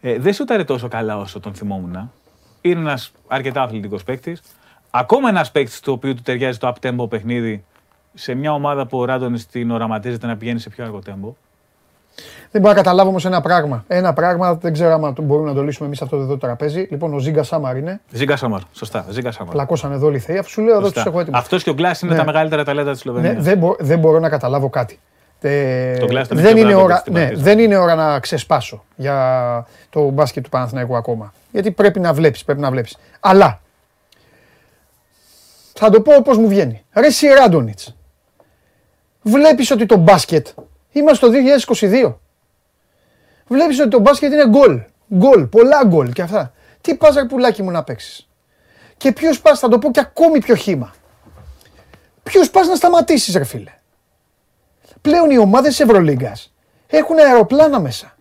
Ε, 0.02 0.18
δεν 0.20 0.34
σούταρε 0.34 0.64
τόσο 0.64 0.88
καλά 0.88 1.18
όσο 1.18 1.40
τον 1.40 1.54
θυμόμουν. 1.54 2.12
Είναι 2.62 2.80
ένας 2.80 3.12
αρκετά 3.28 3.62
αθλητικός 3.62 4.04
παίκτης. 4.04 4.42
Ακόμα 4.92 5.30
ένας 5.30 5.52
παίκτης 5.52 5.80
του 5.80 5.94
οποίου 5.94 6.16
του 6.16 6.22
ταιριάζει 6.22 6.58
το 6.58 6.74
up-tempo 6.76 7.10
παιχνίδι 7.10 7.64
σε 8.14 8.34
μια 8.34 8.54
ομάδα 8.54 8.86
που 8.86 8.98
ο 9.00 9.06
Ράντονης 9.06 9.48
την 9.48 9.72
οραματίζεται 9.72 10.28
να 10.28 10.38
πηγαίνει 10.38 10.60
σε 10.60 10.70
πιο 10.70 10.84
αργό 10.84 11.00
tempo. 11.06 11.34
Δεν 12.52 12.62
μπορώ 12.62 12.74
να 12.74 12.80
καταλάβω 12.82 13.10
όμως 13.10 13.26
ένα 13.26 13.42
πράγμα. 13.42 13.84
Ένα 13.88 14.14
πράγμα 14.14 14.54
δεν 14.56 14.74
ξέρω 14.74 14.94
αν 14.94 15.14
το 15.14 15.22
μπορούμε 15.22 15.50
να 15.50 15.56
το 15.56 15.64
λύσουμε 15.64 15.86
εμείς 15.88 16.02
αυτό 16.02 16.16
εδώ 16.16 16.26
το 16.26 16.38
τραπέζι. 16.38 16.88
Λοιπόν, 16.92 17.14
ο 17.14 17.18
Ζίγκα 17.20 17.44
Σάμαρ 17.44 17.78
είναι. 17.78 18.02
Ζίγκα 18.12 18.36
Σάμαρ. 18.36 18.62
Σωστά. 18.74 19.06
Ζίγκα 19.10 19.32
Σάμαρ. 19.32 19.54
Πλακώσαν 19.54 19.92
εδώ 19.92 20.08
όλοι 20.08 20.16
οι 20.16 20.20
θεοί. 20.20 20.38
Αφού 20.38 20.50
σου 20.50 20.62
λέω 20.62 20.78
εδώ 20.78 20.92
τους 20.92 21.06
έχω 21.06 21.20
έτοιμους. 21.20 21.40
Αυτός 21.40 21.64
και 21.64 21.70
ο 21.70 21.74
Γκλάσ 21.74 22.02
είναι 22.02 22.12
Ναι. 22.12 22.18
τα 22.18 22.26
μεγαλύτερα 22.26 22.64
ταλέντα 22.64 22.92
της 22.92 23.00
Σλοβενίας. 23.00 23.34
Ναι, 23.36 23.42
δεν, 23.42 23.58
μπο- 23.58 23.76
δεν 23.80 24.00
μπορώ 24.00 24.20
να 24.20 24.30
καταλάβω 24.30 24.70
κάτι. 24.70 25.00
Ε, 25.42 25.98
Το 25.98 26.06
Glass 26.06 26.10
ήταν 26.10 26.26
δεν, 26.38 26.54
πιο 26.54 26.58
είναι 26.58 26.64
μπράβο 26.70 26.84
ώρα, 26.84 26.96
στην 26.96 27.14
ναι, 27.14 27.20
Παρτίζαν. 27.20 27.44
δεν 27.44 27.60
είναι 27.60 27.78
ώρα 27.78 27.96
να 27.96 28.20
ξεσπάσω 28.20 28.84
για 28.96 29.68
το 29.90 30.10
μπάσκετ 30.10 30.44
του 30.44 30.50
Παναθηναϊκού 30.50 30.96
ακόμα. 30.96 31.34
Γιατί 31.52 31.72
πρέπει 31.72 32.00
να 32.00 32.14
βλέπεις, 32.14 32.44
πρέπει 32.44 32.60
να 32.62 32.72
βλέπεις. 32.72 32.98
Αλλά, 33.20 33.60
θα 35.74 35.90
το 35.90 36.02
πω 36.02 36.16
όπως 36.16 36.38
μου 36.38 36.48
βγαίνει. 36.48 36.84
Ρε 36.94 37.06
εσύ 37.06 37.28
Ράντονιτς, 37.28 37.96
βλέπεις 39.22 39.72
ότι 39.72 39.86
το 39.86 39.96
μπάσκετ 39.98 40.48
Είμαστε 40.92 41.28
το 41.28 41.34
2022. 41.70 42.16
Βλέπεις 43.48 43.80
ότι 43.80 43.90
το 43.90 44.00
μπάσκετ 44.00 44.32
είναι 44.34 44.48
γκολ. 44.48 44.82
Γκολ, 45.16 45.46
πολλά 45.46 45.84
γκολ 45.86 46.12
και 46.12 46.22
αυτά. 46.22 46.54
Τι 46.82 46.96
πας 46.96 47.16
ρε 47.16 47.26
πουλάκι 47.26 47.64
μου 47.64 47.72
να 47.72 47.84
παίξεις; 47.84 48.28
Και 48.98 49.12
ποιος 49.12 49.42
πας, 49.42 49.60
θα 49.60 49.68
το 49.68 49.80
πω 49.80 49.92
και 49.92 50.00
ακόμη 50.00 50.40
πιο 50.40 50.56
χήμα. 50.56 50.94
Ποιος 52.24 52.50
πας 52.52 52.68
να 52.68 52.76
σταματήσεις 52.76 53.36
ρε 53.36 53.44
φίλε; 53.44 53.72
Πλέον 55.02 55.30
οι 55.30 55.38
ομάδες 55.38 55.70
της 55.70 55.80
Ευρωλίγκας 55.80 56.54
έχουν 56.88 57.20
αεροπλάνα 57.20 57.80
μέσα. 57.80 58.16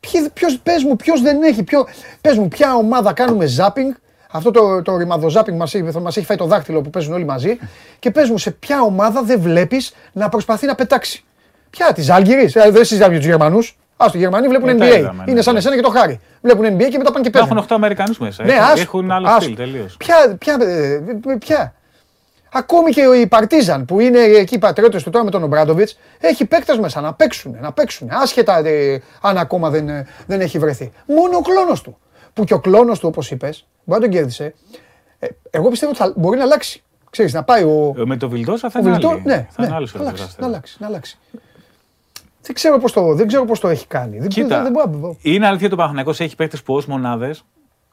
Ποιοι- 0.00 0.30
Ποιος, 0.30 0.58
πες 0.58 0.82
μου, 0.82 0.96
ποιος 0.96 1.22
δεν 1.22 1.42
έχει, 1.42 1.62
ποιο, 1.62 1.86
πες 2.20 2.38
μου 2.38 2.48
ποια 2.48 2.74
ομάδα 2.74 3.12
κάνουμε 3.12 3.46
ζάπινγκ, 3.46 3.92
αυτό 4.30 4.50
το, 4.50 4.82
το 4.82 4.96
ρημαδο 4.96 5.28
ζάπινγκ 5.28 5.58
μας, 5.58 5.74
έχει- 5.74 5.98
μας 6.00 6.16
έχει 6.16 6.26
φάει 6.26 6.36
το 6.36 6.44
δάχτυλο 6.46 6.80
που 6.82 6.90
παίζουν 6.90 7.12
όλοι 7.14 7.24
μαζί 7.24 7.58
και 7.98 8.10
πες 8.10 8.28
μου 8.30 8.38
σε 8.38 8.50
ποια 8.50 8.80
ομάδα 8.80 9.22
δεν 9.22 9.40
βλέπεις 9.40 9.94
να 10.12 10.28
προσπαθεί 10.28 10.66
να 10.66 10.74
πετάξει. 10.74 11.24
Ποια, 11.70 11.92
της 11.92 12.10
Άλγηρης, 12.10 12.56
ε, 12.56 12.70
δεν 12.70 12.84
συζητάμε 12.84 13.10
για 13.12 13.20
τους 13.20 13.28
Γερμανούς. 13.28 13.78
Ας 13.96 14.14
οι 14.14 14.18
Γερμανοί 14.18 14.48
βλέπουν 14.48 14.68
Ε, 14.68 14.74
τα 14.74 14.84
NBA. 14.86 14.98
είδαμε, 14.98 15.22
ναι, 15.24 15.30
είναι 15.30 15.40
σαν 15.42 15.52
ναι. 15.52 15.58
εσένα 15.58 15.76
και 15.76 15.82
το 15.82 15.90
χάρι. 15.90 16.20
Βλέπουν 16.42 16.64
NBA 16.64 16.88
και 16.90 16.98
μετά 16.98 17.12
πάνε 17.12 17.24
και 17.24 17.30
παίζουν. 17.30 17.50
Έχουν 17.50 17.62
8 17.68 17.74
Αμερικανούς 17.74 18.18
μέσα. 18.18 18.44
Ναι, 18.44 18.52
έχουν, 18.52 18.64
άστο, 18.64 18.80
έχουν 18.80 19.10
άλλο 19.10 19.26
άστο. 19.28 19.40
στυλ 19.40 19.54
τελείως. 19.56 19.96
Ποια, 19.96 20.36
ποια, 20.38 20.56
ε, 20.60 21.00
ποια. 21.38 21.74
Ακόμη 22.52 22.90
και 22.90 23.00
η 23.20 23.26
Παρτίζαν 23.26 23.84
που 23.84 24.00
είναι 24.00 24.18
εκεί 24.18 24.54
οι 24.54 24.58
πατριώτε 24.58 25.00
του 25.00 25.10
τώρα 25.10 25.24
με 25.24 25.30
τον 25.30 25.42
Ομπράντοβιτς 25.42 25.98
έχει 26.20 26.44
παίκτες 26.46 26.78
μέσα 26.78 27.00
να 27.00 27.12
παίξουν, 27.14 27.56
να 27.60 27.72
παίξουν. 27.72 28.08
Άσχετα 28.22 28.58
ε, 28.66 29.02
αν 29.20 29.38
ακόμα 29.38 29.70
δεν, 29.70 29.88
ε, 29.88 30.06
δεν 30.26 30.40
έχει 30.40 30.58
βρεθεί. 30.58 30.92
Μόνο 31.06 31.36
ο 31.36 31.40
κλόνος 31.40 31.82
του. 31.82 31.98
Που 32.36 32.44
και 32.44 32.54
ο 32.54 32.60
κλόνος 32.60 32.98
του, 32.98 33.08
όπως 33.08 33.30
είπες, 33.30 33.66
μπορεί 33.84 34.00
να 34.00 34.06
τον 34.06 34.14
κέρδισε. 34.16 34.54
Ε, 35.18 35.26
εγώ 35.50 35.68
πιστεύω 35.68 35.90
ότι 35.92 36.00
θα, 36.00 36.12
μπορεί 36.16 36.36
να 36.38 36.44
αλλάξει. 36.44 36.82
Ξέρεις, 37.10 37.32
να 37.32 37.42
πάει 37.44 37.62
ο, 37.62 37.94
Ε, 37.98 38.04
Με 38.04 38.16
το 38.16 38.28
Βιλντόσα 38.28 38.70
θα 38.70 38.78
ο 38.78 38.82
είναι 38.82 38.90
Βιλτό. 38.92 39.08
άλλη. 39.08 39.22
Ναι, 39.24 39.46
θα 39.50 39.60
ναι, 39.62 39.66
είναι 39.66 39.74
άλλος 39.76 39.94
να 39.94 40.00
ο 40.00 40.02
αλλάξει, 40.02 40.22
Εραστέας. 40.22 40.40
να 40.40 40.46
αλλάξει, 40.46 40.76
να 40.80 40.86
αλλάξει. 40.86 41.18
Δεν 42.42 42.54
ξέρω 42.54 42.78
πώς 42.78 42.92
το, 42.92 43.14
δεν 43.14 43.26
ξέρω 43.26 43.44
πώς 43.44 43.60
το 43.60 43.68
έχει 43.68 43.86
κάνει. 43.86 44.18
Δεν, 44.18 44.28
Κοίτα, 44.28 44.48
δεν, 44.48 44.62
δεν 44.62 44.72
μπορώ 44.72 44.90
να 44.90 44.98
πω. 44.98 45.16
είναι 45.22 45.46
αλήθεια 45.46 45.64
ότι 45.66 45.74
ο 45.74 45.76
Παναθηναϊκός 45.76 46.20
έχει 46.20 46.36
παίκτες 46.36 46.62
που 46.62 46.74
ως 46.74 46.86
μονάδες 46.86 47.44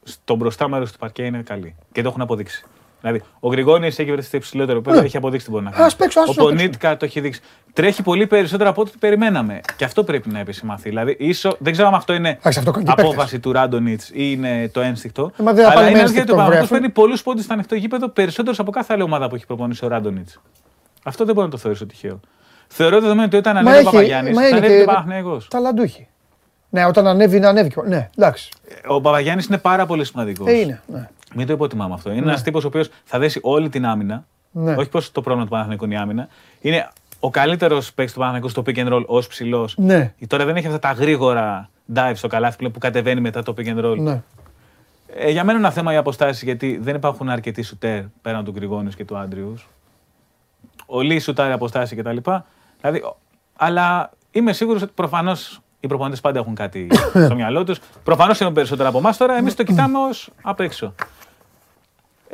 στο 0.02 0.34
μπροστά 0.34 0.68
μέρος 0.68 0.92
του 0.92 0.98
παρκέ 0.98 1.22
είναι 1.22 1.42
καλοί. 1.42 1.76
Και 1.92 2.02
το 2.02 2.08
έχουν 2.08 2.20
αποδείξει. 2.20 2.64
Δηλαδή, 3.06 3.22
ο 3.40 3.48
Γρηγόνη 3.48 3.86
έχει 3.86 4.04
βρεθεί 4.04 4.26
στο 4.26 4.36
υψηλότερο 4.36 4.78
επίπεδο, 4.78 5.00
Ναι. 5.00 5.04
έχει 5.06 5.16
αποδείξει 5.16 5.44
την 5.46 5.54
μπορεί 5.54 5.64
να 5.64 5.70
Ας 5.70 5.76
κάνει. 5.76 5.92
παίξω, 5.98 6.20
ας 6.20 6.28
ο 6.28 6.32
τους 6.32 6.36
να 6.36 6.42
παίξουν. 6.44 6.58
Πονίτκα 6.66 6.96
το 6.96 7.04
έχει 7.04 7.20
δείξει. 7.20 7.40
Τρέχει 7.72 8.02
πολύ 8.02 8.26
περισσότερο 8.26 8.70
από 8.70 8.80
ό,τι 8.80 8.90
περιμέναμε. 8.98 9.60
Και 9.76 9.84
αυτό 9.84 10.04
πρέπει 10.04 10.28
να 10.30 10.38
επισημαθεί. 10.38 10.88
Δηλαδή, 10.88 11.16
ίσο, 11.18 11.56
δεν 11.58 11.72
ξέρω 11.72 11.88
αν 11.88 11.94
αυτό 11.94 12.14
είναι 12.14 12.28
Εντάξει, 12.28 12.58
αυτό 12.58 12.70
κάνει 12.70 12.84
και 12.84 12.92
απόφαση 12.96 13.38
του 13.40 13.52
Ράντονιτς 13.52 14.08
ή 14.08 14.12
είναι 14.14 14.68
το 14.68 14.80
ένστικτο. 14.80 15.30
Ε, 15.38 15.42
μα 15.42 15.52
δεν 15.52 15.64
θα 15.64 15.70
αλλά 15.70 15.74
πάνε 15.74 15.86
είναι 15.88 15.96
με 15.96 16.02
αλήθεια 16.02 16.22
ότι 16.22 16.30
ένστικτο, 16.30 16.32
ο 16.32 16.36
Παναθηναϊκός 16.36 16.68
βρέφο. 16.68 16.80
παίρνει 16.80 16.88
πολλούς 16.94 17.22
πόντους 17.22 17.44
στο 17.44 17.52
ανοιχτό 17.52 17.74
γήπεδο, 17.74 18.08
περισσότερους 18.08 18.58
από 18.58 18.70
κάθε 18.70 18.92
άλλη 18.92 19.02
ομάδα 19.02 19.28
που 19.28 19.34
έχει 19.34 19.46
προπονήσει 19.46 19.84
ο 19.84 19.88
Ράντονιτς. 19.88 20.40
Αυτό 21.04 21.24
δεν 21.24 21.34
μπορεί 21.34 21.46
να 21.46 21.52
το 21.52 21.58
θεωρήσω 21.58 21.86
τυχαίο. 21.86 22.20
Θεωρώ 22.68 23.00
δεδομένο 23.00 23.26
ότι 23.26 23.36
όταν 23.36 23.52
Μα 23.54 23.60
ανέβει 23.60 23.76
ο 23.76 23.78
έχει- 23.80 23.90
Παπαγιάννης, 23.90 24.34
μα 24.34 24.40
θα 24.40 24.48
είναι 24.48 24.56
ανέβει 24.56 24.72
και- 24.72 24.78
και 24.78 24.82
ο 24.82 24.92
Παναθηναϊκός. 24.92 25.48
Ταλαντούχη. 25.48 26.06
Ναι, 26.70 26.84
όταν 26.86 27.06
ανέβει, 27.06 27.38
να 27.38 27.48
ανέβει. 27.48 27.72
Ναι, 27.86 28.08
εντάξει. 28.16 28.48
Ο 28.86 29.00
Παπαγιάννης 29.00 29.46
είναι 29.46 29.58
πάρα 29.58 29.86
πολύ 29.86 30.04
σημαντικός. 30.04 30.48
Ε, 30.48 30.52
είναι. 30.52 30.80
Ναι. 30.86 31.08
Μην 31.34 31.46
το 31.46 31.52
υποτιμάμε 31.52 31.94
αυτό. 31.94 32.10
Είναι 32.10 32.20
ένας 32.20 32.42
τύπος 32.42 32.64
ο 32.64 32.66
οποίος 32.66 32.88
θα 33.04 33.18
δέσει 33.18 33.38
όλη 33.42 33.68
την 33.68 33.86
άμυνα. 33.86 34.24
Ναι. 34.50 34.74
Όχι 34.74 34.88
πω 34.88 35.00
το 35.12 35.20
πρόβλημα 35.20 35.42
του 35.44 35.50
Παναθηναϊκού 35.50 35.84
είναι 35.84 35.94
η 35.94 35.96
άμυνα. 35.96 36.28
Είναι 36.60 36.88
ο 37.20 37.30
καλύτερος 37.30 37.92
παίκτης 37.92 38.14
του 38.14 38.20
Παναθηναϊκού 38.20 38.48
στο 38.48 38.62
pick 38.66 38.76
and 38.76 38.92
roll 38.92 39.04
ως 39.06 39.26
ψηλός. 39.26 39.74
Ναι. 39.78 40.14
Τώρα 40.26 40.44
δεν 40.44 40.56
έχει 40.56 40.66
αυτά 40.66 40.78
τα 40.78 40.92
γρήγορα 40.92 41.68
dive 41.94 42.12
στο 42.14 42.28
καλάθι 42.28 42.56
πλέον 42.56 42.72
που 42.72 42.78
κατεβαίνει 42.78 43.20
μετά 43.20 43.42
το 43.42 43.54
pick 43.56 43.66
and 43.76 43.84
roll. 43.84 43.96
ναι. 43.98 44.22
Ε, 45.16 45.30
για 45.30 45.44
μένα 45.44 45.58
είναι 45.58 45.66
ένα 45.66 45.74
θέμα 45.74 45.92
οι 45.92 45.96
αποστάσεις 45.96 46.42
γιατί 46.42 46.78
δεν 46.82 46.94
υπάρχουν 46.94 47.28
αρκετοί 47.28 47.62
σουτέρ 47.62 48.02
πέραν 48.22 48.44
του 48.44 48.50
Γκριγόνη 48.52 48.90
και 48.90 49.04
του 49.04 49.16
Άντριους. 49.16 49.68
Ο 50.86 51.00
Λί 51.00 51.18
σουτάρει 51.18 51.52
αποστάσεις 51.52 51.98
κτλ. 51.98 52.16
Δηλαδή, 52.80 52.98
ο- 52.98 53.16
αλλά 53.56 54.10
είμαι 54.30 54.52
σίγουρος 54.52 54.82
ότι 54.82 54.92
προφανώς 54.94 55.60
οι 55.80 55.86
προπονητές 55.86 56.20
πάντα 56.20 56.38
έχουν 56.38 56.54
κάτι 56.54 56.86
στο 57.24 57.34
μυαλό 57.34 57.64
τους. 57.64 57.78
Προφανώς 58.04 58.40
είναι 58.40 58.50
περισσότερα 58.50 58.88
από 58.88 58.98
εμάς 58.98 59.16
τώρα. 59.16 59.36
Εμείς 59.36 59.54
το 59.54 59.62
κοιτάμε 59.62 59.98
ως 59.98 60.30
απ' 60.42 60.60
έξω. 60.60 60.94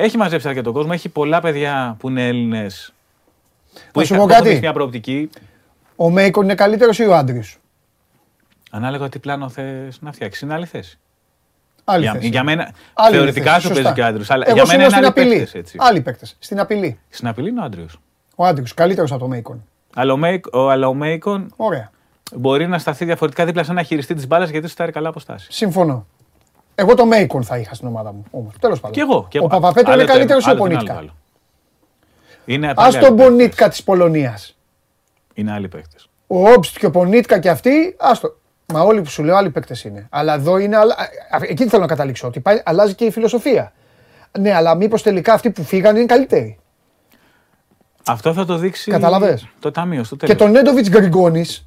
Έχει 0.02 0.16
μαζέψει 0.16 0.48
αρκετό 0.48 0.72
κόσμο. 0.72 0.90
Έχει 0.94 1.08
πολλά 1.08 1.40
παιδιά 1.40 1.96
που 1.98 2.08
είναι 2.08 2.26
Έλληνες. 2.28 2.92
Που 3.92 4.00
Να 4.00 4.04
σου 4.04 4.14
είχαν 4.14 4.16
πω 4.18 4.24
που 4.24 4.30
έχουν 4.30 4.34
κάτι. 4.34 4.42
δείξει 4.44 4.60
μια 4.60 4.72
προοπτική. 4.72 5.30
Ο 5.96 6.10
Μέικον 6.10 6.44
είναι 6.44 6.54
καλύτερος 6.54 6.98
ή 6.98 7.06
ο 7.06 7.14
Άντριους; 7.16 7.58
Ανάλογα 8.70 9.08
τι 9.08 9.18
πλάνο 9.18 9.48
θες 9.48 9.98
να 10.00 10.12
φτιάξεις. 10.12 10.42
Είναι 10.42 10.54
άλλη 10.54 10.66
θέση. 10.66 10.98
Άλλη 11.84 12.02
Για, 12.02 12.12
θέση. 12.12 12.28
για 12.28 12.42
μένα, 12.44 12.72
Άλλη 12.94 13.14
θεωρητικά 13.16 13.52
θέση, 13.52 13.60
σου 13.60 13.66
σωστά. 13.66 13.82
παίζει 13.82 13.94
και 13.98 14.02
ο 14.02 14.06
Άντριους. 14.06 14.30
Αλλά 14.30 14.44
Εγώ 14.46 14.54
για 14.54 14.64
σου 14.64 14.70
μένα 14.70 14.78
λέω 14.88 14.88
είναι 14.98 15.06
στην 15.08 15.20
άλλοι 15.20 15.26
απειλή. 15.28 15.38
παίκτες, 15.42 15.60
έτσι. 15.60 15.76
Άλλοι 15.80 16.00
παίκτες. 16.00 16.36
Στην 16.38 16.60
απειλή. 16.60 16.98
Στην 17.08 17.28
απειλή 17.28 17.48
είναι 17.48 17.60
ο 17.60 17.64
Άντριο. 17.64 17.86
Ο 18.34 18.44
Άντριους 18.44 18.74
καλύτερος 18.74 19.10
από 19.12 19.20
το 19.20 19.28
Μέικον. 19.28 19.64
Αλλά 19.94 20.12
ο, 20.12 20.16
Μέικ, 20.16 20.44
ο, 20.54 20.70
αλλά 20.70 20.88
ο 20.88 20.94
Μέικον 20.94 21.52
Ωραία. 21.56 21.90
μπορεί 22.36 22.66
να 22.68 22.78
σταθεί 22.78 23.04
διαφορετικά 23.04 23.44
δίπλα 23.44 23.62
σε 23.62 23.70
ένα 23.70 23.82
χειριστή 23.82 24.14
της 24.14 24.26
μπάλας 24.26 24.50
γιατί 24.50 24.68
σου 24.68 24.74
τάρει 24.74 24.92
καλά 24.92 25.08
αποστάσεις. 25.08 25.54
Συμφωνώ. 25.56 26.06
Εγώ 26.74 26.94
το 26.94 27.06
Μέικον 27.06 27.42
θα 27.42 27.58
είχα 27.58 27.74
στην 27.74 27.88
ομάδα 27.88 28.12
μου. 28.12 28.24
Όμως. 28.30 28.52
Τέλος 28.60 28.80
πάντων. 28.80 28.94
Και 28.96 29.00
εγώ. 29.00 29.26
Και 29.28 29.38
ο 29.38 29.40
εγώ. 29.40 29.48
Παπαπέτρο 29.48 29.92
Άλλο 29.92 30.00
είναι 30.02 30.10
το 30.10 30.16
καλύτερο 30.16 30.38
ένα, 30.44 30.52
ή 30.52 30.58
ο 30.58 30.64
άλλο 30.64 30.64
το 30.64 30.64
ένα, 30.64 30.78
άλλο 30.78 30.86
το 30.86 30.92
Πονίτκα. 30.92 31.12
άλλο. 31.12 31.16
Είναι 32.44 32.70
Α 32.70 32.74
πάλι 32.74 32.92
τον 32.92 33.02
άλλοι 33.04 33.08
παίκτες. 33.14 33.26
Πονίτκα 33.28 33.68
της 33.68 33.82
Πολωνίας. 33.82 34.56
Είναι 35.34 35.52
άλλοι 35.52 35.68
παίκτες. 35.68 36.08
Ο 36.26 36.48
Όμπστ 36.50 36.78
και 36.78 36.86
ο 36.86 36.90
Πονίτκα 36.90 37.38
και 37.38 37.50
αυτοί, 37.50 37.96
άστο. 37.98 38.36
Μα 38.72 38.80
όλοι 38.80 39.02
που 39.02 39.08
σου 39.10 39.22
λέω 39.24 39.36
άλλοι 39.36 39.50
παίκτες 39.50 39.84
είναι. 39.84 40.06
Αλλά 40.10 40.34
εδώ 40.34 40.58
είναι. 40.58 40.76
άλλα- 40.76 40.94
α, 40.94 41.36
α, 41.36 41.40
Εκεί 41.42 41.68
θέλω 41.68 41.82
να 41.82 41.88
καταλήξω. 41.88 42.26
Ότι 42.26 42.40
πάει, 42.40 42.60
αλλάζει 42.64 42.94
και 42.94 43.04
η 43.04 43.10
φιλοσοφία. 43.10 43.72
Ναι, 44.38 44.54
αλλά 44.54 44.74
μήπως 44.74 45.02
τελικά 45.02 45.32
αυτοί 45.32 45.50
που 45.50 45.62
φύγαν 45.64 45.96
είναι 45.96 46.06
καλύτεροι. 46.06 46.58
Αυτό 48.06 48.32
θα 48.32 48.44
το 48.44 48.56
δείξει 48.56 48.90
Καταλαβες; 48.90 49.46
το 49.58 49.70
ταμείο 49.70 50.04
στο 50.04 50.16
Και 50.16 50.26
τέλος. 50.26 50.42
τον 50.42 50.50
Νέντοβιτς 50.50 50.88
Γκριγκόνης, 50.90 51.66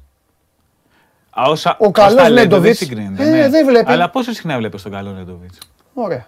ο 1.78 1.90
καλός 1.90 2.30
Νέντοβιτς, 2.30 2.80
ε, 3.16 3.48
δεν 3.48 3.66
βλέπει. 3.66 3.92
Αλλά 3.92 4.10
πόσο 4.10 4.32
συχνά 4.32 4.56
βλέπεις 4.56 4.82
τον 4.82 4.92
καλό 4.92 5.10
Νέντοβιτς; 5.10 5.58
ωραία. 5.94 6.26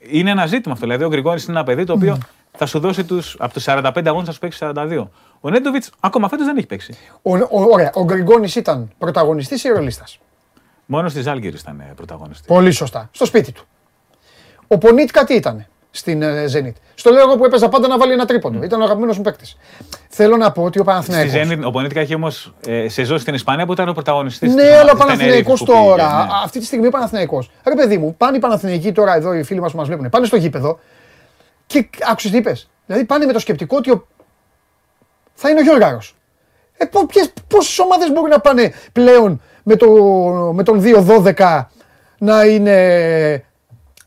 Είναι 0.00 0.30
ένα 0.30 0.46
ζήτημα 0.46 0.74
αυτό. 0.74 0.86
Δηλαδή, 0.86 1.04
ο 1.04 1.08
Γκριγόνη 1.08 1.40
είναι 1.42 1.52
ένα 1.52 1.64
παιδί 1.64 1.84
το 1.84 1.92
οποίο 1.92 2.18
θα 2.56 2.66
σου 2.66 2.78
δώσει 2.78 3.04
τους, 3.04 3.36
από 3.38 3.52
τους 3.52 3.64
45 3.66 4.02
αγώνες 4.06 4.26
θα 4.26 4.32
σου 4.32 4.38
παίξει 4.38 4.58
42. 4.62 5.08
Ο 5.40 5.50
Νέντοβιτς 5.50 5.90
ακόμα 6.00 6.28
φέτος 6.28 6.46
δεν 6.46 6.56
έχει 6.56 6.66
παίξει. 6.66 6.96
Ο, 7.22 7.36
ο, 7.36 7.48
ωραία, 7.50 7.90
ο 7.94 8.04
Γκριγκόνη 8.04 8.52
ήταν 8.56 8.90
πρωταγωνιστής 8.98 9.64
ή 9.64 9.68
ρολίστα. 9.68 10.04
Μόνο 10.86 11.08
στη 11.08 11.20
Ζάλγκη 11.20 11.48
ήταν 11.48 11.80
ε, 11.80 11.92
πρωταγωνιστής. 11.96 12.46
Πολύ 12.46 12.70
σωστά. 12.70 13.08
Στο 13.12 13.24
σπίτι 13.24 13.52
του. 13.52 13.64
Ο 14.66 14.78
Πονίτκα 14.78 15.24
τι 15.24 15.34
ήταν 15.34 15.66
στην 15.90 16.22
ε, 16.22 16.44
Zenit. 16.54 16.72
Στο 16.94 17.10
λέω 17.10 17.22
εγώ 17.22 17.36
που 17.36 17.44
έπαιζα 17.44 17.68
πάντα 17.68 17.88
να 17.88 17.98
βάλει 17.98 18.12
ένα 18.12 18.26
τρίποντο. 18.26 18.62
Ήταν 18.62 18.80
ο 18.80 18.84
αγαπημένος 18.84 19.16
μου 19.16 19.22
παίκτης. 19.22 19.56
Θέλω 20.08 20.36
να 20.36 20.52
πω 20.52 20.62
ότι 20.62 20.78
ο 20.78 20.82
Στη 20.82 20.92
Παναθηναϊκός... 20.92 21.58
Zenit, 21.58 21.62
ο 21.66 21.70
Πονίτικα 21.70 22.00
έχει 22.00 22.14
όμως 22.14 22.54
ε, 22.66 22.88
σεζόν 22.88 23.18
στην 23.18 23.34
Ισπανία 23.34 23.66
που 23.66 23.72
ήταν 23.72 23.88
ο 23.88 23.92
πρωταγωνιστής. 23.92 24.54
Ναι, 24.54 24.76
αλλά 24.76 24.92
ο 24.92 24.96
Παναθηναϊκός 24.96 25.64
τώρα, 25.64 26.06
α- 26.06 26.28
αυτή 26.44 26.58
τη 26.58 26.64
στιγμή 26.64 26.86
ο 26.86 26.90
Παναθηναϊκός. 26.90 27.50
Ρε 27.66 27.74
παιδί 27.74 27.98
μου, 27.98 28.14
πάνε 28.16 28.36
οι 28.36 28.40
Παναθηναϊκοί 28.40 28.92
τώρα 28.92 29.14
εδώ, 29.14 29.34
οι 29.34 29.42
φίλοι 29.42 29.60
μας 29.60 29.70
που 29.72 29.76
μας 29.78 29.86
βλέπουν, 29.86 30.08
πάνε 30.08 30.26
στο 30.26 30.36
γήπεδο 30.36 30.78
και 31.66 31.88
άκουσες 32.10 32.30
τι 32.30 32.36
είπες. 32.36 32.70
Δηλαδή 32.86 33.04
πάνε 33.04 33.24
με 33.26 33.32
το 33.32 33.38
σκεπτικό 33.38 33.76
ότι 33.76 33.90
ο... 33.90 34.06
θα 35.34 35.50
είναι 35.50 35.58
ο 35.60 35.62
Γιώργαρος. 35.62 36.14
Ε, 36.76 36.84
πο- 36.84 37.06
ποιες, 37.06 37.32
πόσες 37.48 37.78
ομάδες 37.78 38.12
μπορεί 38.12 38.30
να 38.30 38.40
πάνε 38.40 38.72
πλέον 38.92 39.40
με, 39.62 39.76
το, 39.76 39.86
με 40.54 40.62
τον 40.62 40.82
2-12 41.36 41.64
να 42.18 42.44
είναι, 42.44 43.44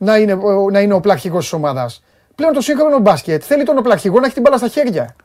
να, 0.04 0.18
είναι, 0.18 0.34
ο- 0.34 0.70
να 0.72 0.80
είναι 0.80 0.94
ο 0.94 1.00
πλαρχηγός 1.00 1.44
της 1.44 1.54
ομάδας. 1.54 2.04
Πλέον 2.36 2.54
το 2.54 2.62
σύγχρονο 2.62 3.00
μπάσκετ 3.00 3.44
θέλει 3.46 3.64
τον 3.64 3.78
οπλαρχηγό 3.78 4.20
να 4.20 4.26
έχει 4.26 4.34
την 4.34 4.44
μπάλα 4.44 4.58
στα 4.58 4.68
χέρια. 4.68 5.16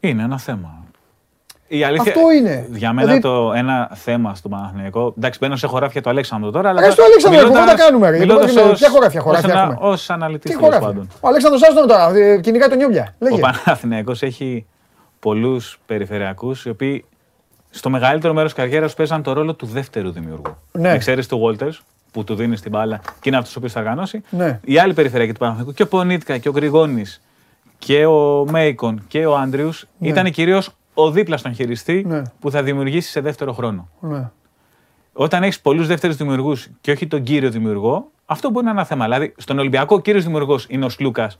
Είναι 0.00 0.22
ένα 0.22 0.38
θέμα. 0.38 0.76
Η 1.66 1.84
αλήθεια, 1.84 2.12
Αυτό 2.16 2.30
είναι. 2.30 2.66
Για 2.70 2.92
μένα 2.92 3.06
Δηλαδή- 3.06 3.20
το 3.22 3.52
ένα 3.52 3.90
θέμα 3.94 4.34
στο 4.34 4.48
Παναθηναϊκό. 4.48 5.14
Εντάξει, 5.18 5.38
μπαίνω 5.42 5.56
σε 5.56 5.66
χωράφια 5.66 6.02
του 6.02 6.10
Αλέξανδρου 6.10 6.50
τώρα. 6.50 6.68
Αλλά 6.68 6.80
Ρε, 6.80 6.90
στο 6.90 7.02
Αλέξανδρο, 7.02 7.40
μιλώντας- 7.40 7.60
κουβέντα 7.64 7.82
κάνουμε, 7.84 8.10
ρε. 8.10 8.18
μιλώντας 8.18 8.52
Λοιπόν, 8.54 8.70
ως- 8.70 8.78
ποια 8.78 8.90
χωράφια, 8.90 9.20
χωράφια 9.20 9.48
ως 9.48 9.54
ένα- 9.54 9.62
έχουμε; 9.72 9.88
Ως 9.90 10.10
αναλυτής 10.10 10.50
Τι 10.50 10.56
τέλος 10.56 10.64
χωράφια. 10.64 10.86
πάντων. 10.88 11.08
Ο 11.20 11.28
Αλέξανδρος 11.28 11.62
Άστον 11.62 11.86
τώρα, 11.88 12.10
ε, 12.16 12.38
κυνηγάει 12.40 12.68
τον 12.68 12.78
Νιόμπια. 12.78 13.14
Ο 13.18 13.24
Λέγε. 13.24 13.40
Παναθηναϊκός 13.40 14.22
έχει 14.22 14.66
πολλούς 15.18 15.78
περιφερειακούς 15.86 16.64
οι 16.64 16.68
οποίοι 16.68 17.04
στο 17.70 17.90
μεγαλύτερο 17.90 18.34
μέρος 18.34 18.52
καριέρας 18.52 18.94
παίζαν 18.94 19.22
το 19.22 19.32
ρόλο 19.32 19.54
του 19.54 19.66
δεύτερου 19.66 20.10
δημιουργού. 20.12 20.56
Ναι. 20.72 20.88
Με 20.88 20.94
εξαίρεση 20.94 21.28
του 21.28 21.40
Walters 21.58 21.78
που 22.12 22.24
του 22.24 22.34
δίνεις 22.34 22.60
την 22.60 22.70
μπάλα 22.70 23.00
και 23.20 23.28
είναι 23.28 23.36
αυτός 23.36 23.54
ο 23.54 23.58
οποίος 23.58 23.72
θα 23.72 23.80
οργανώσει. 23.80 24.22
Ναι. 24.30 24.60
Οι 24.64 24.78
άλλοι 24.78 24.94
περιφερειακοί 24.94 25.32
του 25.32 25.38
Παναθηναϊκού 25.38 25.72
και 25.72 25.82
ο 25.82 25.88
Πονίτκα 25.88 26.38
και 26.38 26.48
ο 26.48 26.52
Γκριγόνη 26.52 27.04
και 27.78 28.06
ο 28.06 28.46
Μέικον 28.50 29.04
και 29.08 29.26
ο 29.26 29.36
Άντριους 29.36 29.86
ήταν 30.00 30.30
κυρίως 30.30 30.70
ο 30.94 31.10
δίπλα 31.10 31.36
στον 31.36 31.54
χειριστή 31.54 32.04
Ναι. 32.06 32.22
που 32.40 32.50
θα 32.50 32.62
δημιουργήσει 32.62 33.10
σε 33.10 33.20
δεύτερο 33.20 33.52
χρόνο. 33.52 33.88
Ναι. 34.00 34.30
Όταν 35.12 35.42
έχεις 35.42 35.60
πολλούς 35.60 35.86
δεύτερους 35.86 36.16
δημιουργούς 36.16 36.68
και 36.80 36.90
όχι 36.90 37.06
τον 37.06 37.22
κύριο 37.22 37.50
δημιουργό, 37.50 38.10
αυτό 38.26 38.50
μπορεί 38.50 38.64
να 38.64 38.70
είναι 38.70 38.80
ένα 38.80 38.88
θέμα. 38.88 39.04
Δηλαδή, 39.04 39.34
στον 39.36 39.58
Ολυμπιακό 39.58 39.94
ο 39.94 40.00
κύριος 40.00 40.24
δημιουργός 40.24 40.66
είναι 40.68 40.84
ο 40.84 40.88
Σλούκα 40.88 41.30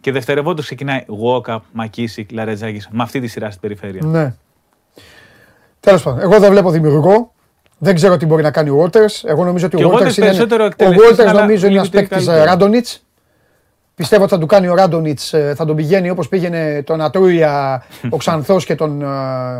και 0.00 0.12
δευτερευόντως 0.12 0.64
ξεκινάει 0.64 1.04
Γουόκαπ, 1.08 1.62
Μακίσικ, 1.72 2.30
Λαρετζάκης 2.32 2.88
με 2.90 3.02
αυτή 3.02 3.20
τη 3.20 3.26
σειρά 3.26 3.48
στην 3.48 3.60
περιφέρεια. 3.60 4.04
Ναι. 4.04 4.34
Τέλος 5.80 6.02
πάντων, 6.02 6.20
εγώ 6.20 6.38
δεν 6.38 6.50
βλέπω 6.50 6.70
δημιουργό. 6.70 7.32
Δεν 7.78 7.94
ξέρω 7.94 8.16
τι 8.16 8.26
μπορεί 8.26 8.42
να 8.42 8.50
κάνει 8.50 8.70
ο 8.70 8.84
Waters. 8.84 9.22
Εγώ 9.24 9.44
νομίζω 9.44 9.66
ότι 9.66 9.76
Και 9.76 9.84
ο 9.84 9.88
ο 9.88 9.92
Waters 9.92 9.96
Waters 9.96 10.16
είναι. 10.16 10.26
περισσότερο 10.26 10.62
Ο 10.62 10.66
εκτελεστής, 10.66 11.10
Waters 11.10 11.28
αλλά 11.28 11.40
νομίζω 11.40 11.66
είναι 11.66 11.74
ένας 11.74 11.88
λιγότερο 11.90 12.08
παίκτη 12.08 12.24
καλύτερο. 12.24 12.44
Ράντονιτ. 12.50 12.86
Πιστεύω 13.94 14.22
ότι 14.22 14.32
θα 14.32 14.38
του 14.38 14.46
κάνει 14.46 14.68
ο 14.68 14.74
Ράντονιτ, 14.74 15.18
θα 15.54 15.64
τον 15.64 15.76
πηγαίνει 15.76 16.10
όπως 16.10 16.28
πήγαινε 16.28 16.82
τον 16.86 17.00
Ατρούια, 17.00 17.84
ο 18.10 18.16
Ξανθός 18.22 18.64
και 18.64 18.74
τον 18.74 19.04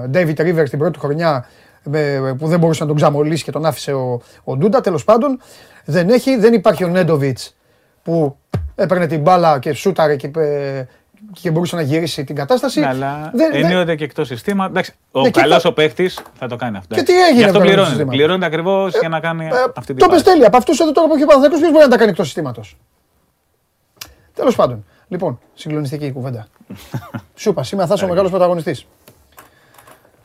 Ντέιβιτ 0.09 0.41
Ρίβερ 0.41 0.69
την 0.69 0.79
πρώτη 0.79 0.99
χρονιά 0.99 1.47
ε, 1.93 2.33
που 2.39 2.47
δεν 2.47 2.59
μπορούσε 2.59 2.83
να 2.83 2.89
τον 2.89 2.97
ξαμολύσει 2.97 3.45
και 3.45 3.51
τον 3.51 3.66
άφησε 3.66 3.93
ο, 3.93 4.21
ο 4.45 4.57
Ντούντα. 4.57 4.81
Τέλος 4.81 5.05
πάντων, 5.05 5.41
δεν 5.85 6.09
έχει, 6.09 6.37
δεν 6.37 6.53
υπάρχει 6.53 6.85
ο 6.85 6.89
Νέντοβιτς 6.89 7.57
που 8.03 8.37
έπαιρνε 8.75 9.07
την 9.07 9.21
μπάλα 9.21 9.59
και 9.59 9.73
σούταρε 9.73 10.16
και, 10.16 10.31
ε, 10.37 10.85
και 11.33 11.51
μπορούσε 11.51 11.77
να 11.77 11.83
γυρίσει 11.83 12.25
την 12.25 12.35
κατάσταση. 12.35 12.81
Ναι, 12.81 12.87
αλλά 12.87 13.31
Δεν- 13.35 13.55
ενίοτε 13.55 13.95
και 13.95 14.05
εκτός 14.05 14.27
συστήματο. 14.27 14.71
Εντάξει, 14.71 14.93
ο 15.11 15.21
Ναι, 15.21 15.31
και 15.31 15.41
καλός 15.41 15.62
θα- 15.62 15.69
ο 15.69 15.73
παίχτης 15.73 16.21
θα 16.39 16.47
το 16.49 16.57
κάνει 16.57 16.77
αυτό. 16.77 16.95
Και 16.95 17.03
τι 17.03 17.12
έγινε 17.23 17.39
Γι' 17.39 17.45
αυτό 17.45 17.53
τώρα 17.53 17.59
με 17.59 17.64
το 17.64 17.66
πληρώνεται. 17.71 17.89
σύστημα. 17.95 18.11
Πληρώνεται 18.12 18.47
ακριβώς 18.47 18.99
για 18.99 19.09
να 19.09 19.21
κάνει 19.21 19.47
Ε, 19.47 19.51
αυτή 19.77 19.95
την 19.95 19.97
το 19.97 20.07
πες 20.07 20.23
πάση. 20.23 20.25
τέλεια. 20.25 20.47
Από 20.47 20.57
αυτού 20.57 20.73
εδώ 20.83 20.93
τώρα 20.93 21.09
που 21.09 21.14
έχει 21.14 21.23
ο 21.23 21.27
Παναθηναϊκός, 21.27 21.61
ποιος 21.61 21.73
μπορεί 21.73 21.85
να 21.85 21.91
τα 21.91 21.97
κάνει 21.97 22.11
εκτός 22.11 22.27
συστήματος; 22.27 22.77
Τέλος 24.35 24.55
πάντων. 24.57 24.85
Λοιπόν, 25.09 25.41
συγκλονιστική 25.55 26.07
η 26.07 26.12
κουβέντα. 26.12 26.47
Σου 27.41 27.49
είπα, 27.51 27.62
σήμερα 27.62 27.89
θα 27.89 27.95
είσαι 27.95 28.05
ο 28.05 28.09
μεγάλος 28.09 28.31
πρωταγωνιστής. 28.31 28.87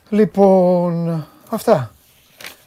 Λοιπόν, 0.10 1.26
αυτά. 1.50 1.92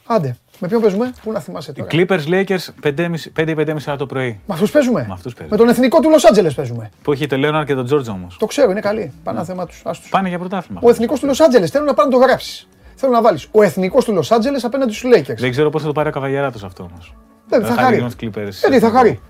Άντε, 0.05 0.37
με 0.59 0.67
ποιον 0.67 0.81
παίζουμε, 0.81 1.13
πού 1.23 1.31
να 1.31 1.39
θυμάσαι 1.39 1.71
Οι 1.71 1.73
τώρα; 1.73 1.89
Clippers 1.91 2.27
Lakers 2.27 2.89
5-5 3.33 3.75
ώρα 3.87 3.97
το 3.97 4.05
πρωί. 4.05 4.39
Με 4.45 4.53
αυτούς 4.53 4.71
παίζουμε; 4.71 5.05
Με 5.07 5.13
αυτούς 5.13 5.33
παίζουμε. 5.33 5.57
Με 5.57 5.63
τον 5.63 5.69
εθνικό 5.69 5.99
του 5.99 6.09
Λο 6.09 6.17
Άντζελε 6.29 6.49
παίζουμε. 6.49 6.89
Που 7.01 7.11
έχει 7.11 7.27
τον 7.27 7.39
Λέοναρ 7.39 7.65
και 7.65 7.73
τον 7.73 7.85
Τζόρτζ 7.85 8.09
όμως. 8.09 8.37
Το 8.39 8.45
ξέρω, 8.45 8.71
είναι 8.71 8.79
καλή. 8.79 9.11
Πάνε 9.23 9.43
θέμα 9.43 9.65
τους. 9.65 9.83
Πάνε 10.09 10.29
για 10.29 10.39
πρωτάθλημα. 10.39 10.79
Ο 10.83 10.89
εθνικός 10.89 11.19
του 11.19 11.25
Λο 11.25 11.35
Άντζελε 11.39 11.67
θέλω 11.67 11.85
να 11.85 11.93
πάνε 11.93 12.09
να 12.09 12.19
το 12.19 12.25
γράψεις. 12.25 12.67
Θέλω 12.95 13.11
να 13.11 13.21
βάλεις 13.21 13.47
ο 13.51 13.63
εθνικός 13.63 14.05
του 14.05 14.13
Λο 14.13 14.23
Άντζελε 14.29 14.59
απέναντι 14.63 14.93
στους 14.93 15.11
Lakers. 15.15 15.35
Δεν 15.37 15.51
ξέρω 15.51 15.69
πώς 15.69 15.81
θα 15.81 15.87
το 15.87 15.93
πάρει 15.93 16.09
ο 16.09 16.11
Καβαγιαράτο 16.11 16.65
αυτό 16.65 16.83
όμως. 16.91 17.15
Δεν 17.49 17.65
θα 17.65 17.73
χαρεί. 17.73 18.01
τους 18.01 18.15
Clippers. 18.21 18.67
Ε, 18.67 18.69
τι, 18.69 18.79
θα 18.79 18.89
χαρεί. 18.89 19.21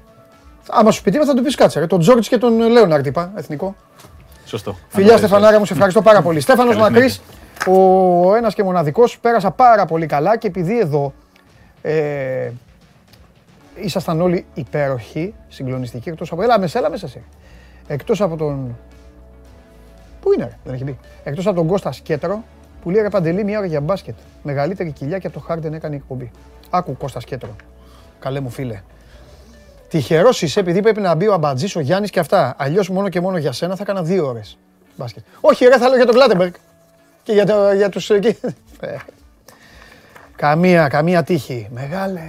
Άμα 0.69 0.91
σου 0.91 1.01
πει 1.03 1.11
τίποτα 1.11 1.29
θα 1.31 1.37
του 1.37 1.43
πεις 1.43 1.55
κάτσε. 1.55 1.79
ρε. 1.79 1.87
Τον 1.87 1.99
Τζόρτζ 1.99 2.27
και 2.27 2.37
τον 2.37 2.59
Λέοναρντ 2.69 3.05
είπα, 3.05 3.31
εθνικό. 3.35 3.75
Σωστό. 4.45 4.77
Φιλιά 4.87 5.11
Αν 5.11 5.17
Στεφανάρα 5.17 5.59
μου, 5.59 5.65
σε 5.65 5.73
ευχαριστώ 5.73 6.01
πάρα 6.01 6.21
πολύ. 6.21 6.39
Στέφανος 6.47 6.75
Καλή 6.75 6.91
Μακρύς, 6.91 7.21
ο 7.65 8.35
ένας 8.35 8.53
και 8.53 8.63
μοναδικός, 8.63 9.19
πέρασα 9.19 9.51
πάρα 9.51 9.85
πολύ 9.85 10.05
καλά 10.05 10.37
και 10.37 10.47
επειδή 10.47 10.79
εδώ 10.79 11.13
ε, 11.81 12.51
ήσασταν 13.75 14.21
όλοι 14.21 14.45
υπέροχοι, 14.53 15.33
συγκλονιστικοί, 15.47 16.09
εκτός 16.09 16.31
από. 16.31 16.41
Έλα 16.41 16.59
μέσα, 16.59 16.79
έλα 16.79 16.89
μέσα 16.89 17.05
εσύ. 17.05 17.23
Εκτός 17.87 18.21
από 18.21 18.35
τον. 18.35 18.77
Πού 20.21 20.33
είναι, 20.33 20.43
ρε, 20.43 20.57
δεν 20.63 20.73
έχει 20.73 20.83
μπει. 20.83 20.97
Εκτός 21.23 21.47
από 21.47 21.55
τον 21.55 21.67
Κώστα 21.67 21.91
Σκέτρο 21.91 22.43
που 22.81 22.89
λέει 22.89 23.01
ρε 23.01 23.09
Παντελή 23.09 23.43
μια 23.43 23.57
ώρα 23.57 23.67
για 23.67 23.81
μπάσκετ. 23.81 24.15
Μεγαλύτερη 24.43 24.91
κοιλιά 24.91 25.17
και 25.17 25.27
από 25.27 25.39
το 25.39 25.45
Χάρντεν 25.45 25.73
έκανε 25.73 25.95
η 25.95 25.97
εκπομπή. 25.97 26.31
Άκου 26.69 26.97
Κώστα 26.97 27.19
Σκέτρο. 27.19 27.55
Καλέ 28.19 28.39
μου 28.39 28.49
φίλε. 28.49 28.81
Τυχερός 29.89 30.41
είσαι 30.41 30.59
επειδή 30.59 30.81
πρέπει 30.81 31.01
να 31.01 31.15
μπει 31.15 31.27
ο 31.27 31.33
Αμπατζής, 31.33 31.75
ο 31.75 31.79
Γιάννης 31.79 32.09
και 32.09 32.19
αυτά. 32.19 32.55
Αλλιώς 32.57 32.89
μόνο 32.89 33.09
και 33.09 33.21
μόνο 33.21 33.37
για 33.37 33.51
σένα 33.51 33.75
θα 33.75 33.83
έκανα 33.83 34.03
δύο 34.03 34.27
ώρες 34.27 34.57
μπάσκετ. 34.95 35.23
Όχι, 35.41 35.65
ρε, 35.65 35.77
θα 35.77 35.87
λέω 35.87 35.95
για 35.95 36.05
τον 36.05 36.15
Κλάτεμπεργκ. 36.15 36.53
Και 37.27 37.33
για, 37.33 37.45
το, 37.45 37.71
για 37.71 37.89
τους... 37.89 38.09
εκεί. 38.09 38.37
Ε. 38.79 38.95
καμία, 40.35 40.87
καμία 40.87 41.23
τύχη. 41.23 41.67
Μεγάλε. 41.71 42.21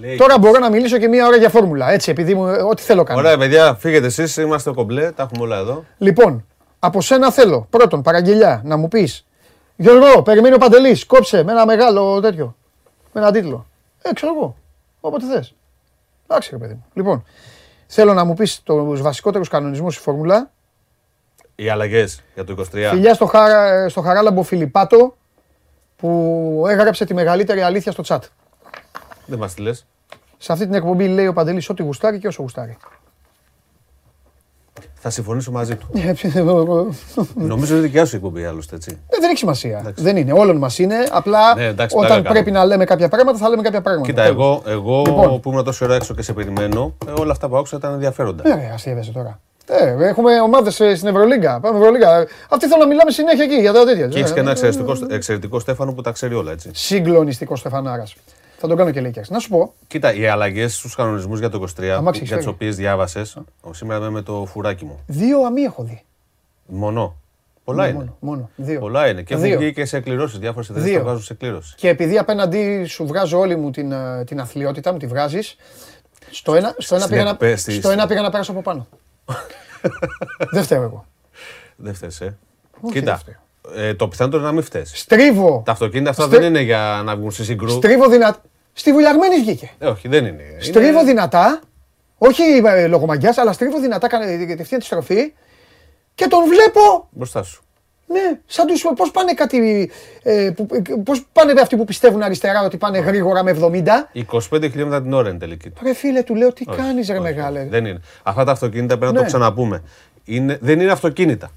Λέει. 0.00 0.16
Τώρα 0.16 0.38
μπορώ 0.38 0.58
να 0.58 0.70
μιλήσω 0.70 0.98
και 0.98 1.08
μία 1.08 1.26
ώρα 1.26 1.36
για 1.36 1.48
φόρμουλα. 1.48 1.90
Έτσι, 1.90 2.10
επειδή 2.10 2.34
μου, 2.34 2.44
ό,τι 2.70 2.82
θέλω 2.82 3.02
κάνω. 3.02 3.18
Ωραία, 3.18 3.38
παιδιά, 3.38 3.74
φύγετε 3.74 4.06
εσείς. 4.06 4.36
Είμαστε 4.36 4.72
κομπλέ. 4.72 5.10
Τα 5.10 5.22
έχουμε 5.22 5.44
όλα 5.44 5.56
εδώ. 5.56 5.84
Λοιπόν, 5.98 6.46
από 6.78 7.00
σένα 7.00 7.32
θέλω 7.32 7.66
πρώτον 7.70 8.02
παραγγελιά 8.02 8.60
να 8.64 8.76
μου 8.76 8.88
πεις 8.88 9.26
Γιώργο, 9.76 10.22
περιμένει 10.22 10.54
ο 10.54 10.58
Παντελής. 10.58 11.06
Κόψε 11.06 11.42
με 11.42 11.52
ένα 11.52 11.66
μεγάλο 11.66 12.20
τέτοιο. 12.20 12.56
Με 13.12 13.20
ένα 13.20 13.30
τίτλο. 13.30 13.66
Ε, 14.02 14.12
ξέρω 14.12 14.32
εγώ. 14.36 14.56
Όποτε 15.00 15.26
θες. 15.26 15.54
Εντάξει, 16.26 16.48
ρε 16.52 16.58
παιδί 16.58 16.74
μου. 16.74 16.84
Λοιπόν, 16.92 17.24
θέλω 17.86 18.14
να 18.14 18.24
μου 18.24 18.34
πεις 18.34 18.62
του 18.62 18.96
βασικότερου 19.00 19.44
κανονισμού 19.44 19.90
στη 19.90 20.02
φόρμουλα. 20.02 20.50
Οι 21.56 21.68
αλλαγές 21.68 22.22
για 22.34 22.44
το 22.44 22.54
23. 22.58 22.64
Φιλιά 22.90 23.14
στο, 23.14 23.26
χαρά, 23.26 23.88
στο 23.88 24.00
Χαράλαμπο 24.00 24.42
Φιλιππάτο 24.42 25.16
που 25.96 26.64
έγραψε 26.68 27.04
τη 27.04 27.14
μεγαλύτερη 27.14 27.60
αλήθεια 27.62 27.92
στο 27.92 28.02
chat. 28.06 28.18
Δεν 29.26 29.38
μας 29.38 29.54
τη 29.54 29.62
λες. 29.62 29.86
Σε 30.38 30.52
αυτή 30.52 30.64
την 30.64 30.74
εκπομπή 30.74 31.08
λέει 31.08 31.26
ο 31.26 31.32
Παντελής 31.32 31.68
ό,τι 31.68 31.82
γουστάρει 31.82 32.18
και 32.18 32.26
όσο 32.26 32.42
γουστάρει. 32.42 32.76
Θα 34.94 35.10
συμφωνήσω 35.10 35.50
μαζί 35.50 35.76
του. 35.76 35.86
Ε, 35.94 36.40
Νομίζω 37.34 37.74
είναι 37.74 37.82
δικιά 37.82 38.04
σου 38.04 38.14
η 38.14 38.16
εκπομπή 38.16 38.44
άλλωστε 38.44 38.76
έτσι. 38.76 38.98
δεν 39.20 39.28
έχει 39.30 39.38
σημασία. 39.38 39.92
Δεν 39.96 40.16
είναι. 40.16 40.32
Όλων 40.32 40.56
μας 40.56 40.78
είναι. 40.78 40.96
Απλά 41.12 41.54
Ναι, 41.54 41.64
εντάξει, 41.64 41.96
όταν 41.96 42.10
πλάκα 42.10 42.30
πρέπει 42.30 42.44
κάνω. 42.50 42.58
να 42.58 42.64
λέμε 42.64 42.84
κάποια 42.84 43.08
πράγματα, 43.08 43.38
θα 43.38 43.48
λέμε 43.48 43.62
κάποια 43.62 43.80
πράγματα. 43.80 44.06
Κοίτα, 44.06 44.22
Τέλος. 44.22 44.36
εγώ, 44.36 44.62
εγώ 44.66 45.02
Λοιπόν. 45.06 45.40
που 45.40 45.50
ήμουν 45.50 45.64
τόση 45.64 45.84
ώρα 45.84 45.94
έξω 45.94 46.14
και 46.14 46.22
σε 46.22 46.32
περιμένω, 46.32 46.94
ε, 47.08 47.10
όλα 47.20 47.32
αυτά 47.32 47.48
που 47.48 47.56
άκουσα 47.56 47.76
ήταν 47.76 47.92
ενδιαφέροντα. 47.92 48.48
Ε, 48.50 48.54
ρε, 48.54 48.70
αστείευεσαι 48.74 49.12
τώρα. 49.12 49.40
Ε, 49.66 50.04
έχουμε 50.06 50.40
ομάδες 50.40 50.74
στην 50.74 51.06
Ευρωλίγκα. 51.08 51.60
Πάμε 51.60 51.78
Ευρωλίγκα. 51.78 52.26
Αυτοί 52.48 52.66
θέλουν 52.66 52.78
να 52.82 52.86
μιλάμε 52.86 53.10
συνέχεια 53.10 53.44
εκεί 53.44 53.54
για 53.54 53.72
τα 53.72 53.84
τέτοια. 53.84 54.06
Και 54.08 54.18
έχεις 54.18 54.32
και 54.32 54.40
ένα 54.40 54.48
Ε, 54.50 54.52
εξαιρετικό, 54.52 54.96
εξαιρετικό 55.10 55.58
Στέφανο 55.58 55.92
που 55.92 56.00
τα 56.00 56.10
ξέρει 56.10 56.34
όλα 56.34 56.52
έτσι. 56.52 56.70
Συγκλονιστικό 56.72 57.56
Στεφανάρας. 57.56 58.14
Θα 58.58 58.68
τον 58.68 58.76
κάνω 58.76 58.90
και 58.90 59.00
Lakers. 59.06 59.28
Να 59.28 59.38
σου 59.38 59.48
πω, 59.48 59.74
Κοίτα, 59.86 60.14
οι 60.14 60.26
αλλαγές 60.26 60.74
στους 60.76 60.94
κανονισμούς 60.94 61.38
για 61.38 61.48
το 61.50 61.56
23, 61.56 61.96
Αμά 61.96 62.10
που- 62.10 62.16
έχεις 62.16 62.28
για 62.28 62.36
τις 62.36 62.44
φέρει. 62.44 62.56
οποίες 62.56 62.76
διάβασες, 62.76 63.36
σήμερα 63.70 63.98
είμαι 64.00 64.10
με 64.10 64.22
το 64.22 64.46
φουράκι 64.52 64.84
μου. 64.84 64.98
δύο 65.06 65.40
αμή 65.46 65.60
έχω 65.62 65.82
δει. 65.82 66.02
Μονό. 66.66 67.16
Πολλά 67.64 67.88
είναι. 67.88 67.98
Μόνο, 67.98 68.16
μόνο. 68.20 68.50
Δύο. 68.56 68.80
Πολλά 68.80 69.08
είναι. 69.08 69.22
Και 69.22 69.34
έχουν 69.34 69.46
Δύο. 69.46 69.58
βγει 69.58 69.72
και 69.72 69.84
σε 69.84 70.00
κληρώσει. 70.00 70.38
Διάφορες 70.38 70.68
εταιρείε 70.70 70.88
Δύο. 70.88 70.98
το 70.98 71.04
βγάζουν 71.04 71.22
σε 71.22 71.34
κλήρωση. 71.34 71.74
Και 71.76 71.88
επειδή 71.88 72.18
απέναντί 72.18 72.84
σου 72.84 73.06
βγάζω 73.06 73.38
όλη 73.38 73.56
μου 73.56 73.70
την, 73.70 73.92
ε, 73.92 74.24
την 74.26 74.40
αθλειότητα, 74.40 74.92
μου 74.92 74.98
τη 74.98 75.06
βγάζεις, 75.06 75.56
στο 76.30 76.54
ένα, 76.54 76.74
στο 76.78 76.94
ένα, 76.94 77.04
Στην 77.04 77.14
πήγα, 77.16 77.24
να, 77.26 77.30
εκπαίσθηση. 77.34 77.78
στο 77.78 77.90
ένα 77.90 78.06
πήγα 78.06 78.20
να 78.22 78.30
πέρασω 78.30 78.50
από 78.52 78.62
πάνω. 78.62 78.86
Δεν 80.50 80.62
φταίω 80.62 80.82
εγώ. 80.82 81.06
Δεν 81.76 81.94
φταίει, 81.94 82.10
ε. 82.20 82.24
Όχι, 82.24 82.34
δεν 82.80 82.92
Κοίτα. 82.92 83.16
φταίω. 83.16 83.34
Ε, 83.76 83.94
το 83.94 84.08
πιθανότερο 84.08 84.40
είναι 84.42 84.50
να 84.50 84.54
μην 84.56 84.64
φταίει. 84.64 84.84
Στρίβω, 84.84 85.62
Τα 85.64 85.72
αυτοκίνητα 85.72 86.10
αυτά 86.10 86.22
Στε- 86.24 86.38
δεν 86.38 86.48
είναι 86.48 86.60
για 86.60 87.02
να 87.04 87.16
βγουν 87.16 87.30
στη 87.30 87.44
συγκρού. 87.44 87.68
στρίβω 87.70 88.08
δυνατά. 88.08 88.40
Στη 88.72 88.92
βουλιαγμένη 88.92 89.36
βγήκε. 89.36 89.70
Ε, 89.78 89.86
όχι, 89.86 90.08
δεν 90.08 90.26
είναι. 90.26 90.42
Στρίβω 90.58 90.88
είναι... 91.00 91.04
δυνατά, 91.04 91.60
όχι 92.18 92.42
ε, 92.64 92.86
λόγω 92.86 93.06
μαγιάς, 93.06 93.38
αλλά 93.38 93.52
στρίβω 93.52 93.80
δυνατά, 93.80 94.08
κάνε 94.08 94.44
κατευθείαν 94.44 94.80
τη 94.80 94.86
στροφή 94.86 95.32
και 96.14 96.26
τον 96.28 96.44
βλέπω 96.48 97.08
Μπροστά 97.10 97.42
σου. 97.42 97.63
Ναι, 98.06 98.38
σαν 98.46 98.66
τους, 98.66 98.86
πώς 98.96 99.10
πάνε 99.10 99.32
κάτι, 99.32 99.90
ε, 100.22 100.50
που, 100.56 100.66
ε, 100.72 100.80
πώς 101.04 101.26
πάνε 101.32 101.60
αυτοί 101.60 101.76
που 101.76 101.84
πιστεύουν 101.84 102.22
αριστερά 102.22 102.64
ότι 102.64 102.76
πάνε 102.76 102.98
γρήγορα 102.98 103.42
με 103.42 103.50
70. 103.50 104.10
25 104.12 104.70
χιλιόμετρα 104.70 105.02
την 105.02 105.12
ώρα 105.12 105.28
είναι 105.28 105.38
τελική. 105.38 105.70
του. 105.70 105.80
Ρε 105.84 105.94
φίλε, 105.94 106.22
του 106.22 106.34
λέω 106.34 106.52
τι 106.52 106.64
Όχι, 106.66 106.78
κάνεις 106.78 107.06
ρε 107.08 107.12
όχι, 107.14 107.22
μεγάλε; 107.22 107.64
Δεν 107.64 107.84
είναι. 107.86 108.00
Αυτά 108.22 108.44
τα 108.44 108.52
αυτοκίνητα 108.52 108.98
πρέπει 108.98 109.12
να 109.12 109.18
Ναι. 109.18 109.24
το 109.26 109.32
ξαναπούμε. 109.32 109.82
Είναι, 110.24 110.58
δεν 110.60 110.80
είναι 110.80 110.90
αυτοκίνητα. 110.92 111.50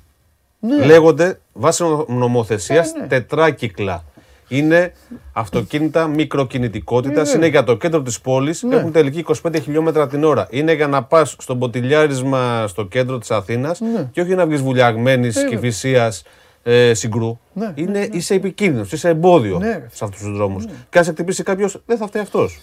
Ναι. 0.59 0.85
Λέγονται 0.85 1.39
βάσει 1.53 1.83
νομοθεσίας 2.07 2.93
Ε, 2.93 2.99
ναι. 2.99 3.07
τετράκυκλα. 3.07 4.03
Είναι 4.47 4.91
αυτοκίνητα 5.33 6.07
μικροκινητικότητας, 6.07 7.33
Ε, 7.33 7.37
είναι 7.37 7.47
για 7.47 7.63
το 7.63 7.77
κέντρο 7.77 8.01
της 8.01 8.21
πόλης, 8.21 8.63
Ναι. 8.63 8.75
έχουν 8.75 8.91
τελική 8.91 9.19
25 9.19 9.59
χιλιόμετρα 9.59 10.07
την 10.07 10.23
ώρα. 10.23 10.47
Είναι 10.49 10.73
για 10.73 10.87
να 10.87 11.03
πας 11.03 11.35
στο 11.39 11.55
ποτηλιάρισμα 11.55 12.67
στο 12.67 12.85
κέντρο 12.85 13.17
της 13.17 13.31
Αθήνας 13.31 13.79
Ναι. 13.79 14.09
και 14.11 14.21
όχι 14.21 14.35
να 14.35 14.45
βγεις 14.45 14.61
βουλιαγμένης 14.61 15.45
κυφυσίας 15.45 16.23
ε, 16.63 16.93
συγκρού. 16.93 17.39
Ναι, 17.53 17.71
είναι, 17.75 18.09
Είσαι 18.11 18.33
επικίνδυνος, 18.33 18.91
είσαι 18.91 19.09
εμπόδιο 19.09 19.57
Ναι, 19.59 19.67
ρε. 19.67 19.87
σε 19.91 20.03
αυτούς 20.03 20.19
τους 20.21 20.37
δρόμους. 20.37 20.65
Και 20.89 20.97
αν 20.97 21.03
σε 21.03 21.11
χτυπήσει 21.11 21.43
κάποιος, 21.43 21.81
δεν 21.85 21.97
θα 21.97 22.07
φταίει 22.07 22.21
αυτός. 22.21 22.59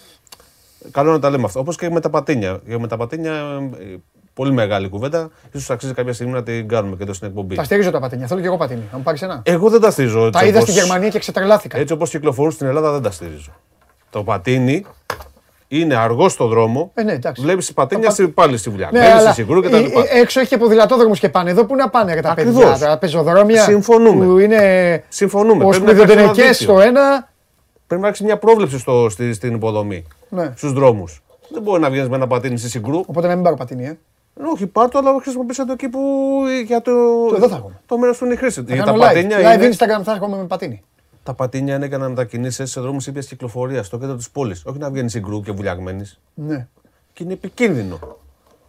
Καλό 0.91 1.11
να 1.13 1.19
τα 1.19 1.31
λέμε 1.31 1.45
αυτά. 1.45 1.61
Όπως 1.61 1.77
και 1.77 1.91
με 1.91 2.01
τα 2.01 2.11
πατίνια. 2.11 2.61
Για 2.67 2.79
με 2.79 2.87
τα 2.89 2.97
πατίνια, 2.97 3.33
ε, 3.79 3.97
πολύ 4.35 4.53
μεγάλη 4.53 4.89
κουβέντα. 4.89 5.31
σω 5.59 5.73
αξίζει 5.73 5.93
κάποια 5.95 6.13
στιγμή 6.13 6.33
να 6.33 6.43
την 6.43 6.69
κάνουμε 6.69 6.97
και 6.97 7.03
εδώ 7.03 7.13
στην 7.13 7.29
εκπομπή. 7.29 7.55
Τα 7.55 7.65
στηρίζω 7.65 7.91
τα 7.91 8.01
πατίνια, 8.01 8.27
θέλω 8.27 8.41
και 8.41 8.47
εγώ 8.47 8.57
πατίνι, 8.57 8.83
να 8.93 8.97
μου 8.97 9.03
πάρεις 9.03 9.23
ένα. 9.23 9.41
Εγώ 9.45 9.69
δεν 9.71 9.81
τα 9.81 9.91
στηρίζω. 9.91 10.31
Τα 10.31 10.39
έτσι 10.39 10.47
είδα 10.51 10.59
όπως- 10.59 10.71
στη 10.71 10.81
Γερμανία 10.81 11.09
και 11.09 11.19
ξετρελάθηκα. 11.19 11.79
Έτσι 11.79 11.93
όπως 11.93 12.11
κυκλοφορούν 12.11 12.53
στην 12.53 12.67
Ελλάδα 12.67 12.93
δεν 12.93 13.03
τα 13.03 13.11
στηρίζω. 13.11 13.53
Το 14.11 14.23
πατίνι 14.25 14.85
είναι 15.69 15.97
αργό 15.97 16.29
στο 16.29 16.47
δρόμο. 16.47 16.91
Ε, 16.95 17.03
ναι, 17.03 17.13
εντάξει. 17.13 17.43
Βλέπεις 17.43 17.73
πατίνια 17.73 18.07
Το 18.07 18.13
στη- 18.13 18.29
πάλι 18.29 18.57
στη 18.57 18.71
βουλιά. 18.71 18.89
Ναι, 18.93 18.99
Μπαίνεις 18.99 19.13
αλλά 19.15 19.33
στη 19.33 19.41
συγκρού 19.43 19.61
και 19.63 19.69
τα 19.69 19.77
ε, 19.77 19.81
λοιπά. 19.81 20.01
ε, 20.01 20.21
έξω 20.21 20.41
έχει 20.41 20.49
και 20.49 20.57
ποδηλατόδρομους 20.57 21.19
και 21.19 21.29
πάνε. 21.29 21.51
Εδώ 21.51 21.65
που 21.67 21.75
να 21.77 21.89
πάνε 21.89 22.15
ρε, 22.15 22.21
τα 22.21 22.31
Ακριβώς. 22.31 22.65
παιδιά, 22.65 22.87
τα 22.89 22.99
πεζοδρόμια 22.99 23.63
Συμφωνούμε. 23.63 24.25
που 24.27 24.39
είναι 24.39 25.05
Συμφωνούμε. 25.09 25.65
ως 25.65 25.71
Πρέπει 25.79 25.85
να 25.85 25.93
υπάρξει 25.93 26.13
ένα 26.13 26.23
πηδοντενεκές 26.23 26.59
δίκτυο. 26.59 26.75
στο 26.77 26.87
ένα. 26.89 27.29
Πρέπει 27.87 28.03
να 28.03 28.09
έχει 28.09 28.25
μια 28.25 28.39
πρόβλεψη 28.39 28.79
στο, 28.79 29.09
στη, 29.11 29.33
στην 29.33 29.55
υποδομή. 29.55 30.05
Ναι. 30.29 30.53
Στους 30.57 30.73
δρόμους. 30.73 31.23
Δεν 31.49 31.63
μπορεί 31.63 31.81
να 31.81 31.91
βγαίνεις 31.91 32.09
με 32.09 32.17
ένα 32.17 32.27
πατίνι 32.27 32.59
στη 32.59 32.69
συγκρού. 32.69 32.99
Οπότε 33.07 33.27
να 33.27 33.35
μην 33.35 33.43
πάρω 33.45 33.57
πατίνι, 33.57 33.85
ε. 33.87 33.99
Όχι, 34.53 34.67
πάρ' 34.67 34.89
το, 34.89 34.99
αλλά 34.99 35.21
χρησιμοποιήσε 35.21 35.65
το 35.65 35.73
εκεί 35.73 35.89
που 35.89 36.01
για 36.67 36.83
το, 36.83 36.91
Το 37.29 37.35
εδώ 37.37 37.49
θα 37.49 37.57
έχουμε. 37.57 37.81
το 37.87 37.99
μέρος 37.99 38.19
που 38.19 38.25
είναι 38.25 38.35
η 38.35 38.37
χρήση. 38.37 38.63
Θα 38.65 38.75
Για 38.75 38.85
τα 38.85 38.91
κάνω 38.91 39.03
live. 39.03 39.07
πατίνια, 39.07 39.39
Live 39.39 39.55
είναι, 39.63 39.69
Instagram 39.79 40.03
θα 40.05 40.13
έχουμε 40.13 40.37
με 40.37 40.45
πατίνι. 40.45 40.83
τα 41.23 41.35
πατίνια 41.35 41.75
είναι 41.75 41.87
για 41.87 41.99
να 41.99 42.09
μετακινήσεις 42.09 42.71
σε 42.71 42.81
δρόμους 42.81 43.07
ήπιας 43.07 43.27
κυκλοφορίας 43.27 43.87
στο 43.87 43.99
κέντρο 43.99 44.17
της 44.17 44.31
πόλης. 44.31 44.63
Όχι 44.67 44.79
να 44.79 44.91
βγαίνεις 44.91 45.13
συγκρού 45.13 45.41
και 45.43 45.53
βουλιαγμένης. 45.53 46.19
Ναι. 46.35 46.67
Και 47.13 47.25
είναι 47.25 47.33
επικίνδυνο. 47.33 47.99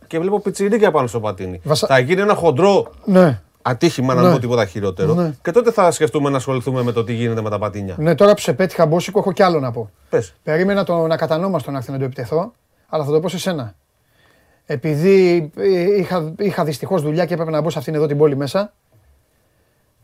Και 0.07 0.19
βλέπω 0.19 0.39
πιτσιρίκια 0.39 0.91
πάνω 0.91 1.07
στο 1.07 1.19
πατίνι. 1.19 1.61
Βασα- 1.63 1.87
Θα 1.87 1.99
γίνει 1.99 2.21
ένα 2.21 2.35
χοντρό 2.35 2.91
Ναι. 3.05 3.41
ατύχημα, 3.61 4.13
να 4.13 4.19
Ναι. 4.21 4.25
μην 4.27 4.35
πω 4.35 4.41
τίποτα 4.41 4.65
χειρότερο. 4.65 5.13
Ναι. 5.13 5.33
Και 5.41 5.51
τότε 5.51 5.71
θα 5.71 5.91
σκεφτούμε 5.91 6.29
να 6.29 6.37
ασχοληθούμε 6.37 6.83
με 6.83 6.91
το 6.91 7.03
τι 7.03 7.13
γίνεται 7.13 7.41
με 7.41 7.49
τα 7.49 7.59
πατίνια. 7.59 7.95
Ναι, 7.97 8.15
τώρα 8.15 8.33
που 8.33 8.39
σε 8.41 8.53
πέτυχα 8.53 8.85
μπόσικο, 8.85 9.19
έχω 9.19 9.31
κι 9.31 9.43
άλλο 9.43 9.59
να 9.59 9.71
πω. 9.71 9.89
Πες. 10.09 10.33
Περίμενα 10.43 10.83
τον 10.83 11.11
ακατανόμαστο 11.11 11.71
να 11.71 11.77
έρθει 11.77 11.91
να 11.91 11.97
το 11.97 12.03
επιτεθώ, 12.03 12.53
αλλά 12.89 13.03
θα 13.03 13.11
το 13.11 13.19
πω 13.19 13.27
σε 13.29 13.37
σένα. 13.39 13.75
Επειδή 14.65 15.51
ε, 15.57 15.97
είχα, 15.97 16.33
είχα 16.39 16.63
δυστυχώς 16.63 17.01
δουλειά 17.01 17.25
και 17.25 17.33
έπρεπε 17.33 17.51
να 17.51 17.61
μπω 17.61 17.69
σε 17.69 17.77
αυτήν 17.77 17.95
εδώ 17.95 18.07
την 18.07 18.17
πόλη 18.17 18.35
μέσα. 18.35 18.73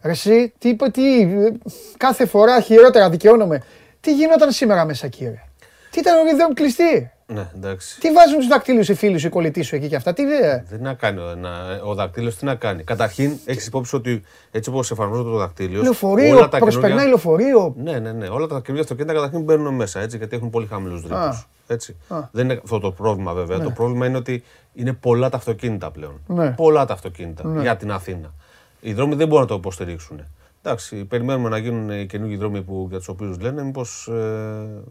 Ρε 0.01 0.11
εσύ, 0.11 0.53
τι, 0.57 0.69
είπε, 0.69 0.89
τι, 0.89 1.21
ε, 1.21 1.51
κάθε 1.97 2.25
φορά 2.25 2.61
χειρότερα 2.61 3.09
δικαιώνομαι. 3.09 3.63
Τι 3.99 4.13
γινόταν 4.13 4.51
σήμερα 4.51 4.85
μέσα 4.85 5.07
κύριε; 5.07 5.43
Τι 5.91 5.99
ήταν 5.99 6.19
ο 6.19 6.23
ριδέο 6.23 6.53
κλειστή; 6.53 7.11
Ναι, 7.33 7.49
εντάξει. 7.55 7.99
Τι 7.99 8.11
βάζουν 8.11 8.37
τους 8.37 8.47
δακτύλους 8.47 8.89
οι 8.89 8.93
φίλοι 8.93 9.17
σου, 9.17 9.27
οι 9.27 9.29
κολλητοί 9.29 9.61
σου 9.61 9.75
εκεί 9.75 9.87
και 9.87 9.95
αυτά. 9.95 10.13
Τι 10.13 10.25
δε. 10.25 10.61
Δεν 10.69 10.81
να 10.81 10.93
κάνει 10.93 11.19
ο, 11.19 11.35
να- 11.35 11.81
ο 11.83 11.93
δακτύλος, 11.93 12.35
τι 12.35 12.45
να 12.45 12.55
κάνει. 12.55 12.83
Καταρχήν, 12.83 13.37
έχεις 13.45 13.67
υπόψη 13.67 13.95
ότι 13.95 14.21
έτσι 14.51 14.69
όπως 14.69 14.91
εφαρμόζεται 14.91 15.29
το 15.29 15.37
δακτύλιο. 15.37 15.81
Λεωφορείο, 15.81 16.37
όλα 16.37 16.49
τα 16.49 16.57
προσπερνάει 16.57 16.89
καινούργια- 17.05 17.07
λεωφορείο. 17.09 17.73
Ναι, 17.77 17.99
ναι, 17.99 18.11
ναι. 18.11 18.27
Όλα 18.27 18.47
τα 18.47 18.53
καινούργια 18.55 18.81
αυτοκίνητα 18.81 19.13
καταρχήν 19.13 19.41
μπαίνουν 19.41 19.73
μέσα 19.75 19.99
έτσι, 19.99 20.17
γιατί 20.17 20.35
έχουν 20.35 20.49
πολύ 20.49 20.65
χαμηλούς 20.67 21.01
ρήπους. 21.01 21.47
Έτσι. 21.67 21.95
Δεν 22.31 22.43
είναι 22.49 22.59
αυτό 22.63 22.79
το 22.79 22.91
πρόβλημα 22.91 23.33
βέβαια. 23.33 23.59
Το 23.59 23.69
πρόβλημα 23.71 24.05
είναι 24.05 24.17
ότι 24.17 24.43
είναι 24.73 24.93
πολλά 24.93 25.29
τα 25.29 25.37
αυτοκίνητα 25.37 25.91
πλέον. 25.91 26.21
Ναι. 26.27 26.51
Πολλά 26.51 26.85
τα 26.85 26.93
αυτοκίνητα 26.93 27.43
για 27.61 27.75
την 27.77 27.91
Αθήνα. 27.91 28.33
Οι 28.81 28.93
δρόμοι 28.93 29.15
δεν 29.15 29.27
μπορούν 29.27 29.43
να 29.43 29.49
το 29.49 29.55
υποστηρίξουν. 29.55 30.21
Εντάξει, 30.63 31.05
περιμένουμε 31.05 31.49
να 31.49 31.57
γίνουν 31.57 31.89
οι 31.99 32.05
καινούργιοι 32.05 32.37
δρόμοι 32.37 32.61
που, 32.61 32.85
για 32.89 32.97
τους 32.97 33.07
οποίους 33.07 33.39
λένε, 33.39 33.63
μήπως 33.63 34.09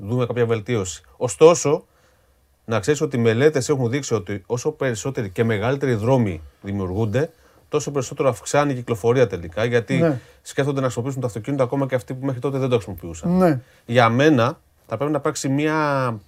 δούμε 0.01 0.27
κάποια 0.27 0.47
βελτίωση. 0.47 1.03
Ωστόσο, 1.17 1.85
να 2.71 2.81
ξέρεις 2.81 3.01
ότι 3.01 3.17
οι 3.17 3.21
μελέτες 3.21 3.69
έχουν 3.69 3.91
δείξει 3.91 4.15
ότι 4.15 4.43
όσο 4.47 4.71
περισσότεροι 4.71 5.29
και 5.31 5.45
μεγαλύτεροι 5.45 5.95
δρόμοι 5.95 6.43
δημιουργούνται, 6.63 7.31
τόσο 7.69 7.91
περισσότερο 7.91 8.29
αυξάνει 8.29 8.73
η 8.73 8.75
κυκλοφορία 8.75 9.27
τελικά. 9.27 9.65
Γιατί 9.65 9.97
Ναι. 9.97 10.21
σκέφτονται 10.43 10.77
να 10.79 10.83
χρησιμοποιήσουν 10.85 11.21
το 11.21 11.27
αυτοκίνητο 11.27 11.63
ακόμα 11.63 11.87
και 11.87 11.95
αυτοί 11.95 12.15
που 12.15 12.25
μέχρι 12.27 12.41
τότε 12.41 12.59
δεν 12.59 12.69
το 12.69 12.75
χρησιμοποιούσαν. 12.75 13.31
Ναι. 13.37 13.61
Για 13.87 14.09
μένα 14.09 14.59
θα 14.87 14.97
πρέπει 14.97 15.13
να 15.13 15.19
υπάρξει 15.19 15.49
μια 15.49 16.19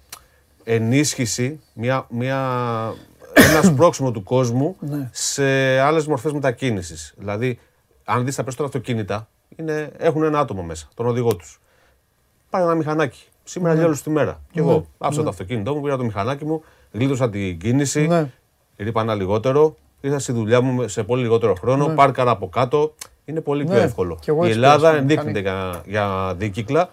ενίσχυση, 0.63 1.59
μια, 1.73 2.05
μια, 2.09 2.37
ένας 3.33 3.65
σπρώξιμο 3.73 4.11
του 4.11 4.23
κόσμου 4.23 4.75
Ναι. 4.79 5.09
σε 5.11 5.43
άλλες 5.79 6.07
μορφές 6.07 6.31
μετακίνησης. 6.31 7.13
Δηλαδή, 7.17 7.59
αν 8.03 8.25
δεις 8.25 8.35
τα 8.35 8.43
περισσότερα 8.43 8.67
αυτοκίνητα, 8.67 9.27
είναι, 9.55 9.91
έχουν 9.97 10.23
ένα 10.23 10.39
άτομο 10.39 10.61
μέσα, 10.63 10.87
τον 10.93 11.05
οδηγό 11.05 11.35
τους. 11.35 11.61
Πάει 12.49 12.63
ένα 12.63 12.75
μηχανάκι. 12.75 13.23
Σήμερα 13.43 13.75
ναι. 13.75 13.95
τη 13.95 14.09
μέρα. 14.09 14.39
Και 14.51 14.59
εγώ 14.59 14.85
άφησα 14.97 15.23
το 15.23 15.29
αυτοκίνητό 15.29 15.75
μου, 15.75 15.81
πήρα 15.81 15.97
το 15.97 16.03
μηχανάκι 16.03 16.45
μου, 16.45 16.63
γλίτωσα 16.91 17.29
την 17.29 17.59
κίνηση, 17.59 18.07
Ναι. 18.07 18.29
ρίπανα 18.77 19.15
λιγότερο, 19.15 19.75
ήρθα 20.01 20.19
στη 20.19 20.31
δουλειά 20.31 20.61
μου 20.61 20.87
σε 20.87 21.03
πολύ 21.03 21.21
λιγότερο 21.21 21.53
χρόνο, 21.55 21.87
πάρκαρα 21.87 22.31
από 22.31 22.49
κάτω. 22.49 22.93
Είναι 23.25 23.41
πολύ 23.41 23.63
πιο 23.65 23.73
Ναι. 23.75 23.81
εύκολο. 23.81 24.17
Κι 24.21 24.29
εγώ 24.29 24.39
Η 24.43 24.45
έτσι 24.47 24.57
Ελλάδα 24.57 24.79
πέρασα, 24.79 24.97
ενδείκνυται 24.97 25.39
για, 25.39 25.81
για 25.85 26.33
δίκυκλα. 26.37 26.89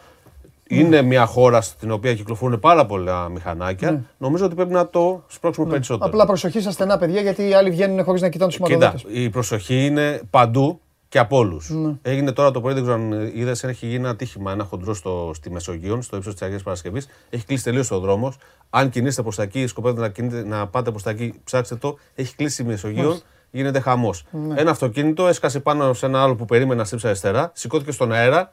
Είναι 0.73 1.03
μια 1.03 1.27
χώρα 1.27 1.61
στην 1.61 1.91
οποία 1.91 2.15
κυκλοφορούν 2.15 2.61
πάρα 2.61 2.87
πολλά 2.87 3.29
μηχανάκια. 3.29 4.05
Νομίζω 4.19 4.45
ότι 4.45 4.55
πρέπει 4.55 4.73
να 4.73 4.87
το 4.87 5.23
σπρώξουμε 5.27 5.71
περισσότερο. 5.71 6.09
Απλά 6.11 6.27
προσοχή 6.27 6.61
στα 6.61 6.71
στενά 6.71 6.99
παιδιά 6.99 7.21
γιατί 7.21 7.49
οι 7.49 7.55
άλλοι 7.55 7.71
βγαίνουν 7.71 8.05
χωρίς 8.05 8.21
να 8.21 8.29
κοιτάνε 8.29 8.51
τους 8.51 8.61
Κοίτα, 8.61 8.77
σηματοδότες. 8.79 9.23
η 9.23 9.31
προσοχή 9.31 9.87
είναι 9.87 10.21
παντού 10.31 10.81
και 11.11 11.19
από 11.19 11.37
όλους. 11.37 11.71
Ναι. 11.71 11.95
Έγινε 12.03 12.33
τώρα 12.33 12.51
το 12.51 12.61
πρωί, 12.61 12.75
δεν 12.75 12.83
ξέρω 12.83 12.99
αν 12.99 13.13
είδες, 13.35 13.65
έχει 13.65 13.87
γίνει 13.87 14.05
ένα 14.05 14.17
τύχημα, 14.17 14.53
ένα 14.53 14.65
χοντρό 14.65 14.95
στο, 14.95 15.31
στη 15.35 15.51
Μεσογείο, 15.51 16.03
στο 16.03 16.17
ύψος 16.17 16.33
της 16.33 16.43
Αγίας 16.43 16.63
Παρασκευής. 16.63 17.09
Έχει 17.31 17.45
κλείσει 17.45 17.65
τελείως 17.65 17.91
ο 17.91 17.99
δρόμος. 17.99 18.37
Αν 18.71 18.91
κινείστε 18.91 19.23
προς 19.23 19.37
τα 19.37 19.43
εκεί, 19.43 19.67
σκοπεύετε 19.67 20.01
να, 20.01 20.09
κινείτε, 20.09 20.45
να 20.45 20.67
πάτε 20.67 20.91
προς 20.91 21.03
τα 21.03 21.11
εκεί, 21.11 21.35
ψάξτε 21.45 21.77
το. 21.77 21.97
Έχει 22.15 22.35
κλείσει 22.37 22.63
η 22.63 22.65
Μεσογείο, 22.65 23.19
γίνεται 23.51 23.81
χαμός. 23.81 24.25
Ναι. 24.31 24.61
Ένα 24.61 24.71
αυτοκίνητο 24.71 25.27
έσκασε 25.29 25.61
πάνω 25.61 25.93
σε 25.93 26.07
ένα 26.07 26.23
άλλο 26.23 26.35
που 26.35 26.45
περίμενε 26.45 26.75
να 26.75 26.85
στρίψει 26.85 27.07
αριστερά, 27.07 27.51
σηκώθηκε 27.55 27.93
στον 27.93 28.13
αέρα, 28.13 28.53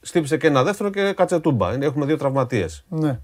στύψε 0.00 0.36
και 0.36 0.46
ένα 0.46 0.62
δεύτερο 0.62 0.90
και 0.90 1.12
κάτσε 1.12 1.40
τούμπα. 1.40 1.74
Είναι- 1.74 1.86
Έχουμε 1.86 2.04
δύο 2.06 2.16
τραυματίες. 2.16 2.84
Ναι. 2.88 3.18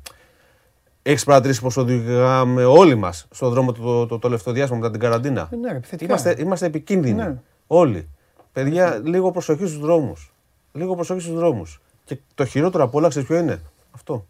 Έχεις 1.02 1.24
παρατηρήσει 1.24 1.60
πως 1.60 1.76
οδηγάμε 1.76 2.64
όλοι 2.64 2.94
μας 2.94 3.26
στον 3.30 3.50
δρόμο 3.50 3.72
το, 3.72 3.82
το, 3.82 4.06
το 4.06 4.18
τελευταίο 4.18 4.52
διάστημα 4.52 4.78
μετά 4.78 4.90
την 4.90 5.00
καραντίνα; 5.00 5.48
Ε, 5.52 5.56
ναι, 5.56 5.70
ρε, 5.70 5.76
επιθετικά. 5.76 6.04
Είμαστε, 6.12 6.36
είμαστε 6.38 6.66
επικίνδυνοι. 6.66 7.22
Ναι. 7.22 7.36
Όλοι. 7.66 8.08
Παιδιά, 8.56 9.00
λίγο 9.04 9.30
προσοχή 9.30 9.66
στους 9.66 9.78
δρόμους. 9.78 10.32
Λίγο 10.72 10.94
προσοχή 10.94 11.20
στους 11.20 11.34
δρόμους. 11.34 11.80
Και 12.04 12.18
το 12.34 12.44
χειρότερο 12.44 12.84
από 12.84 12.98
όλα, 12.98 13.08
ξέρεις 13.08 13.28
ποιο 13.28 13.38
είναι; 13.38 13.62
Αυτό. 13.90 14.26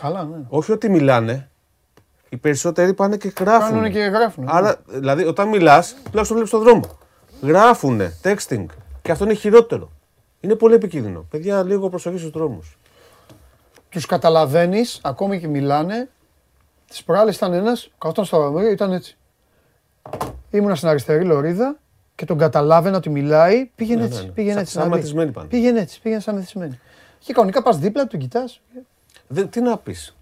Καλά, 0.00 0.24
ναι. 0.24 0.36
Όχι 0.48 0.72
ότι 0.72 0.88
μιλάνε. 0.88 1.50
Οι 2.28 2.36
περισσότεροι 2.36 2.94
πάνε 2.94 3.16
και 3.16 3.32
γράφουν. 3.38 3.68
Κάνουνε 3.68 3.90
και 3.90 3.98
γράφουν. 3.98 4.48
Άρα, 4.48 4.76
δηλαδή, 4.86 5.24
όταν 5.24 5.48
μιλάς, 5.48 5.94
τουλάχιστον 6.04 6.36
βλέπεις 6.36 6.50
τον 6.50 6.62
δρόμο. 6.62 6.98
Γράφουνε, 7.42 8.18
texting. 8.22 8.66
Και 9.02 9.12
αυτό 9.12 9.24
είναι 9.24 9.34
χειρότερο. 9.34 9.90
Είναι 10.40 10.54
πολύ 10.54 10.74
επικίνδυνο. 10.74 11.26
Παιδιά, 11.30 11.62
λίγο 11.62 11.88
προσοχή 11.88 12.18
στους 12.18 12.30
δρόμους. 12.30 12.78
Τους 13.88 14.06
καταλαβαίνεις, 14.06 15.00
ακόμη 15.02 15.40
και 15.40 15.48
μιλάνε. 15.48 16.10
Τις 16.88 17.04
προάλλες 17.04 17.36
ήταν 17.36 17.52
ένας, 17.52 17.90
καθόταν 17.98 18.24
στο 18.24 18.38
δρομείο, 18.38 18.70
ήταν 18.70 18.92
έτσι. 18.92 19.16
Ήμουνα 20.50 20.74
στην 20.74 20.88
αριστερή 20.88 21.24
λωρίδα 21.24 21.76
και 22.22 22.28
τον 22.28 22.38
καταλάβαινα 22.38 22.96
ότι 22.96 23.10
μιλάει, 23.10 23.70
πήγαινε 23.74 24.00
Ναι, 24.00 24.06
έτσι. 24.06 24.20
ναι, 24.20 24.26
ναι. 24.26 24.32
Πήγαινε 24.32 24.52
Σαν- 24.52 24.62
έτσι. 24.62 24.72
σαν 24.72 24.82
να 24.82 24.88
δει. 24.88 24.94
μεθυσμένοι 24.94 25.30
πάνε. 25.30 25.48
Πήγαινε 25.48 25.80
έτσι, 25.80 26.00
πήγαινε 26.00 26.20
σαν 26.20 26.34
μεθυσμένοι. 26.34 26.80
Και 27.18 27.32
κανονικά 27.32 27.62
πας 27.62 27.78
δίπλα, 27.78 28.06
τον 28.06 28.20
κοιτάς. 28.20 28.60
Τι 29.50 29.60
να 29.60 29.76
πεις. 29.78 30.16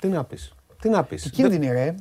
Τι 0.00 0.08
να 0.08 0.24
πεις. 0.24 0.52
Τι 0.80 0.88
να 0.88 1.02
πεις. 1.04 1.30
Κίνδυνη 1.30 1.70
ρε. 1.72 1.94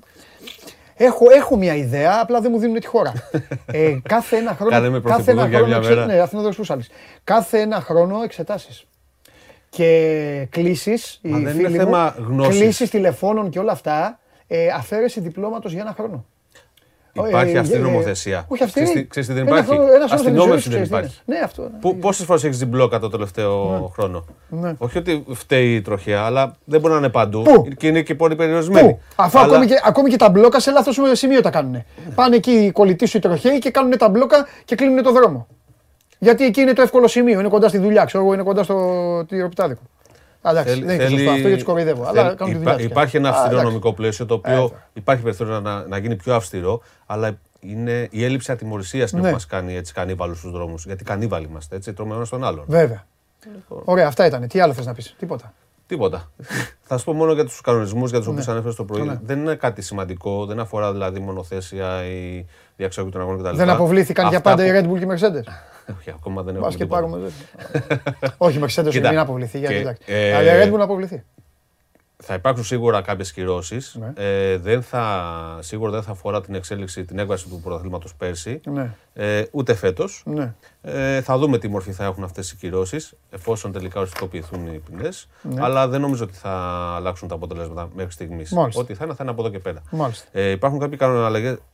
Έχω, 0.95 1.26
έχω 1.32 1.56
μια 1.58 1.76
ιδέα, 1.76 2.20
απλά 2.22 2.41
δεν 2.41 2.52
μου 2.54 2.60
δίνουν 2.60 2.80
τη 2.80 2.88
χώρα. 2.88 3.14
ε, 3.66 3.97
κάθε 4.04 4.38
ένα 4.38 4.54
χρόνο. 4.56 4.72
Κάνε 4.72 4.89
με 4.89 4.99
κάθε 4.99 5.32
ένα 5.32 5.41
πρωθυπουργό 5.41 5.47
για 5.47 5.58
χρόνο 5.58 5.66
μια 5.68 5.78
εξε- 5.78 5.93
μέρα. 5.95 6.06
Ναι, 6.06 6.20
Αθηνόδωρος 6.22 6.56
Πούσαλης. 6.58 6.89
Κάθε 7.24 7.60
ένα 7.60 7.82
χρόνο 7.82 8.22
εξετάσεις. 8.24 8.86
Και 9.70 10.47
κλήσεις, 10.49 11.20
Μα 11.24 11.39
οι 11.39 11.43
δεν 11.43 11.54
είναι 11.60 11.68
φίλοι 11.68 11.78
θέμα 11.78 12.16
μου, 12.20 12.26
γνώσης. 12.26 12.60
κλήσεις 12.60 12.89
τηλεφώνων 12.89 13.49
και 13.49 13.60
όλα 13.60 13.72
αυτά, 13.72 14.20
ε, 14.47 14.68
αφαίρεση 14.68 15.20
διπλώματος 15.20 15.72
για 15.72 15.82
ένα 15.82 15.93
χρόνο. 15.93 16.26
Υπάρχει 17.14 17.55
Ε, 17.55 17.59
αυτή 17.59 17.74
η 17.74 17.78
ε, 17.78 17.80
νομοθεσία. 17.80 18.45
Όχι 18.47 18.64
αυτή. 18.64 18.74
Ξέρεις 18.84 19.01
τι- 19.01 19.07
ξέρεις 19.07 19.28
τι 19.30 19.34
δεν 19.34 19.47
Ένα 19.47 19.51
υπάρχει; 19.59 19.70
χρόνο- 19.76 19.93
ένα 19.93 20.07
χρόνο 20.07 20.14
Αστυνόμευση 20.22 20.70
της 20.70 20.78
ζωής, 20.78 20.89
δεν 20.89 20.89
ξέρεις 20.89 20.89
τι 20.89 20.96
υπάρχει. 20.96 21.21
είναι. 21.25 21.38
Ναι, 21.38 21.43
αυτό. 21.46 21.70
ναι. 21.93 21.93
Πόσες 22.01 22.25
φορές 22.25 22.43
έχεις 22.43 22.58
την 22.58 22.67
μπλόκα 22.67 23.00
το 23.00 23.09
τελευταίο 23.09 23.89
χρόνο; 23.93 24.25
Ναι. 24.50 24.74
Όχι 24.78 24.97
ότι 24.97 25.24
φταίει 25.33 25.75
η 25.75 25.82
τροχιά, 25.82 26.21
αλλά 26.21 26.55
δεν 26.66 26.79
μπορεί 26.79 26.93
να 26.93 27.00
είναι 27.00 27.09
παντού. 27.09 27.42
Πού; 27.42 27.67
Και 27.78 27.88
είναι 27.88 28.01
και 28.01 28.16
πολύ 28.16 28.36
περιορισμένη. 28.36 28.88
Πού, 28.89 29.00
αφού 29.16 29.39
Αλλά- 29.39 29.47
ακόμη, 29.51 29.66
και, 29.66 29.75
ακόμη 29.83 30.09
και 30.09 30.17
τα 30.17 30.29
μπλόκα 30.29 30.59
σε 30.59 30.71
λάθος 30.71 31.00
σημείο 31.12 31.42
τα 31.42 31.50
κάνουν. 31.50 31.83
Πάνε 32.16 32.36
εκεί 32.36 32.51
οι 32.51 32.71
κολλητοί 32.71 33.05
σου 33.05 33.17
οι 33.17 33.20
τροχαίοι 33.20 33.59
και 33.59 33.71
κάνουν 33.71 33.97
τα 33.97 34.09
μπλόκα 34.09 34.47
και 34.66 34.75
κλείνουν 34.75 35.04
το 35.04 35.12
δρόμο. 35.12 35.47
Γιατί 36.20 36.46
εκεί 36.46 36.62
είναι 36.62 36.74
το 36.74 36.82
εύκολο 36.82 37.08
σημείο, 37.08 37.39
είναι 37.39 37.50
κοντά 37.50 37.67
στη 37.67 37.78
δουλειά, 37.78 38.05
ξέρω 38.05 38.24
εγώ, 38.24 38.33
είναι 38.33 38.43
κοντά 38.43 38.63
στο 38.63 39.25
τυροπιτάδικο. 39.28 39.82
Εντάξει, 40.43 40.70
Θέλει- 40.74 40.86
δεν 40.86 40.96
είναι 40.96 41.04
θέλει- 41.04 41.18
σωστό 41.18 41.32
αυτό 41.32 41.47
γιατί 41.47 41.59
του 41.63 41.68
κοροϊδεύω. 41.68 42.04
Αλλά 42.08 42.24
θέλει- 42.24 42.36
κάνουν 42.38 42.54
τη 42.54 42.59
υπά- 42.59 42.72
δουλειά 42.72 42.76
τους. 42.76 42.86
Υπάρχει 42.86 43.18
ένα 43.18 43.28
Α, 43.30 43.32
αυστηρό 43.32 43.50
εντάξει. 43.51 43.68
νομικό 43.68 43.93
πλαίσιο 43.93 44.26
το 44.26 44.34
οποίο 44.34 44.51
βέβαια. 44.62 44.88
υπάρχει 44.93 45.24
περιθώριο 45.24 45.59
να, 45.59 45.86
να 45.88 45.97
γίνει 45.97 46.16
πιο 46.16 46.36
αυστηρό, 46.36 46.82
αλλά 47.05 47.38
είναι 47.59 48.08
η 48.12 48.24
έλλειψη 48.24 48.51
ατιμορρησίας 48.51 49.12
Ναι. 49.13 49.22
που 49.22 49.28
μας 49.28 49.46
κάνει 49.46 49.76
έτσι 49.76 49.93
κανίβαλους 49.93 50.38
στους 50.38 50.51
δρόμους. 50.51 50.86
Γιατί 50.86 51.04
κανίβαλοι 51.04 51.46
είμαστε, 51.50 51.76
έτσι, 51.76 51.93
τρώμε 51.93 52.16
ένας 52.16 52.30
τον 52.30 52.43
άλλον. 52.43 52.63
Βέβαια. 52.68 53.05
Ωραία, 53.68 54.08
αυτά 54.08 54.26
ήταν. 54.26 54.47
Τι 54.47 54.59
άλλο 54.59 54.74
θες 54.74 54.86
να 54.86 54.93
πεις, 54.93 55.16
Τίποτα. 55.20 55.54
Τίποτα. 55.88 56.32
Θα 56.82 56.97
σου 56.97 57.05
πω 57.05 57.13
μόνο 57.13 57.34
για 57.34 57.46
τους 57.46 57.62
κανονισμούς 57.62 58.09
για 58.09 58.20
τους 58.20 58.28
οποίους 58.28 58.46
Ναι. 58.46 58.51
ανέφερες 58.51 58.76
το 58.78 58.84
πρωί. 58.84 59.20
Δεν 59.24 59.39
είναι 59.39 59.55
κάτι 59.55 59.82
σημαντικό, 59.82 60.46
δεν 60.46 60.59
αφορά 60.59 60.92
δηλαδή 60.92 61.20
μονοθέσια 61.20 62.05
ή 62.05 62.46
διαξιόγεια 62.78 63.12
των 63.12 63.22
αγώνων 63.22 63.43
κτλ. 63.43 63.55
Δεν 63.55 63.70
αποβλήθηκαν 63.70 64.28
για 64.28 64.38
Αυτά 64.38 64.50
πάντα 64.50 64.66
η 64.66 64.72
που- 64.72 64.78
Red 64.78 64.96
Bull 64.96 65.00
και 65.00 65.05
η 65.05 65.08
Mercedes. 65.12 65.47
Όχι, 65.99 66.09
ακόμα 66.09 66.41
δεν 66.43 66.53
Μπα 66.53 66.59
έχουμε 66.59 66.75
και 66.75 66.83
τίποτα. 66.83 67.01
πάρουμε. 67.01 67.29
Όχι, 68.37 68.58
η 68.58 68.62
Mercedes 68.66 68.89
Κοίτα, 68.89 69.09
μην 69.09 69.20
αποβληθεί. 69.20 69.59
γιατί 69.59 69.74
και, 69.74 69.79
εντάξει. 69.79 70.01
ε, 70.05 70.36
Αλλά 70.36 70.63
η 70.63 70.67
Red 70.70 70.74
Bull 70.74 70.78
να 70.78 70.83
αποβληθεί. 70.83 71.24
Θα 72.24 72.33
υπάρξουν 72.33 72.66
σίγουρα 72.66 73.01
κάποιες 73.01 73.32
κυρώσεις. 73.33 73.97
Ναι. 73.99 74.13
Ε, 74.16 74.58
δεν 74.58 74.82
θα, 74.82 75.58
σίγουρα 75.62 75.91
δεν 75.91 76.01
θα 76.03 76.12
αφορά 76.12 76.41
την 76.41 76.55
εξέλιξη, 76.55 77.05
την 77.05 77.20
έκβαση 77.20 77.47
του 77.47 77.59
πρωταθλήματος 77.63 78.16
πέρσι. 78.16 78.62
Ναι. 78.66 78.95
Ε, 79.13 79.43
ούτε 79.51 79.74
φέτος. 79.74 80.24
Ναι. 80.25 80.53
Ε, 80.82 81.21
θα 81.21 81.37
δούμε 81.37 81.58
τι 81.58 81.67
μορφή 81.67 81.91
θα 81.91 82.03
έχουν 82.03 82.24
αυτές 82.24 82.51
οι 82.51 82.55
κυρώσεις, 82.55 83.13
εφόσον 83.32 83.71
τελικά 83.71 83.99
οριστικοποιηθούν 83.99 84.67
οι 84.74 84.78
ποινές. 84.89 85.28
Ναι. 85.41 85.62
Αλλά 85.63 85.87
δεν 85.87 86.01
νομίζω 86.01 86.24
ότι 86.24 86.33
θα 86.33 86.49
αλλάξουν 86.95 87.28
τα 87.28 87.36
αποτελέσματα 87.36 87.89
μέχρι 87.95 88.12
στιγμής. 88.12 88.51
Μάλιστα. 88.51 88.82
Ό,τι 88.82 88.93
θα 88.93 89.05
είναι, 89.05 89.13
θα 89.13 89.24
είναι 89.24 89.32
από 89.32 89.41
εδώ 89.41 89.51
και 89.51 89.59
πέρα. 89.59 89.82
Μάλιστα. 89.91 90.28
Ε, 90.32 90.49
υπάρχουν 90.49 90.79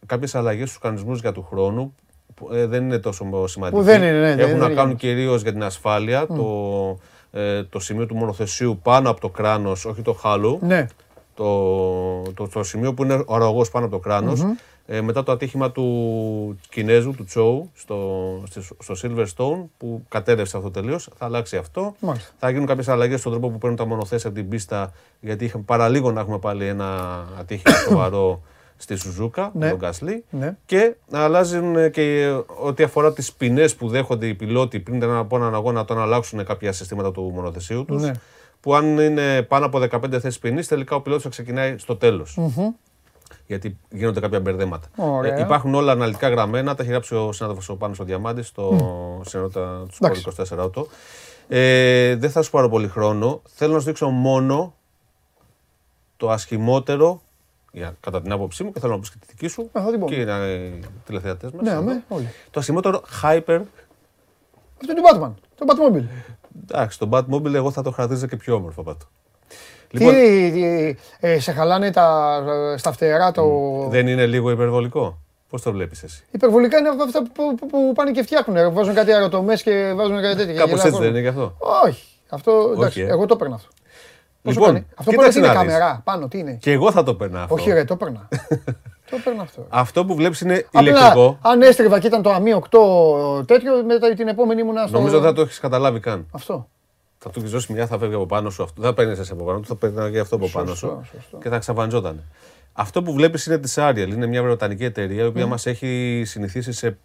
κάποιες 0.06 0.36
αλλαγές 0.36 0.68
στους 0.70 0.82
κανονισμούς 0.82 1.20
για 1.20 1.32
του 1.32 1.44
χρόνου 1.44 1.96
που 2.07 2.07
ε, 2.52 2.66
δεν 2.66 2.84
είναι 2.84 2.98
τόσο 2.98 3.48
σημαντικοί. 3.48 3.80
Που 3.80 3.86
δεν 3.86 4.02
είναι, 4.02 4.12
ναι, 4.12 4.20
δεν- 4.20 4.40
Έχουν 4.40 4.50
δεν 4.52 4.60
να 4.60 4.66
είναι 4.66 4.74
κάνουν 4.74 4.96
για 5.00 5.10
κυρίως 5.10 5.42
για 5.42 5.52
την 5.52 5.64
ασφάλεια. 5.64 6.28
Το, 6.28 6.98
ε, 7.32 7.64
το 7.64 7.80
σημείο 7.80 8.06
του 8.06 8.16
μονοθεσίου 8.16 8.80
πάνω 8.84 9.10
από 9.10 9.20
το 9.20 9.30
κράνος, 9.30 9.86
όχι 9.86 10.02
το 10.02 10.14
χάλου. 10.14 10.60
Ναι. 10.62 10.88
Το, 11.36 12.22
το, 12.34 12.48
το 12.48 12.64
σημείο 12.64 12.94
που 12.94 13.04
είναι 13.04 13.24
ο 13.26 13.36
αρρωγός 13.36 13.70
πάνω 13.72 13.86
από 13.86 13.96
το 13.96 14.02
κρανος 14.02 14.46
Ε, 14.90 15.02
μετά 15.02 15.24
το 15.24 15.32
ατύχημα 15.32 15.72
του 15.72 16.60
Κινέζου, 16.70 17.14
του 17.18 17.24
Τσόου, 17.26 17.72
στο, 17.74 18.08
στο 18.80 18.94
Silverstone, 19.04 19.66
που 19.78 20.04
κατέρευσε 20.10 20.58
αυτό 20.58 20.72
τελείως. 20.72 21.10
Θα 21.18 21.26
αλλάξει 21.26 21.58
αυτό. 21.58 21.96
Μάλιστα. 22.00 22.32
Θα 22.40 22.50
γίνουν 22.50 22.66
κάποιες 22.66 22.88
αλλαγές 22.88 23.20
στον 23.20 23.32
τρόπο 23.32 23.50
που 23.50 23.58
παίρνουν 23.58 23.78
τα 23.78 23.86
μονοθέσια 23.86 24.30
από 24.30 24.40
την 24.40 24.50
πίστα, 24.50 24.92
γιατί 25.20 25.46
είχαμε 25.46 25.64
παραλίγο 25.68 26.12
να 26.12 26.20
έχουμε 26.20 26.40
πάλι 26.40 26.66
ένα 26.68 26.86
ατύχημα 27.40 27.76
σοβαρό 27.90 28.42
στη 28.78 28.96
Σουζούκα, 28.96 29.52
Ναι. 29.54 29.66
με 29.66 29.70
τον 29.70 29.80
Γκάσλι. 29.80 30.24
Ναι. 30.30 30.56
Και 30.66 30.96
αλλάζουν 31.12 31.76
ε, 31.76 31.90
και 31.90 32.34
ό,τι 32.62 32.84
αφορά 32.84 33.14
τις 33.14 33.34
ποινές 33.34 33.76
που 33.76 33.88
δέχονται 33.88 34.28
οι 34.28 34.34
πιλότοι 34.34 34.80
πριν 34.80 35.02
ένα- 35.04 35.18
από 35.18 35.36
έναν 35.36 35.56
αγώνα, 35.56 35.86
τον 35.86 36.00
αλλάξουν 36.02 36.46
κάποια 36.46 36.72
συστήματα 36.72 37.12
του 37.12 37.22
μονοθεσίου 37.34 37.86
τους. 37.86 38.02
Ναι. 38.02 38.12
Που 38.60 38.76
αν 38.76 38.98
είναι 38.98 39.42
πάνω 39.42 39.66
από 39.66 39.80
15 39.80 40.20
θέσεις 40.20 40.40
ποινής, 40.40 40.68
τελικά 40.68 40.96
ο 40.96 41.02
πιλότος 41.02 41.24
θα 41.24 41.30
ξεκινάει 41.30 41.78
στο 41.78 41.96
τέλος. 41.96 42.38
Γιατί 43.48 43.78
γίνονται 43.90 44.20
κάποια 44.20 44.40
μπερδέματα. 44.40 44.88
Ωραία. 44.96 45.38
Ε, 45.38 45.42
υπάρχουν 45.42 45.76
όλα 45.76 45.92
αναλυτικά 45.92 46.30
γραμμένα, 46.30 46.76
τα 46.76 46.84
έχει 46.84 46.92
γράψει 46.92 47.16
ο 47.16 47.32
συνάδελφος 47.32 47.70
ο 47.70 47.76
Πάνος 47.76 48.00
ο 48.00 48.04
Διαμάντη 48.04 48.42
στο 48.42 48.76
συνότητα 49.26 49.84
του 49.90 49.96
Εντάξει. 50.06 50.22
Σπορ 50.22 50.34
24 50.34 50.64
Auto. 50.66 50.86
Ε, 51.48 52.16
δεν 52.16 52.30
θα 52.32 52.42
σου 52.42 52.52
πάρω 52.52 52.70
πολύ 52.70 52.88
χρόνο. 52.88 53.42
Θέλω 53.46 53.74
να 53.74 53.80
σου 53.80 53.86
δείξω 53.86 54.08
μόνο 54.10 54.74
το 56.18 56.30
ασχημότερο, 56.32 57.22
για, 57.22 57.27
κατά 58.00 58.22
την 58.22 58.32
άποψή 58.32 58.64
μου, 58.64 58.72
και 58.72 58.80
θέλω 58.80 58.94
να 58.94 59.00
πεις 59.00 59.10
και 59.10 59.18
τη 59.20 59.26
δική 59.30 59.48
σου 59.48 59.70
Α, 59.72 59.82
θα 59.84 59.90
την 59.92 60.00
πω. 60.00 60.06
και 60.08 60.16
οι 60.16 60.80
τηλεθεατές 61.06 61.52
μας. 61.52 61.62
Ναι, 61.64 61.72
αμέ, 61.72 62.04
όλοι. 62.08 62.30
Το 62.52 62.60
ασχημότερο 62.60 63.02
hyper. 63.22 63.62
Αυτό 64.82 64.92
είναι 64.92 65.02
του 65.02 65.04
Batman. 65.14 65.32
Το 65.56 65.66
Batmobile. 65.68 66.06
Εντάξει, 66.72 67.00
το 67.00 67.10
Batmobile 67.12 67.54
εγώ 67.54 67.72
θα 67.72 67.82
το 67.82 67.92
χαρακτήριζα 67.92 68.28
και 68.28 68.36
πιο 68.36 68.56
όμορφο 68.56 68.82
από 68.82 68.90
αυτό. 68.90 69.06
Τι, 69.88 69.98
Λοιπόν, 69.98 70.14
τι, 70.14 70.96
ε, 71.20 71.40
σε 71.40 71.52
χαλάνε 71.52 71.92
τα, 71.92 72.44
στα 72.78 72.92
φτερά 72.92 73.32
το... 73.32 73.44
δεν 73.90 74.08
είναι 74.08 74.26
λίγο 74.26 74.52
υπερβολικό; 74.52 75.18
Πώς 75.50 75.62
το 75.62 75.72
βλέπεις 75.72 76.04
εσύ; 76.04 76.24
Υπερβολικά 76.32 76.78
είναι 76.78 76.88
από 76.90 77.04
αυτά 77.04 77.22
που, 77.34 77.56
που, 77.56 77.68
που 77.68 77.92
πάνε 77.96 78.12
και 78.12 78.24
φτιάχνουν. 78.24 78.58
ρε. 78.58 78.70
Βάζουν 78.70 78.94
κάτι 78.94 79.12
αεροτομές 79.12 79.64
και 79.64 79.94
βάζουν 79.96 80.22
κάτι 80.22 80.36
τέτοια. 80.36 80.54
Κάπως 80.54 80.70
γελάει 80.70 80.88
έτσι 80.88 81.00
ο 81.00 81.04
δεν 81.04 81.16
είναι 81.16 81.30
κόσμος. 81.32 81.44
γι' 81.44 81.60
αυτό; 81.60 81.88
Όχι. 81.88 82.04
Αυτό, 82.30 82.72
εντάξει, 82.76 83.02
ε. 83.02 83.08
εγώ 83.08 83.26
το 83.26 83.34
έπαιρνα 83.34 83.56
αυτό. 83.56 83.70
Πόσο 84.54 84.60
Λοιπόν, 84.60 84.74
κάνει; 84.74 84.86
αυτό 84.96 85.12
κοίταξε 85.12 85.40
πρέπει 85.40 85.46
να 85.46 85.52
είναι 85.52 85.60
να 85.60 85.64
δεις. 85.74 85.80
καμερά 85.80 86.02
πάνω, 86.04 86.28
τι 86.28 86.38
είναι; 86.38 86.54
Και 86.62 86.72
εγώ 86.72 86.92
θα 86.92 87.04
το 87.04 87.14
παίρνα 87.16 87.42
αυτό. 87.42 87.54
Όχι 87.56 87.72
ρε, 87.72 87.84
το 87.84 87.94
έπαιρνα. 87.94 88.28
το 89.10 89.16
έπαιρνα 89.20 89.42
αυτό. 89.42 89.66
Αυτό 89.70 90.06
που 90.06 90.16
βλέπεις 90.16 90.42
είναι 90.42 90.66
Απλά, 90.68 90.82
ηλεκτρικό. 90.82 91.38
αν 91.42 91.62
έστριβα 91.62 92.00
και 92.00 92.08
ήταν 92.08 92.22
το 92.22 92.32
αμύ 92.32 92.52
8 93.40 93.48
τέτοιο, 93.48 93.84
μετά 93.86 94.14
την 94.14 94.28
επόμενη 94.28 94.62
ήμουνα 94.62 94.88
στο... 94.88 94.98
Νομίζω 94.98 95.20
δεν 95.20 95.30
θα 95.30 95.34
το 95.36 95.42
έχεις 95.42 95.60
καταλάβει 95.60 96.00
καν. 96.00 96.26
Αυτό. 96.32 96.68
Θα 97.18 97.30
του 97.30 97.40
έχεις 97.40 97.52
δώσει 97.52 97.74
μια, 97.74 97.88
θα 97.88 97.98
φεύγει 97.98 98.16
από 98.16 98.26
πάνω 98.26 98.50
σου. 98.50 98.64
Αυτό. 98.64 98.82
Δεν 98.82 98.90
θα 98.90 98.96
παίρνεις 98.96 99.20
εσύ 99.20 99.32
από 99.32 99.44
πάνω 99.44 99.60
του, 99.60 99.68
θα 99.68 99.76
παίρνει 99.76 100.12
και 100.12 100.20
αυτό 100.20 100.36
από 100.36 100.48
πάνω 100.50 100.68
Σωστό, 100.68 100.88
σου. 101.04 101.10
σωστό. 101.20 101.38
Και 101.38 101.50
θα 101.50 101.58
ξαφανιζόταν. 101.58 102.24
Αυτό 102.74 103.04
που 103.04 103.14
βλέπεις 103.14 103.46
είναι 103.46 103.58
της 103.58 103.76
Ariel. 103.78 104.08
Είναι 104.10 104.26
μια 104.28 104.44
βρετανική 104.44 104.84
εταιρεία 104.84 105.24
η 105.24 105.28
οποία 105.28 105.44
Ναι. 105.44 105.50
μας 105.50 105.66
έχει 105.66 106.22
συνηθίσει 106.26 106.72
σε 106.72 106.98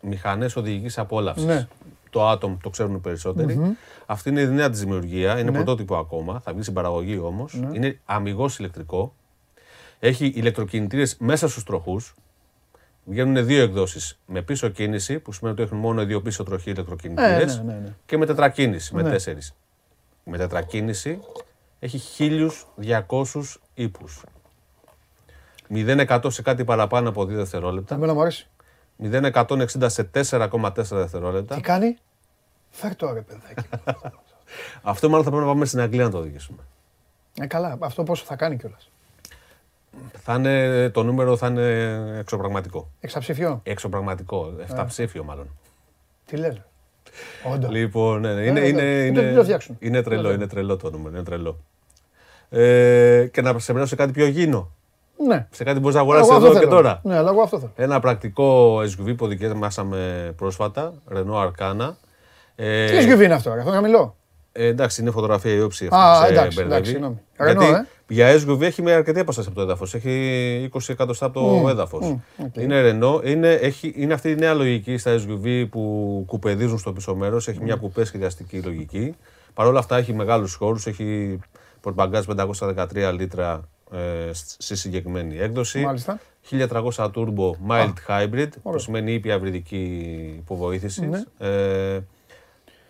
μηχανές 0.00 0.56
οδηγικής 0.56 0.98
απόλαυσης. 0.98 1.44
Ναι. 1.44 1.66
Το 2.10 2.30
Atom 2.32 2.56
το 2.62 2.70
ξέρουν 2.70 2.94
οι 2.94 2.98
περισσότεροι. 2.98 3.76
Αυτή 4.06 4.28
είναι 4.28 4.40
η 4.40 4.46
νέα 4.48 4.70
της 4.70 4.80
δημιουργία. 4.80 5.32
Είναι 5.38 5.50
Ναι. 5.50 5.56
πρωτότυπο 5.56 5.96
ακόμα. 5.96 6.40
Θα 6.40 6.52
βγει 6.52 6.62
στην 6.62 6.74
παραγωγή 6.74 7.18
όμως. 7.18 7.54
Είναι 7.72 8.00
αμυγός 8.04 8.58
ηλεκτρικό. 8.58 9.14
Έχει 9.98 10.26
ηλεκτροκινητήρες 10.26 11.16
μέσα 11.18 11.48
στους 11.48 11.64
τροχούς. 11.64 12.14
Βγαίνουν 13.04 13.46
δύο 13.46 13.62
εκδόσεις. 13.62 14.18
Με 14.26 14.42
πίσω 14.42 14.68
κίνηση, 14.68 15.18
που 15.18 15.32
σημαίνει 15.32 15.54
ότι 15.54 15.64
έχουν 15.64 15.78
μόνο 15.78 16.04
δύο 16.04 16.20
πίσω 16.22 16.42
τροχοί 16.44 16.70
ηλεκτροκινητήρες. 16.70 17.56
Ε, 17.56 17.62
ναι, 17.62 17.72
ναι, 17.72 17.78
ναι. 17.78 17.94
Και 18.06 18.16
με 18.18 18.26
τετρακίνηση, 18.26 18.94
με 18.94 19.02
Ναι. 19.02 19.10
τέσσερις. 19.10 19.54
Με 20.24 20.36
τετρακίνηση 20.36 21.20
έχει 21.78 21.98
1200 21.98 23.60
ύπους. 23.74 24.24
0% 25.68 26.30
σε 26.30 26.42
κάτι 26.42 26.64
παραπάνω 26.64 27.08
από 27.08 27.22
2 27.24 27.26
δευτερόλεπτα. 27.36 27.94
Εμένα 27.94 28.14
μου 28.14 28.20
αρέσει. 28.20 28.48
0-160 29.02 29.86
σε 29.86 30.10
4,4 30.14 30.72
δευτερόλεπτα. 30.74 31.54
Τι 31.54 31.60
κάνει; 31.60 31.96
Φέρ 32.70 32.96
το 32.96 33.12
ρε 33.12 33.20
παιδάκι. 33.20 33.68
Αυτό 34.82 35.08
μάλλον 35.08 35.24
θα 35.24 35.30
πρέπει 35.30 35.44
να 35.46 35.52
πάμε 35.52 35.64
στην 35.64 35.80
Αγγλία 35.80 36.04
να 36.04 36.10
το 36.10 36.18
οδηγήσουμε. 36.18 36.58
ε, 37.40 37.46
καλά, 37.46 37.76
αυτό 37.80 38.02
πόσο 38.02 38.24
θα 38.24 38.36
κάνει 38.36 38.56
κιόλας; 38.56 38.90
Θα 40.22 40.34
είναι, 40.34 40.88
το 40.90 41.02
νούμερο 41.02 41.36
θα 41.36 41.46
είναι 41.46 42.16
εξωπραγματικό. 42.18 42.90
Εξαψήφιο. 43.00 43.60
Εξωπραγματικό, 43.62 44.54
εφταψήφιο 44.60 45.24
μάλλον. 45.24 45.48
Τι 46.26 46.36
λες. 46.36 46.54
ρε; 46.54 46.64
Όντως. 47.52 47.68
Λοιπόν, 47.68 48.20
ναι, 48.20 48.34
ναι, 48.34 48.40
είναι, 48.46 48.60
Ε, 48.60 48.68
είναι, 48.68 48.82
ε, 48.82 49.04
είναι, 49.04 49.28
το- 49.30 49.34
το 49.36 49.42
φτιάξουν. 49.42 49.76
είναι 49.78 49.96
Το 49.96 50.02
τρελό, 50.02 50.20
φτιάξουν. 50.20 50.40
είναι 50.42 50.50
τρελό 50.52 50.76
το 50.76 50.90
νούμερο, 50.90 51.14
είναι 51.14 51.24
τρελό. 51.24 51.58
Ε, 52.50 53.26
και 53.32 53.42
να 53.42 53.58
σε 53.58 53.86
σε 53.86 53.96
κάτι 53.96 54.12
πιο 54.12 54.26
γήινο. 54.26 54.70
Ναι. 55.26 55.46
Σε 55.50 55.64
κάτι 55.64 55.74
που 55.76 55.80
μπορείς 55.80 55.94
να 55.96 56.00
Εγώ 56.02 56.10
αγοράσεις 56.12 56.32
αυτό 56.32 56.44
εδώ 56.44 56.52
και 56.54 56.58
θέλω. 56.60 56.70
τώρα. 56.70 57.00
Ναι, 57.04 57.16
αλλά 57.16 57.30
εγώ 57.30 57.42
αυτό 57.42 57.58
θέλω. 57.58 57.72
Ένα 57.76 58.00
πρακτικό 58.00 58.76
SUV 58.80 59.16
που 59.16 59.26
δοκιμάσαμε 59.26 60.32
πρόσφατα, 60.36 60.92
Renault 61.14 61.46
Arcana. 61.46 61.94
Ε, 62.56 62.86
Τι 62.86 63.12
SUV 63.12 63.20
είναι 63.24 63.34
αυτό, 63.34 63.50
ρε, 63.54 63.58
αυτό 63.58 63.70
είναι 63.70 63.80
χαμηλό. 63.80 64.16
ε, 64.52 64.66
εντάξει, 64.66 65.00
είναι 65.00 65.10
φωτογραφία 65.10 65.54
η 65.54 65.60
όψη 65.60 65.84
Α, 65.86 65.88
αυτή 66.10 66.20
που 66.20 66.26
σε 66.26 66.32
εντάξει, 66.32 66.56
μπερδεύει. 66.56 66.74
εντάξει, 66.74 66.90
συγγνώμη. 66.90 67.20
Γιατί 67.38 67.66
Renault, 67.70 67.74
ε. 67.74 68.14
για 68.14 68.34
SUV 68.40 68.60
έχει 68.60 68.82
με 68.82 68.92
αρκετή 68.92 69.20
απόσταση 69.20 69.46
από 69.48 69.56
το 69.56 69.62
έδαφος. 69.62 69.94
Έχει 69.94 70.70
20 70.74 70.78
εκατοστά 70.88 71.26
από 71.26 71.60
το 71.62 71.68
έδαφος. 71.68 72.06
μμ, 72.06 72.44
οκ. 72.44 72.56
Είναι 72.56 72.90
Renault, 72.90 73.26
είναι, 73.26 73.52
έχει, 73.52 73.92
είναι 73.96 74.14
αυτή 74.14 74.30
η 74.30 74.34
νέα 74.36 74.54
λογική 74.54 74.96
στα 74.98 75.16
SUV 75.18 75.66
που 75.70 76.22
κουπεδίζουν 76.26 76.78
στο 76.78 76.92
πίσω 76.92 77.14
μέρος. 77.14 77.48
Έχει 77.48 77.62
μια 77.62 77.74
κουπέ 77.76 78.04
σχεδιαστική 78.04 78.60
λογική. 78.60 79.14
Παρ' 79.54 79.66
όλα 79.66 79.78
αυτά 79.78 79.96
έχει 79.96 80.12
μεγάλους 80.12 80.54
χώρους. 80.54 80.86
Έχει 80.86 81.38
πορτμπαγκάζ 81.80 82.24
513 82.26 83.12
λίτρα 83.18 83.60
ε, 83.92 84.30
στη 84.32 84.76
συγκεκριμένη 84.76 85.38
έκδοση. 85.38 85.80
Μάλιστα. 85.80 86.20
1300 86.50 87.10
turbo 87.14 87.50
mild 87.68 87.92
hybrid, 88.08 88.48
που 88.62 88.78
σημαίνει 88.78 89.12
ήπια 89.12 89.34
υβριδική 89.34 90.34
υποβοήθησης. 90.38 91.08
Ναι. 91.08 91.48
Ε, 91.48 92.00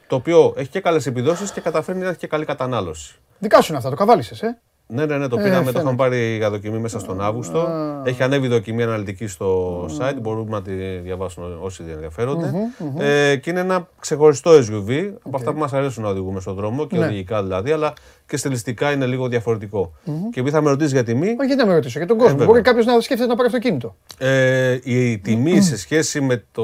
το 0.06 0.16
οποίο 0.16 0.54
έχει 0.56 0.68
και 0.68 0.80
καλές 0.80 1.06
επιδόσεις 1.06 1.52
και 1.52 1.60
καταφέρνει 1.60 2.02
να 2.02 2.08
έχει 2.08 2.18
και 2.18 2.26
καλή 2.26 2.44
κατανάλωση. 2.44 3.14
Δικά 3.38 3.60
σου 3.60 3.66
είναι 3.68 3.76
αυτά, 3.76 3.90
το 3.90 3.96
καβάλισες, 3.96 4.42
ε. 4.42 4.58
Ναι, 4.90 5.06
ναι, 5.06 5.16
ναι, 5.18 5.28
το 5.28 5.38
Ε, 5.38 5.42
πήραμε, 5.42 5.58
το 5.58 5.64
φαίνεται. 5.64 5.78
είχαμε 5.80 5.96
πάρει 5.96 6.36
για 6.36 6.50
δοκιμή 6.50 6.78
μέσα 6.78 6.98
στον 6.98 7.20
Αύγουστο. 7.20 7.68
Έχει 8.04 8.22
ανέβει 8.22 8.48
δοκιμή 8.48 8.82
αναλυτική 8.82 9.26
στο 9.26 9.84
site, 9.98 10.16
μπορούμε 10.20 10.50
να 10.50 10.62
τη 10.62 10.72
διαβάσουν 10.98 11.58
όσοι 11.62 11.84
ενδιαφέρονται. 11.92 12.52
Ε, 12.98 13.36
και 13.36 13.50
είναι 13.50 13.60
ένα 13.60 13.88
ξεχωριστό 14.00 14.50
SUV, 14.50 15.12
από 15.22 15.36
αυτά 15.36 15.52
που 15.52 15.58
μας 15.58 15.72
αρέσουν 15.72 16.02
να 16.02 16.08
οδηγούμε 16.08 16.40
στον 16.40 16.54
δρόμο 16.54 16.86
και 16.86 16.96
Ναι. 16.98 17.04
οδηγικά 17.04 17.42
δηλαδή, 17.42 17.70
αλλά 17.72 17.92
και 18.26 18.36
στιλιστικά 18.36 18.92
είναι 18.92 19.06
λίγο 19.06 19.28
διαφορετικό. 19.28 19.92
Και 20.04 20.40
επειδή 20.40 20.50
θα 20.50 20.62
με 20.62 20.70
ρωτήσεις 20.70 20.92
για 20.92 21.04
τιμή, 21.04 21.34
Μα 21.34 21.44
γιατί 21.44 21.60
να 21.62 21.66
με 21.66 21.74
ρωτήσω, 21.74 21.98
για 21.98 22.08
τον 22.08 22.16
κόσμο. 22.16 22.32
βέβαια. 22.32 22.46
Μπορεί 22.46 22.60
κάποιος 22.62 22.86
να 22.86 23.00
σκέφτεται 23.00 23.30
να 23.30 23.36
πάρει 23.36 23.48
αυτοκίνητο. 23.48 23.96
Ε, 24.18 24.78
η 24.82 25.18
τιμή 25.18 25.60
σε 25.60 25.76
σχέση 25.78 26.20
με 26.20 26.44
το 26.52 26.62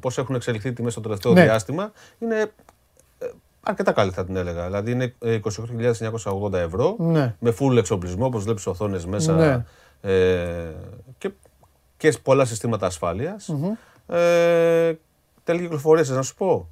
πώς 0.00 0.18
έχουν 0.18 0.34
εξελιχθεί 0.34 0.68
οι 0.68 0.72
τιμές 0.72 0.92
στο 0.92 1.00
τελευταίο 1.00 1.32
Ναι. 1.32 1.42
διάστημα 1.42 1.92
είναι 2.18 2.34
ε, 2.36 2.44
αρκετά 3.64 3.92
καλή, 3.92 4.10
θα 4.10 4.24
την 4.24 4.36
έλεγα. 4.36 4.64
Δηλαδή 4.64 4.90
είναι 4.90 5.14
ε, 5.20 5.38
28.980 6.22 6.52
ευρώ 6.52 6.96
Ναι. 6.98 7.34
με 7.38 7.54
full 7.58 7.76
εξοπλισμό, 7.76 8.26
όπως 8.26 8.44
βλέπεις 8.44 8.66
οθόνες 8.66 9.06
μέσα 9.06 9.32
Ναι. 9.32 9.64
ε, 10.12 10.72
και, 11.18 11.30
και 11.96 12.12
πολλά 12.22 12.44
συστήματα 12.44 12.86
ασφάλειας. 12.86 13.48
Ε, 14.06 14.92
τέλη 15.44 15.60
κυκλοφορίας, 15.60 16.08
να 16.08 16.22
σου 16.22 16.34
πω; 16.34 16.68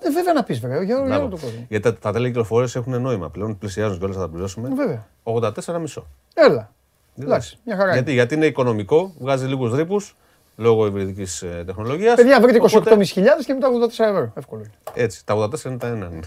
Ε, 0.00 0.10
βέβαια 0.10 0.32
να 0.32 0.42
πεις, 0.42 0.60
βέβαια, 0.60 0.76
για, 0.76 0.84
για 0.86 0.96
όλο 0.96 1.06
Μπράβο. 1.06 1.28
τον 1.28 1.40
κόσμο. 1.40 1.64
Γιατί 1.68 1.82
τα, 1.84 1.98
τα 1.98 2.12
τέλη 2.12 2.26
κυκλοφορίας 2.26 2.76
έχουν 2.76 3.00
νόημα 3.00 3.30
πλέον. 3.30 3.58
Πλησιάζουν 3.58 3.98
κιόλα, 3.98 4.14
θα 4.14 4.20
τα 4.20 4.28
πληρώσουμε. 4.28 4.68
Ε, 4.68 4.74
Βέβαια. 4.74 5.06
84,5. 5.22 6.02
Έλα. 6.34 6.72
Εντάξει, 7.20 7.58
μια 7.64 7.76
χαρά. 7.76 7.92
Γιατί, 7.92 8.10
είναι. 8.10 8.18
γιατί 8.20 8.34
είναι 8.34 8.46
οικονομικό, 8.46 9.12
βγάζει 9.18 9.46
λίγους 9.46 9.74
ρήπους 9.74 10.16
λόγω 10.60 10.86
υβριδικής 10.86 11.44
τεχνολογίας. 11.66 12.14
Παιδιά, 12.14 12.40
βρείτε 12.40 12.58
28.500 12.72 13.44
και 13.46 13.52
μετά 13.54 13.68
84 13.68 14.04
ευρώ. 14.04 14.32
Εύκολο 14.36 14.60
είναι. 14.62 14.72
Έτσι, 15.04 15.24
τα 15.26 15.34
84 15.34 15.64
είναι 15.64 15.76
τα 15.76 15.86
έναν. 15.86 16.24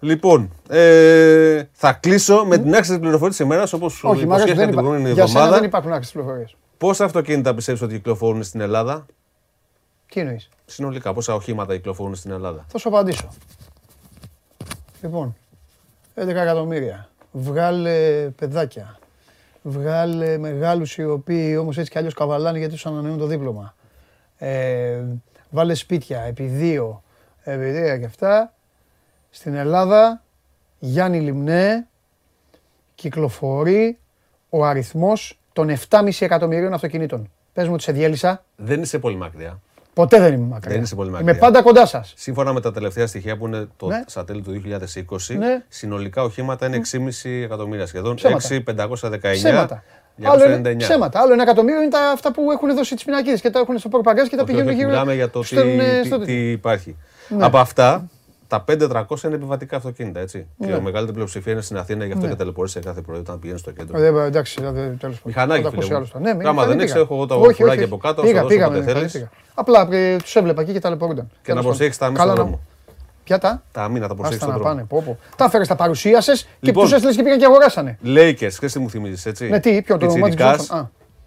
λοιπόν, 0.00 0.50
ε, 0.68 1.62
θα 1.72 1.92
κλείσω 1.92 2.44
με 2.44 2.58
την 2.58 2.74
άξιση 2.74 2.90
της 2.90 2.98
πληροφορίας 3.00 3.36
της 3.36 3.46
ημέρας 3.46 3.72
όπως 3.72 3.92
σου 3.92 4.08
Όχι, 4.08 4.26
μάλλον 4.26 4.46
δεν 4.46 4.54
υποσχέθηκα 4.56 4.62
την 4.64 4.72
υπά... 4.72 4.82
προηγούμενη 4.82 5.14
Για 5.14 5.26
σένα 5.26 5.38
δεν 5.38 5.42
εβδομάδα. 5.44 5.66
υπάρχουν 5.66 5.92
άξιες 5.92 6.12
πληροφορίες. 6.12 6.56
Πόσα 6.78 7.04
αυτοκίνητα 7.04 7.54
πιστεύεις 7.54 7.82
ότι 7.82 7.94
κυκλοφορούν 7.94 8.42
στην 8.42 8.60
Ελλάδα, 8.60 9.06
Τι 10.12 10.20
εννοείς; 10.20 10.48
συνολικά, 10.66 11.12
πόσα 11.12 11.34
οχήματα 11.34 11.74
κυκλοφορούν 11.76 12.14
στην 12.14 12.30
Ελλάδα; 12.30 12.64
Θα 12.68 12.78
σου 12.78 12.88
απαντήσω. 12.88 13.28
Λοιπόν, 15.02 15.36
11 16.14 16.26
εκατομμύρια. 16.26 17.08
Βγάλε 17.32 18.28
παιδάκια. 18.36 18.98
Βγάλε 19.62 20.38
μεγάλους 20.38 20.96
οι 20.96 21.04
οποίοι 21.04 21.56
όμως 21.60 21.78
έτσι 21.78 21.90
κι 21.90 21.98
αλλιώς 21.98 22.14
καβαλάνε 22.14 22.58
γιατί 22.58 22.72
τους 22.72 22.86
ανανεώνουν 22.86 23.18
το 23.18 23.26
δίπλωμα. 23.26 23.74
Ε, 24.38 25.02
βάλε 25.50 25.74
σπίτια 25.74 26.20
επί 26.20 26.44
δύο, 26.44 27.02
επί 27.42 27.72
τρία 27.72 27.98
και 27.98 28.04
αυτά. 28.04 28.54
Στην 29.30 29.54
Ελλάδα, 29.54 30.22
Γιάννη 30.78 31.20
Λιμνέ, 31.20 31.86
κυκλοφορεί 32.94 33.98
ο 34.50 34.64
αριθμός 34.64 35.40
των 35.52 35.76
7,5 35.88 36.08
εκατομμυρίων 36.18 36.72
αυτοκινήτων. 36.72 37.30
Πες 37.52 37.66
μου 37.66 37.72
ότι 37.72 37.82
σε 37.82 37.92
διέλυσα. 37.92 38.44
Δεν 38.56 38.82
είσαι 38.82 38.98
πολύ 38.98 39.16
μακριά. 39.16 39.60
Ποτέ 39.94 40.18
δεν 40.20 40.32
είμαι 40.32 40.46
μακριά. 40.46 40.72
Δεν 40.74 40.82
είσαι 40.82 40.94
πολύ 40.94 41.08
Είμαι 41.08 41.18
μακριά. 41.18 41.38
πάντα 41.40 41.62
κοντά 41.62 41.86
σας. 41.86 42.12
Σύμφωνα 42.16 42.52
με 42.52 42.60
τα 42.60 42.72
τελευταία 42.72 43.06
στοιχεία 43.06 43.36
που 43.36 43.46
είναι 43.46 43.68
το, 43.76 43.86
Ναι. 43.86 44.02
στα 44.06 44.24
τέλη 44.24 44.42
του 44.42 44.50
2020, 44.50 45.34
Ναι. 45.38 45.62
συνολικά 45.68 46.22
οχήματα 46.22 46.66
είναι 46.66 46.76
6,5 46.76 47.42
εκατομμύρια 47.44 47.86
σχεδόν. 47.86 48.14
Ψέματα. 48.14 48.40
6,519. 48.40 49.32
Ψέματα. 49.32 49.82
Άλλο 50.24 50.44
είναι, 50.44 50.56
299. 50.56 50.76
ψέματα. 50.78 51.20
Άλλο 51.20 51.32
ένα 51.32 51.42
εκατομμύριο 51.42 51.80
είναι 51.80 51.90
τα, 51.90 52.10
αυτά 52.10 52.32
που 52.32 52.50
έχουν 52.52 52.74
δώσει 52.74 52.94
τις 52.94 53.04
πινακίδες 53.04 53.40
και 53.40 53.50
τα 53.50 53.58
έχουν 53.58 53.78
στο 53.78 53.88
προπαγκάζ 53.88 54.28
και 54.28 54.36
τα 54.36 54.42
Όχι, 54.42 54.50
πηγαίνουν 54.50 54.68
όχι, 54.70 54.76
γύρω. 54.78 54.88
Μιλάμε 54.90 55.14
για 55.14 55.30
το 55.30 55.40
τι, 55.40 55.46
στέλνουνε 55.46 55.98
τι- 56.00 56.06
στο 56.06 56.18
τι 56.18 56.24
τέτοιο. 56.24 56.50
υπάρχει. 56.50 56.96
Ναι. 57.28 57.44
Από 57.44 57.58
αυτά, 57.58 58.08
τα 58.52 58.64
500 58.68 59.22
είναι 59.24 59.34
επιβατικά 59.34 59.76
αυτοκίνητα. 59.76 60.20
Έτσι. 60.20 60.46
Και 60.58 60.66
Ναι. 60.66 60.72
η 60.76 60.80
μεγαλύτερη 60.80 61.12
πλειοψηφία 61.12 61.52
είναι 61.52 61.60
στην 61.60 61.76
Αθήνα, 61.76 62.04
γι' 62.04 62.12
αυτό 62.12 62.24
Ναι. 62.24 62.30
και 62.32 62.38
ταλαιπωρήσει 62.38 62.80
κάθε 62.80 63.00
πρωί 63.00 63.18
όταν 63.18 63.38
πηγαίνεις 63.38 63.60
στο 63.60 63.70
κέντρο. 63.70 63.98
Ε, 63.98 64.10
δεν- 64.10 64.16
Εντάξει, 64.24 64.54
δηλαδή, 64.58 64.78
τέλος 64.80 64.96
πάντων. 65.00 65.18
Μηχανάκι, 65.24 65.62
Θα 65.62 65.68
τα 65.70 65.74
ακούσει 65.74 65.82
φίλε 65.86 65.90
μου. 65.90 65.96
άλλος 65.96 66.10
τώρα. 66.10 66.24
Ναι, 66.24 66.34
με 66.34 66.48
Άμα 66.48 66.52
δεν 66.52 66.62
μηχανή 66.62 66.80
έχεις, 66.82 66.92
πήγα. 66.92 67.04
έχω 67.04 67.14
εγώ 67.14 67.26
το 67.26 67.34
Όχι, 67.34 67.46
όχι, 67.46 67.54
φουράκι 67.54 67.76
όχι. 67.78 67.84
από 67.86 67.96
κάτω, 67.96 68.14
θα 68.20 68.26
Πήγα, 68.26 68.40
δώσω 68.42 68.48
πήγα, 68.54 68.64
όποτε 68.66 68.78
με 68.80 68.84
μηχανή 68.86 69.08
θέλεις. 69.08 69.12
πήγα. 69.12 69.30
Απλά 69.54 69.88
ε, 69.90 70.16
τους 70.16 70.36
έβλεπα 70.36 70.62
εκεί 70.62 70.72
και 70.72 70.78
ταλαιπωρούνταν. 70.80 71.24
Και 71.26 71.32
να 71.34 71.42
Τέλος 71.42 71.58
πάντων. 71.62 71.70
προσέχεις 71.76 71.98
τα 71.98 72.10
μέσα 72.10 72.18
Καλά 72.22 72.32
στον 72.34 72.44
να- 72.44 72.50
δρόμο. 72.50 72.66
Ποια 73.24 73.38
τα; 73.38 73.62
Τα 73.72 73.88
μήνα 73.88 74.08
τα 74.08 74.14
προσέχεις 74.14 74.42
Άστα 74.42 74.52
στον 74.52 74.62
να 74.64 74.70
δρόμο. 74.72 74.86
πάνε. 74.88 75.02
Πω, 75.06 75.12
πω. 75.12 75.18
Τα 75.36 75.44
έφερε, 75.44 75.64
τα 75.66 75.76
παρουσίασες 75.76 76.42
και 76.42 76.48
Λοιπόν. 76.60 76.82
τους 76.84 76.92
έστειλες 76.92 77.16
και 77.16 77.22
πήγαν 77.22 77.38
και 77.38 77.44
αγοράσανε. 77.44 77.98
Lakers, 78.04 78.34
ξέρεις 78.36 78.72
τι 78.72 78.78
μου 78.78 78.90
θυμίζεις, 78.90 79.26
έτσι; 79.26 79.48
Ναι, 79.48 79.60
τι, 79.60 79.82
ποιο, 79.82 79.96
το 79.98 80.06
Magic 80.06 80.12
Πιτσιρικάς, 80.14 80.68
Johnson. 80.70 80.76
Α. 80.76 80.82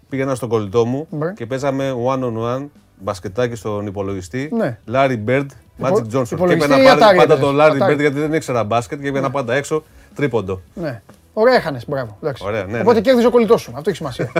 Πήγαινα 0.08 0.34
στον 0.34 0.48
κολλητό 0.48 0.84
μου 0.86 1.06
Ναι. 1.10 1.32
και 1.32 1.46
παίζαμε 1.46 1.94
one 2.06 2.22
on 2.24 2.56
one 2.56 2.66
μπασκετάκι 2.98 3.54
στον 3.54 3.86
υπολογιστή. 3.86 4.50
Ναι. 4.52 4.78
Larry 4.92 5.18
Bird, 5.26 5.46
Magic 5.82 5.92
Johnson. 6.12 6.22
Και 6.28 6.34
υπολογιστή 6.34 6.72
έπαιρνα 6.72 6.82
ή 6.82 6.84
πάντα, 6.84 7.10
Atari 7.10 7.16
πάντα 7.16 7.22
έπαιζες; 7.22 7.40
τον 7.40 7.56
Larry 7.60 7.82
Atari. 7.82 7.92
Bird 7.92 7.98
γιατί 8.00 8.18
δεν 8.20 8.32
ήξερα 8.32 8.64
μπάσκετ 8.64 9.00
και 9.00 9.06
έβγαινα 9.08 9.30
πάντα 9.30 9.54
έξω 9.54 9.82
τρίποντο. 10.14 10.60
Ναι. 10.74 11.02
Ωραία 11.32 11.54
έχανες. 11.54 11.84
Μπράβο. 11.88 12.16
Εντάξει. 12.22 12.44
Ωραία, 12.46 12.64
ναι, 12.64 12.80
Οπότε 12.80 12.94
ναι. 12.94 13.00
κέρδιζε 13.00 13.26
ο 13.26 13.30
κολλητός 13.30 13.60
σου. 13.60 13.72
Αυτό 13.76 13.88
έχει 13.88 13.98
σημασία. 13.98 14.32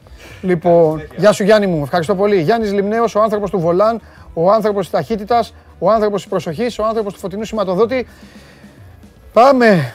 λοιπόν, 0.42 1.02
γεια 1.16 1.32
σου 1.32 1.44
Γιάννη 1.44 1.66
μου. 1.66 1.82
Ευχαριστώ 1.82 2.14
πολύ. 2.14 2.40
Γιάννης 2.40 2.72
Λιμνέος, 2.72 3.14
ο 3.14 3.20
άνθρωπος 3.22 3.50
του 3.50 3.58
Βολάν, 3.58 4.00
ο 4.34 4.50
άνθρωπος 4.50 4.82
της 4.82 4.90
ταχύτητας, 4.90 5.54
ο 5.78 5.90
άνθρωπος 5.90 6.20
της 6.20 6.30
προσοχής, 6.30 6.78
ο 6.78 6.84
άνθρωπος 6.84 7.12
του 7.12 7.18
φωτεινού 7.18 7.44
σηματοδότη. 7.44 8.06
Πάμε. 9.32 9.94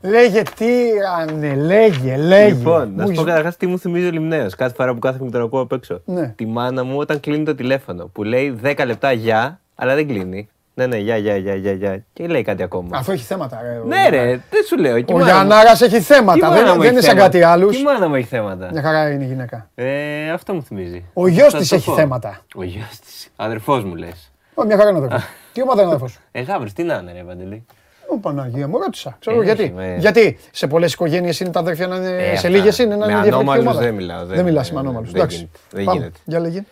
Λέγε 0.00 0.42
τι 0.56 0.66
ρανε, 1.02 1.54
λέγε, 1.54 2.16
λέγε. 2.16 2.48
Λοιπόν, 2.54 2.80
να 2.80 2.84
Μου 2.86 2.92
σου 2.96 3.04
πω 3.04 3.10
έχεις- 3.10 3.24
καταρχάς 3.24 3.56
τι 3.56 3.66
μου 3.66 3.78
θυμίζει 3.78 4.06
ο 4.06 4.10
Λιμνέο. 4.10 4.46
Κάθε 4.56 4.74
φορά 4.74 4.92
που 4.92 4.98
κάθομαι 4.98 5.24
και 5.24 5.30
τον 5.32 5.42
ακούω 5.42 5.60
απ' 5.60 5.72
έξω. 5.72 6.00
Ναι. 6.04 6.28
Τη 6.36 6.46
μάνα 6.46 6.84
μου 6.84 6.96
όταν 6.98 7.20
κλείνει 7.20 7.44
το 7.44 7.54
τηλέφωνο 7.54 8.06
που 8.06 8.22
λέει 8.22 8.58
10 8.62 8.84
λεπτά 8.86 9.12
για, 9.12 9.60
αλλά 9.74 9.94
δεν 9.94 10.06
κλείνει. 10.08 10.48
Ναι, 10.74 10.86
ναι, 10.86 10.96
για, 10.96 11.16
για, 11.16 11.36
για, 11.36 11.54
για, 11.54 11.72
για. 11.72 12.04
Και 12.12 12.26
λέει 12.26 12.42
κάτι 12.42 12.62
ακόμα. 12.62 12.98
Αφού 12.98 13.12
έχει 13.12 13.24
θέματα, 13.24 13.58
ρε. 13.62 13.80
Ναι, 13.86 14.08
ρε, 14.08 14.26
δεν 14.26 14.64
σου 14.68 14.76
λέω. 14.78 15.00
και 15.00 15.12
η 15.12 15.14
Ο 15.14 15.18
μάνα 15.18 15.24
μου- 15.32 15.34
Γιαννάρα 15.46 15.70
έχει 15.70 15.88
και 15.88 15.96
η 15.96 16.00
θέματα. 16.00 16.48
μάνα 16.48 16.54
Δεν, 16.62 16.64
μου 16.66 16.72
δεν 16.72 16.80
έχει 16.82 16.90
είναι 16.92 17.00
σαν 17.00 17.10
θέματα. 17.10 17.30
κάτι 17.30 17.42
άλλους. 17.44 17.74
Και 17.74 17.80
η 17.80 17.84
μάνα 17.84 18.08
μου 18.08 18.14
έχει 18.14 18.26
θέματα. 18.26 18.68
Μια 18.72 18.82
χαρά 18.82 19.10
είναι 19.10 19.24
η 19.24 19.26
γυναίκα. 19.26 19.70
Ε, 19.74 20.30
αυτό 20.30 20.54
μου 20.54 20.62
θυμίζει. 20.62 21.04
Ο 21.12 21.26
γιος 21.28 21.52
Θα 21.52 21.58
της 21.58 21.68
το 21.68 21.74
έχει 21.74 21.84
πω. 21.90 21.94
θέματα. 21.94 22.40
Ο 22.54 22.62
γιος 22.62 22.98
της. 23.04 23.28
Αδερφός 23.36 23.84
μου 23.84 23.94
λες. 23.94 24.32
Ω, 24.54 24.64
Μια 24.64 24.76
χαρά 24.76 24.88
είναι 24.90 24.98
αδερφός. 24.98 25.22
Τι 25.52 25.62
ομάδα 25.62 25.80
είναι 25.82 25.90
αδερφός 25.90 26.10
σου; 26.12 26.20
Ε, 26.32 26.40
γάβρι, 26.42 26.72
τι 26.72 26.82
να 26.82 26.94
είναι, 26.94 27.12
ρε 27.12 27.22
Παντελή. 27.22 27.64
Ω 28.10 28.18
Παναγία 28.18 28.68
μου, 28.68 28.78
ρώτησα. 28.78 29.16
Ξέρω 29.20 29.40
Ε, 29.40 29.44
γιατί. 29.44 29.62
όχι, 29.62 29.72
με- 29.72 29.96
Γιατί 29.98 30.38
σε 30.50 30.66
πολλές 30.66 30.92
οικογένειες 30.92 31.40
είναι 31.40 31.50
τα 31.50 31.60
αδέρφια 31.60 31.86
να 31.86 31.96
είναι. 31.96 32.16
Ε, 32.16 32.24
σε 32.26 32.32
αυτά. 32.32 32.48
λίγες 32.48 32.78
είναι 32.78 32.96
να 32.96 33.06
Με 33.06 33.12
είναι 33.12 33.22
διαφορετική 33.22 33.34
ανώμαλους 33.40 33.64
ομάδα. 33.66 33.80
δεν 33.80 33.94
μιλάω, 33.94 34.24
δεν- 34.26 34.36
Δεν 34.36 34.44
μιλάς 34.44 34.68
με 34.70 34.74
δεν- 34.76 34.84
ανώμαλους. 34.84 35.10
δεν 35.10 35.20
Εντάξει. 35.20 35.36
γίνεται. 35.36 35.58
Δεν 35.70 35.84
Πάμε. 35.84 35.98
γίνεται. 35.98 36.18
Για 36.24 36.40
λέγε. 36.40 36.64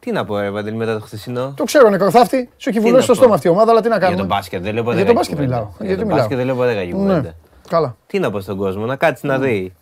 Τι 0.00 0.12
να 0.12 0.24
πω, 0.24 0.38
ρε 0.38 0.50
Παντελή, 0.50 0.76
μετά 0.76 0.94
το 0.98 1.00
χθεσινό; 1.04 1.52
Το 1.56 1.64
ξέρω, 1.64 1.88
νεκροθάφτη. 1.90 2.48
Σου 2.56 2.68
έχει 2.68 2.78
Τι 2.78 2.84
βουλώσει 2.84 3.00
να 3.00 3.06
το 3.06 3.12
πω. 3.12 3.18
στόμα 3.18 3.34
αυτή 3.34 3.46
η 3.46 3.50
ομάδα, 3.50 3.70
αλλά 3.70 3.80
τι 3.80 3.88
να 3.88 3.94
Για 3.96 4.02
κάνουμε; 4.04 4.18
τον 4.26 4.36
μπάσκετ 4.36 4.62
δεν 4.62 4.74
λέω 4.74 4.82
ποτέ 4.82 4.96
Για 4.96 5.06
τον 5.06 5.14
κακή 5.14 5.28
μπάσκετ 5.28 5.36
κουβέντα. 5.36 5.56
μιλάω. 5.56 5.72
Για 5.76 5.86
Γιατί 5.86 5.96
τον 5.98 6.04
μιλάω; 6.06 6.18
μπάσκετ 6.18 6.36
δεν 6.36 6.46
λέω 6.46 6.54
ποτέ 6.54 6.74
κακή 6.74 6.92
Ναι. 6.92 6.98
κουβέντα. 6.98 7.34
Καλά. 7.68 7.96
Τι 8.06 8.18
να 8.18 8.30
πω 8.30 8.40
στον 8.40 8.56
κόσμο, 8.56 8.84
να 8.84 8.96
κάτσεις 8.96 9.22
να 9.22 9.38
δει 9.38 9.72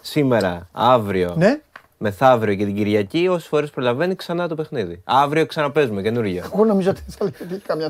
σήμερα, 0.00 0.68
αύριο, 0.72 1.34
Ναι. 1.36 1.58
μεθαύριο 1.98 2.54
και 2.54 2.64
την 2.64 2.74
Κυριακή, 2.74 3.28
όσες 3.30 3.48
φορές 3.48 3.70
προλαβαίνει 3.70 4.14
ξανά 4.14 4.48
το 4.48 4.54
παιχνίδι. 4.54 5.00
Αύριο 5.04 5.46
ξαναπέζουμε 5.46 6.02
καινούργιο. 6.02 6.42
Εγώ 6.54 6.64
νομίζω 6.64 6.90
ότι 6.90 7.02
θα 7.08 7.24
λέει 7.24 7.32
ότι 7.42 7.54
έχει 7.54 7.62
καμιά. 7.66 7.88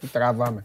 Τι 0.00 0.06
Τραβάμε. 0.12 0.64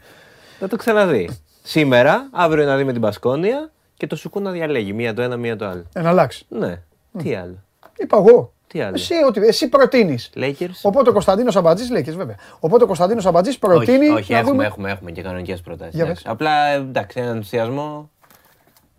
Να 0.60 0.68
το 0.68 0.76
ξαναδεί. 0.76 1.30
Σήμερα, 1.64 2.28
αύριο 2.32 2.66
να 2.66 2.76
δει 2.78 2.84
με 2.84 2.92
την 2.92 3.02
Πασκόνια 3.02 3.72
και 3.98 4.08
το 4.08 4.16
σουκού 4.16 4.40
να 4.40 4.52
διαλέγει. 4.52 4.94
Μία 4.94 5.14
το 5.14 5.22
ένα, 5.22 5.38
μία 5.38 5.56
το 5.56 5.66
άλλο. 5.66 5.84
Ε, 5.94 6.02
να 6.02 6.10
αλλάξει. 6.10 6.46
Ναι. 6.50 6.82
Τι 7.18 7.36
άλλο. 7.36 7.56
Είπα 7.98 8.18
εγώ. 8.18 8.54
Τι 8.68 8.82
άλλο. 8.82 8.94
Εσύ, 8.96 9.14
ότι, 9.28 9.40
εσύ 9.48 9.70
προτείνεις. 9.70 10.30
Lakers. 10.36 10.70
Οπότε 10.82 11.10
ο 11.10 11.14
Κωνσταντίνος 11.14 11.56
Αμπατζής 11.56 11.90
λέει 11.90 12.04
και 12.04 12.12
βέβαια. 12.12 12.36
Οπότε 12.60 12.84
ο 12.84 12.88
Κωνσταντίνος 12.88 13.26
Αμπατζής 13.26 13.58
προτείνει. 13.58 14.06
όχι, 14.08 14.14
όχι 14.20 14.32
να 14.32 14.38
έχουμε, 14.38 14.52
δούμε- 14.52 14.66
έχουμε, 14.66 14.92
έχουμε 14.92 15.12
και 15.12 15.22
κανονικές 15.22 15.62
προτάσεις. 15.62 15.96
Για 15.96 16.06
πες. 16.06 16.22
Απλά 16.26 16.66
εντάξει, 16.68 17.20
έναν 17.20 17.36
ενθουσιασμό. 17.36 18.10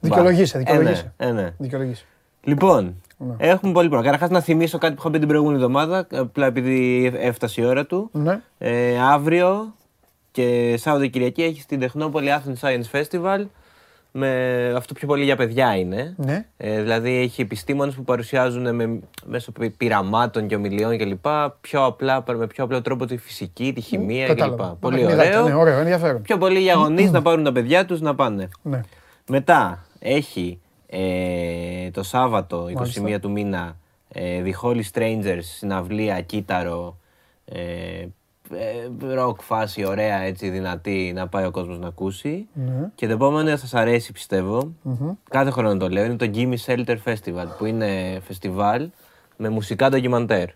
Δικαιολογήσε, 0.00 0.58
Μπα. 0.58 0.64
δικαιολογήσε. 0.64 1.12
Ε, 1.16 1.24
ναι, 1.24 1.40
ε, 1.40 1.42
ναι. 1.42 1.52
Δικαιολογήσει. 1.58 2.04
Λοιπόν, 2.42 3.02
Ναι. 3.16 3.34
έχουμε 3.38 3.72
πολύ 3.72 3.88
πράγμα. 3.88 4.04
Καταρχάς 4.06 4.30
να 4.30 4.40
θυμίσω 4.40 4.78
κάτι 4.78 4.94
που 4.94 5.00
είχα 5.00 5.10
πει 5.10 5.18
την 5.18 5.28
προηγούμενη 5.28 5.56
εβδομάδα, 5.58 6.06
απλά 6.10 6.46
επειδή 6.46 7.10
έφτασε 7.20 7.60
η 7.60 7.64
ώρα 7.64 7.86
του. 7.86 8.08
Ναι. 8.12 8.40
Ε, 8.58 8.98
αύριο 9.00 9.74
και 10.32 10.74
Σάββατο 10.78 11.04
και 11.04 11.10
Κυριακή 11.10 11.42
έχει 11.42 11.60
στην 11.60 11.80
Τεχνόπολη 11.80 12.28
Athens 12.30 12.68
Science 12.68 13.00
Festival. 13.00 13.44
Με 14.12 14.72
αυτό 14.76 14.94
πιο 14.94 15.06
πολύ 15.06 15.24
για 15.24 15.36
παιδιά 15.36 15.76
είναι. 15.76 16.14
Ναι. 16.16 16.46
Ε, 16.56 16.80
δηλαδή 16.80 17.10
έχει 17.16 17.40
επιστήμονες 17.40 17.94
που 17.94 18.04
παρουσιάζουν 18.04 18.74
με, 18.74 19.00
μέσω 19.24 19.52
πυ- 19.52 19.76
πειραμάτων 19.76 20.46
και 20.46 20.54
ομιλιών 20.54 20.98
κλπ. 20.98 21.24
Πιο 21.60 21.84
απλά, 21.84 22.24
με 22.36 22.46
πιο 22.46 22.64
απλό 22.64 22.82
τρόπο 22.82 23.06
τη 23.06 23.16
φυσική, 23.16 23.72
τη 23.72 23.80
χημεία 23.80 24.26
κλπ. 24.26 24.36
Κατάλαβα. 24.36 24.76
Πολύ 24.80 24.96
Παιχνιδάκια, 25.00 25.30
ωραίο. 25.40 25.48
Ναι, 25.48 25.54
ωραίο, 25.60 25.78
ενδιαφέρον. 25.78 26.22
Πιο 26.22 26.38
πολύ 26.38 26.60
για 26.60 26.74
γονείς 26.74 27.10
να 27.10 27.22
πάρουν 27.22 27.44
τα 27.44 27.52
παιδιά 27.52 27.84
τους 27.84 28.00
να 28.00 28.14
πάνε. 28.14 28.48
Ναι. 28.62 28.80
Μετά 29.28 29.84
έχει 29.98 30.60
ε, 30.86 31.90
το 31.90 32.02
Σάββατο, 32.02 32.66
21 32.66 32.72
Μάλιστα. 32.74 33.18
του 33.20 33.30
μήνα, 33.30 33.76
ε, 34.12 34.42
The 34.44 34.66
Holy 34.66 34.82
Strangers, 34.92 35.40
συναυλία, 35.40 36.20
κύτταρο, 36.20 36.96
ε, 37.44 37.60
ε, 37.60 38.08
ροκ 39.14 39.42
φάση, 39.42 39.84
ωραία 39.84 40.18
έτσι, 40.18 40.48
δυνατή, 40.48 41.12
να 41.14 41.28
πάει 41.28 41.44
ο 41.44 41.50
κόσμος 41.50 41.78
να 41.78 41.86
ακούσει. 41.86 42.46
Ναι. 42.52 42.90
Και 42.94 43.06
το 43.06 43.12
επόμενο 43.12 43.48
θα 43.48 43.56
σας 43.56 43.74
αρέσει 43.74 44.12
πιστεύω, 44.12 44.72
κάθε 45.30 45.50
χρόνο 45.50 45.76
το 45.76 45.88
λέω, 45.88 46.04
είναι 46.04 46.16
το 46.16 46.30
Gimme 46.34 46.54
Shelter 46.66 46.96
Festival, 47.04 47.46
που 47.58 47.64
είναι 47.64 48.20
φεστιβάλ 48.26 48.88
με 49.36 49.48
μουσικά 49.48 49.88
ντοκιμαντέρ, 49.88 50.48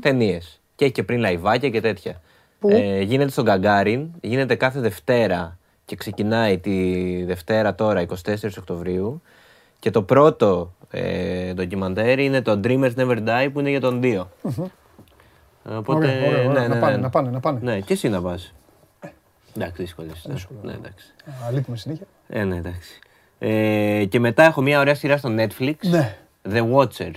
ταινίες. 0.00 0.60
Και 0.74 0.84
έχει 0.84 0.92
και 0.94 1.02
πριν 1.02 1.20
live-άκια 1.20 1.70
και 1.70 1.80
τέτοια. 1.80 2.20
Πού; 2.58 2.68
Ε, 2.68 3.00
γίνεται 3.02 3.30
στο 3.30 3.44
Gagarin, 3.44 4.08
γίνεται 4.20 4.54
κάθε 4.54 4.80
Δευτέρα 4.80 5.58
και 5.84 5.96
ξεκινάει 5.96 6.58
τη 6.58 7.24
Δευτέρα 7.24 7.74
τώρα, 7.74 8.00
24 8.00 8.34
Οκτωβρίου. 8.58 9.22
Και 9.78 9.90
το 9.90 10.02
πρώτο 10.02 10.74
ε, 10.90 11.52
ντοκιμαντέρ 11.54 12.18
είναι 12.18 12.42
το 12.42 12.60
Dreamers 12.64 12.94
Never 12.96 13.18
Die 13.26 13.48
που 13.52 13.60
είναι 13.60 13.70
για 13.70 13.80
τον 13.80 14.00
Dio. 14.00 14.30
Οπότε, 15.70 16.06
Ωραία, 16.06 16.26
ωραία, 16.28 16.48
ωραία. 16.48 16.60
ναι, 16.62 16.68
Να 16.68 16.74
ναι, 16.74 16.80
πάνε, 16.80 16.96
ναι. 16.96 17.02
να 17.02 17.10
πάνε, 17.10 17.30
να 17.30 17.40
πάνε. 17.40 17.58
Ναι, 17.62 17.80
και 17.80 17.92
εσύ 17.92 18.08
να 18.08 18.20
πας. 18.22 18.52
Εντάξει, 19.56 19.82
δύσκολες. 19.82 20.26
Ναι, 20.62 20.72
εντάξει. 20.72 21.06
Αλήθεια 21.46 21.76
συνέχεια. 21.76 22.06
Ε, 22.28 22.44
ναι, 22.44 22.56
εντάξει. 22.56 22.98
Ε, 23.38 24.04
και 24.08 24.20
μετά 24.20 24.42
έχω 24.44 24.62
μια 24.62 24.80
ωραία 24.80 24.94
σειρά 24.94 25.16
στο 25.16 25.34
Netflix. 25.38 25.74
Ναι. 25.80 26.16
The 26.52 26.64
Watcher. 26.74 27.10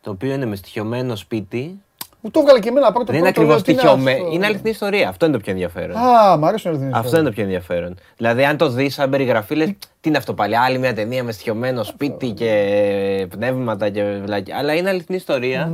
Το 0.00 0.10
οποίο 0.10 0.32
είναι 0.32 0.46
με 0.46 0.56
στοιχειωμένο 0.56 1.16
σπίτι. 1.16 1.78
Μου 2.20 2.30
το 2.30 2.40
έβγαλε 2.40 2.58
και 2.58 2.68
εμένα 2.68 2.92
πρώτο 2.92 3.12
Δεν 3.12 3.20
είναι 3.20 3.32
πρώτο, 3.32 3.52
ακριβώς 3.52 3.54
λέω, 3.54 3.62
τι 3.64 3.70
είναι 3.72 3.80
στοιχειωμένο. 3.80 4.22
αυτό. 4.24 4.34
Είναι 4.34 4.46
αληθινή 4.46 4.70
ιστορία. 4.70 5.08
Αυτό 5.08 5.26
είναι 5.26 5.34
το 5.36 5.40
πιο 5.40 5.52
ενδιαφέρον. 5.52 5.96
Α, 5.96 6.36
μ' 6.36 6.44
αρέσουν 6.44 6.70
οι 6.70 6.74
αληθινές 6.74 6.98
Αυτό 7.04 7.16
είναι 7.16 7.24
το 7.28 7.32
πιο 7.34 7.42
ενδιαφέρον. 7.42 7.96
Δηλαδή, 8.16 8.44
αν 8.44 8.56
το 8.56 8.68
δεις 8.68 8.94
σαν 8.94 9.10
περιγραφή, 9.10 9.54
λες, 9.54 9.66
τι 10.00 10.08
είναι 10.08 10.18
αυτό 10.18 10.34
πάλι. 10.34 10.56
Άλλη 10.56 10.78
μια 10.78 10.94
ταινία 10.94 11.24
με 11.24 11.32
στοιχειωμένο 11.32 11.82
σπίτι 11.82 12.30
και 12.30 13.26
πνεύματα 13.30 13.90
και 13.90 14.20
βλάκια. 14.24 14.56
Αλλά 14.58 14.74
είναι 14.74 14.88
αληθινή 14.88 15.16
ιστορία. 15.18 15.72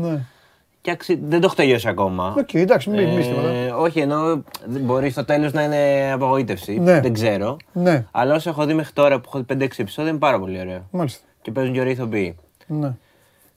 Ναι. 0.82 0.86
Και 0.86 0.90
αξι... 0.90 1.14
δεν 1.22 1.40
το 1.40 1.46
έχω 1.46 1.54
τελειώσει 1.54 1.88
ακόμα. 1.88 2.34
Οκ, 2.38 2.54
εντάξει, 2.54 2.90
μην 2.90 3.08
μην 3.08 3.22
τίποτα. 3.22 3.48
Ε, 3.48 3.70
όχι, 3.70 4.00
ενώ 4.00 4.42
δεν 4.66 4.82
μπορεί 4.82 5.10
στο 5.10 5.24
τέλος 5.24 5.52
να 5.52 5.62
είναι 5.62 6.10
απογοήτευση. 6.12 6.78
Ναι. 6.78 7.00
Δεν 7.00 7.12
ξέρω. 7.12 7.56
Ναι, 7.72 8.04
Αλλά 8.10 8.34
όσο 8.34 8.50
έχω 8.50 8.64
δει 8.64 8.74
μέχρι 8.74 8.92
τώρα 8.92 9.20
που 9.20 9.30
έχω 9.34 9.44
δει 9.48 9.64
5-6 9.64 9.68
επεισόδια 9.76 10.10
είναι 10.10 10.18
πάρα 10.20 10.38
πολύ 10.38 10.60
ωραίο. 10.60 10.82
μάλιστα. 10.90 11.24
Και 11.42 11.50
παίζουν 11.50 11.72
και 11.74 11.80
ωραίοι 11.80 11.92
ηθοποιοί. 11.92 12.36
Ναι. 12.66 12.92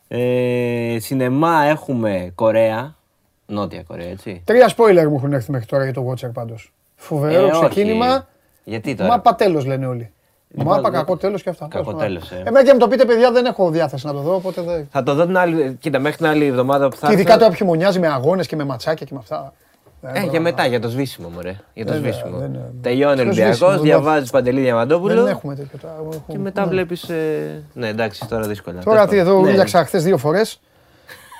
Ε, 0.07 0.97
σινεμά 0.99 1.63
έχουμε 1.63 2.31
Κορέα. 2.35 2.95
Νότια 3.45 3.83
Κορέα, 3.83 4.07
έτσι. 4.09 4.41
Τρία 4.45 4.69
spoiler 4.77 5.05
μου 5.09 5.15
έχουν 5.15 5.33
έρθει 5.33 5.51
μέχρι 5.51 5.65
τώρα 5.67 5.83
για 5.83 5.93
το 5.93 6.09
Watcher 6.11 6.29
πάντως. 6.33 6.73
Φοβερό 6.95 7.45
Ε, 7.47 7.49
όχι. 7.51 7.65
ξεκίνημα. 7.67 8.27
Γιατί 8.63 8.95
τώρα; 8.95 9.09
Μάπα 9.09 9.35
τέλος 9.35 9.65
λένε 9.65 9.85
όλοι. 9.85 10.11
Λοιπόν, 10.55 10.75
Μάπα 10.75 10.89
δε- 10.89 10.97
κακό 10.97 11.17
τέλος 11.17 11.43
και 11.43 11.49
αυτά. 11.49 11.67
κακό 11.69 11.83
Τέλος 11.83 12.01
πάντων. 12.01 12.07
τέλος, 12.07 12.31
ε. 12.31 12.43
Εμένα 12.49 12.65
και 12.65 12.73
μου 12.73 12.79
το 12.79 12.87
πείτε 12.87 13.05
παιδιά 13.05 13.31
δεν 13.31 13.45
έχω 13.45 13.69
διάθεση 13.69 14.05
να 14.05 14.13
το 14.13 14.19
δω, 14.19 14.35
οπότε 14.35 14.61
δεν... 14.61 14.87
Θα 14.91 15.03
το 15.03 15.13
δω 15.13 15.25
την 15.25 15.37
άλλη. 15.37 15.77
Κοίτα, 15.79 15.99
μέχρι 15.99 16.17
την 16.17 16.25
άλλη 16.25 16.45
εβδομάδα 16.45 16.89
που 16.89 16.95
θα 16.95 17.07
Και 17.07 17.13
ειδικά 17.13 17.33
έρθω- 17.33 17.49
το 17.49 17.55
χειμωνιάζει 17.55 17.99
με 17.99 18.07
αγώνες 18.07 18.47
και 18.47 18.55
με 18.55 18.63
ματσάκια 18.63 19.05
και 19.05 19.13
με 19.13 19.19
αυτά. 19.21 19.53
Ε, 20.13 20.25
για 20.29 20.41
μετά, 20.41 20.65
για 20.65 20.79
το 20.79 20.89
σβήσιμο, 20.89 21.29
μωρέ. 21.29 21.55
Για 21.73 21.85
το 21.85 21.91
Δεν- 21.91 22.01
σβήσιμο. 22.01 22.37
δεν- 22.37 22.59
Τελειώνει 22.81 23.21
ο 23.21 23.23
Ποιο 23.23 23.33
σβήσιμο, 23.33 23.47
Ολυμπιακό, 23.69 23.71
δεν- 23.71 23.81
διαβάζεις 23.81 24.29
Παντελή 24.29 24.61
Διαμαντόπουλο. 24.61 25.13
Δεν 25.23 25.27
έχουμε 25.27 25.55
τέτοιο. 25.55 25.79
τώρα, 25.81 25.93
έχουμε- 25.99 26.15
Και 26.27 26.37
μετά 26.37 26.61
ναι. 26.63 26.67
βλέπεις. 26.67 27.09
Ναι, 27.73 27.87
εντάξει, 27.87 28.27
τώρα 28.27 28.47
δύσκολα. 28.47 28.79
Τώρα 28.83 28.95
Τέλος 28.97 29.09
τι 29.11 29.17
εδώ 29.17 29.29
πάντων. 29.29 29.43
Ναι, 29.45 29.51
ήλιαξα 29.51 29.85
χθες 29.85 30.03
δύο 30.03 30.17
φορές 30.17 30.59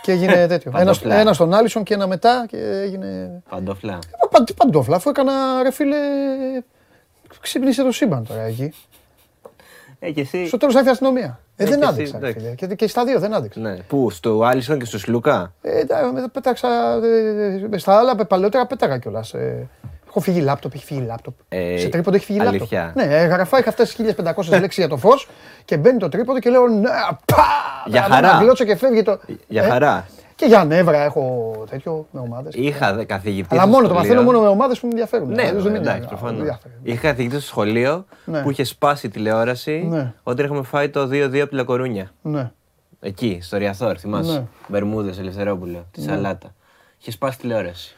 και 0.01 0.11
έγινε 0.11 0.33
τέτοιο. 0.47 0.71
ένα, 0.75 0.79
Παντόφλα. 0.85 1.15
ένας 1.15 1.35
στον 1.35 1.53
Άλισον 1.53 1.83
και 1.83 1.93
ένα 1.93 2.07
μετά 2.07 2.45
και 2.47 2.57
έγινε. 2.83 3.41
Παντόφλα. 3.49 3.93
Ε, 3.93 4.27
πα- 4.29 4.43
τι 4.43 4.53
Παντόφλα, 4.53 4.95
αφού 4.95 5.09
έκανα 5.09 5.31
ρε 5.63 5.71
φίλε. 5.71 5.95
Ξύπνησε 7.41 7.83
το 7.83 7.91
σύμπαν 7.91 8.25
τώρα 8.27 8.41
εκεί. 8.41 8.73
Ε, 10.05 10.11
και 10.11 10.21
εσύ. 10.21 10.47
Στο 10.47 10.57
τέλος 10.57 10.73
θα 10.73 10.79
έρθει 10.79 10.89
η 10.91 10.93
αστυνομία. 10.93 11.39
Ε, 11.55 11.63
Ε, 11.63 11.67
δεν 11.67 11.79
και 11.79 11.83
εσύ, 11.85 11.93
άδειξα. 11.93 12.19
ρε 12.19 12.27
εντάξει. 12.27 12.45
φίλε. 12.55 12.55
Και, 12.67 12.75
και 12.75 12.87
στα 12.87 13.03
δύο 13.05 13.19
δεν 13.19 13.33
άδειξα. 13.33 13.59
Ναι. 13.59 13.75
Πού, 13.75 14.09
στο 14.09 14.41
Άλισον 14.43 14.79
και 14.79 14.85
στο 14.85 14.99
Σλούκα; 14.99 15.53
Ε, 15.61 15.85
τα- 15.85 16.11
μετά 16.13 16.29
πέταξα. 16.29 16.67
ε, 17.71 17.77
στα 17.77 17.97
άλλα 17.97 18.15
πε- 18.15 18.27
παλαιότερα 18.27 18.65
πέταγα 18.65 18.97
κιόλας. 18.97 19.33
Ε, 19.33 19.67
Έχω 20.07 20.21
φύγει 20.21 20.39
λάπτοπ, 20.41 20.73
έχει 20.75 20.85
φύγει 20.85 21.03
λάπτοπ. 21.07 21.33
Ε, 21.49 21.77
σε 21.77 21.87
τρίποντο 21.89 22.15
έχει 22.15 22.25
φύγει 22.25 22.37
λάπτοπ. 22.37 22.55
αλήθεια. 22.59 22.91
Ναι, 22.95 23.03
έγραφα, 23.03 23.59
είχα 23.59 23.69
αυτέ 23.69 23.83
τι 23.83 23.93
1500 24.03 24.59
λέξεις 24.59 24.77
για 24.77 24.87
το 24.87 24.97
φως 24.97 25.29
και 25.65 25.77
μπαίνει 25.77 25.97
το 25.97 26.09
τρίποντο 26.09 26.39
και 26.39 26.49
λέω 26.49 26.67
ναι, 26.67 26.89
πα! 27.25 27.43
Για 27.85 28.05
να 28.07 28.15
χαρά. 28.15 28.37
γλώτσω 28.41 28.63
και 28.63 28.75
φεύγει 28.75 29.01
το. 29.03 29.19
Για 29.47 29.63
Ε, 29.63 29.67
χαρά. 29.67 30.05
Και 30.35 30.45
για 30.45 30.65
νεύρα 30.65 31.03
έχω 31.03 31.53
τέτοιο 31.69 32.07
με 32.11 32.19
ομάδες. 32.19 32.53
Είχα 32.55 32.93
δε- 32.93 33.03
καθηγητή. 33.05 33.47
Αλλά 33.51 33.61
στο 33.61 33.71
μόνο 33.71 33.87
το 33.87 33.93
σχολείο. 33.93 34.09
μαθαίνω 34.13 34.31
μόνο 34.31 34.41
με 34.45 34.47
ομάδες 34.47 34.79
που 34.79 34.85
με 34.85 34.91
ενδιαφέρουν. 34.91 35.29
Ναι, 35.29 35.41
Αλλιώς 35.43 35.63
δεν 35.63 35.71
με 35.71 35.77
εντάξει, 35.77 35.91
ενδιαφέρει. 36.01 36.07
προφανώς. 36.07 36.31
Δεν 36.37 36.39
ενδιαφέρει. 36.47 36.73
Είχα 36.83 37.01
καθηγητή 37.07 37.35
στο 37.35 37.45
σχολείο 37.45 38.05
Ναι. 38.25 38.41
που 38.41 38.51
είχε 38.51 38.63
σπάσει 38.63 39.09
τηλεόραση 39.09 39.85
Ναι. 39.89 40.13
όταν 40.23 40.45
είχαμε 40.45 40.63
φάει 40.63 40.89
το 40.89 41.07
2-2 41.07 41.39
από 41.41 41.49
τη 41.49 41.55
Λακορούνια. 41.55 42.11
Ναι. 42.21 42.51
Εκεί, 42.99 43.39
στο 43.41 43.57
Ριαθόρ, 43.57 43.95
θυμάσαι. 43.99 44.31
Ναι. 44.31 44.43
Μπερμούδες, 44.67 45.19
Ελευθερόπουλο, 45.19 45.85
τη 45.91 46.01
Σαλάτα. 46.01 46.53
Είχε 46.99 47.11
σπάσει 47.11 47.37
τηλεόραση. 47.37 47.95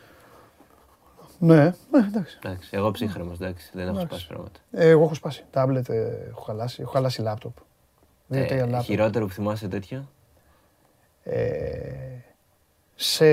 Ναι, 1.40 1.64
ναι, 1.92 2.00
εντάξει. 2.08 2.40
Εντάξει, 2.44 2.70
εγώ 2.72 2.92
ψύχρεμος, 2.92 3.38
εντάξει, 3.42 3.70
δεν 3.74 3.88
έχω 3.88 4.00
σπάσει 4.00 4.28
πράγματα. 4.28 4.60
Ε, 4.72 4.90
εγώ 4.90 5.04
έχω 5.04 5.14
σπάσει. 5.14 5.44
Τάμπλετ 5.52 5.90
ε, 5.90 6.28
έχω 6.30 6.42
χαλάσει. 6.42 6.82
Έχω 6.82 6.92
χαλάσει 6.92 7.22
λάπτοπ. 7.22 7.56
Δύο-τρία 8.28 8.58
Ε, 8.58 8.62
λάπτοπ. 8.62 8.82
χειρότερο 8.82 9.26
που 9.26 9.32
θυμάσαι 9.32 9.68
τέτοιο; 9.68 10.10
Ε, 11.28 12.20
σε... 12.96 13.26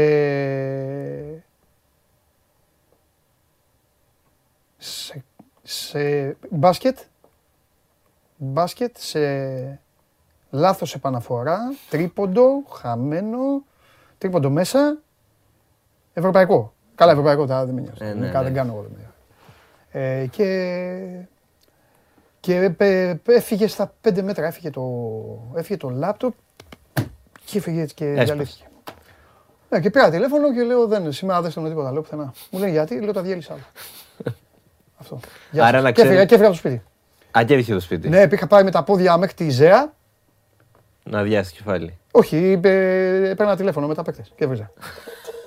σε... 4.78 5.24
σε 5.62 6.36
μπάσκετ, 6.50 6.98
μπάσκετ, 8.36 8.96
σε 8.98 9.20
λάθος 10.50 10.94
επαναφορά, 10.94 11.58
τρίποντο, 11.90 12.62
χαμένο, 12.72 13.64
τρίποντο 14.18 14.50
μέσα, 14.50 14.98
ευρωπαϊκό. 16.12 16.72
Καλά, 16.94 17.10
ευρωπαϊκό, 17.12 17.46
τα 17.46 17.64
δεν 17.64 17.74
με 17.74 17.80
νοιάζει. 17.80 17.98
Ε, 18.00 18.04
ναι, 18.04 18.10
Ελληνικά 18.10 18.38
ναι. 18.38 18.44
δεν 18.44 18.54
κάνω 18.54 18.72
εγώ. 18.72 18.82
δεν 18.82 18.90
με 18.90 18.96
νοιάζει. 18.96 19.12
Ε, 20.22 20.26
και 20.26 21.26
και 22.40 22.70
πε- 22.70 23.14
πε- 23.16 23.36
έφυγε 23.36 23.66
στα 23.66 23.94
5 24.04 24.22
μέτρα, 24.22 24.46
έφυγε 24.46 24.70
το, 24.70 24.82
έφυγε 25.54 25.76
το 25.76 25.90
λάπτοπ 25.90 26.34
και 27.44 27.58
έφυγε 27.58 27.80
έτσι 27.80 27.94
και 27.94 28.04
Έσπασε. 28.04 28.24
διαλύθηκε. 28.24 28.64
Ναι, 29.68 29.80
και 29.80 29.90
πήρα 29.90 30.10
τηλέφωνο 30.10 30.54
και 30.54 30.62
λέω 30.62 30.86
δεν, 30.86 31.12
σήμερα 31.12 31.40
δεν 31.42 31.50
στέλνω 31.50 31.68
τίποτα, 31.68 31.92
λέω 31.92 32.00
πουθενά. 32.02 32.32
Μου 32.50 32.58
λέει 32.58 32.70
γιατί, 32.70 33.00
λέω 33.00 33.12
τα 33.12 33.22
διέλυσα 33.22 33.52
άλλο. 33.52 33.62
Αυτό. 35.00 35.20
Γεια 35.50 35.64
Άρα 35.64 35.72
σας. 35.74 35.82
να 35.82 35.90
και, 35.90 36.00
έφυγα, 36.00 36.14
ξέρει- 36.24 36.28
και 36.28 36.34
έφυγα 36.34 36.48
από 36.50 36.60
το 36.62 36.68
σπίτι. 36.68 36.82
Α, 37.38 37.44
και 37.44 37.52
έφυγε 37.54 37.72
το 37.74 37.80
σπίτι. 37.80 38.08
Ναι, 38.08 38.26
είχα 38.32 38.46
πάει 38.46 38.62
με 38.62 38.70
τα 38.70 38.82
πόδια 38.84 39.16
μέχρι 39.16 39.34
τη 39.34 39.50
ΖΕΑ. 39.50 39.92
Να 41.04 41.22
διάσει 41.22 41.52
κεφάλι. 41.54 41.98
Όχι, 42.10 42.36
είπε, 42.50 42.70
έπαιρνα 43.30 43.56
τηλέφωνο 43.56 43.86
με 43.86 43.94
τα 43.94 44.02
παίκτες 44.02 44.32
και 44.36 44.44
έβριζα. 44.44 44.70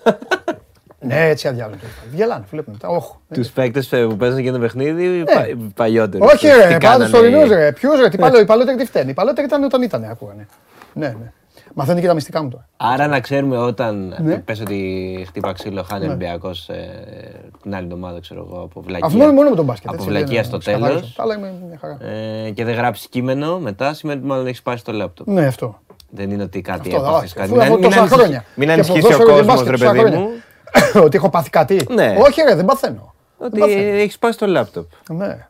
ναι, 1.00 1.28
έτσι 1.30 1.48
αδιάλογο. 1.48 1.80
Γελάνε, 2.14 2.46
βλέπουν 2.50 2.74
μετά. 2.74 2.88
Όχι. 2.88 3.12
Τους 3.34 3.50
παίκτες 3.52 3.88
που 3.88 4.16
παίζουν 4.18 4.44
και 4.44 4.52
το 4.52 4.60
παιχνίδι, 4.60 5.24
πα, 5.24 5.46
παλιότερους. 5.76 6.32
Ε. 6.32 6.34
Όχι, 6.36 6.48
ρε, 6.48 6.78
πάντα 6.78 7.08
στο 7.08 7.22
Ρινούς, 7.22 7.48
ρε. 7.50 7.72
Ποιος, 7.72 8.00
ρε, 8.00 8.10
τι 8.10 8.18
παλαιό, 8.18 8.40
οι 8.42 8.46
παλαιότεροι 8.46 8.78
τι 8.78 8.86
φταίνουν. 8.86 9.10
Οι 9.10 9.14
παλαιότεροι 9.14 9.48
ήταν 9.48 9.64
όταν 9.64 9.82
ήταν, 9.82 10.04
ακούγανε. 10.04 10.48
Ναι, 10.94 11.08
ναι. 11.08 11.32
Μαθαίνουν 11.78 12.02
και 12.02 12.08
τα 12.08 12.14
μυστικά 12.14 12.44
μου 12.44 12.50
τώρα. 12.50 12.68
Άρα 12.78 13.08
να 13.08 13.20
ξέρουμε 13.20 13.58
όταν 13.58 14.16
Ναι. 14.20 14.38
πες 14.38 14.60
ότι 14.60 15.24
χτύπα 15.28 15.52
ξύλο, 15.54 15.84
χάνει 15.84 16.06
Ολυμπιακός 16.06 16.70
ε, 16.70 17.52
την 17.62 17.76
άλλη 17.76 17.84
εβδομάδα, 17.86 18.20
ξέρω 18.20 18.48
εγώ, 18.50 18.62
από 18.62 18.82
βλακία. 18.82 19.06
Αυτό 19.06 19.18
μόνο, 19.20 19.32
μόνο 19.32 19.50
με 19.50 19.56
τον 19.56 19.66
μπάσκετ. 19.66 19.88
Από 19.88 19.96
έτσι, 19.96 20.08
βλακία 20.10 20.36
δεν- 20.36 20.44
στο 20.44 20.58
ξεκαθαρίζω. 20.58 21.00
τέλος. 21.00 21.14
Τα 21.16 21.24
άλλα 21.24 21.36
είμαι 21.36 21.54
μια 21.68 21.78
χαρά. 21.82 21.98
Ε, 22.46 22.50
και 22.52 22.64
δεν 22.66 22.76
γράψεις 22.76 23.08
κείμενο 23.08 23.60
μετά, 23.60 23.94
σημαίνει 23.94 24.20
ότι 24.20 24.28
μάλλον 24.28 24.48
έχεις 24.48 24.62
πάει 24.62 24.78
στο 24.78 24.92
λάπτοπ. 24.92 25.28
Ναι, 25.28 25.46
αυτό. 25.46 25.80
Δεν 26.10 26.32
είναι 26.32 26.44
ότι 26.44 26.62
κάτι 26.62 26.80
Αυτό, 26.96 27.02
έπαθες, 27.08 27.24
όχι. 27.24 27.34
κάτι. 27.34 27.60
Αφού 27.60 27.74
από 27.74 27.82
τόσα 27.82 28.00
ανησυχεί- 28.00 28.22
χρόνια. 28.22 28.46
μην 28.56 28.68
Και 28.68 28.74
ανησυχήσει 28.74 29.06
ο 29.06 29.10
ποδόσφαιρο 29.10 29.30
και 29.40 29.46
κόσμος, 29.46 29.56
μπάσκετ 29.56 29.72
ρε 29.72 29.78
τόσα 29.78 29.92
παιδί 29.92 30.00
χρόνια. 30.12 30.20
μου, 30.20 30.30
Ότι 31.06 31.18
έχω 31.18 31.30
πάθει 31.30 31.50
κάτι. 31.50 31.88
Ναι. 31.90 32.16
Όχι, 32.20 32.42
ρε, 32.42 32.56
δεν 32.56 32.66
παθαίνω. 32.66 33.14
ότι 33.38 33.60
Δεν 33.60 33.60
παθαίνω. 33.60 33.96
έχεις 33.98 34.18
πάει 34.20 34.32
στο 34.32 34.48
λάπτοπ. 34.48 34.86
Ναι, 35.10 35.48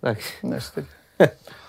Εντάξει. 0.00 0.40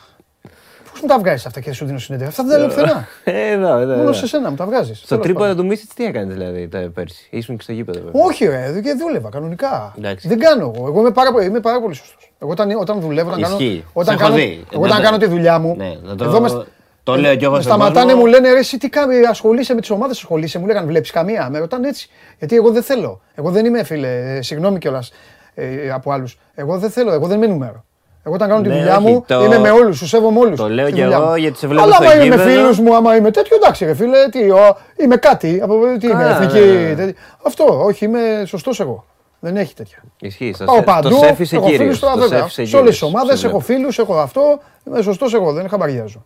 ναι, 0.95 0.99
στη- 0.99 1.01
Πώς 1.01 1.01
μου 1.01 1.07
τα 1.07 1.19
βγάζεις 1.19 1.45
αυτά 1.45 1.59
και 1.59 1.73
σου 1.73 1.85
δίνω 1.85 1.99
συνέντευξη. 1.99 2.41
Αυτά 2.41 2.57
δεν 2.57 2.61
τα 2.61 2.67
λέω 2.67 2.75
πουθενά. 2.75 3.07
Ε, 3.23 3.51
Εδώ, 3.51 3.77
εδώ. 3.77 3.91
Μόνο 3.91 4.01
εδώ. 4.01 4.13
σε 4.13 4.27
σένα 4.27 4.49
μου 4.49 4.55
τα 4.55 4.65
βγάζεις. 4.65 4.97
Στο 4.97 5.07
Τέλος 5.07 5.23
τρίποδο 5.23 5.45
πάντων. 5.47 5.61
του 5.61 5.69
Μίσιτ 5.69 5.89
τι 5.95 6.05
έκανες 6.05 6.33
δηλαδή 6.33 6.67
τα- 6.67 6.91
πέρσι; 6.93 7.27
Ήσουν 7.29 7.55
και 7.57 7.63
στο 7.63 7.71
γήπεδο. 7.71 7.99
βέβαια. 8.03 8.21
Όχι, 8.25 8.45
ρε, 8.45 8.81
και 8.83 8.93
δούλευα 8.99 9.29
κανονικά. 9.29 9.93
Εντάξει. 9.97 10.27
Δεν 10.27 10.39
κάνω 10.39 10.73
εγώ. 10.75 10.87
Εγώ 10.87 10.99
είμαι 10.99 11.11
πάρα, 11.11 11.31
πολύ- 11.31 11.45
είμαι 11.45 11.59
πάρα 11.59 11.81
πολύ 11.81 11.95
σωστός. 11.95 12.31
Εγώ 12.39 12.51
όταν, 12.51 12.71
όταν 12.79 12.99
δουλεύω, 12.99 13.29
όταν 13.29 13.41
κάνω, 13.41 13.55
Ισχύει. 13.55 13.83
όταν 13.93 14.17
Σε 14.17 14.23
έχω 14.23 14.31
κάνω, 14.31 14.43
δει. 14.43 14.65
εγώ 14.73 14.83
όταν 14.83 14.97
Να- 14.97 15.03
κάνω 15.03 15.17
τη 15.17 15.25
δουλειά 15.25 15.59
μου. 15.59 15.75
Ναι, 15.77 15.95
να 16.03 16.15
το- 16.15 16.23
εδώ 16.23 16.41
με- 16.41 16.65
το 17.03 17.15
λέω 17.15 17.35
κι 17.35 17.43
εγώ 17.43 17.53
μες 17.55 17.63
στον 17.63 17.75
Σταματάνε, 17.75 18.05
κόσμο. 18.05 18.19
μου 18.19 18.25
λένε 18.25 18.51
ρε, 18.53 18.59
εσύ 18.59 18.77
τι 18.77 18.89
κάνεις, 18.89 19.27
ασχολείσαι 19.27 19.73
με 19.73 19.79
τις 19.81 19.89
ομάδες, 19.89 20.17
ασχολείσαι. 20.17 20.59
Μου 20.59 20.65
λέγανε, 20.65 20.87
βλέπεις 20.87 21.11
καμία. 21.11 21.49
Με 21.51 21.59
ρωτάνε 21.59 21.87
έτσι. 21.87 22.09
Γιατί 22.39 22.55
εγώ 22.55 22.71
δεν 22.71 22.83
θέλω. 22.83 23.21
Εγώ 23.35 23.49
δεν 23.51 23.65
είμαι 23.65 23.83
φίλε, 23.83 24.35
ε, 24.37 24.41
συγγνώμη 24.41 24.77
κιόλας 24.79 25.11
ε, 25.53 25.91
από 25.91 26.11
άλλους. 26.11 26.37
Εγώ 26.55 26.77
δεν 26.77 26.89
θέλω, 26.89 27.11
εγώ 27.13 27.27
δεν 27.27 27.37
είμαι 27.37 27.47
νούμερο. 27.53 27.85
Εγώ 28.27 28.33
όταν 28.35 28.49
κάνω 28.49 28.61
τη 28.61 28.67
Ναι, 28.67 28.75
δουλειά 28.75 28.97
όχι, 28.97 29.05
μου 29.07 29.23
το- 29.27 29.43
είμαι 29.43 29.57
με 29.59 29.69
όλους, 29.69 29.99
τους 29.99 30.09
σέβομαι 30.09 30.39
όλους. 30.39 30.57
Το 30.59 30.69
λέω 30.69 30.91
κι 30.91 31.01
εγώ, 31.01 31.35
γιατί 31.35 31.57
σε 31.57 31.67
βλέπω 31.67 31.83
Αλλά 31.83 31.93
στο 31.95 32.03
άμα 32.03 32.13
είμαι 32.13 32.23
με 32.25 32.35
γήπεδο. 32.35 32.49
φίλους 32.49 32.79
μου, 32.79 32.95
άμα 32.95 33.15
είμαι 33.15 33.31
τέτοιο, 33.31 33.55
εντάξει, 33.55 33.85
ρε 33.85 33.93
φίλε, 33.93 34.29
τι, 34.29 34.49
ο, 34.49 34.77
είμαι 34.97 35.15
κάτι. 35.15 35.59
Από, 35.63 35.79
τι 35.99 36.07
είμαι, 36.07 36.23
Α, 36.25 36.29
εθνική. 36.29 36.59
ναι, 36.65 36.81
ναι. 36.89 36.95
τέτοιο. 36.95 37.13
Αυτό, 37.45 37.83
όχι, 37.83 38.05
είμαι 38.05 38.43
σωστός 38.45 38.79
εγώ. 38.79 39.05
Δεν 39.39 39.57
έχει 39.57 39.73
τέτοια. 39.73 39.97
Ισχύει. 40.19 40.53
Στο 40.53 40.65
Πάω 40.65 40.75
σε- 40.75 40.81
παντού, 40.81 41.09
Το 41.09 41.15
σεφ 41.15 41.39
είσαι 41.39 41.55
έχω 41.55 41.65
κύριος. 41.65 41.81
φίλους 41.83 41.99
τώρα 41.99 42.13
Το 42.13 42.19
βέβαια. 42.19 42.37
σεφ 42.39 42.47
είσαι 42.47 42.65
Σε 42.65 42.75
όλες 42.77 42.89
τις 42.89 42.99
κύριος. 42.99 43.15
ομάδες 43.21 43.39
Σε 43.39 43.47
έχω 43.47 43.59
βλέπω. 43.59 43.73
φίλους, 43.73 43.99
έχω 43.99 44.17
αυτό. 44.19 44.59
Είμαι 44.87 45.01
σωστός 45.01 45.33
εγώ, 45.33 45.51
δεν 45.53 45.69
χαμπαριάζω. 45.69 46.25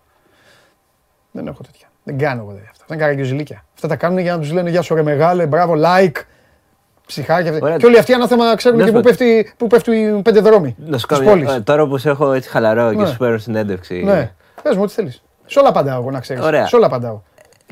Δεν 1.31 1.47
έχω 1.47 1.61
τέτοια. 1.63 1.87
Δεν 2.03 2.17
κάνω 2.17 2.41
εγώ 2.41 2.51
τέτοια. 2.51 2.69
Αυτά 2.71 2.85
είναι 2.89 2.97
καραγκιουζιλίκια. 3.03 3.63
Αυτά 3.73 3.87
τα 3.87 3.95
κάνουν 3.95 4.17
για 4.19 4.31
να 4.33 4.39
τους 4.39 4.51
λένε 4.51 4.69
γεια 4.69 4.81
σου 4.81 4.95
ρε 4.95 5.03
μεγάλε, 5.03 5.45
μπράβο, 5.45 5.73
like, 5.77 6.15
ψυχάκια. 7.13 7.57
Ωραία. 7.61 7.77
Και 7.77 7.85
όλοι 7.85 7.97
αυτοί 7.97 8.13
ανάθεμα 8.13 8.55
ξέρουν 8.55 8.77
Να 8.77 8.83
και 8.83 8.89
σου 8.89 8.95
πού 8.95 9.01
πω- 9.01 9.09
πέφτει, 9.09 9.53
πού 9.57 9.67
πέφτουν 9.67 9.93
οι 9.93 10.21
πέντε 10.21 10.39
δρόμοι 10.39 10.75
Να 10.79 10.97
σου 10.97 11.07
της 11.07 11.17
κάνω 11.17 11.29
πόλης. 11.29 11.53
ε, 11.53 11.59
τώρα 11.61 11.87
που 11.87 11.97
σε 11.97 12.09
έχω 12.09 12.31
έτσι 12.31 12.49
χαλαρό 12.49 12.89
και 12.93 12.97
Ναι. 13.01 13.07
σου 13.07 13.17
παίρνω 13.17 13.37
συνέντευξη. 13.37 14.03
Ναι, 14.03 14.31
πες 14.63 14.75
μου 14.75 14.81
ό,τι 14.81 14.93
θέλεις. 14.93 15.23
Σε 15.45 15.59
όλα 15.59 15.69
απαντάω 15.69 15.99
εγώ 16.01 16.11
να 16.11 16.19
ξέρεις. 16.19 16.43
Ωραία. 16.43 16.67
Σε 16.67 16.75
όλα 16.75 16.85
απαντάω. 16.85 17.21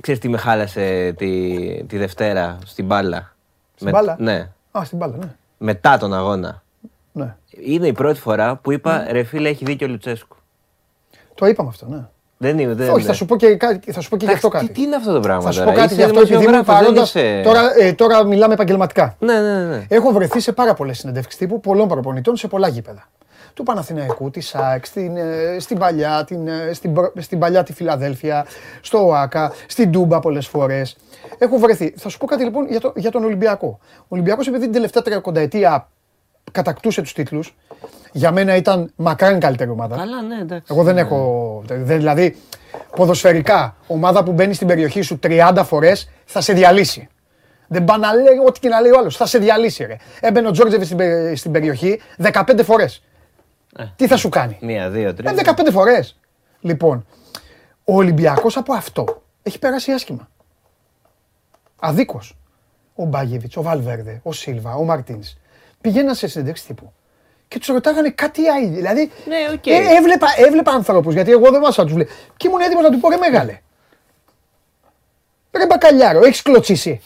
Ξέρεις 0.01 0.19
τι 0.21 0.29
με 0.29 0.37
χάλασε 0.37 1.13
τη, 1.17 1.57
τη 1.87 1.97
Δευτέρα 1.97 2.57
στην 2.65 2.85
μπάλα; 2.85 3.35
Στην 3.75 3.89
μπάλα; 3.89 4.15
Ναι. 4.19 4.49
Α, 4.71 4.81
στην 4.85 4.97
μπάλα, 4.97 5.15
ναι. 5.17 5.27
Μετά 5.57 5.97
τον 5.97 6.13
αγώνα. 6.13 6.63
ναι. 7.11 7.35
Είναι 7.49 7.87
η 7.87 7.91
πρώτη 7.93 8.19
φορά 8.19 8.55
που 8.55 8.71
είπα 8.71 9.07
ρε 9.11 9.23
φίλε 9.23 9.49
έχει 9.49 9.65
δίκιο 9.65 9.87
ο 9.87 9.89
Λουτσέσκου. 9.89 10.35
Το 11.35 11.45
είπαμε 11.45 11.69
αυτό, 11.69 11.85
ναι. 11.89 12.07
Δεν 12.37 12.59
είναι. 12.59 12.73
Δεν 12.73 12.89
Όχι, 12.89 12.97
ναι. 12.97 13.03
θα 13.03 13.13
σου 13.13 13.25
πω 13.25 13.35
και, 13.35 13.55
κα- 13.55 13.79
θα 13.91 14.01
σου 14.01 14.09
πω 14.09 14.17
και 14.17 14.25
γι' 14.25 14.31
αυτό 14.31 14.47
Εντάξει, 14.47 14.65
κάτι. 14.67 14.79
Τι, 14.79 14.81
τι 14.81 14.87
είναι 14.87 14.95
αυτό 14.95 15.13
το 15.13 15.19
πράγμα 15.19 15.41
Θα 15.43 15.51
σου 15.51 15.59
τώρα; 15.59 15.71
πω 15.71 15.77
κάτι 15.77 15.93
Είσαι 15.93 16.01
γι' 16.01 16.07
αυτό 16.07 16.19
επειδή 16.19 16.33
είμαι 16.33 16.41
δημοσιογράφος, 16.45 16.75
δεν 16.85 16.93
παρόντας. 16.93 17.13
είσαι- 17.13 17.41
Τώρα, 17.43 17.61
ε, 17.79 17.93
τώρα 17.93 18.23
μιλάμε 18.25 18.53
επαγγελματικά. 18.53 19.15
Ναι, 19.19 19.39
ναι, 19.41 19.63
ναι. 19.65 19.85
Έχω 19.89 20.11
βρεθεί 20.11 20.39
σε 20.39 20.51
πάρα 20.51 20.73
πολλές 20.73 20.97
συνεντεύξεις 20.97 21.39
τύπου 21.39 21.59
πολλών 21.59 21.87
προπονητών 21.87 22.35
σε 22.35 22.47
πολλά 22.47 22.67
γήπεδα. 22.67 23.07
Του 23.53 23.63
Παναθηναϊκού, 23.63 24.29
της 24.29 24.47
ΣΑΕΚ, 24.47 24.85
στην, 24.85 25.17
ε, 25.17 25.57
στην, 25.59 25.77
παλιά, 25.77 26.23
την, 26.27 26.47
ε, 26.47 26.73
στην, 26.73 26.93
προ- 26.93 27.13
στην 27.21 27.39
παλιά 27.39 27.63
τη 27.63 27.73
Φιλαδέλφια, 27.73 28.45
στο 28.81 29.07
ΟΑΚΑ, 29.07 29.53
στην 29.67 29.91
Τούμπα 29.91 30.19
πολλές 30.19 30.47
φορές. 30.47 30.95
Έχω 31.37 31.57
βρεθεί. 31.57 31.93
Θα 31.97 32.09
σου 32.09 32.17
πω 32.17 32.25
κάτι 32.25 32.43
λοιπόν 32.43 32.67
για, 32.69 32.79
το, 32.79 32.93
για 32.95 33.11
τον 33.11 33.23
Ολυμπιακό. 33.23 33.79
Ο 33.97 34.05
Ολυμπιακός, 34.07 34.47
επειδή 34.47 34.63
την 34.63 34.73
τελευταία 34.73 35.01
τριακονταετία 35.03 35.87
κατακτούσε 36.51 37.01
τους 37.01 37.13
τίτλους, 37.13 37.55
για 38.11 38.31
μένα 38.31 38.55
ήταν 38.55 38.91
μακράν 38.95 39.39
καλύτερη 39.39 39.69
ομάδα. 39.69 39.95
Καλά, 39.95 40.21
ναι, 40.21 40.35
εντάξει. 40.41 40.73
Εγώ 40.73 40.83
δεν 40.83 40.97
έχω. 40.97 41.61
δεν- 41.65 41.85
δηλαδή, 41.85 42.37
ποδοσφαιρικά, 42.95 43.75
ομάδα 43.87 44.23
που 44.23 44.31
μπαίνει 44.31 44.53
στην 44.53 44.67
περιοχή 44.67 45.01
σου 45.01 45.19
30 45.23 45.63
φορές 45.63 46.09
θα 46.25 46.41
σε 46.41 46.53
διαλύσει. 46.53 47.07
Δεν 47.67 47.83
πάει 47.83 47.99
να 47.99 48.13
λέει 48.13 48.37
ό,τι 48.47 48.59
και 48.59 48.69
να 48.69 48.81
λέει 48.81 48.91
ο 48.91 48.97
άλλος. 48.99 49.15
Θα 49.17 49.25
σε 49.25 49.37
διαλύσει, 49.37 49.85
ρε. 49.85 49.95
Έμπαινε 50.19 50.47
ο 50.47 50.51
Τζόρτζεβι 50.51 50.85
στην, 50.85 50.97
πε- 50.97 51.35
στην 51.37 51.51
περιοχή 51.51 51.99
15 52.17 52.63
φορές. 52.63 53.03
Ε. 53.77 53.83
Τι 53.95 54.07
θα 54.07 54.17
σου 54.17 54.29
κάνει; 54.29 54.57
Μία, 54.61 54.89
δύο, 54.89 55.13
τρία. 55.13 55.31
Ε, 55.31 55.33
15 55.33 55.71
φορές. 55.71 56.19
Λοιπόν, 56.59 57.05
ο 57.83 57.95
Ολυμπιακός 57.95 58.57
από 58.57 58.73
αυτό 58.73 59.21
έχει 59.43 59.59
περάσει 59.59 59.91
άσχημα. 59.91 60.27
Αδίκως. 61.79 62.37
Ο 62.95 63.05
Μπάγεβιτ, 63.05 63.57
ο 63.57 63.61
Βαλβέρδε, 63.61 64.19
ο 64.23 64.31
Σίλβα, 64.31 64.73
ο 64.75 64.83
Μαρτίνς. 64.83 65.33
Πηγαίναν 65.81 66.15
σε 66.15 66.27
συνέντευξη 66.27 66.65
τύπου 66.67 66.91
και 67.47 67.57
τους 67.59 67.67
ρωτάγανε 67.67 68.09
κάτι 68.09 68.47
άλλο. 68.47 68.67
Δηλαδή, 68.69 69.11
Ναι, 69.27 69.35
οκ. 69.53 69.67
ε, 69.67 69.95
έβλεπα, 69.97 70.27
έβλεπα 70.37 70.71
ανθρώπου, 70.71 71.11
γιατί 71.11 71.31
εγώ 71.31 71.51
δεν 71.51 71.61
βάζα 71.61 71.81
να 71.81 71.85
τους 71.87 71.93
βλέπω. 71.95 72.11
Και 72.37 72.47
ήμουν 72.47 72.59
έτοιμος 72.61 72.83
να 72.83 72.89
του 72.89 72.99
πω 72.99 73.09
ρε 73.09 73.17
μεγάλε. 73.17 73.59
Ρε 75.57 75.65
μπακαλιάρο, 75.65 76.25
έχεις 76.25 76.41
κλωτσίσει. 76.41 77.01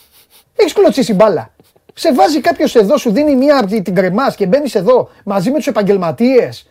Έχεις 0.56 0.74
κλωτσίσει 0.74 1.14
μπάλα. 1.14 1.54
Σε 1.94 2.14
βάζει 2.14 2.42
κάποιος 2.42 2.76
εδώ, 2.76 2.98
σου 2.98 3.12
δίνει 3.12 3.36
μία 3.36 3.58
από 3.60 3.82
την 3.82 3.96
κρεμάς 3.96 4.36
και 4.36 4.46
μπαίνεις 4.46 4.76
εδώ 4.76 5.10
μαζί 5.26 5.52
με 5.52 5.58
τους 5.58 5.68
επαγγελματίες. 5.68 6.70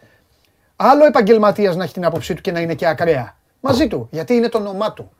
Άλλο 0.76 1.04
επαγγελματίας 1.06 1.76
να 1.76 1.84
έχει 1.84 1.92
την 1.92 2.04
άποψή 2.04 2.34
του 2.34 2.40
και 2.40 2.52
να 2.52 2.60
είναι 2.60 2.74
και 2.74 2.86
ακραία. 2.86 3.36
Μαζί 3.60 3.86
του, 3.88 4.08
γιατί 4.10 4.34
είναι 4.34 4.48
το 4.48 4.58
όνομά 4.58 4.92
του. 4.92 5.10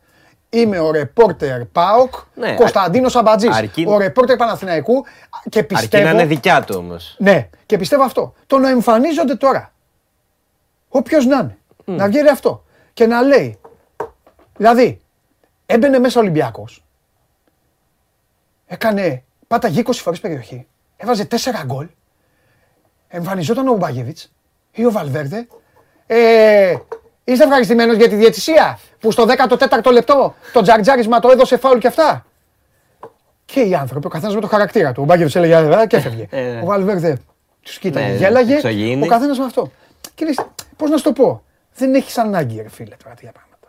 Είμαι 0.52 0.78
ο 0.78 0.90
ρεπόρτερ 0.90 1.64
ΠΑΟΚ 1.64 2.14
Ναι, 2.34 2.54
Κωνσταντίνος 2.54 3.16
Αμπατζής. 3.16 3.56
αρκεί- 3.56 3.88
Ο 3.88 3.98
ρεπόρτερ 3.98 4.36
Παναθηναϊκού 4.36 5.04
και 5.48 5.58
Αρκεί 5.58 5.74
πιστεύω. 5.74 6.04
να 6.04 6.10
είναι 6.10 6.24
δικιά 6.24 6.62
του 6.64 6.74
όμως. 6.78 7.14
Ναι, 7.18 7.48
και 7.66 7.78
πιστεύω 7.78 8.02
αυτό. 8.02 8.34
Το 8.46 8.58
να 8.58 8.68
εμφανίζονται 8.70 9.34
τώρα. 9.34 9.72
Όποιος 10.88 11.26
να 11.26 11.38
είναι. 11.38 11.58
Να 11.84 12.06
βγαίνει 12.06 12.28
αυτό. 12.28 12.64
Και 12.92 13.06
να 13.06 13.22
λέει. 13.22 13.58
Δηλαδή, 14.56 15.00
έμπαινε 15.66 15.98
μέσα 15.98 16.18
ο 16.18 16.22
Ολυμπιακός. 16.22 16.84
Έκανε. 18.66 19.22
Πάταγε 19.46 19.80
20 19.80 19.92
φορές 20.02 20.20
περιοχή. 20.20 20.66
Έβαζε 20.96 21.24
4 21.24 21.62
γκολ. 21.64 21.88
εμφανιζόταν 23.08 23.68
ο 23.68 23.74
Μπάγεβιτ 23.76 24.18
ή 24.72 24.84
ο 24.84 24.90
Βαλβέρδε. 24.90 25.46
Ε, 26.06 26.76
είστε 27.32 27.44
ευχαριστημένος 27.44 27.96
για 27.96 28.08
τη 28.08 28.14
διαιτησία 28.14 28.78
που 29.00 29.10
στο 29.10 29.26
14ο 29.48 29.92
λεπτό 29.92 30.34
το 30.52 30.62
τζαρτζάρισμα 30.62 31.18
το 31.20 31.28
έδωσε 31.30 31.56
φάουλ 31.56 31.78
και 31.78 31.86
αυτά. 31.86 32.24
Και 33.44 33.60
οι 33.60 33.74
άνθρωποι, 33.74 34.06
ο 34.06 34.08
καθένας 34.10 34.34
με 34.34 34.40
το 34.40 34.46
χαρακτήρα 34.46 34.92
του. 34.92 35.02
Ο 35.02 35.04
Μπάγκεβιτ 35.04 35.36
έλεγε 35.36 35.54
«Α, 35.54 35.86
και 35.86 35.96
έφευγε. 35.96 36.26
Ε. 36.30 36.58
ο 36.60 36.64
Βαλβέρδε 36.64 37.18
τους 37.62 37.78
κοίταγε, 37.78 38.06
Ναι, 38.06 38.14
γέλαγε. 38.16 38.54
εξωγήινης. 38.54 39.06
Ο 39.06 39.08
καθένας 39.08 39.38
με 39.38 39.44
αυτό. 39.44 39.70
Και 40.14 40.24
λες, 40.24 40.40
πώς 40.76 40.90
να 40.90 40.96
σου 40.96 41.02
το 41.02 41.12
πω. 41.12 41.42
Δεν 41.74 41.94
έχεις 41.94 42.18
ανάγκη, 42.18 42.62
ρε 42.62 42.68
φίλε, 42.68 42.94
τώρα 43.02 43.14
τέτοια 43.14 43.32
πράγματα. 43.32 43.68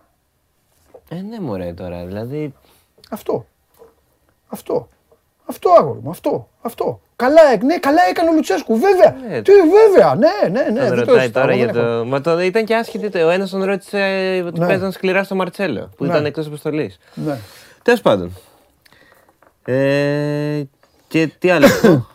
Ε, 1.10 1.16
ναι, 1.30 1.40
μωρέ 1.40 1.74
τώρα. 1.74 2.06
Δηλαδή. 2.06 2.54
Αυτό. 3.10 3.46
Αυτό. 4.48 4.88
Αυτό 5.46 5.70
αγόρι 5.80 6.00
μου, 6.04 6.10
αυτό. 6.10 6.48
Αυτό. 6.62 7.02
Καλά, 7.22 7.42
ε, 7.54 7.58
ναι, 7.66 7.78
καλά 7.78 8.02
έκανε 8.10 8.30
ο 8.30 8.34
Λουτσέσκου, 8.34 8.78
βέβαια. 8.80 9.16
Ναι. 9.30 9.42
Τι, 9.42 9.52
βέβαια, 9.52 10.16
ναι, 10.16 10.50
ναι, 10.60 10.70
ναι. 10.70 10.80
τον 10.80 10.88
δεν 10.88 10.90
το 10.90 10.96
ρωτάει 10.96 11.18
συζητάω, 11.20 11.44
τώρα 11.44 11.56
δεν 11.56 11.70
για 11.72 11.82
έχω. 11.82 11.98
το. 12.00 12.06
Μα 12.06 12.22
το 12.22 12.40
ήταν 12.42 12.66
και 12.66 12.76
άσχετη. 12.76 13.18
Ο 13.22 13.30
ένας 13.30 13.50
τον 13.50 13.64
ρώτησε 13.64 13.98
ότι 14.48 14.60
Ναι. 14.60 14.68
παίζαν 14.68 14.92
σκληρά 14.92 15.24
στο 15.24 15.36
Μαρτσέλο 15.36 15.90
που 15.98 16.04
Ναι. 16.06 16.10
ήταν 16.12 16.26
εκτός 16.26 16.48
αποστολής. 16.48 17.00
Ναι. 17.14 17.38
Τέλος 17.84 18.02
πάντων. 18.02 18.32
Ε, 19.66 20.62
και 21.08 21.28
τι 21.40 21.50
άλλο. 21.50 21.68
να 21.68 21.90
πω. 21.90 22.08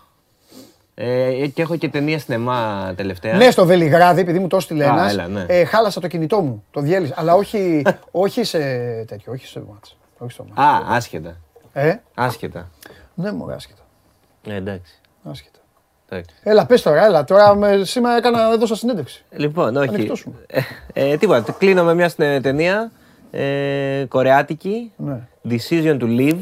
ε, 0.94 1.46
και 1.54 1.62
έχω 1.62 1.76
και 1.76 1.88
ταινία 1.88 2.18
σινεμά 2.18 2.92
τελευταία. 2.96 3.34
Ναι, 3.36 3.50
στο 3.50 3.64
Βελιγράδι, 3.66 4.20
επειδή 4.20 4.38
μου 4.38 4.46
το 4.46 4.56
έστειλε 4.56 4.84
Α, 4.84 4.88
ένας, 4.88 5.12
έλα, 5.12 5.28
ναι. 5.28 5.44
ε, 5.48 5.64
χάλασα 5.64 6.00
το 6.00 6.06
κινητό 6.06 6.40
μου. 6.40 6.64
Το 6.70 6.80
διέλυσα. 6.80 7.14
Αλλά 7.16 7.34
όχι, 7.34 7.82
όχι 8.10 8.44
σε 8.44 8.58
τέτοιο, 9.06 9.32
όχι 9.32 9.46
σε 9.46 9.62
μάτς. 9.70 9.96
Όχι 10.18 10.32
στο 10.32 10.44
μάτς. 10.48 10.60
Α, 10.60 10.94
άσχετα. 10.96 11.36
Ε, 11.72 11.94
Άσχετα. 12.14 12.70
ναι, 13.14 13.32
μου 13.32 13.50
άσχετα. 13.52 13.80
Ε, 14.47 14.55
εντάξει. 14.55 15.01
άσχετα. 15.24 15.59
εντάξει. 16.09 16.36
Έλα, 16.43 16.66
πες 16.66 16.82
τώρα, 16.82 17.05
έλα. 17.05 17.24
Τώρα 17.24 17.55
με, 17.55 17.85
σήμερα 17.85 18.16
έκανα, 18.16 18.52
έδωσα 18.52 18.77
συνέντευξη. 18.77 19.24
Λοιπόν, 19.31 19.77
όχι. 19.77 19.89
Ανοιχτός 19.89 20.18
σου. 20.18 20.35
Ε, 20.47 20.60
ε, 20.93 21.16
τίποτα. 21.16 21.52
Κλείνω 21.52 21.85
με 21.85 21.94
μια 21.94 22.09
σνε- 22.09 22.43
ταινία 22.43 22.90
ε, 23.31 24.05
κορεάτικη. 24.09 24.93
Ναι. 24.97 25.20
Decision 25.48 25.98
to 26.01 26.05
Live. 26.20 26.39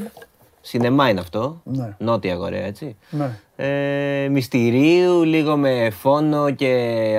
Σινεμά 0.67 1.09
είναι 1.09 1.21
αυτό. 1.21 1.61
Ναι. 1.65 1.95
Νότια 1.99 2.37
Κορέα, 2.37 2.65
έτσι. 2.65 2.97
Ναι. 3.11 3.31
Ε, 3.57 4.29
μυστηρίου, 4.29 5.23
λίγο 5.23 5.57
με 5.57 5.91
φόνο 5.91 6.51
και 6.51 6.71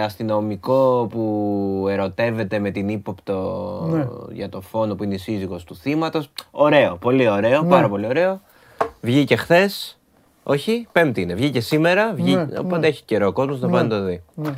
αστυνομικό 0.03 1.07
που 1.11 1.85
ερωτεύεται 1.89 2.59
με 2.59 2.69
την 2.71 2.89
ύποπτο 2.89 3.87
Ναι. 3.91 4.07
για 4.35 4.49
το 4.49 4.61
φόνο 4.61 4.95
που 4.95 5.03
είναι 5.03 5.13
η 5.13 5.17
σύζυγος 5.17 5.63
του 5.63 5.75
θύματος. 5.75 6.31
Ωραίο, 6.51 6.95
πολύ 6.95 7.29
ωραίο, 7.29 7.61
Ναι. 7.61 7.69
πάρα 7.69 7.89
πολύ 7.89 8.05
ωραίο. 8.07 8.41
Βγήκε 9.01 9.35
χθες. 9.35 9.99
Όχι, 10.47 10.87
πέμπτη 10.91 11.21
είναι. 11.21 11.33
Βγήκε 11.33 11.59
σήμερα, 11.59 12.11
βγή... 12.15 12.35
Ναι, 12.35 12.45
οπότε 12.59 12.77
ναι. 12.79 12.87
έχει 12.87 13.03
καιρό 13.03 13.27
ο 13.27 13.31
κόσμος 13.31 13.59
να 13.59 13.69
πάει 13.69 13.83
να 13.83 13.89
το 13.89 14.03
δει. 14.03 14.23
ναι. 14.35 14.49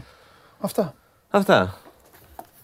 Αυτά. 0.60 0.94
Αυτά. 1.30 1.76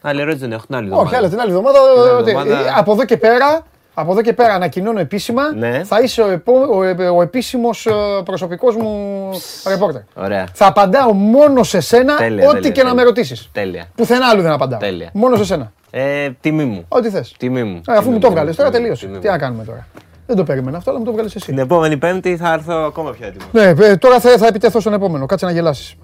Άλλη 0.02 0.22
ερώτηση 0.22 0.42
δεν 0.42 0.52
έχω 0.52 0.66
την 0.66 0.76
άλλη 0.76 0.86
Όχι, 0.90 0.94
εβδομάδα. 0.96 1.18
άλλα 1.18 1.30
την 1.30 1.40
άλλη 1.40 1.50
εβδομάδα. 1.50 1.80
άλλη 1.80 2.22
ότι, 2.22 2.32
εβδομάδα- 2.32 2.66
ε, 2.68 2.74
Από 2.78 2.92
εδώ 2.92 3.06
και 3.06 3.18
πέρα, 3.18 3.66
από 3.94 4.12
εδώ 4.12 4.22
και 4.22 4.34
πέρα 4.34 4.54
ανακοινώνω 4.54 5.00
επίσημα, 5.00 5.54
Ναι. 5.56 5.84
θα 5.84 6.00
είσαι 6.00 6.22
ο, 6.22 6.30
επό, 6.30 6.54
ο, 6.72 6.84
ε, 6.84 7.10
ο 7.10 7.22
επίσημος 7.22 7.86
ε, 7.86 7.92
προσωπικός 8.26 8.76
μου 8.76 9.30
ρεπόρτερ. 9.68 10.02
Ωραία. 10.14 10.46
Θα 10.54 10.66
απαντάω 10.68 11.14
μόνο 11.14 11.64
σε 11.64 11.80
σένα, 11.80 12.16
Τέλεια, 12.16 12.44
ό,τι 12.48 12.54
τέλεια, 12.56 12.70
και 12.70 12.82
να 12.84 12.88
τέλεια. 12.90 12.94
με 13.04 13.04
ρωτήσεις. 13.10 13.50
Τέλεια. 13.52 13.86
Πουθενά 13.96 14.28
άλλου 14.28 14.42
δεν 14.42 14.52
απαντάω. 14.52 14.80
Τέλεια. 14.80 15.10
Μόνο 15.14 15.36
σε 15.36 15.46
σένα. 15.46 15.72
Ε, 15.92 16.30
τιμή 16.42 16.66
μου. 16.66 16.86
Ό,τι 16.88 17.10
θες. 17.10 17.36
Τιμή 17.38 17.64
μου. 17.64 17.82
Ε, 17.88 17.92
αφού 17.94 18.02
Τιμή 18.02 18.14
μου 18.14 18.20
το 18.20 18.28
μου, 18.28 18.34
βγάλες 18.34 18.56
τώρα 18.56 18.70
τιμή 18.70 18.82
μου, 18.82 18.88
τελείωσε. 18.96 19.06
τιμή 19.06 19.20
Τι 19.20 19.26
μου. 19.28 19.32
να 19.32 19.38
κάνουμε 19.40 19.64
τώρα. 19.64 19.88
Δεν 20.26 20.36
το 20.36 20.44
περίμενα 20.44 20.78
αυτό, 20.78 20.90
αλλά 20.90 21.00
μου 21.00 21.06
το 21.06 21.12
βγάλες 21.12 21.36
εσύ. 21.36 21.46
Την 21.46 21.58
επόμενη 21.58 21.98
Πέμπτη 21.98 22.38
θα 22.38 22.54
έρθω 22.54 22.74
ακόμα 22.74 23.12
πιο 23.12 23.28
έτοιμος. 23.28 23.48
Ναι, 23.52 23.74
ε, 23.86 23.98
τώρα 23.98 24.20
θα, 24.20 24.38
θα 24.38 24.48
επιτεθώ 24.48 24.80
στον 24.80 24.94
επόμενο. 24.94 25.26
Κάτσε 25.26 25.46
να 25.46 25.52
γελάσεις. 25.52 25.96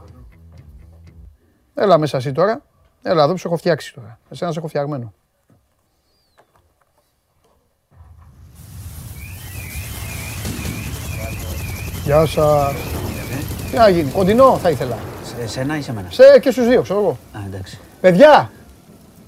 Έλα 1.76 1.98
μέσα 1.98 2.18
εσύ 2.18 2.32
τώρα. 2.32 2.62
Έλα 3.02 3.24
εδώ 3.24 3.32
που 3.32 3.38
σε 3.38 3.48
έχω 3.48 3.58
φτιάξει 3.58 3.94
τώρα. 3.94 4.20
Εσένα 4.30 4.52
σε 4.52 4.60
έχω 4.60 4.68
φτιαγμένο. 4.68 5.14
Γεια 12.04 12.26
σας. 12.26 12.74
Τι 13.72 13.78
να 13.78 13.90
γίνει, 13.90 14.12
κοντινό 14.12 14.58
θα 14.58 14.70
ήθελα. 14.70 14.98
Σε 15.24 15.42
εσένα 15.44 15.78
ή 15.78 15.82
σε 15.82 15.94
μένα; 15.94 16.08
Σε 16.12 16.40
και 16.42 16.52
στους 16.52 16.68
δύο, 16.68 16.82
ξέρω 16.82 17.00
εγώ. 17.00 17.18
Α, 17.32 17.40
εντάξει. 17.46 17.80
Παιδιά, 18.02 18.52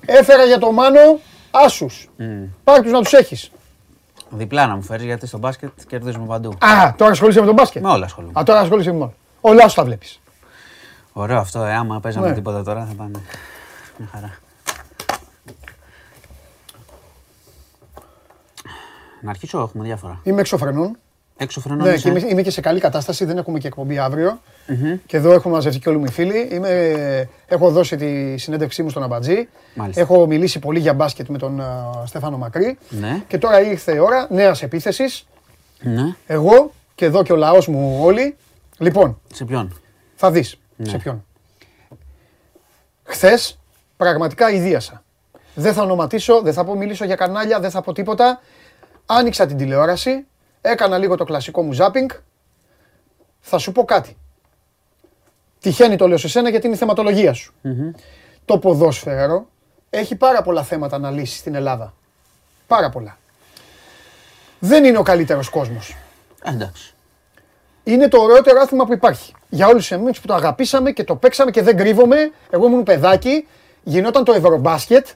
έφερα 0.05 0.43
για 0.45 0.57
το 0.57 0.71
Μάνο 0.71 1.19
άσους. 1.51 2.09
Πάρ' 2.63 2.81
τους 2.81 2.91
να 2.91 3.01
τους 3.01 3.13
έχεις. 3.13 3.51
Διπλά 4.33 4.67
να 4.67 4.75
μου 4.75 4.81
φέρεις 4.81 5.05
γιατί 5.05 5.27
στο 5.27 5.37
μπάσκετ 5.37 5.71
κερδίζουμε 5.87 6.25
παντού. 6.25 6.49
Α, 6.59 6.93
τώρα 6.97 7.11
ασχολείσαι 7.11 7.39
με 7.39 7.45
τον 7.45 7.55
μπάσκετ; 7.55 7.81
Με 7.83 7.89
όλα 7.89 8.05
ασχολούμαι. 8.05 8.39
Α, 8.39 8.43
τώρα 8.43 8.59
ασχολείσαι 8.59 8.91
με 8.91 8.97
μόνο. 8.97 9.13
Όλα 9.41 9.67
σου 9.67 9.75
τα 9.75 9.83
βλέπεις. 9.83 10.19
Ωραίο 11.13 11.37
αυτό, 11.39 11.63
ε, 11.63 11.73
άμα 11.75 11.99
παίζαμε 11.99 12.27
Ναι. 12.27 12.33
τίποτα 12.33 12.63
τώρα 12.63 12.85
θα 12.85 12.93
πάνε. 12.93 13.19
Μια 13.97 14.07
χαρά. 14.11 14.33
Να 19.21 19.29
αρχίσω, 19.29 19.59
έχουμε 19.59 19.83
διάφορα. 19.83 20.19
Είμαι 20.23 20.39
εξωφρενών. 20.41 20.97
Έξω 21.41 21.59
φρενών 21.59 21.87
Ναι, 21.87 21.93
είσαι. 21.93 22.11
και 22.11 22.19
είμαι, 22.19 22.29
είμαι 22.29 22.41
και 22.41 22.51
σε 22.51 22.61
καλή 22.61 22.79
κατάσταση, 22.79 23.25
δεν 23.25 23.37
έχουμε 23.37 23.59
και 23.59 23.67
εκπομπή 23.67 23.97
αύριο. 23.97 24.41
Και 25.05 25.17
εδώ 25.17 25.31
έχουμε 25.31 25.53
μαζευτεί 25.53 25.79
και 25.79 25.89
όλοι 25.89 25.97
μου 25.97 26.05
οι 26.05 26.11
φίλοι. 26.11 26.49
Είμαι, 26.51 27.29
έχω 27.47 27.69
δώσει 27.71 27.95
τη 27.95 28.37
συνέντευξή 28.37 28.83
μου 28.83 28.89
στον 28.89 29.03
Αμπατζή. 29.03 29.47
Μάλιστα. 29.75 30.01
Έχω 30.01 30.25
μιλήσει 30.25 30.59
πολύ 30.59 30.79
για 30.79 30.93
μπάσκετ 30.93 31.27
με 31.27 31.37
τον 31.37 31.61
α, 31.61 32.03
Στέφανο 32.05 32.37
Μακρύ. 32.37 32.77
Ναι. 32.89 33.23
Και 33.27 33.37
τώρα 33.37 33.61
ήρθε 33.61 33.95
η 33.95 33.97
ώρα 33.97 34.27
νέας 34.29 34.63
επίθεσης. 34.63 35.27
Ναι. 35.81 36.15
Εγώ 36.27 36.71
και 36.95 37.05
εδώ 37.05 37.23
και 37.23 37.33
ο 37.33 37.35
λαός 37.35 37.67
μου 37.67 37.99
όλοι. 38.01 38.35
Λοιπόν, 38.77 39.19
Σε 39.33 39.45
ποιον; 39.45 39.79
θα 40.15 40.31
δεις 40.31 40.57
σε 40.81 40.97
ποιον. 40.97 41.25
Χθες 43.03 43.59
πραγματικά 43.97 44.51
ιδίασα. 44.51 45.03
Δεν 45.55 45.73
θα 45.73 45.83
ονοματίσω, 45.83 46.41
δεν 46.41 46.53
θα 46.53 46.63
πω 46.63 46.75
μιλήσω 46.75 47.05
για 47.05 47.15
κανάλια, 47.15 47.59
δεν 47.59 47.69
θα 47.69 47.81
πω 47.81 47.93
τίποτα. 47.93 48.41
Άνοιξα 49.05 49.45
την 49.45 49.57
τηλεόραση, 49.57 50.25
έκανα 50.61 50.97
λίγο 50.97 51.15
το 51.15 51.23
κλασικό 51.23 51.61
μου 51.61 51.71
ζάπινγκ. 51.73 52.09
Θα 53.39 53.57
σου 53.57 53.71
πω 53.71 53.83
κάτι. 53.85 54.17
Τυχαίνει 55.59 55.95
το 55.95 56.07
λέω 56.07 56.17
σε 56.17 56.27
σένα 56.27 56.49
γιατί 56.49 56.65
είναι 56.65 56.75
η 56.75 56.79
θεματολογία 56.79 57.33
σου. 57.33 57.53
Το 58.45 58.57
ποδόσφαιρο 58.57 59.47
έχει 59.89 60.15
πάρα 60.15 60.41
πολλά 60.41 60.63
θέματα 60.63 60.97
να 60.97 61.11
λύσει 61.11 61.37
στην 61.37 61.55
Ελλάδα. 61.55 61.93
Πάρα 62.67 62.89
πολλά. 62.89 63.17
Δεν 64.59 64.85
είναι 64.85 64.97
ο 64.97 65.01
καλύτερος 65.01 65.49
κόσμος. 65.49 65.95
Ε, 66.43 66.49
εντάξει. 66.49 66.93
Είναι 67.83 68.07
το 68.07 68.17
ωραιότερο 68.17 68.61
άθλημα 68.61 68.85
που 68.85 68.93
υπάρχει. 68.93 69.33
Για 69.49 69.67
όλους 69.67 69.91
εμείς 69.91 70.19
που 70.19 70.27
το 70.27 70.33
αγαπήσαμε 70.33 70.91
και 70.91 71.03
το 71.03 71.15
παίξαμε 71.15 71.51
και 71.51 71.61
δεν 71.61 71.77
κρύβομαι. 71.77 72.31
Εγώ 72.49 72.65
ήμουν 72.65 72.83
παιδάκι, 72.83 73.47
γινόταν 73.83 74.23
το 74.23 74.33
Ευρωμπάσκετ, 74.33 75.07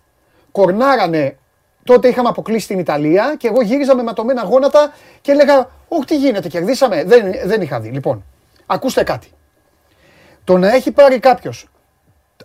κορνάρανε. 0.52 1.38
Τότε 1.86 2.08
είχαμε 2.08 2.30
αποκλείσει 2.30 2.68
την 2.68 2.80
Ιταλία 2.80 3.36
και 3.38 3.48
εγώ 3.48 3.62
γύριζα 3.62 3.96
με 3.96 4.04
ματωμένα 4.04 4.44
γόνατα 4.44 4.94
και 5.22 5.32
έλεγα 5.32 5.70
Όχι, 5.88 6.06
τι 6.06 6.18
γίνεται, 6.18 6.48
κερδίσαμε. 6.48 7.04
Δεν, 7.04 7.32
δεν 7.46 7.62
είχα 7.62 7.80
δει. 7.80 7.90
Λοιπόν, 7.90 8.24
ακούστε 8.66 9.04
κάτι. 9.04 9.32
Το 10.44 10.58
να 10.58 10.74
έχει 10.74 10.92
πάρει 10.92 11.20
κάποιος. 11.20 11.68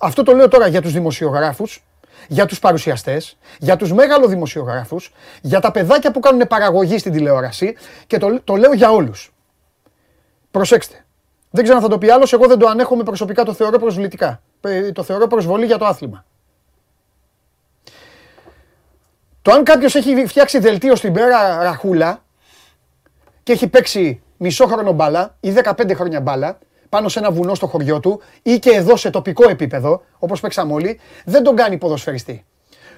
Αυτό 0.01 0.23
το 0.23 0.33
λέω 0.33 0.49
τώρα 0.49 0.67
για 0.67 0.83
τους 0.83 0.93
δημοσιογράφους, 0.93 1.85
για 2.29 2.47
τους 2.47 2.59
παρουσιαστές, 2.59 3.39
για 3.59 3.77
τους 3.77 3.93
μεγάλο 3.93 4.27
δημοσιογράφους, 4.27 5.12
για 5.41 5.61
τα 5.61 5.71
παιδάκια 5.71 6.11
που 6.11 6.21
κάνουν 6.21 6.47
παραγωγή 6.47 6.99
στην 6.99 7.12
τηλεόραση 7.12 7.77
και 8.07 8.19
το, 8.19 8.41
το 8.45 8.57
λέω 8.57 8.73
για 8.73 8.91
όλους. 8.91 9.33
Προσέξτε. 10.51 11.05
Δεν 11.51 11.62
ξέρω 11.62 11.79
αν 11.79 11.85
θα 11.85 11.91
το 11.91 11.99
πει 11.99 12.11
άλλος, 12.11 12.33
εγώ 12.33 12.47
δεν 12.47 12.59
το 12.59 12.67
ανέχομαι 12.67 13.03
προσωπικά, 13.03 13.43
το 13.45 13.53
θεωρώ 13.53 13.79
προσβλητικά. 13.79 14.43
Ε, 14.61 14.93
Το 14.93 15.03
θεωρώ 15.03 15.27
προσβολή 15.27 15.67
για 15.67 15.79
το 15.79 15.85
άθλημα. 15.85 16.25
Το 19.51 19.56
αν 19.56 19.64
κάποιος 19.64 19.94
έχει 19.94 20.27
φτιάξει 20.27 20.59
δελτίο 20.59 20.97
στην 20.97 21.12
πέρα 21.12 21.62
ραχούλα 21.62 22.24
και 23.43 23.52
έχει 23.52 23.68
παίξει 23.68 24.22
μισό 24.36 24.66
χρόνο 24.66 24.93
μπάλα 24.93 25.36
ή 25.40 25.52
15 25.64 25.94
χρόνια 25.94 26.20
μπάλα 26.20 26.59
πάνω 26.89 27.09
σε 27.09 27.18
ένα 27.18 27.31
βουνό 27.31 27.55
στο 27.55 27.66
χωριό 27.66 28.01
του 28.01 28.20
ή 28.43 28.59
και 28.59 28.70
εδώ 28.70 28.97
σε 28.97 29.10
τοπικό 29.10 29.48
επίπεδο, 29.51 30.02
όπως 30.18 30.40
παίξαμε 30.40 30.72
όλοι, 30.72 31.01
δεν 31.24 31.43
τον 31.43 31.56
κάνει 31.56 31.78
ποδοσφαιριστή. 31.78 32.44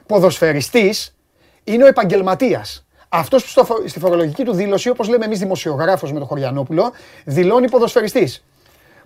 Ποδοσφαιριστής 0.07 1.17
είναι 1.65 1.85
ο 1.85 1.87
επαγγελματίας. 1.87 2.87
Αυτός 3.09 3.43
που 3.43 3.49
στο, 3.49 3.65
φο- 3.65 3.89
στη 3.89 3.99
φορολογική 3.99 4.45
του 4.45 4.53
δήλωση, 4.53 4.89
όπως 4.89 5.09
λέμε 5.09 5.25
εμείς 5.25 5.39
δημοσιογράφος 5.39 6.13
με 6.13 6.19
τον 6.19 6.29
Χωριανόπουλο, 6.29 6.93
δηλώνει 7.25 7.69
ποδοσφαιριστής. 7.71 8.45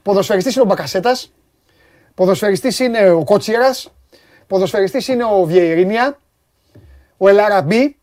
Ποδοσφαιριστής 0.02 0.54
είναι 0.54 0.64
ο 0.64 0.66
Μπακασέτας, 0.68 1.32
ποδοσφαιριστής 2.14 2.78
είναι 2.78 3.10
ο 3.10 3.24
Κότσιρας, 3.24 3.92
ποδοσφαιριστής 4.46 5.08
είναι 5.08 5.24
ο 5.24 5.44
Βιερίνια, 5.44 6.18
ο 7.16 7.28
Ελαραμπή, 7.28 7.96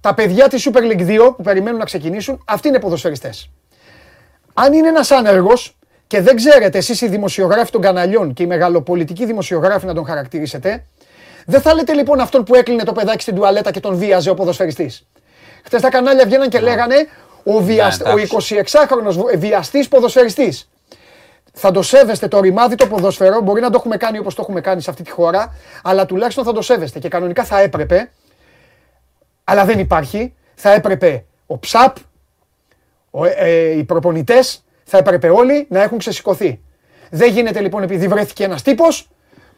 τα 0.00 0.14
παιδιά 0.14 0.48
της 0.48 0.68
Super 0.70 0.80
League 0.80 1.06
2 1.06 1.34
που 1.36 1.42
περιμένουν 1.42 1.78
να 1.78 1.84
ξεκινήσουν, 1.84 2.42
αυτοί 2.46 2.68
είναι 2.68 2.78
ποδοσφαιριστές. 2.78 3.50
Αν 4.54 4.72
είναι 4.72 4.88
ένας 4.88 5.10
άνεργος 5.10 5.78
και 6.06 6.20
δεν 6.20 6.36
ξέρετε 6.36 6.78
εσείς 6.78 7.00
οι 7.00 7.08
δημοσιογράφοι 7.08 7.70
των 7.70 7.80
καναλιών 7.80 8.32
και 8.32 8.42
οι 8.42 8.46
μεγαλοπολιτικοί 8.46 9.26
δημοσιογράφοι 9.26 9.86
να 9.86 9.94
τον 9.94 10.06
χαρακτηρίσετε, 10.06 10.84
δεν 11.46 11.60
θα 11.60 11.74
λέτε 11.74 11.92
λοιπόν 11.92 12.20
αυτόν 12.20 12.44
που 12.44 12.54
έκλεινε 12.54 12.84
το 12.84 12.92
παιδάκι 12.92 13.22
στην 13.22 13.34
τουαλέτα 13.34 13.70
και 13.70 13.80
τον 13.80 13.96
βίαζε 13.96 14.30
ο 14.30 14.34
ποδοσφαιριστής. 14.34 15.06
Χτες 15.64 15.80
τα 15.80 15.88
κανάλια 15.88 16.24
βγαίναν 16.24 16.48
και 16.48 16.60
λέγανε 16.60 16.94
ο, 17.44 17.60
βιασ... 17.60 17.98
Ναι, 17.98 18.12
ο 18.12 18.18
εντάξει. 18.18 18.64
26χρονος 18.66 19.36
βιαστής 19.36 19.88
ποδοσφαιριστής. 19.88 20.70
θα 21.52 21.70
το 21.70 21.82
σέβεστε 21.82 22.28
το 22.28 22.40
ρημάδι 22.40 22.74
το 22.74 22.86
ποδόσφαιρο. 22.86 23.40
Μπορεί 23.40 23.60
να 23.60 23.70
το 23.70 23.76
έχουμε 23.80 23.96
κάνει 23.96 24.18
όπως 24.18 24.34
το 24.34 24.42
έχουμε 24.42 24.60
κάνει 24.60 24.80
σε 24.82 24.90
αυτή 24.90 25.02
τη 25.02 25.10
χώρα, 25.10 25.54
αλλά 25.82 26.06
τουλάχιστον 26.06 26.44
θα 26.44 26.52
το 26.52 26.62
σέβεστε. 26.62 26.98
Και 26.98 27.08
κανονικά 27.08 27.44
θα 27.44 27.60
έπρεπε, 27.60 28.10
αλλά 29.44 29.64
δεν 29.64 29.78
υπάρχει, 29.78 30.34
θα 30.54 30.72
έπρεπε 30.72 31.24
ο 31.46 31.58
ΨΑΠ, 31.72 31.96
ο, 33.10 33.24
ε, 33.24 33.70
οι 33.76 33.84
προπονητές, 33.84 34.64
θα 34.84 34.98
έπρεπε 34.98 35.28
όλοι 35.28 35.66
να 35.70 35.82
έχουν 35.82 35.98
ξεσηκωθεί. 35.98 36.60
Δεν 37.10 37.30
γίνεται 37.32 37.60
λοιπόν 37.60 37.82
επειδή 37.82 38.08
βρέθηκε 38.08 38.44
ένας 38.44 38.62
τύπος 38.62 39.08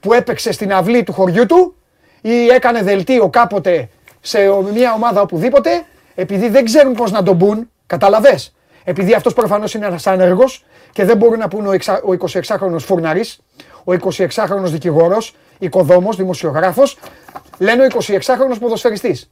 που 0.00 0.12
έπαιξε 0.12 0.52
στην 0.52 0.72
αυλή 0.72 1.02
του 1.02 1.12
χωριού 1.12 1.46
του 1.46 1.74
ή 2.20 2.46
έκανε 2.46 2.82
δελτίο 2.82 3.28
κάποτε 3.28 3.88
σε 4.20 4.38
μια 4.72 4.92
ομάδα 4.92 5.20
οπουδήποτε, 5.20 5.84
επειδή 6.14 6.48
δεν 6.48 6.64
ξέρουν 6.64 6.92
πώς 6.92 7.10
να 7.10 7.22
τον 7.22 7.36
μπουν, 7.36 7.70
καταλαβέ. 7.86 8.38
Επειδή 8.84 9.14
αυτός 9.14 9.32
προφανώς 9.32 9.74
είναι 9.74 9.86
ένας 9.86 10.06
άνεργος 10.06 10.64
και 10.92 11.04
δεν 11.04 11.16
μπορούν 11.16 11.38
να 11.38 11.48
πούνε 11.48 11.68
ο 11.68 11.72
εξα- 11.72 12.02
ο 12.02 12.12
26χρονο 12.12 12.78
φούρναρης, 12.78 13.40
ο 13.84 13.92
26χρονο 13.92 14.62
δικηγόρος, 14.64 15.34
οικοδόμος, 15.58 16.16
δημοσιογράφος, 16.16 16.98
λένε 17.58 17.82
ο 17.82 17.86
26χρονο 17.86 18.58
ποδοσφαιριστής. 18.60 19.30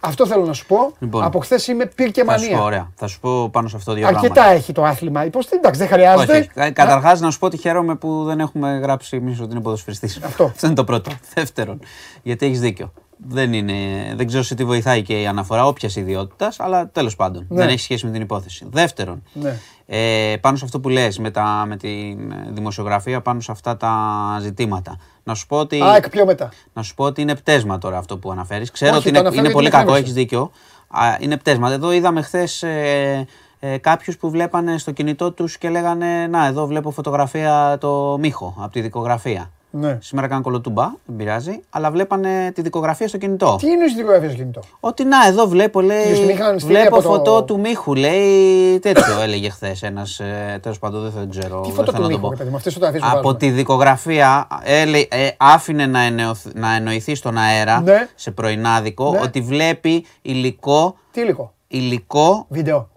Αυτό 0.00 0.26
θέλω 0.26 0.44
να 0.44 0.52
σου 0.52 0.66
πω. 0.66 0.92
Λοιπόν, 0.98 1.24
Από 1.24 1.38
χθες 1.38 1.66
είμαι 1.66 1.86
πυρ 1.86 2.10
και 2.10 2.24
Θα 2.24 2.38
σου 2.38 2.44
πω, 2.44 2.50
μανία. 2.50 2.64
ωραία. 2.66 2.90
Θα 2.94 3.06
σου 3.06 3.20
πω 3.20 3.48
πάνω 3.50 3.68
σε 3.68 3.76
αυτό 3.76 3.92
δύο 3.92 4.06
Αρκετά 4.06 4.32
πράγματα. 4.34 4.56
έχει 4.56 4.72
το 4.72 4.84
άθλημα. 4.84 5.24
Υποστή, 5.24 5.56
εντάξει, 5.56 5.80
δεν 5.80 5.88
χρειάζεται. 5.88 6.36
Όχι, 6.38 6.72
καταρχάς 6.72 7.20
να 7.20 7.30
σου 7.30 7.38
πω 7.38 7.46
ότι 7.46 7.56
χαίρομαι 7.56 7.94
που 7.94 8.24
δεν 8.24 8.40
έχουμε 8.40 8.78
γράψει 8.82 9.16
εμείς 9.16 9.40
ότι 9.40 9.50
είναι 9.52 9.60
ποδοσφαιριστής. 9.60 10.20
Αυτό. 10.24 10.52
είναι 10.64 10.74
το 10.74 10.84
πρώτο. 10.84 11.10
Δεύτερον, 11.34 11.80
γιατί 12.22 12.46
έχεις 12.46 12.60
δίκιο. 12.60 12.92
Δεν, 13.28 13.52
είναι, 13.52 13.74
δεν 14.16 14.26
ξέρω 14.26 14.42
σε 14.42 14.54
τι 14.54 14.64
βοηθάει 14.64 15.02
και 15.02 15.20
η 15.20 15.26
αναφορά 15.26 15.66
όποιας 15.66 15.96
ιδιότητας, 15.96 16.60
αλλά 16.60 16.88
τέλος 16.88 17.16
πάντων. 17.16 17.46
Ναι. 17.48 17.56
Δεν 17.58 17.68
έχει 17.68 17.80
σχέση 17.80 18.06
με 18.06 18.12
την 18.12 18.20
υπόθεση. 18.22 18.66
Δεύτερον, 18.70 19.22
Ναι. 19.32 19.56
ε, 19.86 20.36
πάνω 20.40 20.56
σε 20.56 20.64
αυτό 20.64 20.80
που 20.80 20.88
λες 20.88 21.18
με, 21.18 21.30
τα, 21.30 21.64
με 21.68 21.76
την 21.76 22.32
δημοσιογραφία, 22.50 23.20
πάνω 23.20 23.40
σε 23.40 23.52
αυτά 23.52 23.76
τα 23.76 23.92
ζητήματα. 24.40 24.96
Να 25.28 25.34
σου 25.34 25.46
πω 25.46 25.56
ότι, 25.56 25.82
Α, 25.82 25.96
εκ 25.96 26.08
πιο 26.10 26.24
μετά. 26.24 26.48
να 26.72 26.82
σου 26.82 26.94
πω 26.94 27.04
ότι 27.04 27.20
είναι 27.20 27.34
πτέσμα 27.34 27.78
τώρα 27.78 27.98
αυτό 27.98 28.18
που 28.18 28.30
αναφέρεις. 28.30 28.70
Ξέρω 28.70 28.96
Όχι, 28.96 29.00
ότι 29.00 29.10
το 29.10 29.18
είναι, 29.18 29.18
αναφέρω 29.18 29.44
είναι 29.44 29.52
πολύ 29.52 29.68
γιατί 29.68 29.80
κακό, 29.80 29.92
με 29.92 29.98
έχεις 29.98 30.12
δίκιο. 30.12 30.50
Α, 30.88 31.16
είναι 31.20 31.36
πτέσμα. 31.36 31.72
Εδώ 31.72 31.92
είδαμε 31.92 32.22
χθες 32.22 32.62
ε, 32.62 33.26
ε, 33.60 33.78
κάποιους 33.78 34.16
που 34.16 34.30
βλέπανε 34.30 34.78
στο 34.78 34.90
κινητό 34.90 35.32
τους 35.32 35.58
και 35.58 35.68
λέγανε 35.68 36.26
«Να, 36.26 36.46
εδώ 36.46 36.66
βλέπω 36.66 36.90
φωτογραφία 36.90 37.76
το 37.80 38.16
Μίχο 38.20 38.54
από 38.58 38.72
τη 38.72 38.80
δικογραφία». 38.80 39.50
Ναι. 39.70 39.98
Σήμερα 40.00 40.26
κάνουν 40.28 40.42
κολοτούμπα, 40.42 40.92
δεν 41.06 41.16
πειράζει, 41.16 41.60
αλλά 41.70 41.90
βλέπανε 41.90 42.52
τη 42.54 42.62
δικογραφία 42.62 43.08
στο 43.08 43.18
κινητό. 43.18 43.56
Τι 43.60 43.66
είναι 43.66 43.84
η 43.84 43.94
δικογραφία 43.96 44.28
στο 44.28 44.38
κινητό; 44.38 44.60
Ότι 44.80 45.04
να, 45.04 45.26
εδώ 45.26 45.46
βλέπω, 45.48 45.80
λέει. 45.80 46.08
Τους 46.10 46.18
την 46.20 46.28
είχαν 46.28 46.58
στείλει 46.58 46.72
Βλέπω 46.78 46.94
από 46.94 47.02
το- 47.04 47.08
φωτό 47.14 47.42
του 47.44 47.60
Μίχου, 47.60 47.94
λέει. 47.94 48.78
Τέτοιο 48.78 49.20
έλεγε 49.22 49.48
χθες 49.50 49.82
ένας. 49.82 50.20
Ε, 50.20 50.58
Τέλος 50.62 50.78
πάντων, 50.78 51.02
δεν, 51.02 51.10
θα 51.12 51.26
ξέρω. 51.30 51.60
Τι 51.60 51.66
δεν 51.66 51.76
φωτό 51.76 51.92
θέλω 51.92 51.96
του 51.96 52.02
να 52.02 52.08
το 52.08 52.08
Μίχου, 52.08 52.20
πω. 52.20 52.30
ρε 52.30 52.36
παιδί 52.36 52.50
μου, 52.50 52.56
αυτές 52.56 52.72
τις 52.72 52.82
φωτογραφίες 52.82 53.02
που 53.12 53.18
Από 53.18 53.28
βάζουμε. 53.28 53.38
τη 53.38 53.50
δικογραφία 53.56 54.46
έλε, 54.64 54.98
ε, 54.98 55.28
άφηνε 55.36 55.86
να, 55.86 56.00
εννοηθ- 56.00 56.54
να 56.54 56.74
εννοηθεί 56.74 57.14
στον 57.14 57.38
αέρα 57.38 57.80
Ναι. 57.80 58.08
σε 58.14 58.30
πρωινάδικο 58.30 59.10
Ναι. 59.10 59.20
ότι 59.22 59.40
βλέπει 59.40 60.04
υλικό, 60.22 60.96
Τι 61.10 61.20
υλικό; 61.20 61.52
υλικό, 61.68 62.46
Βίντεο. 62.48 62.88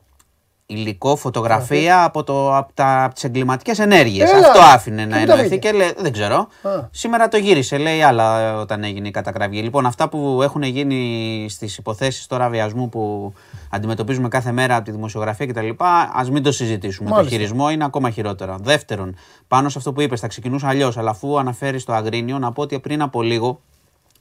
Υλικό 0.71 1.15
φωτογραφία 1.15 2.03
από, 2.03 2.23
το, 2.23 2.57
από, 2.57 2.71
τα, 2.73 3.03
από 3.03 3.13
τις 3.13 3.23
εγκληματικές 3.23 3.79
ενέργειες. 3.79 4.31
Έλα. 4.31 4.47
Αυτό 4.47 4.59
άφηνε 4.59 5.01
Και 5.01 5.07
να 5.07 5.19
πού 5.19 5.25
τα 5.25 5.31
εννοηθεί 5.31 5.47
βρήκε; 5.47 5.67
και 5.69 5.77
λέει, 5.77 5.93
δεν 5.97 6.11
ξέρω. 6.11 6.35
Α. 6.35 6.69
Σήμερα 6.91 7.27
το 7.27 7.37
γύρισε, 7.37 7.77
λέει 7.77 8.01
άλλα 8.01 8.39
ε, 8.39 8.51
όταν 8.51 8.83
έγινε 8.83 9.07
η 9.07 9.11
κατακραυγή. 9.11 9.61
Λοιπόν, 9.61 9.85
αυτά 9.85 10.09
που 10.09 10.39
έχουν 10.43 10.61
γίνει 10.61 11.45
στις 11.49 11.77
υποθέσεις 11.77 12.27
τώρα 12.27 12.49
βιασμού 12.49 12.89
που 12.89 13.33
αντιμετωπίζουμε 13.69 14.27
κάθε 14.27 14.51
μέρα 14.51 14.75
από 14.75 14.85
τη 14.85 14.91
δημοσιογραφία 14.91 15.45
κτλ. 15.45 15.69
Ας 16.13 16.29
μην 16.29 16.43
το 16.43 16.51
συζητήσουμε. 16.51 17.09
Μάλιστα. 17.09 17.29
Το 17.29 17.37
χειρισμό 17.37 17.69
είναι 17.69 17.85
ακόμα 17.85 18.09
χειρότερα. 18.09 18.55
Δεύτερον, 18.61 19.15
πάνω 19.47 19.69
σε 19.69 19.77
αυτό 19.77 19.93
που 19.93 20.01
είπες, 20.01 20.19
θα 20.19 20.27
ξεκινούσα 20.27 20.67
αλλιώς, 20.67 20.97
αλλά 20.97 21.09
αφού 21.09 21.39
αναφέρεις 21.39 21.83
το 21.83 21.93
Αγρίνιο, 21.93 22.39
να 22.39 22.51
πω 22.51 22.61
ότι 22.61 22.79
πριν 22.79 23.01
από 23.01 23.21
λίγο 23.21 23.61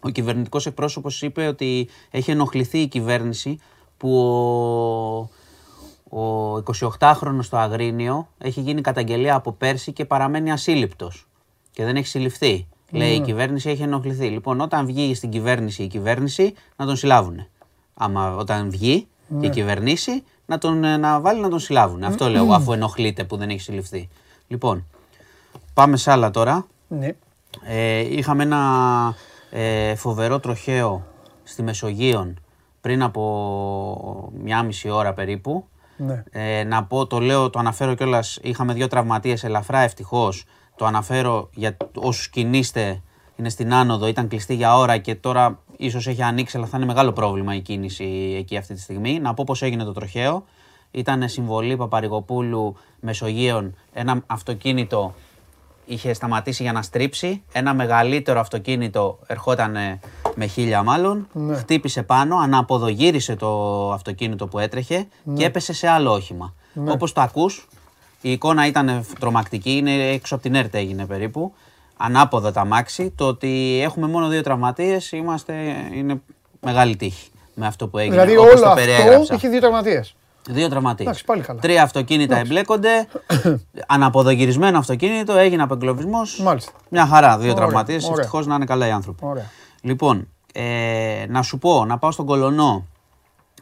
ο 0.00 0.08
κυβερνητικός 0.08 0.66
εκπρόσωπος 0.66 1.22
είπε 1.22 1.46
ότι 1.46 1.88
έχει 2.10 2.30
ενοχληθεί 2.30 2.78
η 2.78 2.86
κυβέρνηση 2.86 3.58
που 3.96 4.18
ο, 4.18 5.28
ο 6.10 6.56
28χρονος 6.56 7.42
στο 7.42 7.56
Αγρίνιο 7.56 8.28
έχει 8.38 8.60
γίνει 8.60 8.80
καταγγελία 8.80 9.34
από 9.34 9.52
πέρσι 9.52 9.92
και 9.92 10.04
παραμένει 10.04 10.52
ασύλληπτος 10.52 11.26
και 11.70 11.84
δεν 11.84 11.96
έχει 11.96 12.06
συλληφθεί. 12.06 12.66
Λέει 12.90 13.14
η 13.14 13.20
κυβέρνηση 13.20 13.70
έχει 13.70 13.82
ενοχληθεί. 13.82 14.26
Λοιπόν, 14.26 14.60
όταν 14.60 14.86
βγει 14.86 15.14
στην 15.14 15.30
κυβέρνηση 15.30 15.82
η 15.82 15.86
κυβέρνηση 15.86 16.54
να 16.76 16.86
τον 16.86 16.96
συλλάβουν. 16.96 17.46
Άμα 17.94 18.36
όταν 18.36 18.70
βγει 18.70 19.06
και 19.40 19.46
η 19.46 19.50
κυβερνήσει 19.50 20.24
να 20.46 20.58
τον 20.58 20.84
ε, 20.84 20.96
να 20.96 21.20
βάλει 21.20 21.40
να 21.40 21.48
τον 21.48 21.58
συλλάβουν. 21.58 22.04
Αυτό 22.04 22.28
λέω 22.28 22.44
εγώ, 22.44 22.52
αφού 22.52 22.72
ενοχλείται 22.72 23.24
που 23.24 23.36
δεν 23.36 23.48
έχει 23.48 23.60
συλληφθεί. 23.60 24.08
Λοιπόν, 24.48 24.86
πάμε 25.74 25.96
σε 25.96 26.10
άλλα 26.10 26.30
τώρα. 26.30 26.66
Ναι. 26.88 27.16
Ε, 27.64 27.98
είχαμε 27.98 28.42
ένα 28.42 29.14
ε, 29.50 29.94
φοβερό 29.94 30.40
τροχαίο 30.40 31.06
στη 31.42 31.62
Μεσογείον 31.62 32.40
πριν 32.80 33.02
από 33.02 34.32
μια 34.42 34.62
μισή 34.62 34.90
ώρα 34.90 35.12
περίπου. 35.12 35.64
Ναι. 36.00 36.22
Ε, 36.30 36.64
να 36.64 36.84
πω, 36.84 37.06
το 37.06 37.18
λέω, 37.18 37.50
το 37.50 37.58
αναφέρω 37.58 37.94
κιόλας. 37.94 38.38
Είχαμε 38.42 38.72
δύο 38.72 38.86
τραυματίες 38.86 39.44
ελαφρά 39.44 39.80
ευτυχώς. 39.80 40.44
Το 40.76 40.84
αναφέρω 40.84 41.50
για 41.54 41.76
όσους 41.94 42.28
κινείστε. 42.28 43.02
Είναι 43.36 43.48
στην 43.48 43.74
άνοδο, 43.74 44.06
ήταν 44.06 44.28
κλειστή 44.28 44.54
για 44.54 44.76
ώρα 44.76 44.98
και 44.98 45.14
τώρα 45.14 45.58
ίσως 45.76 46.06
έχει 46.06 46.22
ανοίξει, 46.22 46.56
αλλά 46.56 46.66
θα 46.66 46.76
είναι 46.76 46.86
μεγάλο 46.86 47.12
πρόβλημα 47.12 47.54
η 47.54 47.60
κίνηση 47.60 48.34
εκεί 48.38 48.56
αυτή 48.56 48.74
τη 48.74 48.80
στιγμή. 48.80 49.18
Να 49.18 49.34
πω 49.34 49.44
πώς 49.46 49.62
έγινε 49.62 49.84
το 49.84 49.92
τροχαίο. 49.92 50.44
Ήταν 50.90 51.28
συμβολή 51.28 51.76
Παπαρηγοπούλου 51.76 52.76
Μεσογείων, 53.00 53.74
ένα 53.92 54.22
αυτοκίνητο 54.26 55.14
είχε 55.90 56.12
σταματήσει 56.12 56.62
για 56.62 56.72
να 56.72 56.82
στρίψει. 56.82 57.42
Ένα 57.52 57.74
μεγαλύτερο 57.74 58.40
αυτοκίνητο 58.40 59.18
ερχόταν 59.26 59.76
με 60.34 60.46
χίλια 60.46 60.82
μάλλον. 60.82 61.28
Ναι. 61.32 61.56
Χτύπησε 61.56 62.02
πάνω, 62.02 62.36
ανάποδο 62.36 62.88
γύρισε 62.88 63.36
το 63.36 63.92
αυτοκίνητο 63.92 64.46
που 64.46 64.58
έτρεχε 64.58 65.06
και 65.34 65.44
έπεσε 65.44 65.72
σε 65.72 65.88
άλλο 65.88 66.12
όχημα. 66.12 66.54
Ναι. 66.72 66.92
Όπως 66.92 67.12
το 67.12 67.20
ακούς, 67.20 67.68
η 68.20 68.32
εικόνα 68.32 68.66
ήταν 68.66 69.06
τρομακτική, 69.18 69.76
είναι 69.76 70.08
έξω 70.08 70.34
από 70.34 70.42
την 70.42 70.54
ΕΡΤ 70.54 70.74
έγινε 70.74 71.06
περίπου. 71.06 71.52
Ανάποδα 71.96 72.52
τα 72.52 72.64
μάξι. 72.64 73.12
Το 73.16 73.26
ότι 73.26 73.80
έχουμε 73.82 74.06
μόνο 74.06 74.28
δύο 74.28 74.42
τραυματίες 74.42 75.12
είμαστε, 75.12 75.54
είναι 75.94 76.20
μεγάλη 76.60 76.96
τύχη 76.96 77.30
με 77.54 77.66
αυτό 77.66 77.88
που 77.88 77.98
έγινε. 77.98 78.14
Δηλαδή 78.14 78.36
όπως 78.36 78.52
όλο 78.52 78.60
το 78.60 78.68
αυτό 78.68 78.80
περιέγραψα. 78.80 79.34
έχει 79.34 79.48
δύο 79.48 79.60
τραυματίες. 79.60 80.14
Δύο 80.48 80.68
τραυματίες. 80.68 81.06
Εντάξει, 81.08 81.24
πάλι 81.24 81.42
καλά. 81.42 81.60
Τρία 81.60 81.82
αυτοκίνητα 81.82 82.36
εμπλέκονται. 82.38 83.06
Αναποδογυρισμένο 83.86 84.78
αυτοκίνητο, 84.78 85.32
έγινε 85.36 85.62
απεγκλωβισμός. 85.62 86.40
Μάλιστα. 86.40 86.72
Μια 86.88 87.06
χαρά. 87.06 87.38
Δύο 87.38 87.50
Ωραία, 87.50 87.54
τραυματίες. 87.54 88.04
ωραία. 88.04 88.16
Ευτυχώς 88.18 88.46
να 88.46 88.54
είναι 88.54 88.64
καλά 88.64 88.86
οι 88.86 88.90
άνθρωποι. 88.90 89.24
Ωραία. 89.24 89.44
Λοιπόν, 89.82 90.28
ε, 90.52 91.24
να 91.28 91.42
σου 91.42 91.58
πω, 91.58 91.84
να 91.84 91.98
πάω 91.98 92.10
στον 92.10 92.26
Κολονό. 92.26 92.86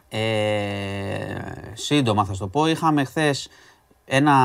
Ε, 0.09 0.19
σύντομα 1.73 2.25
θα 2.25 2.33
σου 2.33 2.39
το 2.39 2.47
πω. 2.47 2.67
Είχαμε 2.67 3.03
χθες 3.03 3.49
ένα 4.05 4.35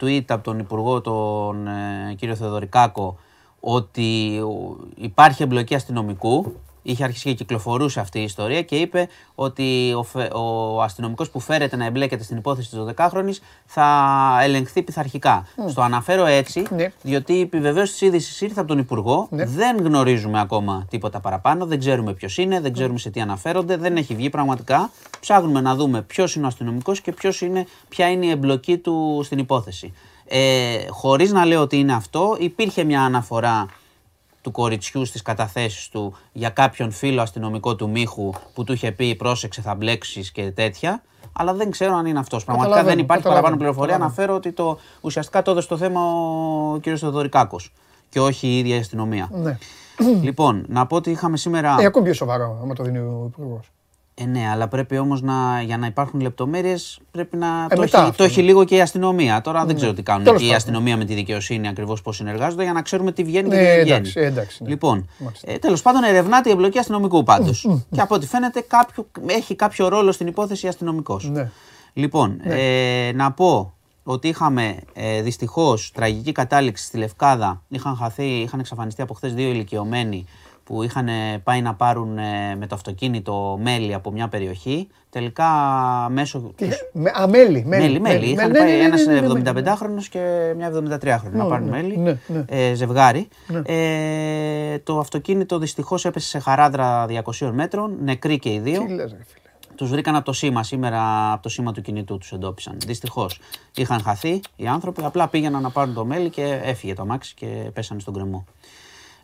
tweet 0.00 0.24
από 0.28 0.42
τον 0.44 0.58
Υπουργό, 0.58 1.00
τον 1.00 1.66
ε, 1.66 2.14
κύριο 2.16 2.34
Θεοδωρικάκο, 2.34 3.16
ότι 3.60 4.38
ο- 4.40 4.76
υπάρχει 4.94 5.42
εμπλοκή 5.42 5.74
αστυνομικού. 5.74 6.54
Είχε 6.82 7.04
αρχίσει 7.04 7.24
και 7.28 7.34
κυκλοφορούσε 7.34 8.00
αυτή 8.00 8.18
η 8.18 8.22
ιστορία 8.22 8.62
και 8.62 8.76
είπε 8.76 9.08
ότι 9.34 9.92
ο, 9.96 10.02
φε- 10.02 10.34
ο 10.34 10.82
αστυνομικός 10.82 11.30
που 11.30 11.40
φέρεται 11.40 11.76
να 11.76 11.84
εμπλέκεται 11.84 12.22
στην 12.22 12.36
υπόθεση 12.36 12.70
της 12.70 12.78
12χρονης 12.96 13.36
θα 13.66 13.86
ελεγχθεί 14.42 14.82
πειθαρχικά. 14.82 15.46
Στο 15.68 15.80
αναφέρω 15.82 16.24
έτσι, 16.26 16.62
Ναι. 16.76 16.92
διότι 17.02 17.32
η 17.32 17.40
επιβεβαίωση 17.40 17.92
της 17.92 18.00
είδησης 18.00 18.40
ήρθε 18.40 18.60
από 18.60 18.68
τον 18.68 18.78
Υπουργό. 18.78 19.26
Ναι. 19.30 19.44
Δεν 19.44 19.76
γνωρίζουμε 19.76 20.40
ακόμα 20.40 20.86
τίποτα 20.90 21.20
παραπάνω. 21.20 21.66
Δεν 21.66 21.78
ξέρουμε 21.78 22.12
ποιος 22.12 22.38
είναι, 22.38 22.60
δεν 22.60 22.72
ξέρουμε 22.72 22.98
σε 22.98 23.10
τι 23.10 23.20
αναφέρονται. 23.20 23.76
Δεν 23.76 23.96
έχει 23.96 24.14
βγει 24.14 24.30
πραγματικά. 24.30 24.90
Ψάχνουμε 25.20 25.60
να 25.60 25.74
δούμε 25.74 26.02
ποιος 26.02 26.34
είναι 26.34 26.44
ο 26.44 26.48
αστυνομικός 26.48 27.00
και 27.00 27.12
ποιος 27.12 27.40
είναι, 27.40 27.66
ποια 27.88 28.10
είναι 28.10 28.26
η 28.26 28.30
εμπλοκή 28.30 28.78
του 28.78 29.20
στην 29.24 29.38
υπόθεση. 29.38 29.92
Ε, 30.32 30.86
Χωρίς 30.90 31.32
να 31.32 31.44
λέω 31.44 31.60
ότι 31.60 31.78
είναι 31.78 31.92
αυτό, 31.92 32.36
υπήρχε 32.40 32.84
μια 32.84 33.02
αναφορά 33.02 33.66
του 34.42 34.50
κοριτσιού 34.50 35.04
στις 35.04 35.22
καταθέσεις 35.22 35.88
του 35.88 36.14
για 36.32 36.48
κάποιον 36.48 36.90
φίλο 36.90 37.22
αστυνομικό 37.22 37.76
του 37.76 37.90
Μίχου 37.90 38.32
που 38.54 38.64
του 38.64 38.72
είχε 38.72 38.92
πει 38.92 39.14
πρόσεξε 39.14 39.60
θα 39.60 39.74
μπλέξεις 39.74 40.30
και 40.30 40.50
τέτοια. 40.50 41.02
Αλλά 41.32 41.54
δεν 41.54 41.70
ξέρω 41.70 41.94
αν 41.94 42.06
είναι 42.06 42.18
αυτός. 42.18 42.44
Πραγματικά 42.44 42.74
δεν 42.74 42.84
Καταλαβαίνω, 42.84 43.04
υπάρχει 43.04 43.22
καταλαβαίνω, 43.22 43.56
παραπάνω 43.56 43.56
πληροφορία. 43.56 43.96
καταλαβαίνω. 43.96 44.34
Αναφέρω 44.34 44.34
ότι 44.34 44.52
το, 44.52 44.78
ουσιαστικά 45.00 45.42
το 45.42 45.50
έδωσε 45.50 45.68
το 45.68 45.76
θέμα 45.76 46.00
ο 46.04 46.78
κ. 46.80 46.98
Θεοδωρικάκος 46.98 47.72
και 48.08 48.20
όχι 48.20 48.46
η 48.46 48.58
ίδια 48.58 48.76
η 48.76 48.78
αστυνομία. 48.78 49.28
Ναι. 49.32 49.58
λοιπόν, 50.22 50.64
να 50.68 50.86
πω 50.86 50.96
ότι 50.96 51.10
είχαμε 51.10 51.36
σήμερα. 51.36 51.76
Ε, 51.80 51.84
ακόμη 51.84 52.04
πιο 52.04 52.14
σοβαρό, 52.14 52.58
άμα 52.62 52.74
το 52.74 52.82
δίνει 52.82 52.98
ο 52.98 53.24
Υπουργός. 53.26 53.70
Ε, 54.22 54.26
ναι, 54.26 54.48
αλλά 54.52 54.68
πρέπει 54.68 54.98
όμως 54.98 55.22
να, 55.22 55.62
για 55.62 55.76
να 55.76 55.86
υπάρχουν 55.86 56.20
λεπτομέρειες 56.20 57.00
πρέπει 57.10 57.36
να. 57.36 57.46
Ε, 57.70 57.74
το, 57.74 57.80
μετά 57.80 57.82
έχει, 57.82 57.96
αυτό. 57.96 58.04
Ναι. 58.06 58.12
το 58.12 58.24
έχει 58.24 58.42
λίγο 58.42 58.64
και 58.64 58.76
η 58.76 58.80
αστυνομία. 58.80 59.40
Τώρα 59.40 59.64
δεν 59.64 59.76
ξέρω 59.76 59.92
τι 59.92 60.02
κάνουν 60.02 60.24
Τέλος 60.24 60.38
και 60.38 60.44
η 60.44 60.48
πάντων. 60.48 60.62
αστυνομία 60.62 60.96
με 60.96 61.04
τη 61.04 61.14
δικαιοσύνη 61.14 61.68
ακριβώς 61.68 62.02
πώς 62.02 62.16
συνεργάζονται 62.16 62.62
για 62.62 62.72
να 62.72 62.82
ξέρουμε 62.82 63.12
τι 63.12 63.24
βγαίνει 63.24 63.48
και 63.48 63.54
Ναι, 63.56 63.60
τι 63.62 63.66
δεν 63.68 63.80
βγαίνει. 63.82 63.96
εντάξει, 63.96 64.20
εντάξει, 64.20 64.62
ναι. 64.62 64.68
Λοιπόν, 64.68 65.08
Μάλιστα. 65.18 65.50
ε, 65.52 65.58
τέλος 65.58 65.82
πάντων 65.82 66.02
ερευνάται 66.02 66.48
η 66.48 66.52
εμπλοκή 66.52 66.78
αστυνομικού 66.78 67.22
πάντως. 67.22 67.68
και 67.90 68.00
από 68.00 68.14
ό,τι 68.14 68.26
φαίνεται 68.26 68.60
κάποιο, 68.60 69.06
έχει 69.26 69.54
κάποιο 69.54 69.88
ρόλο 69.88 70.12
στην 70.12 70.26
υπόθεση 70.26 70.68
αστυνομικός. 70.68 71.28
Ναι. 71.30 71.50
Λοιπόν, 71.92 72.40
ε, 72.42 73.10
να 73.14 73.32
πω 73.32 73.74
ότι 74.02 74.28
είχαμε 74.28 74.76
ε, 74.92 75.22
δυστυχώς 75.22 75.90
τραγική 75.94 76.32
κατάληξη 76.32 76.84
στη 76.84 76.96
Λευκάδα. 76.96 77.62
Είχαν 77.68 77.96
χαθεί, 77.96 78.24
είχαν 78.40 78.60
εξαφανιστεί 78.60 79.02
από 79.02 79.14
χθες 79.14 79.34
δύο 79.34 79.48
ηλικιωμένοι 79.48 80.24
που 80.70 80.82
είχαν 80.82 81.08
ε, 81.08 81.38
πάει 81.44 81.62
να 81.62 81.74
πάρουν 81.74 82.18
ε, 82.18 82.56
με 82.58 82.66
το 82.66 82.74
αυτοκίνητο 82.74 83.58
μέλι 83.62 83.94
από 83.94 84.10
μια 84.12 84.28
περιοχή. 84.28 84.88
Τελικά 85.10 85.46
μέσω. 86.10 86.52
Τι- 86.56 86.66
τους- 86.66 86.88
με- 86.92 87.12
Α, 87.20 87.28
μέλι. 87.28 87.64
Μέλι, 87.66 88.00
μέλι. 88.00 88.26
Είχαν 88.26 88.50
Ναι, 88.50 88.58
πάει 88.58 88.70
ναι, 88.70 88.76
ναι, 88.76 88.82
ένας 88.84 89.04
ναι, 89.06 89.12
ναι, 89.20 89.20
ναι, 89.20 89.50
ναι. 89.50 89.72
75χρονος 89.72 90.04
και 90.10 90.52
μια 90.56 90.70
73χρονη 90.70 91.30
να 91.32 91.42
Ναι, 91.42 91.48
πάρουν 91.48 91.64
ναι, 91.68 91.70
μέλι. 91.70 91.96
ναι, 91.96 92.18
ναι. 92.26 92.44
Ε, 92.48 92.74
ζευγάρι. 92.74 93.28
Ναι. 93.46 93.60
Ε, 93.64 94.78
το 94.78 94.98
αυτοκίνητο 94.98 95.58
δυστυχώς 95.58 96.04
έπεσε 96.04 96.26
σε 96.28 96.38
χαράδρα 96.38 97.06
200 97.40 97.50
μέτρων, 97.52 97.96
νεκροί 98.02 98.38
και 98.38 98.52
οι 98.52 98.58
δύο. 98.58 98.84
Τι 98.84 98.92
λες, 98.92 99.10
ρε 99.10 99.16
φίλε. 99.26 99.38
Τους 99.74 99.90
βρήκαν 99.90 100.16
από 100.16 100.24
το 100.24 100.32
σήμα 100.32 100.62
σήμερα, 100.62 101.32
από 101.32 101.42
το 101.42 101.48
σήμα 101.48 101.72
του 101.72 101.80
κινητού 101.80 102.18
τους 102.18 102.32
εντόπισαν. 102.32 102.76
Δυστυχώς 102.86 103.40
είχαν 103.76 104.00
χαθεί 104.02 104.40
οι 104.56 104.66
άνθρωποι, 104.66 105.02
απλά 105.04 105.28
πήγαιναν 105.28 105.62
να 105.62 105.70
πάρουν 105.70 105.94
το 105.94 106.04
μέλι 106.04 106.28
και 106.30 106.60
έφυγε 106.62 106.94
το 106.94 107.02
αμάξι 107.02 107.34
και 107.34 107.46
πέσανε 107.72 108.00
στον 108.00 108.14
κρεμό. 108.14 108.44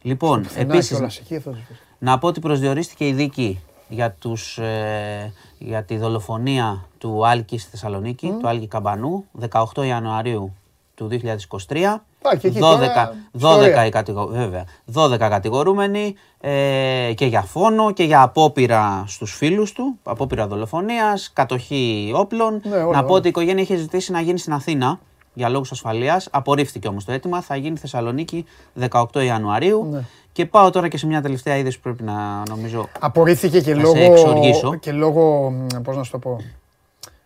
Λοιπόν, 0.07 0.43
Πουθενά 0.43 0.73
επίσης, 0.75 0.91
κιόλας, 0.97 1.19
εκεί 1.19 1.39
θα 1.39 1.51
τους 1.51 1.61
πεις. 1.69 1.77
να 1.99 2.19
πω 2.19 2.27
ότι 2.27 2.41
προσδιορίστηκε 2.41 3.07
η 3.07 3.13
δίκη 3.13 3.61
για, 3.89 4.13
τους, 4.13 4.59
ε, 4.59 5.33
για 5.59 5.83
τη 5.85 5.97
δολοφονία 5.97 6.85
του 6.99 7.27
Άλκη 7.27 7.59
στη 7.59 7.71
Θεσσαλονίκη, 7.71 8.35
του 8.41 8.49
Άλκη 8.49 8.67
Καμπανού, 8.67 9.25
18 9.51 9.85
Ιανουαρίου 9.87 10.55
του 10.95 11.07
2023. 11.07 12.03
Α, 12.23 12.37
και 12.37 12.47
εκεί 12.47 12.59
12, 12.59 12.61
τώρα 12.61 13.15
12, 13.33 13.59
ιστορία. 13.59 13.87
οι 13.87 13.91
κατηγο- 13.91 14.27
βέβαια, 14.27 14.65
12 14.95 15.19
κατηγορούμενοι 15.19 16.15
ε, 16.41 17.13
και 17.15 17.27
για 17.27 17.43
φόνο 17.43 17.93
και 17.93 18.03
για 18.05 18.23
απόπειρα 18.23 19.05
στους 19.07 19.33
φίλους 19.37 19.73
του, 19.73 19.99
απόπειρα 20.03 20.47
δολοφονίας, 20.47 21.31
κατοχή 21.33 22.13
όπλων. 22.15 22.61
Ναι, 22.65 22.77
όλα, 22.77 22.85
να 22.85 23.01
πω 23.01 23.07
όλα. 23.09 23.17
ότι 23.17 23.27
η 23.27 23.31
οικογένεια 23.31 23.63
είχε 23.63 23.77
ζητήσει 23.77 24.13
να 24.13 24.21
γίνει 24.21 24.39
στην 24.39 24.53
Αθήνα 24.53 24.99
για 25.37 25.49
λόγους 25.49 25.71
ασφαλείας. 25.71 26.29
Απορρίφθηκε 26.31 26.89
όμως 26.89 27.05
το 27.05 27.13
αίτημα. 27.13 27.41
Θα 27.43 27.57
γίνει 27.57 27.77
Θεσσαλονίκη 27.77 28.45
18 28.91 29.05
Ιανουαρίου. 29.25 29.89
Ναι. 29.91 30.05
Και 30.33 30.47
πάω 30.47 30.71
τώρα 30.71 30.89
και 30.89 30.99
σε 30.99 31.07
μια 31.07 31.23
τελευταία 31.23 31.57
είδηση 31.57 31.77
που 31.77 31.83
πρέπει 31.83 32.03
να 32.03 32.43
νομίζω. 32.49 32.89
Απορρίφθηκε 33.01 33.61
και 33.61 33.75
Θα 33.75 33.81
λόγω. 33.81 33.95
σε 33.95 34.05
εξοργήσω. 34.05 34.75
Και 34.75 34.93
λόγω. 34.93 35.53
Πώς 35.83 35.97
να 35.97 36.03
σου 36.03 36.11
το 36.11 36.19
πω. 36.19 36.41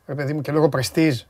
Ρε 0.06 0.14
παιδί 0.14 0.32
μου, 0.32 0.40
και 0.40 0.52
λόγω 0.52 0.68
πρεστίζ. 0.68 1.20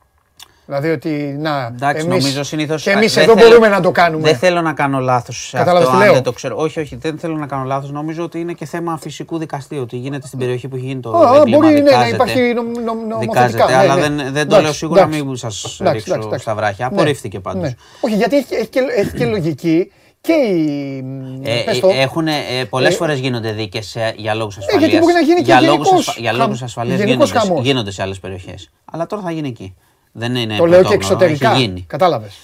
Δηλαδή 0.71 0.91
ότι. 0.91 1.37
Να, 1.41 1.73
Εντάξει, 1.77 2.07
εμείς- 2.07 2.23
νομίζω 2.23 2.43
συνήθω. 2.43 2.75
Και 2.77 2.91
εμείς 2.91 3.17
εδώ 3.17 3.35
μπορούμε 3.35 3.69
να 3.69 3.81
το 3.81 3.91
κάνουμε. 3.91 4.29
Δεν 4.29 4.37
θέλω 4.39 4.61
να 4.61 4.73
κάνω 4.73 4.99
λάθος 4.99 5.47
σε 5.49 5.57
Κατάλαβες 5.57 5.87
αυτό, 5.89 5.97
τι 5.99 6.03
αν 6.03 6.09
λέω; 6.09 6.15
δεν 6.15 6.23
το 6.23 6.33
ξέρω. 6.33 6.57
Όχι, 6.59 6.81
όχι, 6.81 6.97
δεν 6.97 7.19
θέλω 7.19 7.37
να 7.37 7.47
κάνω 7.47 7.65
λάθος. 7.65 7.91
Νομίζω 7.91 8.23
ότι 8.25 8.41
είναι 8.41 8.53
και 8.53 8.65
θέμα 8.67 8.99
φυσικού 8.99 9.39
δικαστήριου. 9.39 9.83
Ότι 9.83 9.97
γίνεται 9.97 10.27
στην 10.27 10.39
περιοχή 10.39 10.69
που 10.69 10.77
έχει 10.77 10.87
γίνει 10.87 11.01
το 11.01 11.11
Α, 11.17 11.37
έγκλημα. 11.37 11.59
μπορεί 11.59 11.73
ναι, 11.75 11.81
να 11.81 11.85
δικάζεται. 11.87 12.15
υπάρχει 12.15 12.41
νομ, 12.55 12.67
νομ, 12.85 13.07
νομοθετικά. 13.09 13.47
Δικάζεται, 13.47 13.65
ναι, 13.73 13.77
αλλά 13.79 13.95
ναι. 13.95 14.01
δεν, 14.01 14.17
δεν 14.17 14.33
το 14.33 14.39
Εντάξει, 14.41 14.63
λέω 14.63 14.73
σίγουρα, 14.73 15.01
εντάξει. 15.03 15.23
μην 15.25 15.37
σας 15.37 15.65
Εντάξει, 15.81 15.93
ρίξω 15.93 16.11
εντάξει, 16.13 16.27
εντάξει. 16.29 16.45
στα 16.45 16.55
βράχια. 16.55 16.89
Ναι. 16.89 16.95
Απορρίφθηκε 16.95 17.41
πάντως. 17.41 17.63
Ναι. 17.63 17.75
Όχι, 18.01 18.15
γιατί 18.15 18.37
έχει, 18.37 18.55
έχει, 18.55 18.67
και, 18.69 18.81
έχει 18.97 19.13
και 19.17 19.25
λογική 19.27 19.93
και 20.21 20.33
η. 20.33 21.05
Ε, 21.43 21.63
πες 21.65 21.81
το, 21.81 21.89
έχουν, 21.95 22.27
ε, 22.29 22.33
πολλές 22.71 22.93
Ε, 22.93 22.97
φορές 22.97 23.19
γίνονται 23.19 23.53
δίκες 23.53 23.97
ε, 23.97 24.13
για 24.17 24.35
λόγους 24.35 24.55
γιατί 24.57 24.75
ασφαλείας. 24.75 25.01
μπορεί 25.01 25.13
να 25.13 25.21
γίνει 25.21 25.35
και 25.41 25.43
για 25.45 25.61
λόγους, 25.61 25.73
γενικός 25.87 25.99
ασφα- 26.09 26.21
για 26.21 26.31
χαμ- 26.31 26.43
λόγους 26.43 26.63
ασφαλείας 26.63 26.99
γενικός 27.01 27.29
γίνονται, 27.31 27.49
χαμός. 27.49 27.65
γίνονται 27.65 27.91
σε 27.91 28.03
άλλες 28.03 28.19
περιοχές. 28.21 28.71
Αλλά 28.93 29.07
τώρα 29.07 29.23
θα 29.23 29.31
γίνει 29.31 29.49
εκεί. 29.49 29.75
Δεν 30.13 30.35
είναι 30.35 30.57
το 30.57 30.67
λέω 30.67 30.83
και 30.83 30.89
πρωτόγνωρο, 30.89 30.95
εξωτερικά. 30.95 31.51
Έχει 31.51 31.61
γίνει. 31.61 31.85
Κατάλαβες. 31.89 32.39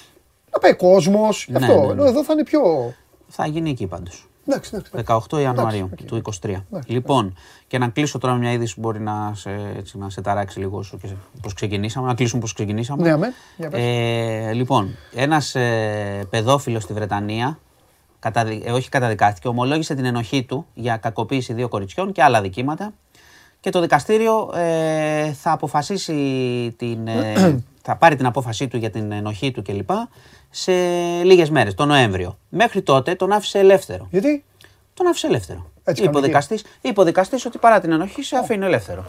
Να 0.53 0.59
πάει 0.59 0.75
κόσμος. 0.75 1.47
Ναι, 1.51 1.59
αυτό. 1.59 1.73
ναι, 1.73 1.87
ναι. 1.87 1.93
Ενώ 1.93 2.05
εδώ 2.05 2.25
θα 2.25 2.33
είναι 2.33 2.45
πιο. 2.45 2.61
Θα 3.29 3.47
γίνει 3.47 3.71
εκεί 3.71 3.87
πάντως. 3.87 4.29
Εντάξει, 4.49 4.71
εντάξει. 4.75 4.93
εντάξει. 4.95 5.27
18 5.33 5.41
Ιανουαρίου 5.41 5.89
οκ. 5.93 6.05
του 6.07 6.23
23. 6.43 6.49
Εντάξει, 6.49 6.93
λοιπόν, 6.93 7.37
και 7.67 7.79
να 7.79 7.89
κλείσω 7.89 8.19
τώρα 8.19 8.35
μια 8.35 8.53
είδηση 8.53 8.75
που 8.75 8.81
μπορεί 8.81 9.01
να 9.01 9.33
σε, 9.35 9.51
έτσι, 9.77 9.99
να 9.99 10.11
σε 10.11 10.21
ταράξει 10.21 10.59
λίγο 10.59 10.79
όσο 10.79 10.97
και 10.97 11.09
πώς 11.43 11.53
ξεκινήσαμε. 11.53 12.07
Να 12.07 12.15
κλείσουμε 12.15 12.41
πώς 12.41 12.53
ξεκινήσαμε. 12.53 13.03
Ναι, 13.03 13.11
αμέ. 13.11 13.33
Για 13.57 13.71
πες. 13.71 13.81
Ε, 13.83 14.53
λοιπόν, 14.53 14.97
ένας 15.15 15.55
ε, 15.55 16.27
παιδόφιλος 16.31 16.83
στη 16.83 16.93
Βρετανία, 16.93 17.59
καταδι... 18.19 18.63
ε, 18.65 18.73
όχι 18.73 18.89
καταδικάστηκε, 18.89 19.49
ομολόγησε 19.49 19.95
την 19.95 20.05
ενοχή 20.05 20.45
του 20.45 20.67
για 20.75 20.97
κακοποίηση 20.97 21.53
δύο 21.53 21.69
κοριτσιών 21.69 22.13
και 22.13 22.23
άλλα 22.23 22.41
δικήματα 22.41 22.93
και 23.67 23.73
το 23.73 23.81
δικαστήριο 23.81 24.51
ε, 24.55 25.33
θα 25.33 25.53
αποφασίσει 25.53 26.15
την, 26.79 27.09
ε, 27.09 27.57
θα 27.87 27.97
πάρει 27.97 28.17
την 28.17 28.27
απόφασή 28.27 28.69
του 28.69 28.77
για 28.77 28.91
την 28.91 29.13
ενοχή 29.13 29.51
του 29.51 29.63
κλπ. 29.63 29.91
σε 30.51 30.73
λίγες 31.23 31.51
μέρες, 31.51 31.75
τον 31.75 31.89
Νοέμβριο. 31.89 32.39
Μέχρι 32.49 32.83
τότε 32.83 33.15
τον 33.15 33.33
άφησε 33.33 33.59
ελεύθερο. 33.59 34.09
Γιατί; 34.11 34.45
Τον 34.95 35.07
άφησε 35.07 35.27
ελεύθερο. 35.27 35.71
Έτσι 35.85 36.03
είπε, 36.03 36.11
ο 36.11 36.13
κανονική. 36.13 36.27
δικαστής, 36.27 36.65
είπε 36.81 37.01
ο 37.01 37.05
δικαστής 37.05 37.47
ότι 37.47 37.59
παρά 37.59 37.81
την 37.81 37.93
ενοχή 37.93 38.23
σε 38.23 38.37
αφήνει 38.37 38.65
ελεύθερο. 38.65 39.05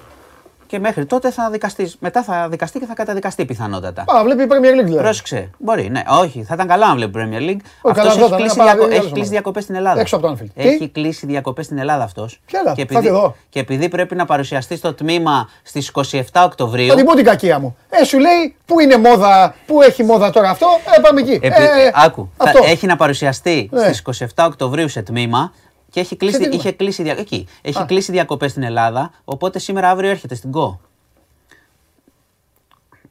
Και 0.68 0.80
μέχρι 0.80 1.06
τότε 1.06 1.32
θα 1.32 1.50
δικαστείς, 1.50 1.98
μετά 2.00 2.24
θα 2.24 2.48
δικαστεί 2.50 2.80
και 2.80 2.86
θα 2.86 2.94
καταδικαστεί 2.94 3.46
πιθανότατα. 3.46 4.02
Α, 4.08 4.24
βλέπει 4.24 4.44
η 4.44 4.48
Premier 4.50 4.80
League 4.82 4.84
δηλαδή. 4.86 5.02
Πρόσεξε. 5.04 5.50
Μπορεί, 5.58 5.90
ναι. 5.90 6.02
Όχι, 6.08 6.44
θα 6.44 6.54
ήταν 6.54 6.68
καλά 6.68 6.88
να 6.88 6.96
βλέπει 6.96 7.12
Premier 7.16 7.50
League. 7.50 7.62
καλά, 7.94 8.10
Αυτός 8.10 8.14
θα 8.14 8.20
έχει 8.20 8.26
ήταν, 8.26 8.38
κλείσει, 8.40 8.58
να 8.58 8.64
πάει 8.64 8.74
διακο... 8.74 8.88
δύο 8.88 8.88
έχει 8.88 9.00
άλλες 9.00 9.00
κλείσει 9.00 9.08
ομάδες. 9.14 9.30
διακοπές 9.30 9.64
στην 9.64 9.76
Ελλάδα. 9.76 10.00
Έξω 10.00 10.16
από 10.16 10.28
το 10.28 10.34
Anfield. 10.34 10.50
Έχει 10.56 10.78
Τι; 10.78 10.88
κλείσει 10.90 11.26
διακοπές 11.26 11.66
στην 11.66 11.78
Ελλάδα 11.78 12.04
αυτός. 12.04 12.40
Ποια 12.46 12.60
Ελλάδα; 12.60 12.76
Και 12.76 12.86
Θα 12.94 12.98
έρθει 12.98 13.08
εδώ. 13.10 13.36
και 13.50 13.60
επειδή 13.60 13.90
πρέπει 13.90 14.16
να 14.16 14.26
παρουσιαστεί 14.26 14.76
στο 14.78 14.94
τμήμα 14.94 15.50
στις 15.64 15.92
27 15.94 16.22
Οκτωβρίου. 16.46 16.88
Θα 16.88 16.96
την 16.96 17.06
πω 17.06 17.16
την 17.16 17.26
κακία 17.26 17.60
μου. 17.60 17.78
Ε, 17.90 18.04
σου 18.04 18.20
λέει 18.20 18.56
πού 18.66 18.80
είναι 18.80 18.98
μόδα, 18.98 19.56
πού 19.66 19.82
έχει 19.82 20.04
μόδα 20.04 20.30
τώρα 20.30 20.50
αυτό; 20.50 20.68
Ε, 20.98 21.02
πάμε 21.02 21.20
εκεί. 21.22 21.32
Επει- 21.32 21.46
Ε, 21.60 21.92
Άκου, 21.94 22.30
θα- 22.38 22.44
αυτό. 22.44 22.60
έχει 22.66 22.86
να 22.86 22.96
παρουσιαστεί 22.96 23.70
Ναι. 23.72 23.82
στις 23.84 24.00
27 24.00 24.46
Οκτωβρίου 24.46 24.88
σε 24.88 25.02
τμήμα 25.02 25.52
και 25.90 26.00
έχει 26.00 26.16
κλείσει, 26.16 26.38
τμήμα; 26.38 26.54
είχε 26.56 26.72
κλείσει, 26.72 27.04
δια- 27.04 27.18
εκεί, 27.18 27.48
έχει 27.62 27.80
Α. 27.82 27.86
κλείσει 27.86 28.12
διακοπές 28.12 28.52
στην 28.52 28.64
Ελλάδα, 28.64 29.12
οπότε 29.26 29.60
σήμερα 29.60 29.90
αύριο 29.90 30.10
έρχεται 30.10 30.36
στην 30.36 30.52
ΚΟ. 30.52 30.80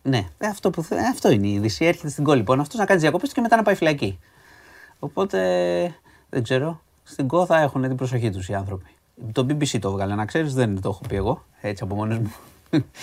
Ναι, 0.03 0.25
ε, 0.39 0.47
αυτό, 0.47 0.71
που, 0.71 0.83
θε- 0.83 0.99
ε, 0.99 1.03
αυτό 1.03 1.31
είναι 1.31 1.47
η 1.47 1.53
είδηση. 1.53 1.85
Έρχεται 1.85 2.09
στην 2.09 2.25
ΚΟ 2.25 2.35
λοιπόν 2.35 2.61
αυτός 2.61 2.75
να 2.79 2.85
κάνει 2.85 2.93
τις 2.93 3.03
διακοπές 3.03 3.29
του 3.29 3.35
και 3.35 3.41
μετά 3.41 3.57
να 3.57 3.63
πάει 3.63 3.75
φυλακή. 3.75 4.19
Οπότε 4.99 5.39
δεν 6.29 6.43
ξέρω. 6.43 6.81
Στην 7.05 7.29
ΚΟ 7.29 7.47
θα 7.47 7.61
έχουν 7.61 7.83
την 7.83 7.97
προσοχή 7.97 8.31
τους 8.31 8.49
οι 8.49 8.55
άνθρωποι. 8.55 8.91
Το 9.33 9.47
BBC 9.49 9.79
το 9.81 9.91
βγάλε, 9.93 10.15
να 10.15 10.25
ξέρεις, 10.25 10.55
δεν 10.55 10.81
το 10.81 10.89
έχω 10.89 11.01
πει 11.09 11.17
εγώ, 11.17 11.45
έτσι 11.61 11.83
από 11.85 11.95
μόνος 11.95 12.19
μου. 12.19 12.33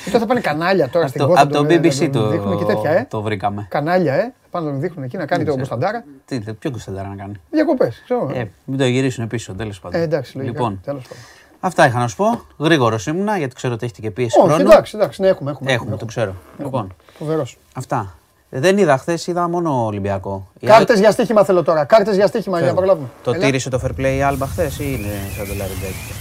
Τώρα 0.06 0.20
θα 0.20 0.26
πάνε 0.26 0.40
κανάλια 0.40 0.90
τώρα 0.90 1.08
στην 1.08 1.22
Από 1.22 1.30
το- 1.30 1.36
κότα. 1.40 1.48
από 1.58 1.68
το 1.68 1.68
τον- 1.68 1.82
BBC 1.82 1.98
τον 2.00 2.12
το, 2.12 2.28
δείχνουν 2.30 2.58
και 2.58 2.64
τέτοια, 2.66 2.92
ε. 2.92 3.06
το 3.10 3.22
βρήκαμε. 3.22 3.66
Κανάλια, 3.70 4.14
ε. 4.14 4.34
Πάνε 4.52 4.66
να 4.66 4.72
τον 4.72 4.82
δείχνουν 4.82 5.04
εκεί 5.04 5.18
να 5.18 5.26
κάνει 5.26 5.44
τον 5.44 5.56
ξέρω. 5.56 5.68
Κωνσταντάρα. 5.70 6.04
Τι, 6.26 6.40
ποιο 6.54 6.72
κουσταντάρα 6.72 7.08
να 7.08 7.16
κάνει; 7.16 7.34
Διακοπές. 7.52 8.02
Ξέρω. 8.04 8.32
Ε, 8.34 8.50
μην 8.66 8.78
το 8.78 8.86
γυρίσουν 8.86 9.28
πίσω, 9.28 9.54
τέλος 9.54 9.80
πάντων. 9.80 10.00
Ε, 10.00 10.04
εντάξει, 10.04 10.38
λογικά. 10.38 10.54
Λοιπόν, 10.54 10.80
Τέλος 10.84 11.02
πάντων. 11.04 11.18
αυτά 11.60 11.88
είχα 11.88 12.00
να 12.00 12.08
σου 12.08 12.16
πω. 12.16 12.42
Γρήγορος 12.58 13.08
ήμουνα, 13.08 13.38
γιατί 13.38 13.56
ξέρω 13.56 13.74
ότι 13.74 13.86
έχετε 13.86 14.02
και 14.02 14.12
πίεση 14.12 14.40
Όχι, 14.40 14.48
χρόνου. 14.48 14.70
εντάξει, 14.70 14.96
εντάξει, 14.98 15.22
ναι, 15.22 15.28
έχουμε. 15.28 15.52
Έχουμε, 15.52 15.72
Έχουμε, 15.72 15.98
το 15.98 16.06
ξέρω. 16.06 16.36
Λοιπόν, 16.58 16.94
Φοβερός. 17.18 17.58
αυτά. 17.74 18.16
Ε, 18.50 18.60
Δεν 18.60 18.78
είδα 18.78 18.98
χθες, 18.98 19.28
είδα 19.28 19.48
μόνο 19.50 19.86
Ολυμπιακό. 19.86 20.48
Η 20.60 20.66
Κάρτες 20.68 21.00
για 21.00 21.12
στοίχημα 21.12 21.44
θέλω 21.44 21.64
τώρα. 21.64 21.86
Κάρτες 21.86 22.16
για 22.16 22.28
στοίχημα 22.28 22.58
για 22.60 22.68
να 22.68 22.74
Φεύγω. 22.74 22.86
προλάβουμε. 22.86 23.10
Το 23.24 23.32
Έλα. 23.32 23.46
τήρησε 23.46 23.70
το 23.70 23.80
fair 23.84 24.00
play 24.00 24.16
η 24.18 24.22
Άλμπα 24.22 24.46
χθες 24.48 24.80
ή 24.80 24.84
είναι 25.00 25.14
σαν 25.38 25.48
το 25.48 25.54
Λαριντέκι. 25.54 26.14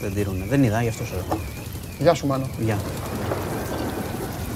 Δεν 0.00 0.14
τήρουνε. 0.14 0.44
Δεν 0.48 0.62
είδα, 0.62 0.82
γι' 0.82 0.88
αυτό 0.88 1.04
σε 1.04 1.14
ρωτάω. 1.14 1.38
Γεια 2.02 2.14
σου, 2.14 2.26
Μάνο. 2.26 2.44
Γεια. 2.58 2.78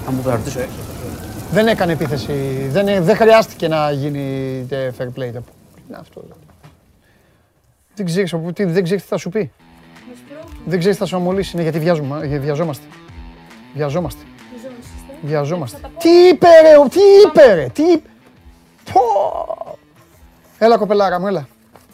Αν 0.07 0.13
μου 0.13 0.21
το 0.23 0.29
ρωτήσω 0.29 0.59
έξω. 0.59 0.75
Δεν 1.51 1.67
έκανε 1.67 1.91
επίθεση. 1.91 2.33
Δεν, 2.69 3.03
δεν 3.03 3.15
χρειάστηκε 3.15 3.67
να 3.67 3.91
γίνει 3.91 4.19
ε, 4.69 4.89
fair 4.97 5.03
play. 5.05 5.11
Τι 5.15 5.21
είναι 5.87 5.97
αυτό. 5.99 6.21
δηλαδή. 6.21 6.41
Δεν 7.95 8.05
ξέρεις, 8.05 8.33
από 8.33 8.53
τι- 8.53 8.63
δεν 8.63 8.83
ξέρεις 8.83 9.03
τι 9.03 9.07
θα 9.09 9.17
σου 9.17 9.29
πει. 9.29 9.51
Δεν 10.65 10.79
ξέρεις 10.79 10.97
τι 10.97 11.01
θα 11.03 11.07
σου 11.07 11.15
αμολύσει. 11.15 11.51
Είναι 11.53 11.61
γιατί 11.63 11.79
βιάζουμε, 11.79 12.19
ε, 12.27 12.37
βιαζόμαστε. 12.39 12.85
Βιαζόμαστε. 13.73 14.21
Βιαζόμαστε. 15.21 15.77
Τι 15.99 16.09
είπε 16.09 16.47
ρε, 16.61 16.77
ο- 16.77 16.87
τι 16.89 16.99
είπε 17.25 17.53
ρε, 17.53 17.67
τι 17.73 17.81
είπε. 17.83 18.09
Πω. 18.93 19.01
Έλα 20.57 20.77
κοπελάρα 20.77 21.19
μου, 21.19 21.27
έλα. 21.27 21.47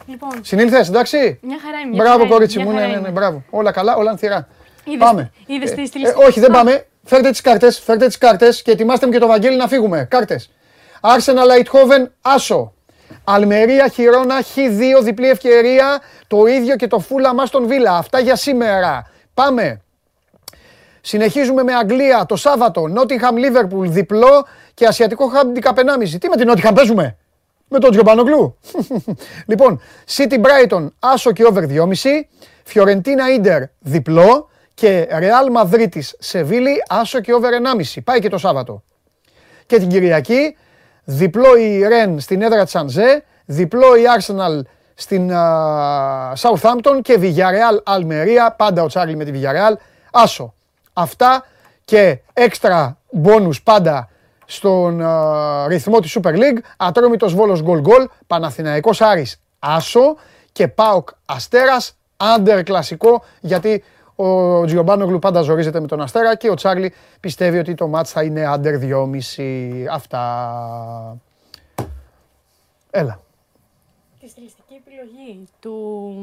Λοιπόν, 0.05 0.29
Συνήλθες, 0.41 0.87
εντάξει; 0.89 1.39
μια 1.41 1.57
χαρά 1.63 1.79
είμαι. 1.79 1.89
μια 1.93 2.03
Μπράβο 2.03 2.17
χαρά 2.17 2.29
κορίτσι 2.29 2.59
είμαι, 2.59 2.67
μου, 2.69 2.71
μια 2.73 2.79
ναι, 2.81 2.85
χαρά 2.87 2.99
ναι, 3.01 3.07
ναι, 3.07 3.09
είμαι. 3.11 3.19
μπράβο. 3.19 3.43
Όλα 3.49 3.71
καλά, 3.71 3.95
όλα 3.95 4.09
ανθυρά. 4.11 4.47
Είδες- 4.83 4.99
Πάμε. 5.07 5.31
είδες 5.45 5.71
τι 5.71 5.81
Ε, 5.81 5.85
στη 5.85 5.99
ε, 5.99 6.05
λίστα. 6.05 6.25
όχι, 6.27 6.39
δεν 6.39 6.51
Α. 6.51 6.53
πάμε. 6.53 6.85
Φέρτε 7.05 7.29
τις 7.29 7.41
κάρτες, 7.41 7.79
φέρτε 7.79 8.07
τις 8.07 8.17
κάρτες 8.17 8.61
και 8.61 8.71
ετοιμάστε 8.71 9.05
μου 9.05 9.11
και 9.11 9.17
το 9.19 9.27
Βαγγέλη 9.27 9.57
να 9.57 9.67
φύγουμε. 9.67 10.07
Κάρτες. 10.09 10.51
Arsenal 11.01 11.57
Eindhoven, 11.61 12.07
Άσο. 12.21 12.73
Αλμερία, 13.23 13.87
Χιρόνα, 13.87 14.41
Χ2, 14.41 15.01
διπλή 15.03 15.29
ευκαιρία. 15.29 16.01
Το 16.27 16.45
ίδιο 16.45 16.75
και 16.75 16.87
το 16.87 16.99
Φούλα 16.99 17.33
μας 17.33 17.49
τον 17.49 17.67
Βίλα. 17.67 17.97
Αυτά 17.97 18.19
για 18.19 18.35
σήμερα. 18.35 19.09
Πάμε. 19.33 19.81
Συνεχίζουμε 21.01 21.63
με 21.63 21.73
Αγγλία 21.73 22.25
το 22.25 22.35
Σάββατο. 22.35 22.83
Nottingham 22.95 23.33
Liverpool 23.45 23.87
διπλό 23.87 24.45
και 24.73 24.85
Ασιατικό 24.85 25.31
Handicap 25.33 25.73
1,5. 25.75 26.17
Τι 26.19 26.29
με 26.29 26.35
την 26.35 26.51
Nottingham 26.51 26.71
παίζουμε; 26.75 27.17
Με 27.67 27.79
τον 27.79 27.91
Τζιομπανογλου; 27.91 28.57
λοιπόν, 29.49 29.81
City 30.15 30.33
Brighton 30.41 30.87
άσο 30.99 31.31
και 31.31 31.43
over 31.45 31.63
2,5. 31.67 31.85
Φιωρεντίνα 32.63 33.31
Ίντερ 33.33 33.61
διπλό 33.79 34.49
και 34.73 35.07
Real 35.11 35.63
Madrid 35.63 35.99
Σεβίλη 36.19 36.83
άσο 36.87 37.19
και 37.19 37.33
over 37.33 37.49
1,5. 37.93 38.01
Πάει 38.03 38.19
και 38.19 38.29
το 38.29 38.37
Σάββατο. 38.37 38.83
Και 39.65 39.77
την 39.77 39.87
Κυριακή 39.87 40.55
διπλό 41.03 41.55
η 41.57 41.87
Ρεν 41.87 42.19
στην 42.19 42.41
έδρα 42.41 42.63
της 42.63 42.75
Ανζέ, 42.75 43.23
διπλό 43.45 43.95
η 43.95 44.01
Arsenal 44.19 44.61
στην 44.93 45.33
α, 45.33 46.33
Southampton 46.37 46.99
και 47.01 47.17
Villarreal 47.21 47.83
Αλμερία, 47.83 48.51
πάντα 48.57 48.83
ο 48.83 48.87
Τσάρλι 48.87 49.15
με 49.15 49.23
τη 49.23 49.31
Villarreal, 49.33 49.73
άσο. 50.11 50.53
Αυτά 50.93 51.45
και 51.85 52.19
έξτρα 52.33 52.97
μπόνους 53.11 53.63
πάντα 53.63 54.09
στον 54.45 55.01
α, 55.01 55.67
ρυθμό 55.67 55.99
της 55.99 56.17
Super 56.19 56.33
League. 56.33 56.59
Ατρόμητος 56.77 57.33
Βόλος 57.33 57.61
γκολ 57.61 57.79
γκολ, 57.79 58.07
Παναθηναϊκός 58.27 59.01
Άρης 59.01 59.41
Άσο 59.59 60.15
και 60.51 60.67
ΠΑΟΚ 60.67 61.09
Αστέρας 61.25 61.97
άντερ 62.17 62.63
κλασικό 62.63 63.23
γιατί 63.39 63.83
ο 64.15 64.65
Τζιομπάνογλου 64.65 65.19
πάντα 65.19 65.41
ζορίζεται 65.41 65.79
με 65.79 65.87
τον 65.87 66.01
Αστέρα 66.01 66.35
και 66.35 66.49
ο 66.49 66.53
Τσάρλι 66.53 66.93
πιστεύει 67.19 67.57
ότι 67.57 67.73
το 67.73 67.87
μάτς 67.87 68.11
θα 68.11 68.23
είναι 68.23 68.45
άντερ 68.45 68.79
2,5. 68.79 69.87
Αυτά. 69.91 71.17
Έλα. 72.91 73.19
Τη 74.19 74.29
στιλιστική 74.29 74.81
επιλογή 74.85 75.47
του, 75.59 76.15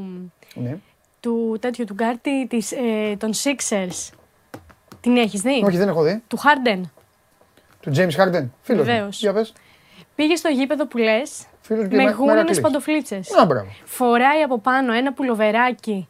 Ναι. 0.54 0.76
του 1.20 1.56
τέτοιου 1.60 1.84
του 1.84 1.94
Γκάρτη 1.94 2.46
της, 2.46 2.72
ε, 2.72 3.16
των 3.18 3.30
Sixers. 3.32 4.10
Την 5.00 5.16
έχεις 5.16 5.40
δει; 5.40 5.62
Όχι, 5.66 5.76
δεν 5.76 5.88
έχω 5.88 6.02
δει. 6.02 6.22
Του 6.28 6.38
Harden. 6.38 6.80
Του 7.80 7.90
James 7.96 8.10
Harden. 8.16 8.48
Φίλος 8.62 8.86
μου. 8.86 8.92
Βεβαίως. 8.92 9.18
Για 9.20 9.32
πες. 9.32 9.52
Πήγε 10.14 10.36
στο 10.36 10.48
γήπεδο 10.48 10.86
που 10.86 10.98
λες 10.98 11.44
Φίλος 11.60 11.88
και 11.88 11.96
με 11.96 12.02
με- 12.02 12.10
γούνινες 12.10 12.34
Μερακλής. 12.34 12.60
παντοφλίτσες. 12.60 13.36
Α, 13.40 13.46
μπράβο. 13.46 13.68
Φοράει 13.84 14.42
από 14.42 14.58
πάνω 14.58 14.92
ένα 14.92 15.12
πουλοβεράκι 15.12 16.08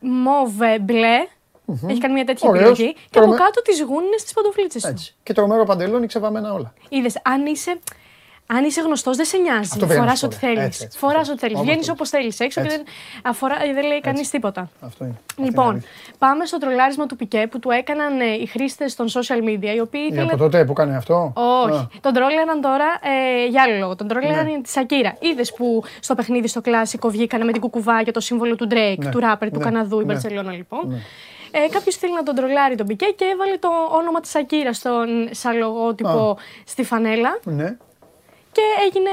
μόβε 0.00 0.78
μπλε. 0.78 1.26
Έχει 1.88 2.00
κάνει 2.00 2.14
μια 2.14 2.24
τέτοια 2.24 2.48
Ωραίος. 2.48 2.70
επιλογή. 2.70 2.92
Και 2.92 3.00
από 3.18 3.20
Τρομε- 3.20 3.38
κάτω 3.38 3.62
τις 3.62 3.82
γούνινες 3.82 4.22
τις 4.22 4.32
παντοφλίτσες 4.32 4.82
του. 4.82 4.88
Έτσι. 4.88 5.14
Και 5.22 5.32
τρομερό 5.32 5.64
παντελόνι 5.64 6.06
ξεβαμμένα 6.06 6.52
όλα. 6.52 6.72
Είδες, 6.88 7.20
αν 7.24 7.46
είσαι, 7.46 7.78
αν 8.50 8.64
είσαι 8.64 8.80
γνωστός, 8.80 9.16
δεν 9.16 9.26
σε 9.26 9.36
νοιάζει. 9.36 9.60
Αυτό 9.72 9.86
πήγα 9.86 9.98
να 9.98 10.00
Φοράς 10.04 10.18
σου 10.18 10.28
πω, 10.28 10.36
ό,τι 10.36 10.46
ρε. 10.46 10.52
θέλεις. 10.52 10.64
Έτσι, 10.66 10.84
έτσι, 10.84 10.98
Φοράς 10.98 11.20
αυτό. 11.20 11.32
ό,τι 11.32 11.40
θέλεις. 11.40 11.54
Όπως 11.54 11.66
Βγαίνεις 11.66 11.84
θέλεις. 11.86 11.98
όπως 12.00 12.08
θέλεις 12.08 12.40
έξω 12.40 12.60
και 12.60 12.66
Έτσι. 12.66 12.76
δεν, 12.78 12.86
αφορά, 13.24 13.56
δεν 13.74 13.84
λέει 13.86 14.00
κανείς 14.00 14.30
τίποτα. 14.30 14.70
Αυτό 14.80 15.04
είναι. 15.04 15.14
Αυτή 15.14 15.34
είναι 15.38 15.46
η 15.46 15.50
Λοιπόν, 15.50 15.68
αλήθεια. 15.70 15.88
πάμε 16.18 16.44
στο 16.44 16.58
τρολάρισμα 16.58 17.06
του 17.06 17.16
Πικέ 17.16 17.46
που 17.50 17.58
του 17.58 17.70
έκαναν 17.70 18.20
ε, 18.20 18.24
οι 18.24 18.46
χρήστες 18.46 18.94
των 18.96 19.06
social 19.08 19.38
media, 19.48 19.74
οι 19.76 19.80
οποίοι 19.80 20.00
Είναι 20.04 20.14
ήθελαν. 20.14 20.28
από 20.28 20.36
τότε 20.36 20.64
που 20.64 20.72
κάνει 20.72 20.94
αυτό; 20.96 21.32
Όχι. 21.34 21.76
Α. 21.78 21.88
Τον 22.00 22.12
τρόλεραν 22.12 22.60
τώρα 22.60 22.84
ε, 23.02 23.46
για 23.46 23.62
άλλο 23.62 23.78
λόγο. 23.78 23.96
Τον 23.96 24.08
τρόλεραν 24.08 24.44
Ναι. 24.44 24.50
για 24.50 24.60
τη 24.62 24.68
Σακύρα. 24.68 25.16
Είδες 25.20 25.52
που 25.52 25.82
στο 26.00 26.14
παιχνίδι 26.14 26.48
στο 26.48 26.60
κλασικό 26.60 27.08
βγήκανε 27.08 27.44
με 27.44 27.52
την 27.52 27.60
κουκουβά 27.60 28.02
και 28.02 28.10
το 28.10 28.20
σύμβολο 28.20 28.56
του 28.56 28.66
Drake, 28.70 28.98
Ναι. 28.98 29.10
του 29.10 29.18
ράπερ, 29.18 29.50
του 29.50 29.58
Ναι. 29.58 29.64
Καναδού, 29.64 29.96
η 30.00 30.04
Ναι. 30.04 30.12
Μπαρσελόνα 30.12 30.52
λοιπόν. 30.52 31.02
Ε, 31.50 31.58
Κάποιος 31.70 31.96
θέλει 31.96 32.14
να 32.14 32.22
τον 32.22 32.34
τρολάρει 32.34 32.74
τον 32.74 32.86
Πικέ 32.86 33.06
και 33.06 33.24
έβαλε 33.32 33.56
το 33.58 33.68
όνομα 33.90 34.20
της 34.20 34.30
Σακύρας 34.30 34.76
στον 34.76 35.28
σαν 35.30 35.56
λογότυπο 35.58 36.38
στη 36.64 36.84
φανέλα. 36.84 37.38
Ναι. 37.44 37.76
Και 38.58 38.64
έγινε 38.86 39.10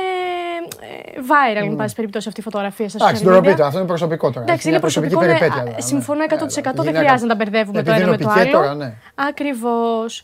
ε, 0.81 1.19
viral, 1.29 1.69
εν 1.69 1.75
πάση 1.75 1.95
περιπτώσει, 1.95 2.27
αυτή 2.27 2.39
η 2.39 2.43
φωτογραφία 2.43 2.89
στα 2.89 2.97
Εντάξει, 3.05 3.23
social 3.25 3.31
το 3.31 3.37
media. 3.37 3.43
πείτε, 3.43 3.63
αυτό 3.65 3.77
είναι 3.77 3.87
προσωπικό 3.87 4.27
τώρα. 4.31 4.41
Εντάξει, 4.41 4.53
Έχει 4.59 4.67
μια 4.67 4.71
είναι 4.77 4.79
προσωπικό. 4.81 5.19
ναι, 5.21 5.25
περιπέτεια. 5.27 5.61
α, 5.61 5.65
τώρα, 5.65 5.75
ναι. 5.75 5.81
Συμφωνώ 5.81 6.23
100%. 6.23 6.27
Δεν 6.27 6.73
Γυναίκα- 6.75 6.97
χρειάζεται 6.99 7.33
να 7.33 7.35
τα 7.37 7.43
μπερδεύουμε 7.43 7.83
το 7.83 7.91
Επειδή 7.91 7.95
ένα 7.95 8.07
είναι 8.07 8.17
με 8.17 8.23
ο 8.23 8.27
το 8.27 8.33
Πικέ 8.33 8.39
άλλο. 8.49 8.51
τώρα, 8.51 8.73
ναι. 8.75 8.93
Ακριβώς. 9.15 10.23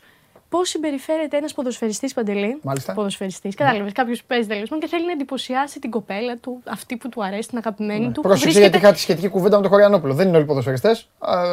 Πώς 0.51 0.69
συμπεριφέρεται 0.69 1.37
ένας 1.37 1.53
ποδοσφαιριστής 1.53 2.13
παντελή. 2.13 2.59
Μάλιστα. 2.61 2.93
Ποδοσφαιριστής. 2.93 3.55
Κατάλαβες. 3.55 3.91
Κάποιος 3.91 4.19
που 4.19 4.25
παίζει 4.27 4.47
τέλος 4.47 4.69
πάντων 4.69 4.79
και 4.79 4.87
θέλει 4.95 5.05
να 5.05 5.11
εντυπωσιάσει 5.11 5.79
την 5.79 5.89
κοπέλα 5.89 6.37
του, 6.37 6.61
αυτή 6.69 6.95
που 6.97 7.09
του 7.09 7.23
αρέσει, 7.23 7.47
την 7.47 7.57
αγαπημένη 7.57 7.99
του. 8.05 8.11
που 8.11 8.21
Ναι. 8.21 8.21
Πρόσεξε 8.21 8.43
βρίσκεται- 8.43 8.69
γιατί 8.69 8.85
είχα 8.85 8.93
τη 8.93 8.99
σχετική 8.99 9.27
κουβέντα 9.27 9.55
με 9.55 9.61
τον 9.61 9.71
Χωριανόπουλο. 9.71 10.13
Δεν 10.13 10.27
είναι 10.27 10.37
όλοι 10.37 10.45
ποδοσφαιριστές. 10.45 11.07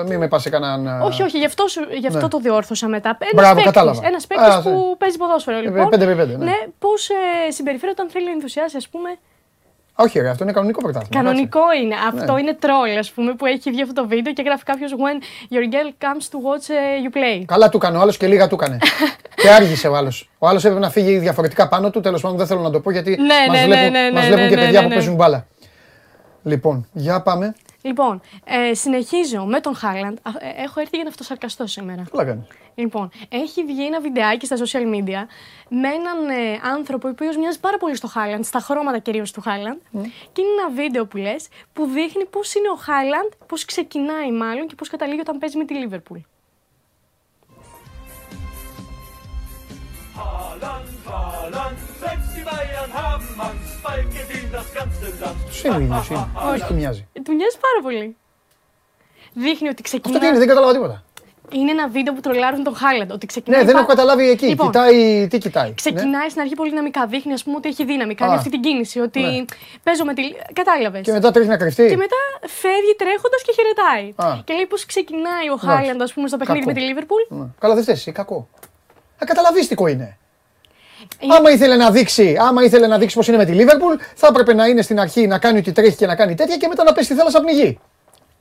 Μην 0.06 0.18
με 0.18 0.28
πας 0.28 0.42
σε 0.42 0.50
κανέναν. 0.50 1.02
Όχι, 1.02 1.22
όχι, 1.22 1.38
γι' 1.38 1.44
αυτό, 1.44 1.66
σου- 1.68 1.88
γι 1.98 2.06
αυτό 2.06 2.20
Ναι. 2.20 2.28
το 2.28 2.38
διόρθωσα 2.38 2.88
μετά. 2.88 3.08
Ένας 3.20 3.32
Μπράβο, 3.34 3.54
παίκτης 3.54 3.72
κατάλαβα. 3.72 4.06
ένας 4.06 4.24
Α, 4.24 4.26
παίκτης 4.26 4.54
ναι. 4.64 4.72
που 4.72 4.96
παίζει 4.98 5.16
ποδόσφαιρο. 5.16 5.58
Λοιπόν, 5.60 5.88
5x5, 5.90 6.36
ναι. 6.38 6.52
πώς 6.78 7.08
ε, 7.08 7.50
συμπεριφέρεται 7.50 8.00
όταν 8.00 8.12
θέλει 8.12 8.24
να 8.24 8.30
ενθουσιάσει, 8.32 8.76
ας 8.76 8.88
πούμε, 8.88 9.16
Όχι, 10.00 10.18
ρε, 10.20 10.28
αυτό 10.28 10.44
είναι 10.44 10.52
κανονικό 10.52 10.80
πρωτάθλημα. 10.82 11.22
Κανονικό 11.22 11.60
είναι. 11.82 11.94
Αυτό 12.08 12.32
Ναι. 12.32 12.40
είναι 12.40 12.56
troll, 12.60 12.98
ας 12.98 13.10
πούμε, 13.10 13.34
που 13.34 13.46
έχει 13.46 13.70
βγει 13.70 13.82
αυτό 13.82 13.94
το 14.02 14.08
βίντεο 14.08 14.32
και 14.32 14.42
γράφει 14.42 14.64
κάποιος 14.64 14.92
When 14.92 15.16
your 15.54 15.64
girl 15.74 15.88
comes 16.04 16.24
to 16.32 16.36
watch 16.46 16.66
uh, 16.70 17.04
you 17.04 17.16
play. 17.16 17.44
Καλά 17.46 17.68
του 17.68 17.76
έκανε 17.76 17.96
ο 17.98 18.00
άλλος 18.00 18.16
και 18.16 18.26
λίγα 18.26 18.48
του 18.48 18.54
έκανε. 18.54 18.78
και 19.42 19.50
άργησε 19.50 19.88
ο 19.88 19.96
άλλος. 19.96 20.30
Ο 20.38 20.48
άλλος 20.48 20.64
έπρεπε 20.64 20.80
να 20.84 20.90
φύγει 20.90 21.18
διαφορετικά 21.18 21.68
πάνω 21.68 21.90
του. 21.90 22.00
Τέλος 22.00 22.20
πάντων 22.20 22.36
δεν 22.36 22.46
θέλω 22.46 22.60
να 22.60 22.70
το 22.70 22.80
πω 22.80 22.90
γιατί 22.90 23.10
Ναι, 23.10 23.26
μας 23.48 23.58
ναι, 23.58 23.64
βλέπουν, 23.64 23.90
ναι, 23.92 24.00
ναι, 24.00 24.12
μας 24.12 24.22
ναι, 24.22 24.26
βλέπουν 24.28 24.44
ναι, 24.44 24.48
και 24.48 24.54
ναι, 24.56 24.62
παιδιά 24.62 24.78
ναι, 24.78 24.82
που 24.82 24.88
ναι. 24.88 24.94
παίζουν 24.94 25.14
μπάλα. 25.14 25.46
Λοιπόν, 26.42 26.88
για 26.92 27.20
πάμε. 27.22 27.54
Λοιπόν, 27.82 28.20
ε, 28.44 28.74
συνεχίζω 28.74 29.44
με 29.44 29.60
τον 29.60 29.74
Χάλαντ. 29.74 30.18
Α, 30.22 30.30
ε, 30.38 30.62
Έχω 30.62 30.80
έρθει 30.80 30.94
για 30.94 31.05
να 31.05 31.10
αυτοσαρκαστώ 31.10 31.66
σήμερα. 31.66 32.05
Καλά 32.10 32.24
κάνεις. 32.24 32.46
Λοιπόν, 32.74 33.10
έχει 33.28 33.64
βγει 33.64 33.86
ένα 33.86 34.00
βιντεάκι 34.00 34.46
στα 34.46 34.56
social 34.56 34.94
media 34.94 35.26
με 35.68 35.88
έναν 35.88 36.28
ε, 36.28 36.60
άνθρωπο 36.62 37.09
ο 37.09 37.10
οποίος 37.10 37.36
μοιάζει 37.36 37.60
πάρα 37.60 37.76
πολύ 37.76 37.94
στο 37.96 38.06
Χάλαντ, 38.06 38.44
στα 38.44 38.60
χρώματα 38.60 38.98
κυρίως 38.98 39.32
του 39.32 39.40
Χάλαντ. 39.40 39.78
Και 40.32 40.40
είναι 40.42 40.50
ένα 40.60 40.70
βίντεο 40.70 41.06
που 41.06 41.16
λες 41.16 41.48
που 41.72 41.86
δείχνει 41.86 42.24
πώς 42.24 42.55
είναι 42.55 42.68
ο 42.70 42.76
Χάλαντ, 42.76 43.32
πώς 43.46 43.64
ξεκινάει 43.64 44.32
μάλλον 44.32 44.66
και 44.66 44.74
πώς 44.74 44.88
καταλήγει 44.88 45.20
όταν 45.20 45.38
παίζει 45.38 45.56
με 45.56 45.64
τη 45.64 45.74
Λίβερπουλ. 45.74 46.18
Haaland, 50.18 50.88
Haaland, 51.06 51.76
selbst 52.02 52.30
die 52.36 52.44
Bayern 52.50 52.92
haben 53.02 53.28
Angst, 53.48 53.74
bald 53.84 54.06
Τους 55.48 55.64
είναι 55.64 55.74
ο 55.76 55.80
ίδιο. 55.80 55.96
Όχι, 56.52 56.60
τους 56.66 56.76
μοιάζει. 56.76 57.06
Ε, 57.12 57.20
Του 57.20 57.34
μοιάζει 57.34 57.56
πάρα 57.60 57.80
πολύ. 57.82 58.16
Δείχνει 59.32 59.68
ότι 59.68 59.68
Αυτό 59.68 59.74
τι 59.74 59.82
ξεκινάει. 59.82 60.28
είναι, 60.28 60.38
δεν 60.38 60.48
κατάλαβα 60.48 60.72
τίποτα. 60.72 61.02
Είναι 61.52 61.70
ένα 61.70 61.88
βίντεο 61.88 62.12
που 62.14 62.20
τρολάρουν 62.20 62.62
τον 62.62 62.74
Χάλαντ. 62.76 63.12
Ότι 63.12 63.26
ξεκινάει 63.26 63.59
Ναι, 63.60 63.64
δεν 63.66 63.74
πα- 63.74 63.80
έχω 63.80 63.88
καταλάβει 63.88 64.30
εκεί. 64.30 64.46
Λοιπόν, 64.46 64.66
Κοιτάει, 64.66 65.26
τι 65.30 65.38
κοιτάει. 65.38 65.72
Ξεκινάει 65.74 66.28
στην 66.28 66.40
αρχή 66.40 66.55
πολύ 66.55 66.70
δυναμικά. 66.70 67.06
Δείχνει, 67.06 67.32
ας 67.32 67.42
πούμε, 67.42 67.56
ότι 67.56 67.68
έχει 67.68 67.84
δύναμη. 67.84 68.14
Κάνει 68.14 68.32
Α. 68.32 68.34
αυτή 68.36 68.50
την 68.50 68.60
κίνηση. 68.60 69.00
Ότι 69.00 69.20
Ναι. 69.20 69.44
παίζω 69.82 70.05
με 70.05 70.14
τη. 70.14 70.22
Κατάλαβες. 70.52 71.00
Και 71.00 71.12
μετά 71.12 71.30
τρέχει 71.30 71.48
να 71.48 71.56
κρυφτεί. 71.56 71.86
Και 71.88 71.96
μετά 71.96 72.16
φεύγει 72.46 72.94
τρέχοντας 72.98 73.42
και 73.42 73.52
χαιρετάει. 73.56 74.12
Α. 74.32 74.40
Και 74.44 74.52
λέει 74.55 74.66
πώ 74.66 74.76
ξεκινάει 74.86 75.48
ο 75.52 75.56
Χάλαντ, 75.56 76.02
ας 76.02 76.12
πούμε, 76.12 76.28
στο 76.28 76.36
παιχνίδι 76.36 76.60
Κακό. 76.60 76.72
με 76.72 76.78
τη 76.80 76.86
Λίβερπουλ. 76.86 77.22
Ναι. 77.28 77.46
Καλά, 77.59 77.74
δεν 77.74 77.82
φταίει. 77.82 78.12
Κακό. 78.12 78.48
Ακαταλαβίστικο 79.18 79.86
είναι. 79.86 80.18
Είναι- 81.18 81.34
Άμα 81.34 81.50
ήθελε 81.50 81.76
να 81.76 81.90
δείξει, 81.90 82.36
άμα 82.40 82.62
ήθελε 82.62 82.86
να 82.86 82.98
δείξει 82.98 83.16
πώ 83.16 83.22
είναι 83.28 83.36
με 83.36 83.44
τη 83.44 83.52
Λίβερπουλ, 83.52 83.94
θα 84.14 84.26
έπρεπε 84.30 84.54
να 84.54 84.66
είναι 84.66 84.82
στην 84.82 85.00
αρχή 85.00 85.26
να 85.26 85.38
κάνει 85.38 85.58
ότι 85.58 85.72
τρέχει 85.72 85.96
και 85.96 86.06
να 86.06 86.14
κάνει 86.14 86.34
τέτοια 86.34 86.56
και 86.56 86.68
μετά 86.68 86.84
να 86.84 86.92
πέσει 86.92 87.06
στη 87.06 87.14
θάλασσα 87.14 87.40
πνιγεί. 87.40 87.78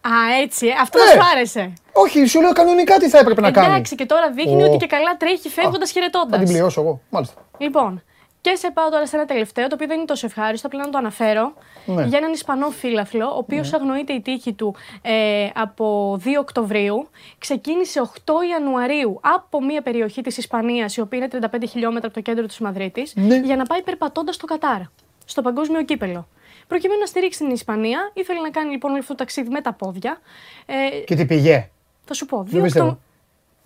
Α, 0.01 0.41
έτσι. 0.43 0.67
ε, 0.67 0.71
Αυτό 0.81 0.97
Ναι. 0.97 1.03
δεν 1.03 1.13
σου 1.21 1.27
άρεσε. 1.35 1.73
Όχι, 1.93 2.25
σου 2.25 2.41
λέω 2.41 2.51
κανονικά 2.51 2.97
τι 2.97 3.09
θα 3.09 3.17
έπρεπε 3.19 3.41
να 3.41 3.51
κάνει. 3.51 3.67
Εντάξει, 3.67 3.95
και 3.95 4.05
τώρα 4.05 4.29
δείχνει 4.31 4.63
Ω. 4.63 4.65
ότι 4.67 4.77
και 4.77 4.85
καλά 4.87 5.17
τρέχει 5.17 5.49
φεύγοντας 5.49 5.91
Θα 5.91 5.99
χαιρετώντας. 5.99 6.39
την 6.39 6.47
πληρώσω 6.47 6.81
εγώ. 6.81 7.01
Μάλιστα. 7.09 7.35
Λοιπόν, 7.57 8.03
και 8.49 8.55
σε 8.55 8.71
πάω 8.71 8.89
τώρα 8.89 9.07
σε 9.07 9.15
ένα 9.15 9.25
τελευταίο, 9.25 9.67
το 9.67 9.73
οποίο 9.75 9.87
δεν 9.87 9.97
είναι 9.97 10.05
τόσο 10.05 10.25
ευχάριστο, 10.25 10.67
απλά 10.67 10.83
να 10.83 10.89
το 10.89 10.97
αναφέρω. 10.97 11.53
Ναι. 11.85 12.03
Για 12.05 12.17
έναν 12.17 12.31
Ισπανό 12.31 12.69
φύλαθλο, 12.69 13.25
ο 13.25 13.37
οποίος 13.37 13.73
αγνοείται 13.73 14.13
η 14.13 14.21
τύχη 14.21 14.53
του 14.53 14.75
ε, 15.01 15.47
από 15.55 16.17
2 16.23 16.27
Οκτωβρίου. 16.39 17.09
Ξεκίνησε 17.37 18.01
8 18.25 18.31
Ιανουαρίου 18.49 19.19
από 19.37 19.63
μια 19.63 19.81
περιοχή 19.81 20.21
της 20.21 20.37
Ισπανίας, 20.37 20.95
η 20.95 21.01
οποία 21.01 21.17
είναι 21.17 21.47
35 21.51 21.63
χιλιόμετρα 21.69 22.05
από 22.07 22.15
το 22.15 22.21
κέντρο 22.21 22.45
της 22.45 22.59
Μαδρίτης, 22.59 23.13
Ναι. 23.15 23.35
για 23.39 23.55
να 23.55 23.63
πάει 23.65 23.81
περπατώντας 23.81 24.35
στο 24.35 24.45
Κατάρ, 24.45 24.79
στο 25.25 25.41
παγκόσμιο 25.41 25.83
κύπελο. 25.83 26.27
Προκειμένου 26.67 26.99
να 26.99 27.05
στηρίξει 27.05 27.39
την 27.39 27.49
Ισπανία, 27.49 28.11
ήθελε 28.13 28.39
να 28.39 28.49
κάνει 28.49 28.71
λοιπόν 28.71 28.91
όλο 28.91 28.99
αυτό 28.99 29.11
το 29.13 29.17
ταξίδι 29.19 29.49
με 29.49 29.61
τα 29.61 29.73
πόδια. 29.73 30.19
Ε, 30.65 30.99
Και 31.05 31.15
τι 31.15 31.25
πήγε; 31.25 31.69
θα 32.05 32.13
σου 32.13 32.25
πω, 32.25 32.37
2 32.41 32.45
Δεν 32.45 32.61
πιστεύω. 32.63 32.85
Οκτωβρίου. 32.85 33.01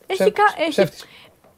Έχει, 0.07 0.19
Ψε- 0.19 0.33
κα- 0.33 0.61
έχει, 0.61 0.69
ψεύτης. 0.69 1.05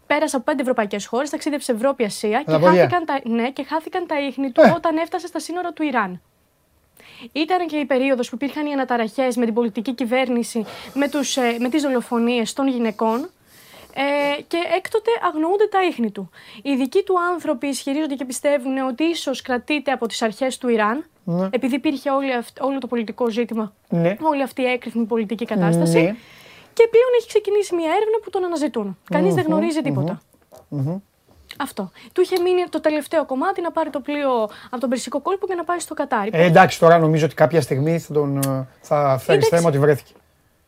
Πέρασε 0.08 0.36
από 0.36 0.46
πέντε 0.46 0.62
ευρωπαϊκές 0.62 1.06
χώρες, 1.06 1.30
ταξίδεψε 1.30 1.72
Ευρώπη, 1.72 2.04
Ασία 2.04 2.40
και 2.44 2.52
τα 2.52 2.60
πόδια. 2.60 2.82
χάθηκαν, 2.82 3.06
τα, 3.06 3.20
ναι, 3.24 3.50
και 3.52 3.64
χάθηκαν 3.64 4.08
τα 4.08 4.20
ίχνη 4.20 4.52
του 4.52 4.62
Ε. 4.62 4.74
όταν 4.76 4.98
έφτασε 4.98 5.28
στα 5.28 5.40
σύνορα 5.40 5.72
του 5.74 5.84
Ιράν. 5.84 6.22
Ήταν 7.32 7.68
και 7.68 7.76
η 7.78 7.86
περίοδος 7.86 8.30
που 8.30 8.36
υπήρχαν 8.36 8.66
οι 8.66 8.74
αναταραχές 8.74 9.36
με 9.36 9.46
την 9.46 9.54
πολιτική 9.54 9.94
κυβέρνηση, 9.94 10.66
με, 10.94 11.10
τους, 11.10 11.38
ε, 11.38 11.56
με 11.60 11.70
τις 11.70 11.82
δολοφονίες 11.82 12.54
των 12.54 12.68
γυναικών 12.68 13.30
ε, 13.96 14.42
και 14.42 14.58
έκτοτε 14.78 15.10
αγνοούνται 15.28 15.68
τα 15.68 15.84
ίχνη 15.84 16.12
του. 16.12 16.30
Οι 16.62 16.76
δικοί 16.76 17.04
του 17.04 17.16
άνθρωποι 17.34 17.68
ισχυρίζονται 17.68 18.16
και 18.16 18.26
πιστεύουν 18.26 18.78
ότι 18.78 19.04
ίσως 19.04 19.42
κρατείται 19.42 19.92
από 19.92 20.08
τις 20.08 20.22
αρχές 20.22 20.58
του 20.58 20.68
Ιράν, 20.70 21.06
Ναι. 21.24 21.48
επειδή 21.52 21.76
υπήρχε 21.76 22.10
όλη 22.10 22.34
αυ- 22.34 22.62
όλο 22.62 22.78
το 22.80 22.88
πολιτικό 22.88 23.30
ζήτημα, 23.30 23.74
Ναι. 23.90 24.16
όλη 24.22 24.42
αυτή 24.42 24.62
η 24.62 24.66
έκρηθμη 24.66 25.06
πολιτική 25.06 25.46
κατάσταση. 25.46 26.02
Ναι. 26.02 26.16
Και 26.74 26.88
πλέον 26.92 27.12
έχει 27.18 27.28
ξεκινήσει 27.28 27.76
μια 27.76 27.90
έρευνα 27.98 28.18
που 28.24 28.30
τον 28.30 28.44
αναζητούν. 28.44 28.98
Κανείς 29.10 29.34
δεν 29.34 29.44
γνωρίζει 29.48 29.82
τίποτα. 29.82 30.22
Αυτό. 31.58 31.92
Του 32.14 32.22
είχε 32.22 32.40
μείνει 32.40 32.64
το 32.70 32.80
τελευταίο 32.82 33.26
κομμάτι 33.26 33.62
να 33.62 33.72
πάρει 33.72 33.90
το 33.90 34.00
πλοίο 34.00 34.32
από 34.70 34.80
τον 34.80 34.90
Περσικό 34.90 35.22
κόλπο 35.22 35.48
και 35.48 35.56
να 35.56 35.64
πάει 35.64 35.80
στο 35.80 35.94
Κατάρι. 35.94 36.30
Ε, 36.34 36.44
εντάξει, 36.46 36.80
τώρα 36.80 36.98
νομίζω 36.98 37.26
ότι 37.26 37.36
κάποια 37.36 37.62
στιγμή 37.62 38.00
θα, 38.00 38.14
τον, 38.14 38.38
ε, 38.38 38.68
θα 38.82 39.18
φέρει 39.18 39.38
Εντάξει. 39.38 39.56
θέμα 39.56 39.70
ότι 39.70 39.80
βρέθηκε. 39.80 40.12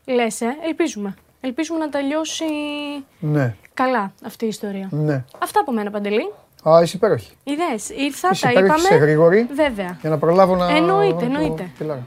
Λες, 0.04 0.40
ε, 0.40 0.56
ελπίζουμε. 0.66 1.14
Ελπίζουμε 1.40 1.78
να 1.78 1.88
τελειώσει 1.88 2.44
Ναι, 3.18 3.54
καλά 3.74 4.12
αυτή 4.24 4.44
η 4.44 4.48
ιστορία. 4.48 4.88
ναι. 4.90 5.24
Αυτά 5.38 5.60
από 5.60 5.72
μένα, 5.72 5.90
Παντελή. 5.90 6.32
Α, 6.68 6.82
είσαι 6.82 6.96
υπέροχη. 6.96 7.30
Είδες, 7.44 7.88
ήρθα, 7.90 8.28
Είσαι 8.32 8.44
τα 8.44 8.50
υπέροχη, 8.50 8.76
είσαι 8.78 8.86
είπαμε. 8.86 9.04
γρήγορη. 9.04 9.48
Βέβαια. 9.52 9.98
Για 10.00 10.10
να 10.10 10.18
προλάβω 10.18 10.56
να. 10.56 10.76
Εννοείται, 10.76 11.14
να 11.14 11.18
το 11.18 11.24
εννοείται. 11.24 11.70
πιλάρω. 11.78 12.02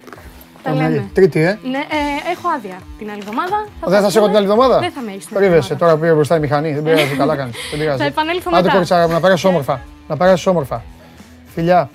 Τα 0.63 0.69
Αμερή. 0.69 0.93
λέμε. 0.93 1.09
Τρίτη, 1.13 1.39
ε. 1.39 1.59
Ναι, 1.63 1.77
ε, 1.77 2.31
έχω 2.31 2.49
άδεια 2.55 2.77
την 2.97 3.09
άλλη 3.09 3.19
εβδομάδα. 3.19 3.67
Δεν 3.85 4.01
θα 4.01 4.09
σε 4.09 4.17
έχω 4.17 4.27
την 4.27 4.35
άλλη 4.35 4.45
εβδομάδα; 4.45 4.79
Δεν 4.79 4.91
θα 4.91 5.01
με 5.01 5.11
έχεις 5.11 5.25
την 5.25 5.37
άλλη 5.37 5.45
Ρίβεσαι, 5.45 5.73
εβδομάδα. 5.73 5.85
τώρα 5.85 6.01
πήγε 6.01 6.13
μπροστά 6.13 6.35
η 6.35 6.39
μηχανή. 6.39 6.73
Δεν 6.73 6.83
πειράζει, 6.83 7.15
καλά 7.15 7.35
κάνεις. 7.35 7.55
Δεν 7.69 7.79
πειράζει. 7.79 7.97
Θα 7.97 8.05
επανέλθω 8.05 8.49
Άντε, 8.53 8.61
μετά. 8.61 8.71
κοριτσάρα 8.73 9.07
μου, 9.07 9.13
να 9.13 9.19
περάσεις 9.19 9.45
όμορφα. 9.45 9.81
Να 10.07 10.17
περάσεις 10.17 10.45
όμορφα. 10.45 10.83
Φιλιά. 11.53 11.89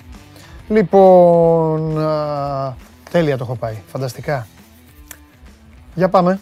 Λοιπόν. 0.69 2.01
α, 2.01 2.75
τέλεια 3.11 3.37
το 3.37 3.43
έχω 3.43 3.55
πάει. 3.55 3.77
Φανταστικά. 3.91 4.47
Για 5.93 6.09
πάμε. 6.09 6.39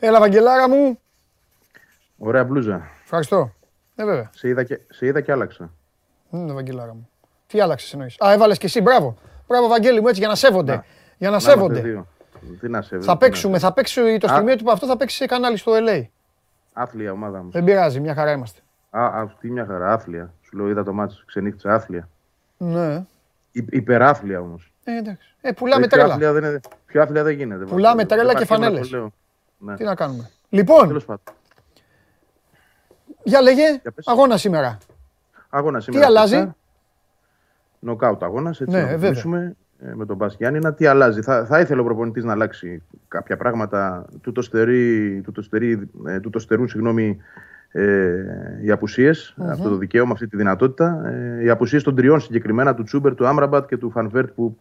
Έλα, 0.00 0.18
Βαγγελάρα 0.18 0.68
μου. 0.68 0.98
Ωραία 2.18 2.44
μπλούζα. 2.44 2.88
Ευχαριστώ. 3.02 3.52
Ε, 3.94 4.04
βέβαια. 4.04 4.30
Σε 4.34 4.48
είδα 4.48 4.62
και, 4.64 4.80
σε 4.88 5.06
είδα 5.06 5.20
και 5.20 5.32
άλλαξα. 5.32 5.70
Είναι 6.30 6.52
Βαγγελάρα 6.52 6.94
μου. 6.94 7.08
Τι 7.46 7.60
άλλαξες 7.60 7.92
εννοείς; 7.92 8.16
Α, 8.20 8.32
έβαλες 8.32 8.58
και 8.58 8.66
εσύ, 8.66 8.80
μπράβο. 8.80 9.16
Μπράβο, 9.46 9.68
Βαγγέλη 9.68 10.00
μου, 10.00 10.08
έτσι 10.08 10.20
για 10.20 10.28
να 10.28 10.34
σέβονται. 10.34 10.74
Να. 10.74 10.84
Για 11.18 11.30
να 11.30 11.36
Να 11.36 11.42
είμαστε 11.42 11.50
σέβονται. 11.50 11.80
δύο. 11.80 12.06
Τι 12.60 12.68
να 12.68 12.82
σε 12.82 12.98
Θα 13.00 13.16
παίξουμε, 13.16 13.58
θα 13.58 13.72
παίξει 13.72 14.18
το 14.18 14.28
στιγμίο 14.28 14.56
του 14.56 14.70
αυτό 14.70 14.86
θα 14.86 14.96
παίξει 14.96 15.16
σε 15.16 15.26
κανάλι 15.26 15.56
στο 15.56 15.72
LA. 15.74 16.04
Άθλια 16.72 17.12
ομάδα 17.12 17.42
μου. 17.42 17.50
Δεν 17.50 17.64
πειράζει, 17.64 18.00
μια 18.00 18.14
χαρά 18.14 18.32
είμαστε. 18.32 18.60
Α, 18.90 19.04
α, 19.04 19.34
τι 19.40 19.50
μια 19.50 19.64
χαρά, 19.66 19.92
άθλια. 19.92 20.34
Σου 20.42 20.56
λέω, 20.56 20.68
είδα 20.68 20.84
το 20.84 20.92
μάτι, 20.92 21.14
ξενύχτησα 21.26 21.74
άθλια. 21.74 22.08
Ναι. 22.56 23.04
Υ, 23.52 23.64
υπεράθλια 23.70 24.40
όμως. 24.40 24.72
Ε, 24.84 24.96
εντάξει. 24.96 25.34
Ε, 25.40 25.52
πουλάμε 25.52 25.86
τρέλα. 25.86 26.12
Άθλια 26.12 26.32
δεν 26.32 26.44
είναι, 26.44 26.60
πιο 26.86 27.02
άθλια 27.02 27.22
δεν 27.22 27.34
γίνεται. 27.34 27.64
Πουλάμε 27.64 28.04
Δεν 28.04 28.06
τρέλα 28.06 28.34
και 28.34 28.42
υπάρχει 28.42 29.10
ένα 29.62 29.66
φανέλες. 29.66 29.66
που 29.66 29.66
λέω. 29.66 29.70
Ναι. 29.70 29.76
Τι 29.76 29.84
να 29.84 29.94
κάνουμε. 29.94 30.30
Λοιπόν, 30.48 30.86
Τέλος 30.86 31.04
πάντων. 31.04 31.34
για 33.22 33.40
λέγε, 33.40 33.78
Για 33.82 33.92
πες. 33.92 34.06
αγώνα 34.06 34.36
σήμερα. 34.36 34.78
Αγώνα 35.50 35.80
σήμερα. 35.80 36.06
αλλάζει; 36.06 36.34
φυσικά. 36.34 36.56
Νοκάουτ 37.78 38.22
αγώνας. 38.22 38.60
Έτσι 38.60 38.74
Ναι, 38.76 38.80
να 38.82 38.86
βέβαια. 38.88 39.10
ξεκινήσουμε 39.10 39.56
ε, 39.78 39.94
με 39.94 40.06
τον 40.06 40.16
Μπα 40.16 40.26
Γιάννηνα. 40.26 40.74
Τι 40.74 40.86
αλλάζει; 40.86 41.22
Θα, 41.22 41.44
θα 41.46 41.60
ήθελε 41.60 41.80
ο 41.80 41.84
προπονητής 41.84 42.24
να 42.24 42.32
αλλάξει 42.32 42.82
κάποια 43.08 43.36
πράγματα; 43.36 44.06
Του 44.20 44.32
το 44.32 44.42
στερεί, 44.42 45.20
του 45.20 45.32
το 45.32 45.42
στερεί, 45.42 45.90
ε, 46.06 46.20
του 46.20 46.30
το 46.30 46.38
στερούν 46.38 46.68
συγγνώμη, 46.68 47.18
ε, 47.72 48.24
οι 48.62 48.70
απουσιε 48.70 49.10
αυτό 49.50 49.68
το 49.68 49.76
δικαίωμα, 49.76 50.12
αυτή 50.12 50.26
τη 50.28 50.36
δυνατότητα. 50.36 51.02
Ε, 51.06 51.42
οι 51.44 51.48
απουσίες 51.50 51.82
των 51.82 51.94
τριών 51.94 52.20
συγκεκριμένα, 52.20 52.74
του 52.74 52.82
Τσούμπερ, 52.82 53.14
του 53.14 53.26
Άμραμπατ 53.26 53.66
και 53.68 53.76
του 53.76 53.90
Φανβέρτ, 53.90 54.30
που 54.30 54.58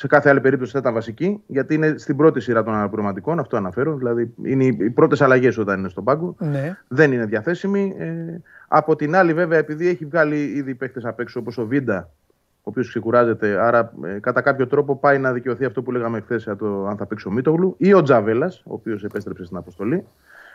σε 0.00 0.06
κάθε 0.06 0.28
άλλη 0.28 0.40
περίπτωση 0.40 0.72
θα 0.72 0.78
ήταν 0.78 0.92
βασική, 0.92 1.42
γιατί 1.46 1.74
είναι 1.74 1.94
στην 1.98 2.16
πρώτη 2.16 2.40
σειρά 2.40 2.62
των 2.62 2.74
αναπληρωματικών. 2.74 3.38
Αυτό 3.38 3.56
αναφέρω. 3.56 3.96
Δηλαδή 3.96 4.34
είναι 4.42 4.64
οι, 4.64 4.76
οι 4.80 4.90
πρώτες 4.90 5.20
αλλαγές 5.20 5.58
όταν 5.58 5.78
είναι 5.78 5.88
στον 5.88 6.04
πάγκο. 6.04 6.36
Ναι. 6.38 6.76
Δεν 6.88 7.12
είναι 7.12 7.24
διαθέσιμη. 7.24 7.94
Ε, 7.98 8.40
από 8.68 8.96
την 8.96 9.14
άλλη, 9.14 9.34
βέβαια, 9.34 9.58
επειδή 9.58 9.88
έχει 9.88 10.04
βγάλει 10.04 10.36
ήδη 10.44 10.74
παίκτες 10.74 11.04
απ' 11.04 11.20
έξω 11.20 11.40
όπως 11.40 11.58
ο 11.58 11.66
Βίντα, 11.66 12.10
ο 12.56 12.62
οποίος 12.62 12.88
ξεκουράζεται, 12.88 13.60
άρα 13.60 13.92
ε, 14.04 14.18
κατά 14.20 14.40
κάποιο 14.40 14.66
τρόπο 14.66 14.96
πάει 14.96 15.18
να 15.18 15.32
δικαιωθεί 15.32 15.64
αυτό 15.64 15.82
που 15.82 15.92
λέγαμε 15.92 16.20
χθες 16.20 16.42
για 16.42 16.56
το 16.56 16.86
αν 16.86 16.96
θα 16.96 17.06
παίξει 17.06 17.28
ο 17.28 17.30
Μίτογλου, 17.30 17.74
ή 17.78 17.94
ο 17.94 18.02
Τζαβέλας, 18.02 18.62
ο 18.66 18.74
οποίος 18.74 19.04
επέστρεψε 19.04 19.44
στην 19.44 19.56
αποστολή. 19.56 20.06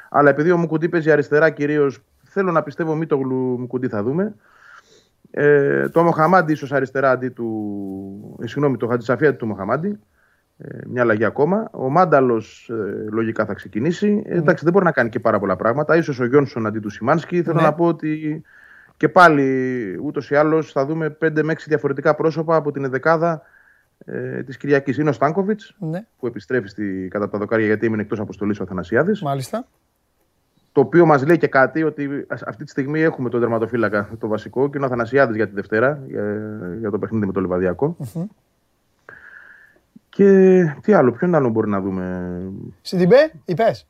Αλλά 0.09 0.29
επειδή 0.29 0.51
ο 0.51 0.57
Μουκουντή 0.57 0.89
παίζει 0.89 1.11
αριστερά 1.11 1.49
κυρίως, 1.49 2.01
θέλω 2.23 2.51
να 2.51 2.63
πιστεύω 2.63 2.91
ο 2.91 2.95
Μίτογλου 2.95 3.59
Μουκουντή 3.59 3.87
θα 3.87 4.03
δούμε. 4.03 4.35
Ε, 5.37 5.89
το 5.89 6.03
Μοχαμάντι 6.03 6.51
ίσως 6.51 6.71
αριστερά 6.71 7.11
αντί 7.11 7.29
του. 7.29 8.37
Ε, 8.41 8.47
συγγνώμη, 8.47 8.77
το 8.77 8.87
Χατζησαφία 8.87 9.29
αντί 9.29 9.37
του 9.37 9.47
Μοχαμάντι. 9.47 9.99
Ε, 10.57 10.77
μια 10.87 11.01
αλλαγή 11.01 11.25
ακόμα. 11.25 11.67
Ο 11.71 11.89
Μάνταλος 11.89 12.69
ε, 12.69 13.05
λογικά 13.11 13.45
θα 13.45 13.53
ξεκινήσει. 13.53 14.23
Ε, 14.25 14.37
εντάξει, 14.37 14.63
δεν 14.63 14.73
μπορεί 14.73 14.85
να 14.85 14.91
κάνει 14.91 15.09
και 15.09 15.19
πάρα 15.19 15.39
πολλά 15.39 15.55
πράγματα. 15.55 16.01
σω 16.01 16.23
ο 16.23 16.25
Γιόνσον 16.25 16.65
αντί 16.65 16.79
του 16.79 16.89
Σιμάνσκι. 16.89 17.43
Θέλω 17.43 17.55
Ναι. 17.55 17.61
να 17.61 17.73
πω 17.73 17.85
ότι 17.85 18.41
και 18.97 19.09
πάλι 19.09 19.99
ούτως 20.03 20.29
ή 20.29 20.35
άλλως 20.35 20.71
θα 20.71 20.85
δούμε 20.85 21.17
5 21.21 21.43
με 21.43 21.53
6 21.53 21.67
διαφορετικά 21.67 22.15
πρόσωπα 22.15 22.55
από 22.55 22.71
την 22.71 22.89
δεκάδα 22.89 23.41
ε, 24.05 24.43
της 24.43 24.57
Κυριακής. 24.57 24.97
Είναι 24.97 25.09
ο 25.09 25.13
Στάνκοβιτς 25.13 25.75
Ναι, 25.79 26.05
που 26.19 26.27
επιστρέφει 26.27 26.67
στη, 26.67 27.07
κατά 27.11 27.29
τα 27.29 27.37
δοκάρια 27.37 27.65
γιατί 27.65 27.85
έμεινε 27.85 28.01
εκτός 28.01 28.19
αποστολής 28.19 28.59
ο 28.59 28.63
Αθανασιάδης 28.63 29.21
μάλιστα. 29.21 29.67
Το 30.75 30.81
οποίο 30.81 31.05
μας 31.05 31.25
λέει 31.25 31.37
και 31.37 31.47
κάτι 31.47 31.83
ότι 31.83 32.25
ας- 32.27 32.43
αυτή 32.43 32.63
τη 32.63 32.69
στιγμή 32.69 33.01
έχουμε 33.01 33.29
τον 33.29 33.39
τερματοφύλακα 33.39 34.09
το 34.19 34.27
βασικό 34.27 34.63
και 34.69 34.71
είναι 34.75 34.83
ο 34.85 34.87
Αθανασιάδης 34.87 35.35
για 35.35 35.47
τη 35.47 35.53
Δευτέρα, 35.53 35.99
για, 36.07 36.23
για 36.79 36.91
το 36.91 36.99
παιχνίδι 36.99 37.25
με 37.25 37.31
το 37.31 37.39
λιβαδιακο 37.39 37.95
Και 40.09 40.63
τι 40.81 40.93
άλλο, 40.93 41.11
ποιον 41.11 41.35
άλλο 41.35 41.49
μπορεί 41.49 41.69
να 41.69 41.81
δούμε; 41.81 42.31
Στην 42.81 42.99
Τιμπέ, 42.99 43.31
είπες. 43.45 43.87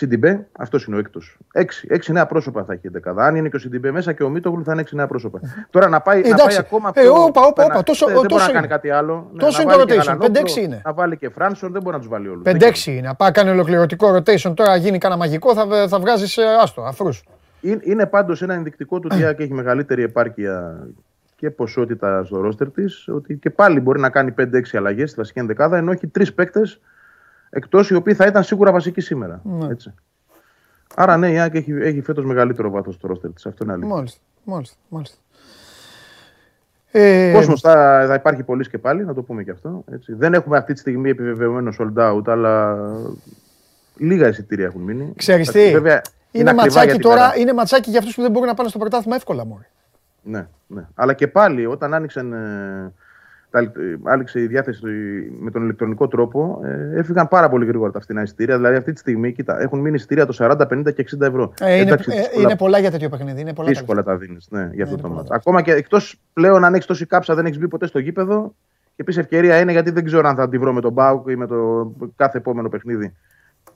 Σιντιμπέ, 0.00 0.46
αυτός 0.52 0.84
είναι 0.84 0.96
ο 0.96 0.98
έκτος. 0.98 1.38
Έξι, 1.52 1.86
έξι 1.90 2.12
νέα 2.12 2.26
πρόσωπα 2.26 2.64
θα 2.64 2.72
έχει 2.72 2.86
η 2.86 2.88
δεκάδα. 2.88 3.24
Αν 3.24 3.36
είναι 3.36 3.48
και 3.48 3.56
ο 3.56 3.58
Σιντιμπέ 3.58 3.90
μέσα 3.90 4.12
και 4.12 4.22
ο 4.22 4.28
Μίτογλου 4.28 4.64
θα 4.64 4.72
είναι 4.72 4.80
έξι 4.80 4.96
νέα 4.96 5.06
πρόσωπα. 5.06 5.40
Τώρα 5.70 5.88
να 5.88 6.00
πάει, 6.00 6.20
να 6.20 6.28
Εντάξει. 6.28 6.46
πάει 6.46 6.56
ακόμα 6.56 6.90
Ε, 6.94 7.00
πιο. 7.00 7.12
όπα, 7.12 7.40
όπα, 7.40 7.52
πέρα- 7.52 7.74
όπα, 7.74 7.82
τόσο- 7.82 8.06
δεν, 8.06 8.14
δεν 8.14 8.22
μπορεί 8.24 8.34
τόσο 8.34 8.46
να 8.46 8.52
κάνει 8.52 8.64
είναι. 8.66 8.74
κάτι 8.74 8.90
άλλο. 8.90 9.30
Ναι, 9.32 9.38
Τόσο 9.38 9.56
να 9.56 9.62
είναι 9.62 9.72
το 9.72 9.78
βάλει 9.78 9.90
και 9.90 9.94
rotation, 9.94 9.98
Γαλανόπουλο, 10.04 10.32
πέντε-έξι 10.32 10.60
είναι. 10.62 10.82
Να 10.84 10.92
βάλει 10.92 11.16
και 11.16 11.28
Φράνσον, 11.28 11.72
δεν 11.72 11.82
μπορεί 11.82 11.94
να 11.94 12.00
τους 12.00 12.10
βάλει 12.10 12.28
όλους. 12.28 12.42
5-6 12.44 12.86
είναι. 12.96 13.14
Πάει 13.18 13.30
κάνει 13.30 13.50
ολοκληρωτικό 13.50 14.14
rotation. 14.16 14.52
Τώρα 14.54 14.76
γίνει 14.76 14.98
κανένα 14.98 15.20
μαγικό, 15.20 15.54
θα, 15.54 15.88
θα 15.88 15.98
βγάζεις 15.98 16.38
άστο, 16.62 16.82
αφρούς. 16.82 17.22
Είναι, 17.60 17.80
είναι 17.84 18.06
πάντως 18.06 18.42
ένα 18.42 18.54
ενδεικτικό 18.54 19.00
του 19.00 19.08
ότι 19.12 19.20
η 19.20 19.24
ΑΕΚ 19.24 19.40
έχει 19.40 19.52
μεγαλύτερη 19.52 20.02
επάρκεια 20.02 20.86
και 21.36 21.50
ποσότητα 21.50 22.24
στο 22.24 22.40
ρόστερ 22.40 22.70
της, 22.70 23.08
ότι 23.08 23.34
και 23.36 23.50
πάλι 23.50 23.80
μπορεί 23.80 24.00
να 24.00 24.10
κάνει 24.10 24.34
5-6 24.38 24.76
αλλαγές 24.76 25.10
στη 25.10 25.20
βασική 25.20 25.38
ενδεκάδα, 25.38 25.76
ενώ 25.76 25.90
έχει 25.92 26.06
τρεις 26.06 26.34
παίκτες 26.34 26.80
εκτός 27.50 27.90
οι 27.90 27.94
οποίοι 27.94 28.14
θα 28.14 28.26
ήταν 28.26 28.42
σίγουρα 28.42 28.72
βασικοί 28.72 29.00
σήμερα. 29.00 29.42
Έτσι. 29.70 29.94
Άρα 30.94 31.16
ναι, 31.16 31.30
η 31.30 31.38
ΑΕΚ 31.38 31.54
έχει, 31.54 31.72
έχει 31.72 32.00
φέτος 32.00 32.24
μεγαλύτερο 32.24 32.70
βάθος 32.70 32.94
στο 32.94 33.06
ρόστερ 33.06 33.32
της. 33.32 33.46
Αυτό 33.46 33.64
είναι 33.64 33.72
αλήθεια. 33.72 33.94
Μάλιστα. 33.94 34.20
Μάλιστα. 34.44 34.76
μάλιστα. 34.88 35.16
Ε, 36.92 37.32
Κόσμος 37.34 37.60
θα, 37.60 38.04
θα 38.06 38.14
υπάρχει 38.14 38.42
πολύ 38.42 38.68
και 38.68 38.78
πάλι, 38.78 39.04
να 39.04 39.14
το 39.14 39.22
πούμε 39.22 39.42
και 39.42 39.50
αυτό. 39.50 39.84
Έτσι. 39.92 40.14
Δεν 40.14 40.34
έχουμε 40.34 40.56
αυτή 40.56 40.72
τη 40.72 40.78
στιγμή 40.78 41.10
επιβεβαιωμένο 41.10 41.72
sold 41.78 42.14
out, 42.14 42.22
αλλά 42.26 42.76
λίγα 43.96 44.28
εισιτήρια 44.28 44.66
έχουν 44.66 44.80
μείνει. 44.80 45.12
Ξέρεις 45.16 45.48
Εντάξει, 45.48 45.68
τι, 45.68 45.74
βέβαια, 45.74 46.02
είναι, 46.30 46.50
ακριβά 46.50 46.62
ματσάκι 46.62 46.84
για 46.86 46.94
την 46.94 47.02
τώρα, 47.02 47.20
μέρα. 47.20 47.36
είναι 47.36 47.52
ματσάκι 47.52 47.90
για 47.90 47.98
αυτούς 47.98 48.14
που 48.14 48.22
δεν 48.22 48.30
μπορούν 48.30 48.48
να 48.48 48.54
πάνε 48.54 48.68
στο 48.68 48.78
πρωτάθλημα 48.78 49.16
εύκολα 49.16 49.44
μόνο. 49.44 49.64
Ναι, 50.22 50.46
ναι. 50.66 50.86
Αλλά 50.94 51.12
και 51.12 51.28
πάλι 51.28 51.66
όταν 51.66 51.94
άνοιξαν, 51.94 52.32
ε, 52.32 52.92
τα, 53.50 53.58
ε, 53.58 53.72
άνοιξε 54.04 54.40
η 54.40 54.46
διάθεση 54.46 54.80
του- 54.80 54.88
με 55.40 55.50
τον 55.50 55.62
ηλεκτρονικό 55.62 56.08
τρόπο, 56.08 56.60
ε, 56.64 56.98
έφυγαν 56.98 57.28
πάρα 57.28 57.48
πολύ 57.48 57.66
γρήγορα 57.66 57.90
τα 57.90 58.00
φθηνά 58.00 58.22
εισιτήρια. 58.22 58.56
Δηλαδή 58.56 58.76
αυτή 58.76 58.92
τη 58.92 58.98
στιγμή 58.98 59.32
κοίτα, 59.32 59.60
έχουν 59.60 59.78
μείνει 59.80 59.94
εισιτήρια 59.96 60.26
το 60.26 60.32
40, 60.32 60.66
50 60.66 60.90
και 60.94 61.00
60 61.00 61.26
ευρώ. 61.26 61.52
Ε, 61.60 61.72
είναι, 61.74 61.80
Εντάξει, 61.82 62.10
ε, 62.12 62.16
δύσκολα- 62.20 62.42
είναι 62.42 62.56
πολλά 62.56 62.78
για 62.78 62.90
τέτοιο 62.90 63.08
παιχνίδι. 63.08 63.40
Είναι 63.40 63.52
πολλά 63.54 63.68
τα 63.68 63.74
δύσκολα 63.74 64.02
τα 64.02 64.16
δίνεις 64.16 64.46
ναι, 64.50 64.70
για 64.72 64.84
αυτό 64.84 64.94
είναι 64.94 64.96
το 65.02 65.02
πολλά 65.02 65.14
μάτι. 65.14 65.28
τα 65.28 65.34
Ακόμα 65.34 65.62
και 65.62 65.72
εκτός 65.72 66.20
πλέον 66.32 66.64
αν 66.64 66.74
έχεις 66.74 66.86
τόση 66.86 67.06
κάψα, 67.06 67.34
δεν 67.34 67.46
έχεις 67.46 67.58
μπει 67.58 67.68
ποτέ 67.68 67.86
στο 67.86 67.98
γήπεδο. 67.98 68.54
Και 68.84 69.06
επίσης 69.06 69.20
ευκαιρία 69.22 69.60
είναι 69.60 69.72
γιατί 69.72 69.90
δεν 69.90 70.04
ξέρω 70.04 70.28
αν 70.28 70.36
θα 70.36 70.48
τη 70.48 70.58
βρω 70.58 70.72
με 70.72 70.80
τον 70.80 70.92
Μπάουκ 70.92 71.28
ή 71.28 71.36
με 71.36 71.46
το 71.46 71.90
κάθε 72.16 72.38
επόμενο 72.38 72.68
παιχνίδι 72.68 73.14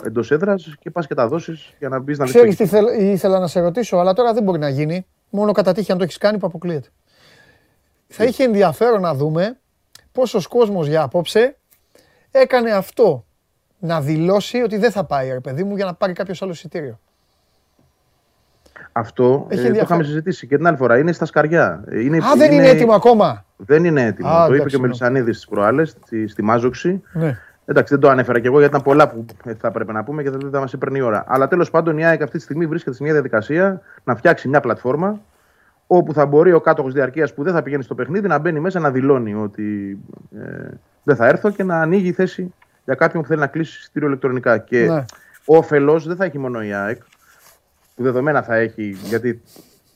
εντός 0.04 0.30
έδρας 0.30 0.74
και 0.80 0.90
πας 0.90 1.06
και 1.06 1.14
τα 1.14 1.28
δώσεις 1.28 1.74
για 1.78 1.88
να 1.88 1.98
μπεις 1.98 2.18
να 2.18 2.24
δεις. 2.24 2.34
Ξέρεις 2.34 2.56
τι 2.56 2.66
θέλ- 2.66 3.00
ήθελα 3.00 3.38
να 3.38 3.46
σε 3.46 3.60
ρωτήσω, 3.60 3.96
αλλά 3.96 4.12
τώρα 4.12 4.32
δεν 4.32 4.42
μπορεί 4.42 4.58
να 4.58 4.68
γίνει. 4.68 5.06
Μόνο 5.30 5.52
κατά 5.52 5.72
τύχη 5.72 5.92
αν 5.92 5.98
το 5.98 6.04
έχεις 6.04 6.18
κάνει 6.18 6.38
που 6.38 6.46
αποκλείεται. 6.46 6.88
Θα 8.08 8.24
είχε 8.24 8.44
ενδιαφέρον 8.44 9.00
να 9.00 9.14
δούμε 9.14 9.58
πόσος 10.14 10.46
κόσμος 10.46 10.86
για 10.86 11.02
απόψε 11.02 11.56
έκανε 12.30 12.70
αυτό. 12.70 13.24
Να 13.78 14.00
δηλώσει 14.00 14.62
ότι 14.62 14.76
δεν 14.76 14.90
θα 14.90 15.04
πάει, 15.04 15.28
ρε 15.28 15.40
παιδί 15.40 15.64
μου, 15.64 15.76
για 15.76 15.84
να 15.84 15.94
πάρει 15.94 16.12
κάποιος 16.12 16.42
άλλο 16.42 16.50
εισιτήριο. 16.50 16.98
Αυτό 18.92 19.46
Έχει 19.48 19.60
ε, 19.60 19.62
το 19.62 19.68
ενδιαφέρον. 19.68 19.82
είχαμε 19.82 20.02
συζητήσει 20.04 20.46
και 20.46 20.56
την 20.56 20.66
άλλη 20.66 20.76
φορά. 20.76 20.98
Είναι 20.98 21.12
στα 21.12 21.24
σκαριά. 21.24 21.84
Ε, 21.88 22.00
Είναι, 22.00 22.16
Α, 22.16 22.36
δεν 22.36 22.52
είναι 22.52 22.68
έτοιμο 22.68 22.92
ακόμα. 22.94 23.44
Δεν 23.56 23.84
είναι 23.84 24.02
έτοιμο. 24.04 24.28
Α, 24.28 24.38
το 24.38 24.44
είπε 24.44 24.54
εντάξει, 24.54 24.68
και 24.70 24.76
ο 24.76 24.78
ναι. 24.80 24.86
Μελισανίδης 24.86 25.36
στις 25.36 25.48
προάλλες, 25.48 25.90
στη, 25.90 26.28
στη 26.28 26.42
Μάζοξη. 26.42 27.02
Ναι. 27.12 27.38
Εντάξει, 27.64 27.92
δεν 27.92 28.02
το 28.02 28.08
ανέφερα 28.08 28.40
κι 28.40 28.46
εγώ 28.46 28.58
γιατί 28.58 28.74
ήταν 28.74 28.84
πολλά 28.86 29.08
που 29.08 29.24
ε, 29.44 29.54
θα 29.54 29.68
έπρεπε 29.68 29.92
να 29.92 30.04
πούμε 30.04 30.22
και 30.22 30.30
δεν 30.30 30.50
θα 30.50 30.60
μας 30.60 30.72
έπαιρνε 30.72 30.98
η 30.98 31.00
ώρα. 31.00 31.24
Αλλά 31.26 31.48
τέλος 31.48 31.70
πάντων 31.70 31.98
η 31.98 32.06
ΑΕΚ 32.06 32.22
αυτή 32.22 32.36
τη 32.36 32.42
στιγμή 32.42 32.66
βρίσκεται 32.66 32.96
σε 32.96 33.02
μια 33.02 33.12
διαδικασία 33.12 33.80
να 34.04 34.16
φτιάξει 34.16 34.48
μια 34.48 34.60
πλατφόρμα 34.60 35.20
όπου 35.86 36.12
θα 36.12 36.26
μπορεί 36.26 36.52
ο 36.52 36.60
κάτοχος 36.60 36.92
διαρκείας 36.92 37.34
που 37.34 37.42
δεν 37.42 37.52
θα 37.52 37.62
πηγαίνει 37.62 37.82
στο 37.82 37.94
παιχνίδι 37.94 38.28
να 38.28 38.38
μπαίνει 38.38 38.60
μέσα 38.60 38.80
να 38.80 38.90
δηλώνει 38.90 39.34
ότι 39.34 39.98
ε, 40.38 40.68
δεν 41.02 41.16
θα 41.16 41.26
έρθω 41.26 41.50
και 41.50 41.62
να 41.62 41.80
ανοίγει 41.80 42.08
η 42.08 42.12
θέση 42.12 42.54
για 42.84 42.94
κάποιον 42.94 43.22
που 43.22 43.28
θέλει 43.28 43.40
να 43.40 43.46
κλείσει 43.46 43.78
εισιτήριο 43.78 44.08
ηλεκτρονικά. 44.08 44.58
Και 44.58 44.86
Ναι. 44.86 45.04
όφελος 45.44 46.06
δεν 46.06 46.16
θα 46.16 46.24
έχει 46.24 46.38
μόνο 46.38 46.62
η 46.62 46.72
ΑΕΚ, 46.72 47.02
που 47.94 48.02
δεδομένα 48.02 48.42
θα 48.42 48.54
έχει, 48.54 48.96
γιατί 49.04 49.42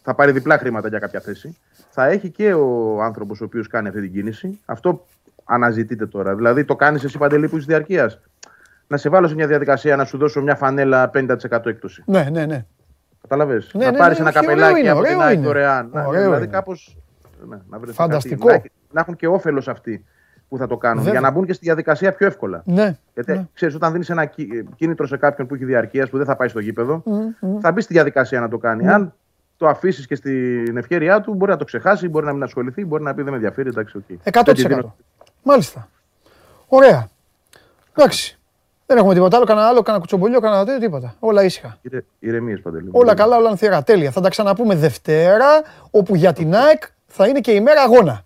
θα 0.03 0.15
πάρει 0.15 0.33
διπλά 0.33 0.59
χρήματα 0.59 0.89
για 0.89 0.99
κάποια 0.99 1.21
θέση. 1.21 1.57
Θα 1.91 2.07
έχει 2.07 2.31
και 2.31 2.53
ο 2.55 3.03
άνθρωπος 3.03 3.41
ο 3.41 3.45
οποίος 3.45 3.67
κάνει 3.67 3.89
αυτή 3.89 4.01
την 4.01 4.13
κίνηση. 4.13 4.61
Αυτό 4.65 5.07
αναζητείτε 5.45 6.07
τώρα. 6.07 6.35
Δηλαδή, 6.35 6.65
το 6.65 6.77
κάνεις 6.77 7.05
εσύ 7.05 7.19
παντελή 7.19 7.49
που 7.49 7.57
είσαι 7.57 7.67
διαρκείας. 7.69 8.21
Να 8.87 8.97
σε 8.97 9.09
βάλω 9.09 9.29
σε 9.29 9.35
μια 9.35 9.47
διαδικασία 9.47 9.97
να 9.97 10.05
σου 10.05 10.19
δώσω 10.19 10.43
μια 10.43 10.55
φανέλα 10.55 11.11
50% 11.15 11.37
έκπτωση. 11.65 12.03
Ναι, 12.07 12.29
ναι, 12.33 12.47
ναι. 12.47 12.67
Καταλαβέ. 13.23 13.63
Ναι, 13.73 13.85
να 13.85 13.91
ναι, 13.91 13.99
πάρεις 13.99 14.19
ναι, 14.19 14.29
ένα 14.29 14.39
όχι, 14.39 14.47
ωραίο 14.49 14.57
καπελάκι 14.59 14.81
είναι, 14.81 14.91
από 14.91 15.03
την 15.03 15.09
ωραίο 15.15 15.27
ΑΕΚ 15.27 15.37
είναι. 15.37 15.47
δωρεάν. 15.47 15.91
Να- 15.93 16.07
Ωραίο 16.07 16.23
δηλαδή, 16.23 16.43
είναι. 16.45 16.53
κάπως. 16.53 16.97
Ναι, 17.49 17.57
να 17.69 17.79
βρεθεί 17.79 17.97
Φανταστικό. 17.97 18.47
κάτι. 18.47 18.49
Να, 18.49 18.55
έχει- 18.65 18.71
να 18.93 19.01
έχουν 19.01 19.17
και 19.17 19.27
όφελος 19.27 19.69
αυτοί 19.69 20.05
που 20.49 20.57
θα 20.59 20.67
το 20.67 20.77
κάνουν. 20.77 20.99
Βέβαια. 21.05 21.13
Για 21.19 21.29
να 21.29 21.35
μπουν 21.35 21.47
και 21.47 21.53
στη 21.53 21.65
διαδικασία 21.65 22.13
πιο 22.13 22.27
εύκολα. 22.27 22.63
Ναι. 22.65 22.97
Γιατί 23.15 23.33
ναι. 23.33 23.47
ξέρεις, 23.55 23.75
όταν 23.75 23.93
δίνεις 23.93 24.11
ένα 24.11 24.25
κί- 24.25 24.69
κίνητρο 24.77 25.07
σε 25.07 25.17
κάποιον 25.17 25.47
που 25.47 25.55
έχει 25.55 25.65
διαρκείας, 25.65 26.09
που 26.11 26.17
δεν 26.17 26.27
θα 26.27 26.37
πάει 26.37 26.49
στο 26.49 26.61
γήπεδο, 26.61 27.03
θα 27.61 27.73
μπει 27.73 27.81
στη 27.81 27.93
διαδικασία 27.93 28.41
να 28.41 28.49
το 28.49 28.59
κάνει. 28.59 28.89
Αν 28.89 29.15
το 29.57 29.67
αφήσεις 29.69 30.07
και 30.07 30.15
στην 30.15 30.77
ευχέρειά 30.77 31.21
του, 31.21 31.35
μπορεί 31.35 31.51
να 31.51 31.57
το 31.57 31.65
ξεχάσει, 31.65 32.09
μπορεί 32.09 32.27
να 32.27 32.33
μην 32.33 32.43
ασχοληθεί, 32.43 32.85
μπορεί 32.85 33.03
να 33.03 33.11
πει 33.15 33.21
δεν 33.23 33.31
με 33.31 33.37
ενδιαφέρει. 33.37 33.69
Εντάξει, 33.69 33.97
οκ. 33.97 34.05
100%. 34.23 34.43
Δεν 34.45 34.55
τη 34.55 34.67
δίνω- 34.67 34.97
Μάλιστα. 35.43 35.89
Ωραία. 36.69 37.09
Εντάξει. 37.97 38.38
Δεν 38.91 38.97
έχουμε 38.97 39.15
τίποτα 39.15 39.37
άλλο, 39.37 39.45
κανένα 39.45 39.67
άλλο, 39.67 39.83
κανένα 39.83 39.99
κουτσομπολιό, 39.99 40.41
κανένα 40.41 40.65
τέτοιο, 40.65 40.81
τίποτα. 40.81 41.15
Όλα 41.19 41.45
ήσυχα. 41.45 41.79
Ηρε- 41.83 42.05
Ηρεμίες, 42.19 42.61
Παντελή. 42.61 42.89
Όλα 42.93 43.15
καλά, 43.15 43.37
όλα 43.37 43.49
ανθιερά. 43.51 43.83
Τέλεια. 43.83 44.11
Θα 44.11 44.21
τα 44.21 44.29
ξαναπούμε 44.29 44.75
Δευτέρα, 44.75 45.47
όπου 45.91 46.15
για 46.15 46.33
την 46.33 46.55
ΑΕΚ 46.55 46.83
θα 47.07 47.27
είναι 47.27 47.41
και 47.41 47.53
η 47.53 47.61
μέρα 47.61 47.83
αγώνα. 47.83 48.25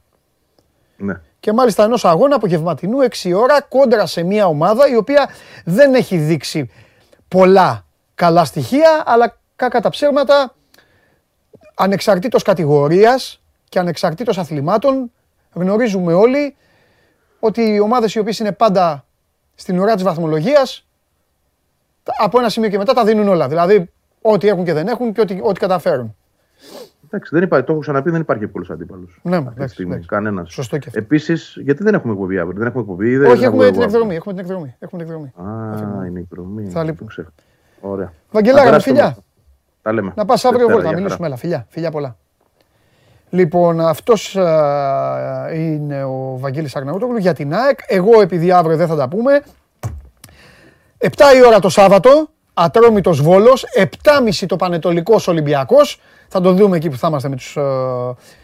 Ναι. 0.96 1.20
Και 1.40 1.52
μάλιστα 1.52 1.84
ενός 1.84 2.04
αγώνα 2.04 2.36
απογευματινού 2.36 2.98
6 3.22 3.32
ώρα 3.34 3.60
κόντρα 3.60 4.06
σε 4.06 4.22
μια 4.22 4.46
ομάδα 4.46 4.88
η 4.88 4.96
οποία 4.96 5.28
δεν 5.64 5.94
έχει 5.94 6.16
δείξει 6.16 6.70
πολλά 7.28 7.84
καλά 8.14 8.44
στοιχεία, 8.44 9.02
αλλά 9.06 9.38
κακά 9.56 9.80
τα 9.80 9.88
ψέματα, 9.90 10.54
ανεξαρτήτως 11.74 12.42
κατηγορίας 12.42 13.40
και 13.68 13.78
ανεξαρτήτως 13.78 14.38
αθλημάτων, 14.38 15.12
γνωρίζουμε 15.52 16.12
όλοι 16.12 16.56
ότι 17.40 17.62
οι 17.62 17.80
ομάδες 17.80 18.14
οι 18.14 18.18
οποίες 18.18 18.38
είναι 18.38 18.52
πάντα 18.52 19.04
στην 19.62 19.78
ουρά 19.78 19.94
της 19.94 20.02
βαθμολογίας, 20.02 20.86
τα- 22.02 22.12
από 22.18 22.38
ένα 22.38 22.48
σημείο 22.48 22.68
και 22.68 22.78
μετά 22.78 22.92
τα 22.92 23.04
δίνουν 23.04 23.28
όλα. 23.28 23.48
Δηλαδή, 23.48 23.90
ό,τι 24.22 24.48
έχουν 24.48 24.64
και 24.64 24.72
δεν 24.72 24.88
έχουν 24.88 25.12
και 25.12 25.20
ό,τι, 25.20 25.38
ό,τι 25.42 25.60
καταφέρουν. 25.60 26.16
Εντάξει, 27.06 27.34
δεν 27.34 27.42
υπάρχει, 27.42 27.66
το 27.66 27.72
έχω 27.72 27.80
ξαναπεί, 27.80 28.10
δεν 28.10 28.20
υπάρχει 28.20 28.44
εύκολο 28.44 28.66
αντίπαλο. 28.70 29.08
Ναι, 29.22 29.36
αυτή 29.36 29.48
τη 29.48 29.54
εντάξει, 29.54 29.72
στιγμή. 29.74 29.92
εντάξει. 29.92 30.08
Κανένας. 30.08 30.52
Σωστό 30.52 30.78
και 30.78 30.84
αυτό. 30.88 30.98
Επίσης, 30.98 31.56
γιατί 31.62 31.82
δεν 31.82 31.94
έχουμε 31.94 32.12
εκπομπή 32.12 32.38
αύριο. 32.38 32.58
Δεν 32.58 32.66
έχουμε 32.66 32.82
εκπομπή. 32.82 33.16
δεν 33.16 33.30
Όχι, 33.30 33.44
έχουμε 33.44 33.58
την 33.64 33.68
εκπομπή. 33.68 33.84
εκδρομή. 33.84 34.14
Έχουμε 34.14 34.34
την 34.34 34.42
εκδρομή. 34.44 34.74
Έχουμε 34.78 35.02
την 35.04 35.12
εκδρομή. 35.12 35.32
Α, 35.50 36.06
είναι 36.06 36.18
η 36.18 36.22
εκδρομή. 36.22 36.68
Θα 36.70 36.80
λείπουμε. 36.84 36.98
Το 36.98 37.04
ξέχα. 37.04 37.32
Ωραία. 37.80 38.12
Βαγγελάρα, 38.30 38.64
Να 38.64 38.70
με 38.70 38.70
περάσουμε. 38.76 38.96
φιλιά. 38.98 39.16
Τα 39.82 39.92
λέμε. 39.92 40.12
Να 40.16 40.24
πας 40.24 40.44
αύριο 40.44 40.66
Δευτέρα, 40.66 40.74
βόλτα, 40.74 40.82
να 40.84 40.88
για 40.88 40.98
μιλήσουμε. 40.98 41.22
χαρά. 41.22 41.26
Έλα, 41.26 41.36
φιλιά, 41.36 41.66
φιλιά 41.68 41.90
πολλά. 41.90 42.16
Λοιπόν, 43.34 43.80
αυτός 43.80 44.36
α, 44.36 45.50
είναι 45.54 46.04
ο 46.04 46.36
Βαγγέλης 46.38 46.76
Αρναούτογλου 46.76 47.16
για 47.16 47.32
την 47.32 47.54
ΑΕΚ. 47.54 47.78
Εγώ, 47.86 48.20
επειδή 48.20 48.50
αύριο 48.50 48.76
δεν 48.76 48.86
θα 48.86 48.96
τα 48.96 49.08
πούμε, 49.08 49.42
7 50.98 51.08
η 51.36 51.46
ώρα 51.46 51.58
το 51.58 51.68
Σάββατο, 51.68 52.28
Ατρόμητος 52.54 53.22
Βόλος, 53.22 53.64
7.30 53.74 54.46
το 54.46 54.56
Πανετολικός 54.56 55.28
Ολυμπιακός. 55.28 56.00
Θα 56.28 56.40
το 56.40 56.52
δούμε 56.52 56.76
εκεί 56.76 56.88
που 56.88 56.96
θα 56.96 57.08
είμαστε 57.08 57.28
με 57.28 57.36
τους 57.36 57.56
ε, 57.56 57.62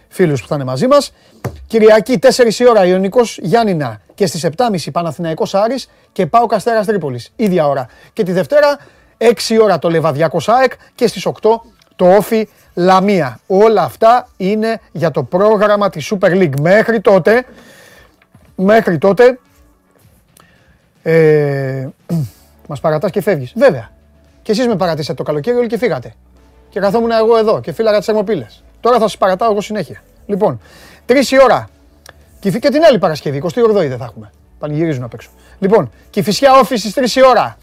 φίλους 0.09 0.40
που 0.40 0.48
θα 0.48 0.55
είναι 0.55 0.65
μαζί 0.65 0.86
μας. 0.86 1.12
Κυριακή 1.66 2.19
4 2.23 2.59
η 2.59 2.69
ώρα 2.69 2.85
Ιωνικός 2.86 3.39
Γιάννηνα 3.43 4.01
και 4.15 4.27
στις 4.27 4.47
7.30 4.56 4.93
Παναθηναϊκός 4.93 5.55
Άρης 5.55 5.90
και 6.12 6.27
πάω 6.27 6.47
Καστέρας 6.47 6.86
Τρίπολης. 6.86 7.32
Ίδια 7.36 7.69
ώρα. 7.69 7.86
Και 8.12 8.23
τη 8.23 8.32
Δευτέρα 8.32 8.78
6 9.19 9.48
η 9.48 9.60
ώρα 9.60 9.78
το 9.78 9.90
Λεβαδιακός 9.90 10.48
ΑΕΚ 10.48 10.73
και 10.94 11.06
στις 11.06 11.27
8 11.27 11.32
το 11.97 12.16
Όφι 12.16 12.48
Λαμία. 12.79 13.41
Όλα 13.47 13.83
αυτά 13.83 14.29
είναι 14.37 14.81
για 14.93 15.11
το 15.11 15.23
πρόγραμμα 15.23 15.91
της 15.91 16.13
Super 16.15 16.31
League. 16.31 16.61
Μέχρι 16.61 17.01
τότε, 17.01 17.45
μέχρι 18.55 18.99
τότε, 18.99 19.39
ε, 21.03 21.89
μας 22.69 22.81
παρατάς 22.81 23.11
και 23.11 23.21
φεύγεις. 23.23 23.53
Βέβαια. 23.57 23.91
Και 24.43 24.53
εσείς 24.53 24.67
με 24.67 24.77
παρατήσατε 24.77 25.15
το 25.15 25.23
καλοκαίρι 25.23 25.57
όλοι 25.57 25.67
και 25.67 25.79
φύγατε. 25.79 26.15
Και 26.69 26.81
καθόμουν 26.81 27.11
εγώ 27.11 27.37
εδώ 27.39 27.61
και 27.61 27.73
φύλαγα 27.73 27.97
τις 27.97 28.07
θερμοπύλες. 28.07 28.63
Τώρα 28.81 28.97
θα 28.97 29.03
σας 29.03 29.17
παρατάω 29.19 29.51
εγώ 29.51 29.61
συνέχεια. 29.61 30.03
Λοιπόν, 30.27 30.61
3 31.07 31.31
η 31.31 31.43
ώρα. 31.43 31.69
Και 32.41 32.51
φύ- 32.51 32.63
και 32.63 32.69
την 32.69 32.83
άλλη 32.85 32.99
Παρασκευή, 32.99 33.37
28η 33.37 33.89
δεν 33.89 33.99
θα 33.99 34.05
έχουμε. 34.05 34.31
Πανηγυρίζουν 34.59 35.03
απ' 35.03 35.15
έξω. 35.15 35.29
Λοιπόν, 35.59 35.91
και 36.11 36.21
η 36.21 36.23
φυσιά 36.23 36.53
όφη 36.59 36.77
στις 36.77 36.95
3 36.95 37.17
η 37.21 37.27
ώρα. 37.27 37.57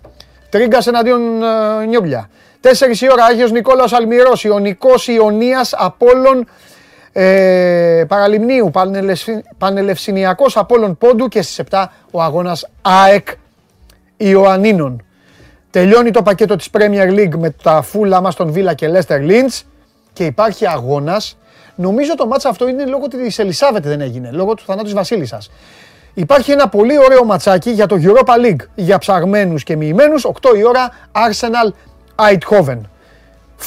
Τρίγκας 0.50 0.88
εναντίον 0.88 1.44
ε, 1.44 1.86
Νιόμπλια. 1.86 2.30
4 2.66 3.02
η 3.02 3.12
ώρα 3.12 3.26
Άγιος 3.26 3.52
Νικόλαος 3.52 3.94
Αλμυρός, 3.94 4.44
Ιωνικός 4.44 5.08
Ιωνίας 5.08 5.74
Απόλλων 5.78 6.48
ε, 7.12 8.04
Παραλιμνίου, 8.08 8.70
Πανελευσι- 8.72 9.44
Πανελευσινιακός 9.58 10.58
Απόλλων 10.58 10.98
Πόντου 10.98 11.28
και 11.28 11.42
στις 11.42 11.60
7 11.72 11.86
ο 12.12 12.22
αγώνας 12.22 12.70
ΑΕΚ 12.82 13.28
Ιωαννίνων. 14.18 15.04
Τελειώνει 15.70 16.12
το 16.12 16.22
πακέτο 16.22 16.56
της 16.56 16.70
Premier 16.78 17.10
League 17.10 17.36
με 17.38 17.50
τα 17.64 17.82
φούλα 17.82 18.22
μας 18.22 18.36
τον 18.36 18.52
Βίλα 18.52 18.74
και 18.74 18.88
Λέστερ 18.88 19.22
Λίντς 19.22 19.66
και 20.14 20.26
υπάρχει 20.26 20.68
αγώνας. 20.68 21.38
Νομίζω 21.76 22.16
το 22.16 22.28
μάτσα 22.28 22.50
αυτό 22.50 22.68
είναι 22.68 22.86
λόγω 22.86 23.08
της 23.08 23.40
Ελισάβετ 23.40 23.88
δεν 23.88 24.02
έγινε, 24.02 24.30
λόγω 24.32 24.54
του 24.54 24.64
θανάτου 24.66 24.84
της 24.86 24.94
Βασίλισσας. 24.94 25.52
Υπάρχει 26.14 26.52
ένα 26.52 26.68
πολύ 26.70 26.98
ωραίο 26.98 27.24
ματσάκι 27.24 27.70
για 27.72 27.86
το 27.86 27.98
Europa 28.02 28.46
League 28.46 28.66
για 28.76 28.98
ψαγμένους 28.98 29.64
και 29.64 29.76
μοιημένους, 29.76 30.26
8 30.26 30.56
η 30.58 30.64
ώρα 30.64 30.90
Arsenal 31.12 31.72
Eindhoven. 32.16 32.80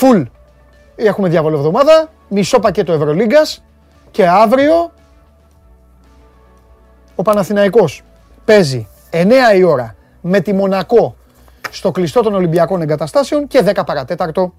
Full. 0.01 0.25
Έχουμε 0.97 1.29
διαβολοβδομάδα, 1.29 2.11
μισό 2.29 2.59
πακέτο 2.59 2.93
Ευρωλίγκας 2.93 3.65
και 4.11 4.29
αύριο 4.29 4.93
ο 7.15 7.23
Παναθηναϊκός 7.23 8.03
παίζει 8.45 8.89
9 9.11 9.57
η 9.57 9.63
ώρα 9.63 9.95
με 10.21 10.41
τη 10.41 10.53
Μονακό 10.53 11.17
στο 11.71 11.91
κλειστό 11.91 12.23
των 12.23 12.35
Ολυμπιακών 12.35 12.83
Εγκαταστάσεων 12.83 13.47
και 13.47 13.63
10 13.67 13.83
παρατέταρτο 13.87 14.55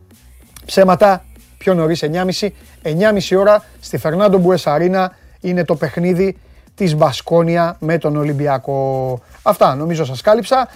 ψέματα 0.65 1.23
πιο 1.57 1.73
νωρίς 1.73 2.03
9.30. 2.03 2.49
9.30 2.83 3.37
ώρα 3.37 3.63
στη 3.79 3.97
Φερνάντο 3.97 4.37
Μπουεσαρίνα 4.37 5.11
είναι 5.39 5.65
το 5.65 5.75
παιχνίδι 5.75 6.37
της 6.75 6.95
Μπασκόνια 6.95 7.75
με 7.79 7.97
τον 7.97 8.15
Ολυμπιακό. 8.15 9.19
Αυτά 9.41 9.75
νομίζω 9.75 10.05
σας 10.05 10.21
κάλυψα. 10.21 10.67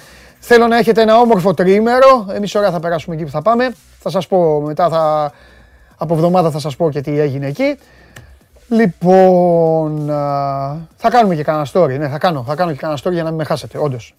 Θέλω 0.45 0.67
να 0.67 0.77
έχετε 0.77 1.01
ένα 1.01 1.19
όμορφο 1.19 1.53
τριήμερο. 1.53 2.25
Εμείς 2.33 2.55
ωραία 2.55 2.71
θα 2.71 2.79
περάσουμε 2.79 3.15
εκεί 3.15 3.23
που 3.23 3.29
θα 3.29 3.41
πάμε. 3.41 3.73
Θα 3.99 4.09
σας 4.09 4.27
πω 4.27 4.61
μετά 4.61 4.89
θα... 4.89 5.31
Από 5.97 6.13
εβδομάδα 6.13 6.51
θα 6.51 6.59
σας 6.59 6.75
πω 6.75 6.89
και 6.89 7.01
τι 7.01 7.19
έγινε 7.19 7.47
εκεί. 7.47 7.77
Λοιπόν, 8.67 10.09
α, 10.09 10.77
θα 10.95 11.09
κάνουμε 11.09 11.35
και 11.35 11.43
κανένα 11.43 11.67
story. 11.73 11.97
Ναι, 11.99 12.07
θα 12.07 12.17
κάνω, 12.17 12.43
θα 12.47 12.55
κάνω 12.55 12.71
και 12.71 12.77
κανένα 12.77 12.99
story 13.03 13.11
για 13.11 13.23
να 13.23 13.29
μην 13.29 13.37
με 13.37 13.43
χάσετε, 13.43 13.77
όντως. 13.77 14.15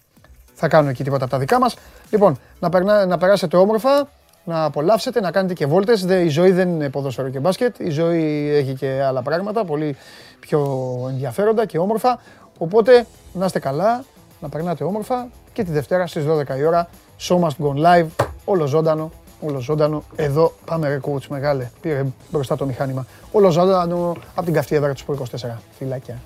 Θα 0.53 0.67
κάνω 0.67 0.89
εκεί 0.89 1.03
τίποτα 1.03 1.23
από 1.23 1.33
τα 1.33 1.39
δικά 1.39 1.59
μας. 1.59 1.75
Λοιπόν, 2.09 2.39
να, 2.59 2.69
περνά, 2.69 3.05
να 3.05 3.17
περάσετε 3.17 3.57
όμορφα, 3.57 4.07
να 4.43 4.63
απολαύσετε, 4.63 5.21
να 5.21 5.31
κάνετε 5.31 5.53
και 5.53 5.65
βόλτες. 5.65 6.05
Δε, 6.05 6.21
η 6.21 6.29
ζωή 6.29 6.51
δεν 6.51 6.69
είναι 6.69 6.89
ποδόσφαιρο 6.89 7.29
και 7.29 7.39
μπάσκετ. 7.39 7.79
Η 7.79 7.89
ζωή 7.89 8.51
έχει 8.55 8.73
και 8.73 9.03
άλλα 9.07 9.21
πράγματα, 9.21 9.65
πολύ 9.65 9.95
πιο 10.39 10.59
ενδιαφέροντα 11.09 11.65
και 11.65 11.77
όμορφα. 11.77 12.19
Οπότε, 12.57 13.05
να 13.33 13.45
είστε 13.45 13.59
καλά, 13.59 14.03
να 14.45 14.51
περνάτε 14.51 14.83
όμορφα 14.83 15.27
και 15.53 15.63
τη 15.63 15.71
Δευτέρα 15.71 16.07
στις 16.07 16.25
12 16.27 16.57
η 16.57 16.65
ώρα, 16.65 16.89
Show 17.19 17.39
Must 17.39 17.65
Go 17.65 17.85
Live, 17.85 18.07
όλο 18.45 18.65
ζωντανό, 18.65 19.11
όλο 19.41 19.59
ζωντανό. 19.59 20.03
Εδώ 20.15 20.53
πάμε 20.65 20.87
ρε 20.87 20.99
coach 21.01 21.27
μεγάλε, 21.29 21.71
πήρε 21.81 22.05
μπροστά 22.29 22.55
το 22.55 22.65
μηχάνημα. 22.65 23.05
Όλο 23.31 23.49
ζωντανό 23.49 24.15
από 24.35 24.45
την 24.45 24.53
καυτή 24.53 24.75
έδρα 24.75 24.93
του 24.93 24.99
Σπορ 24.99 25.17
24. 25.17 25.23
Φιλάκια. 25.77 26.21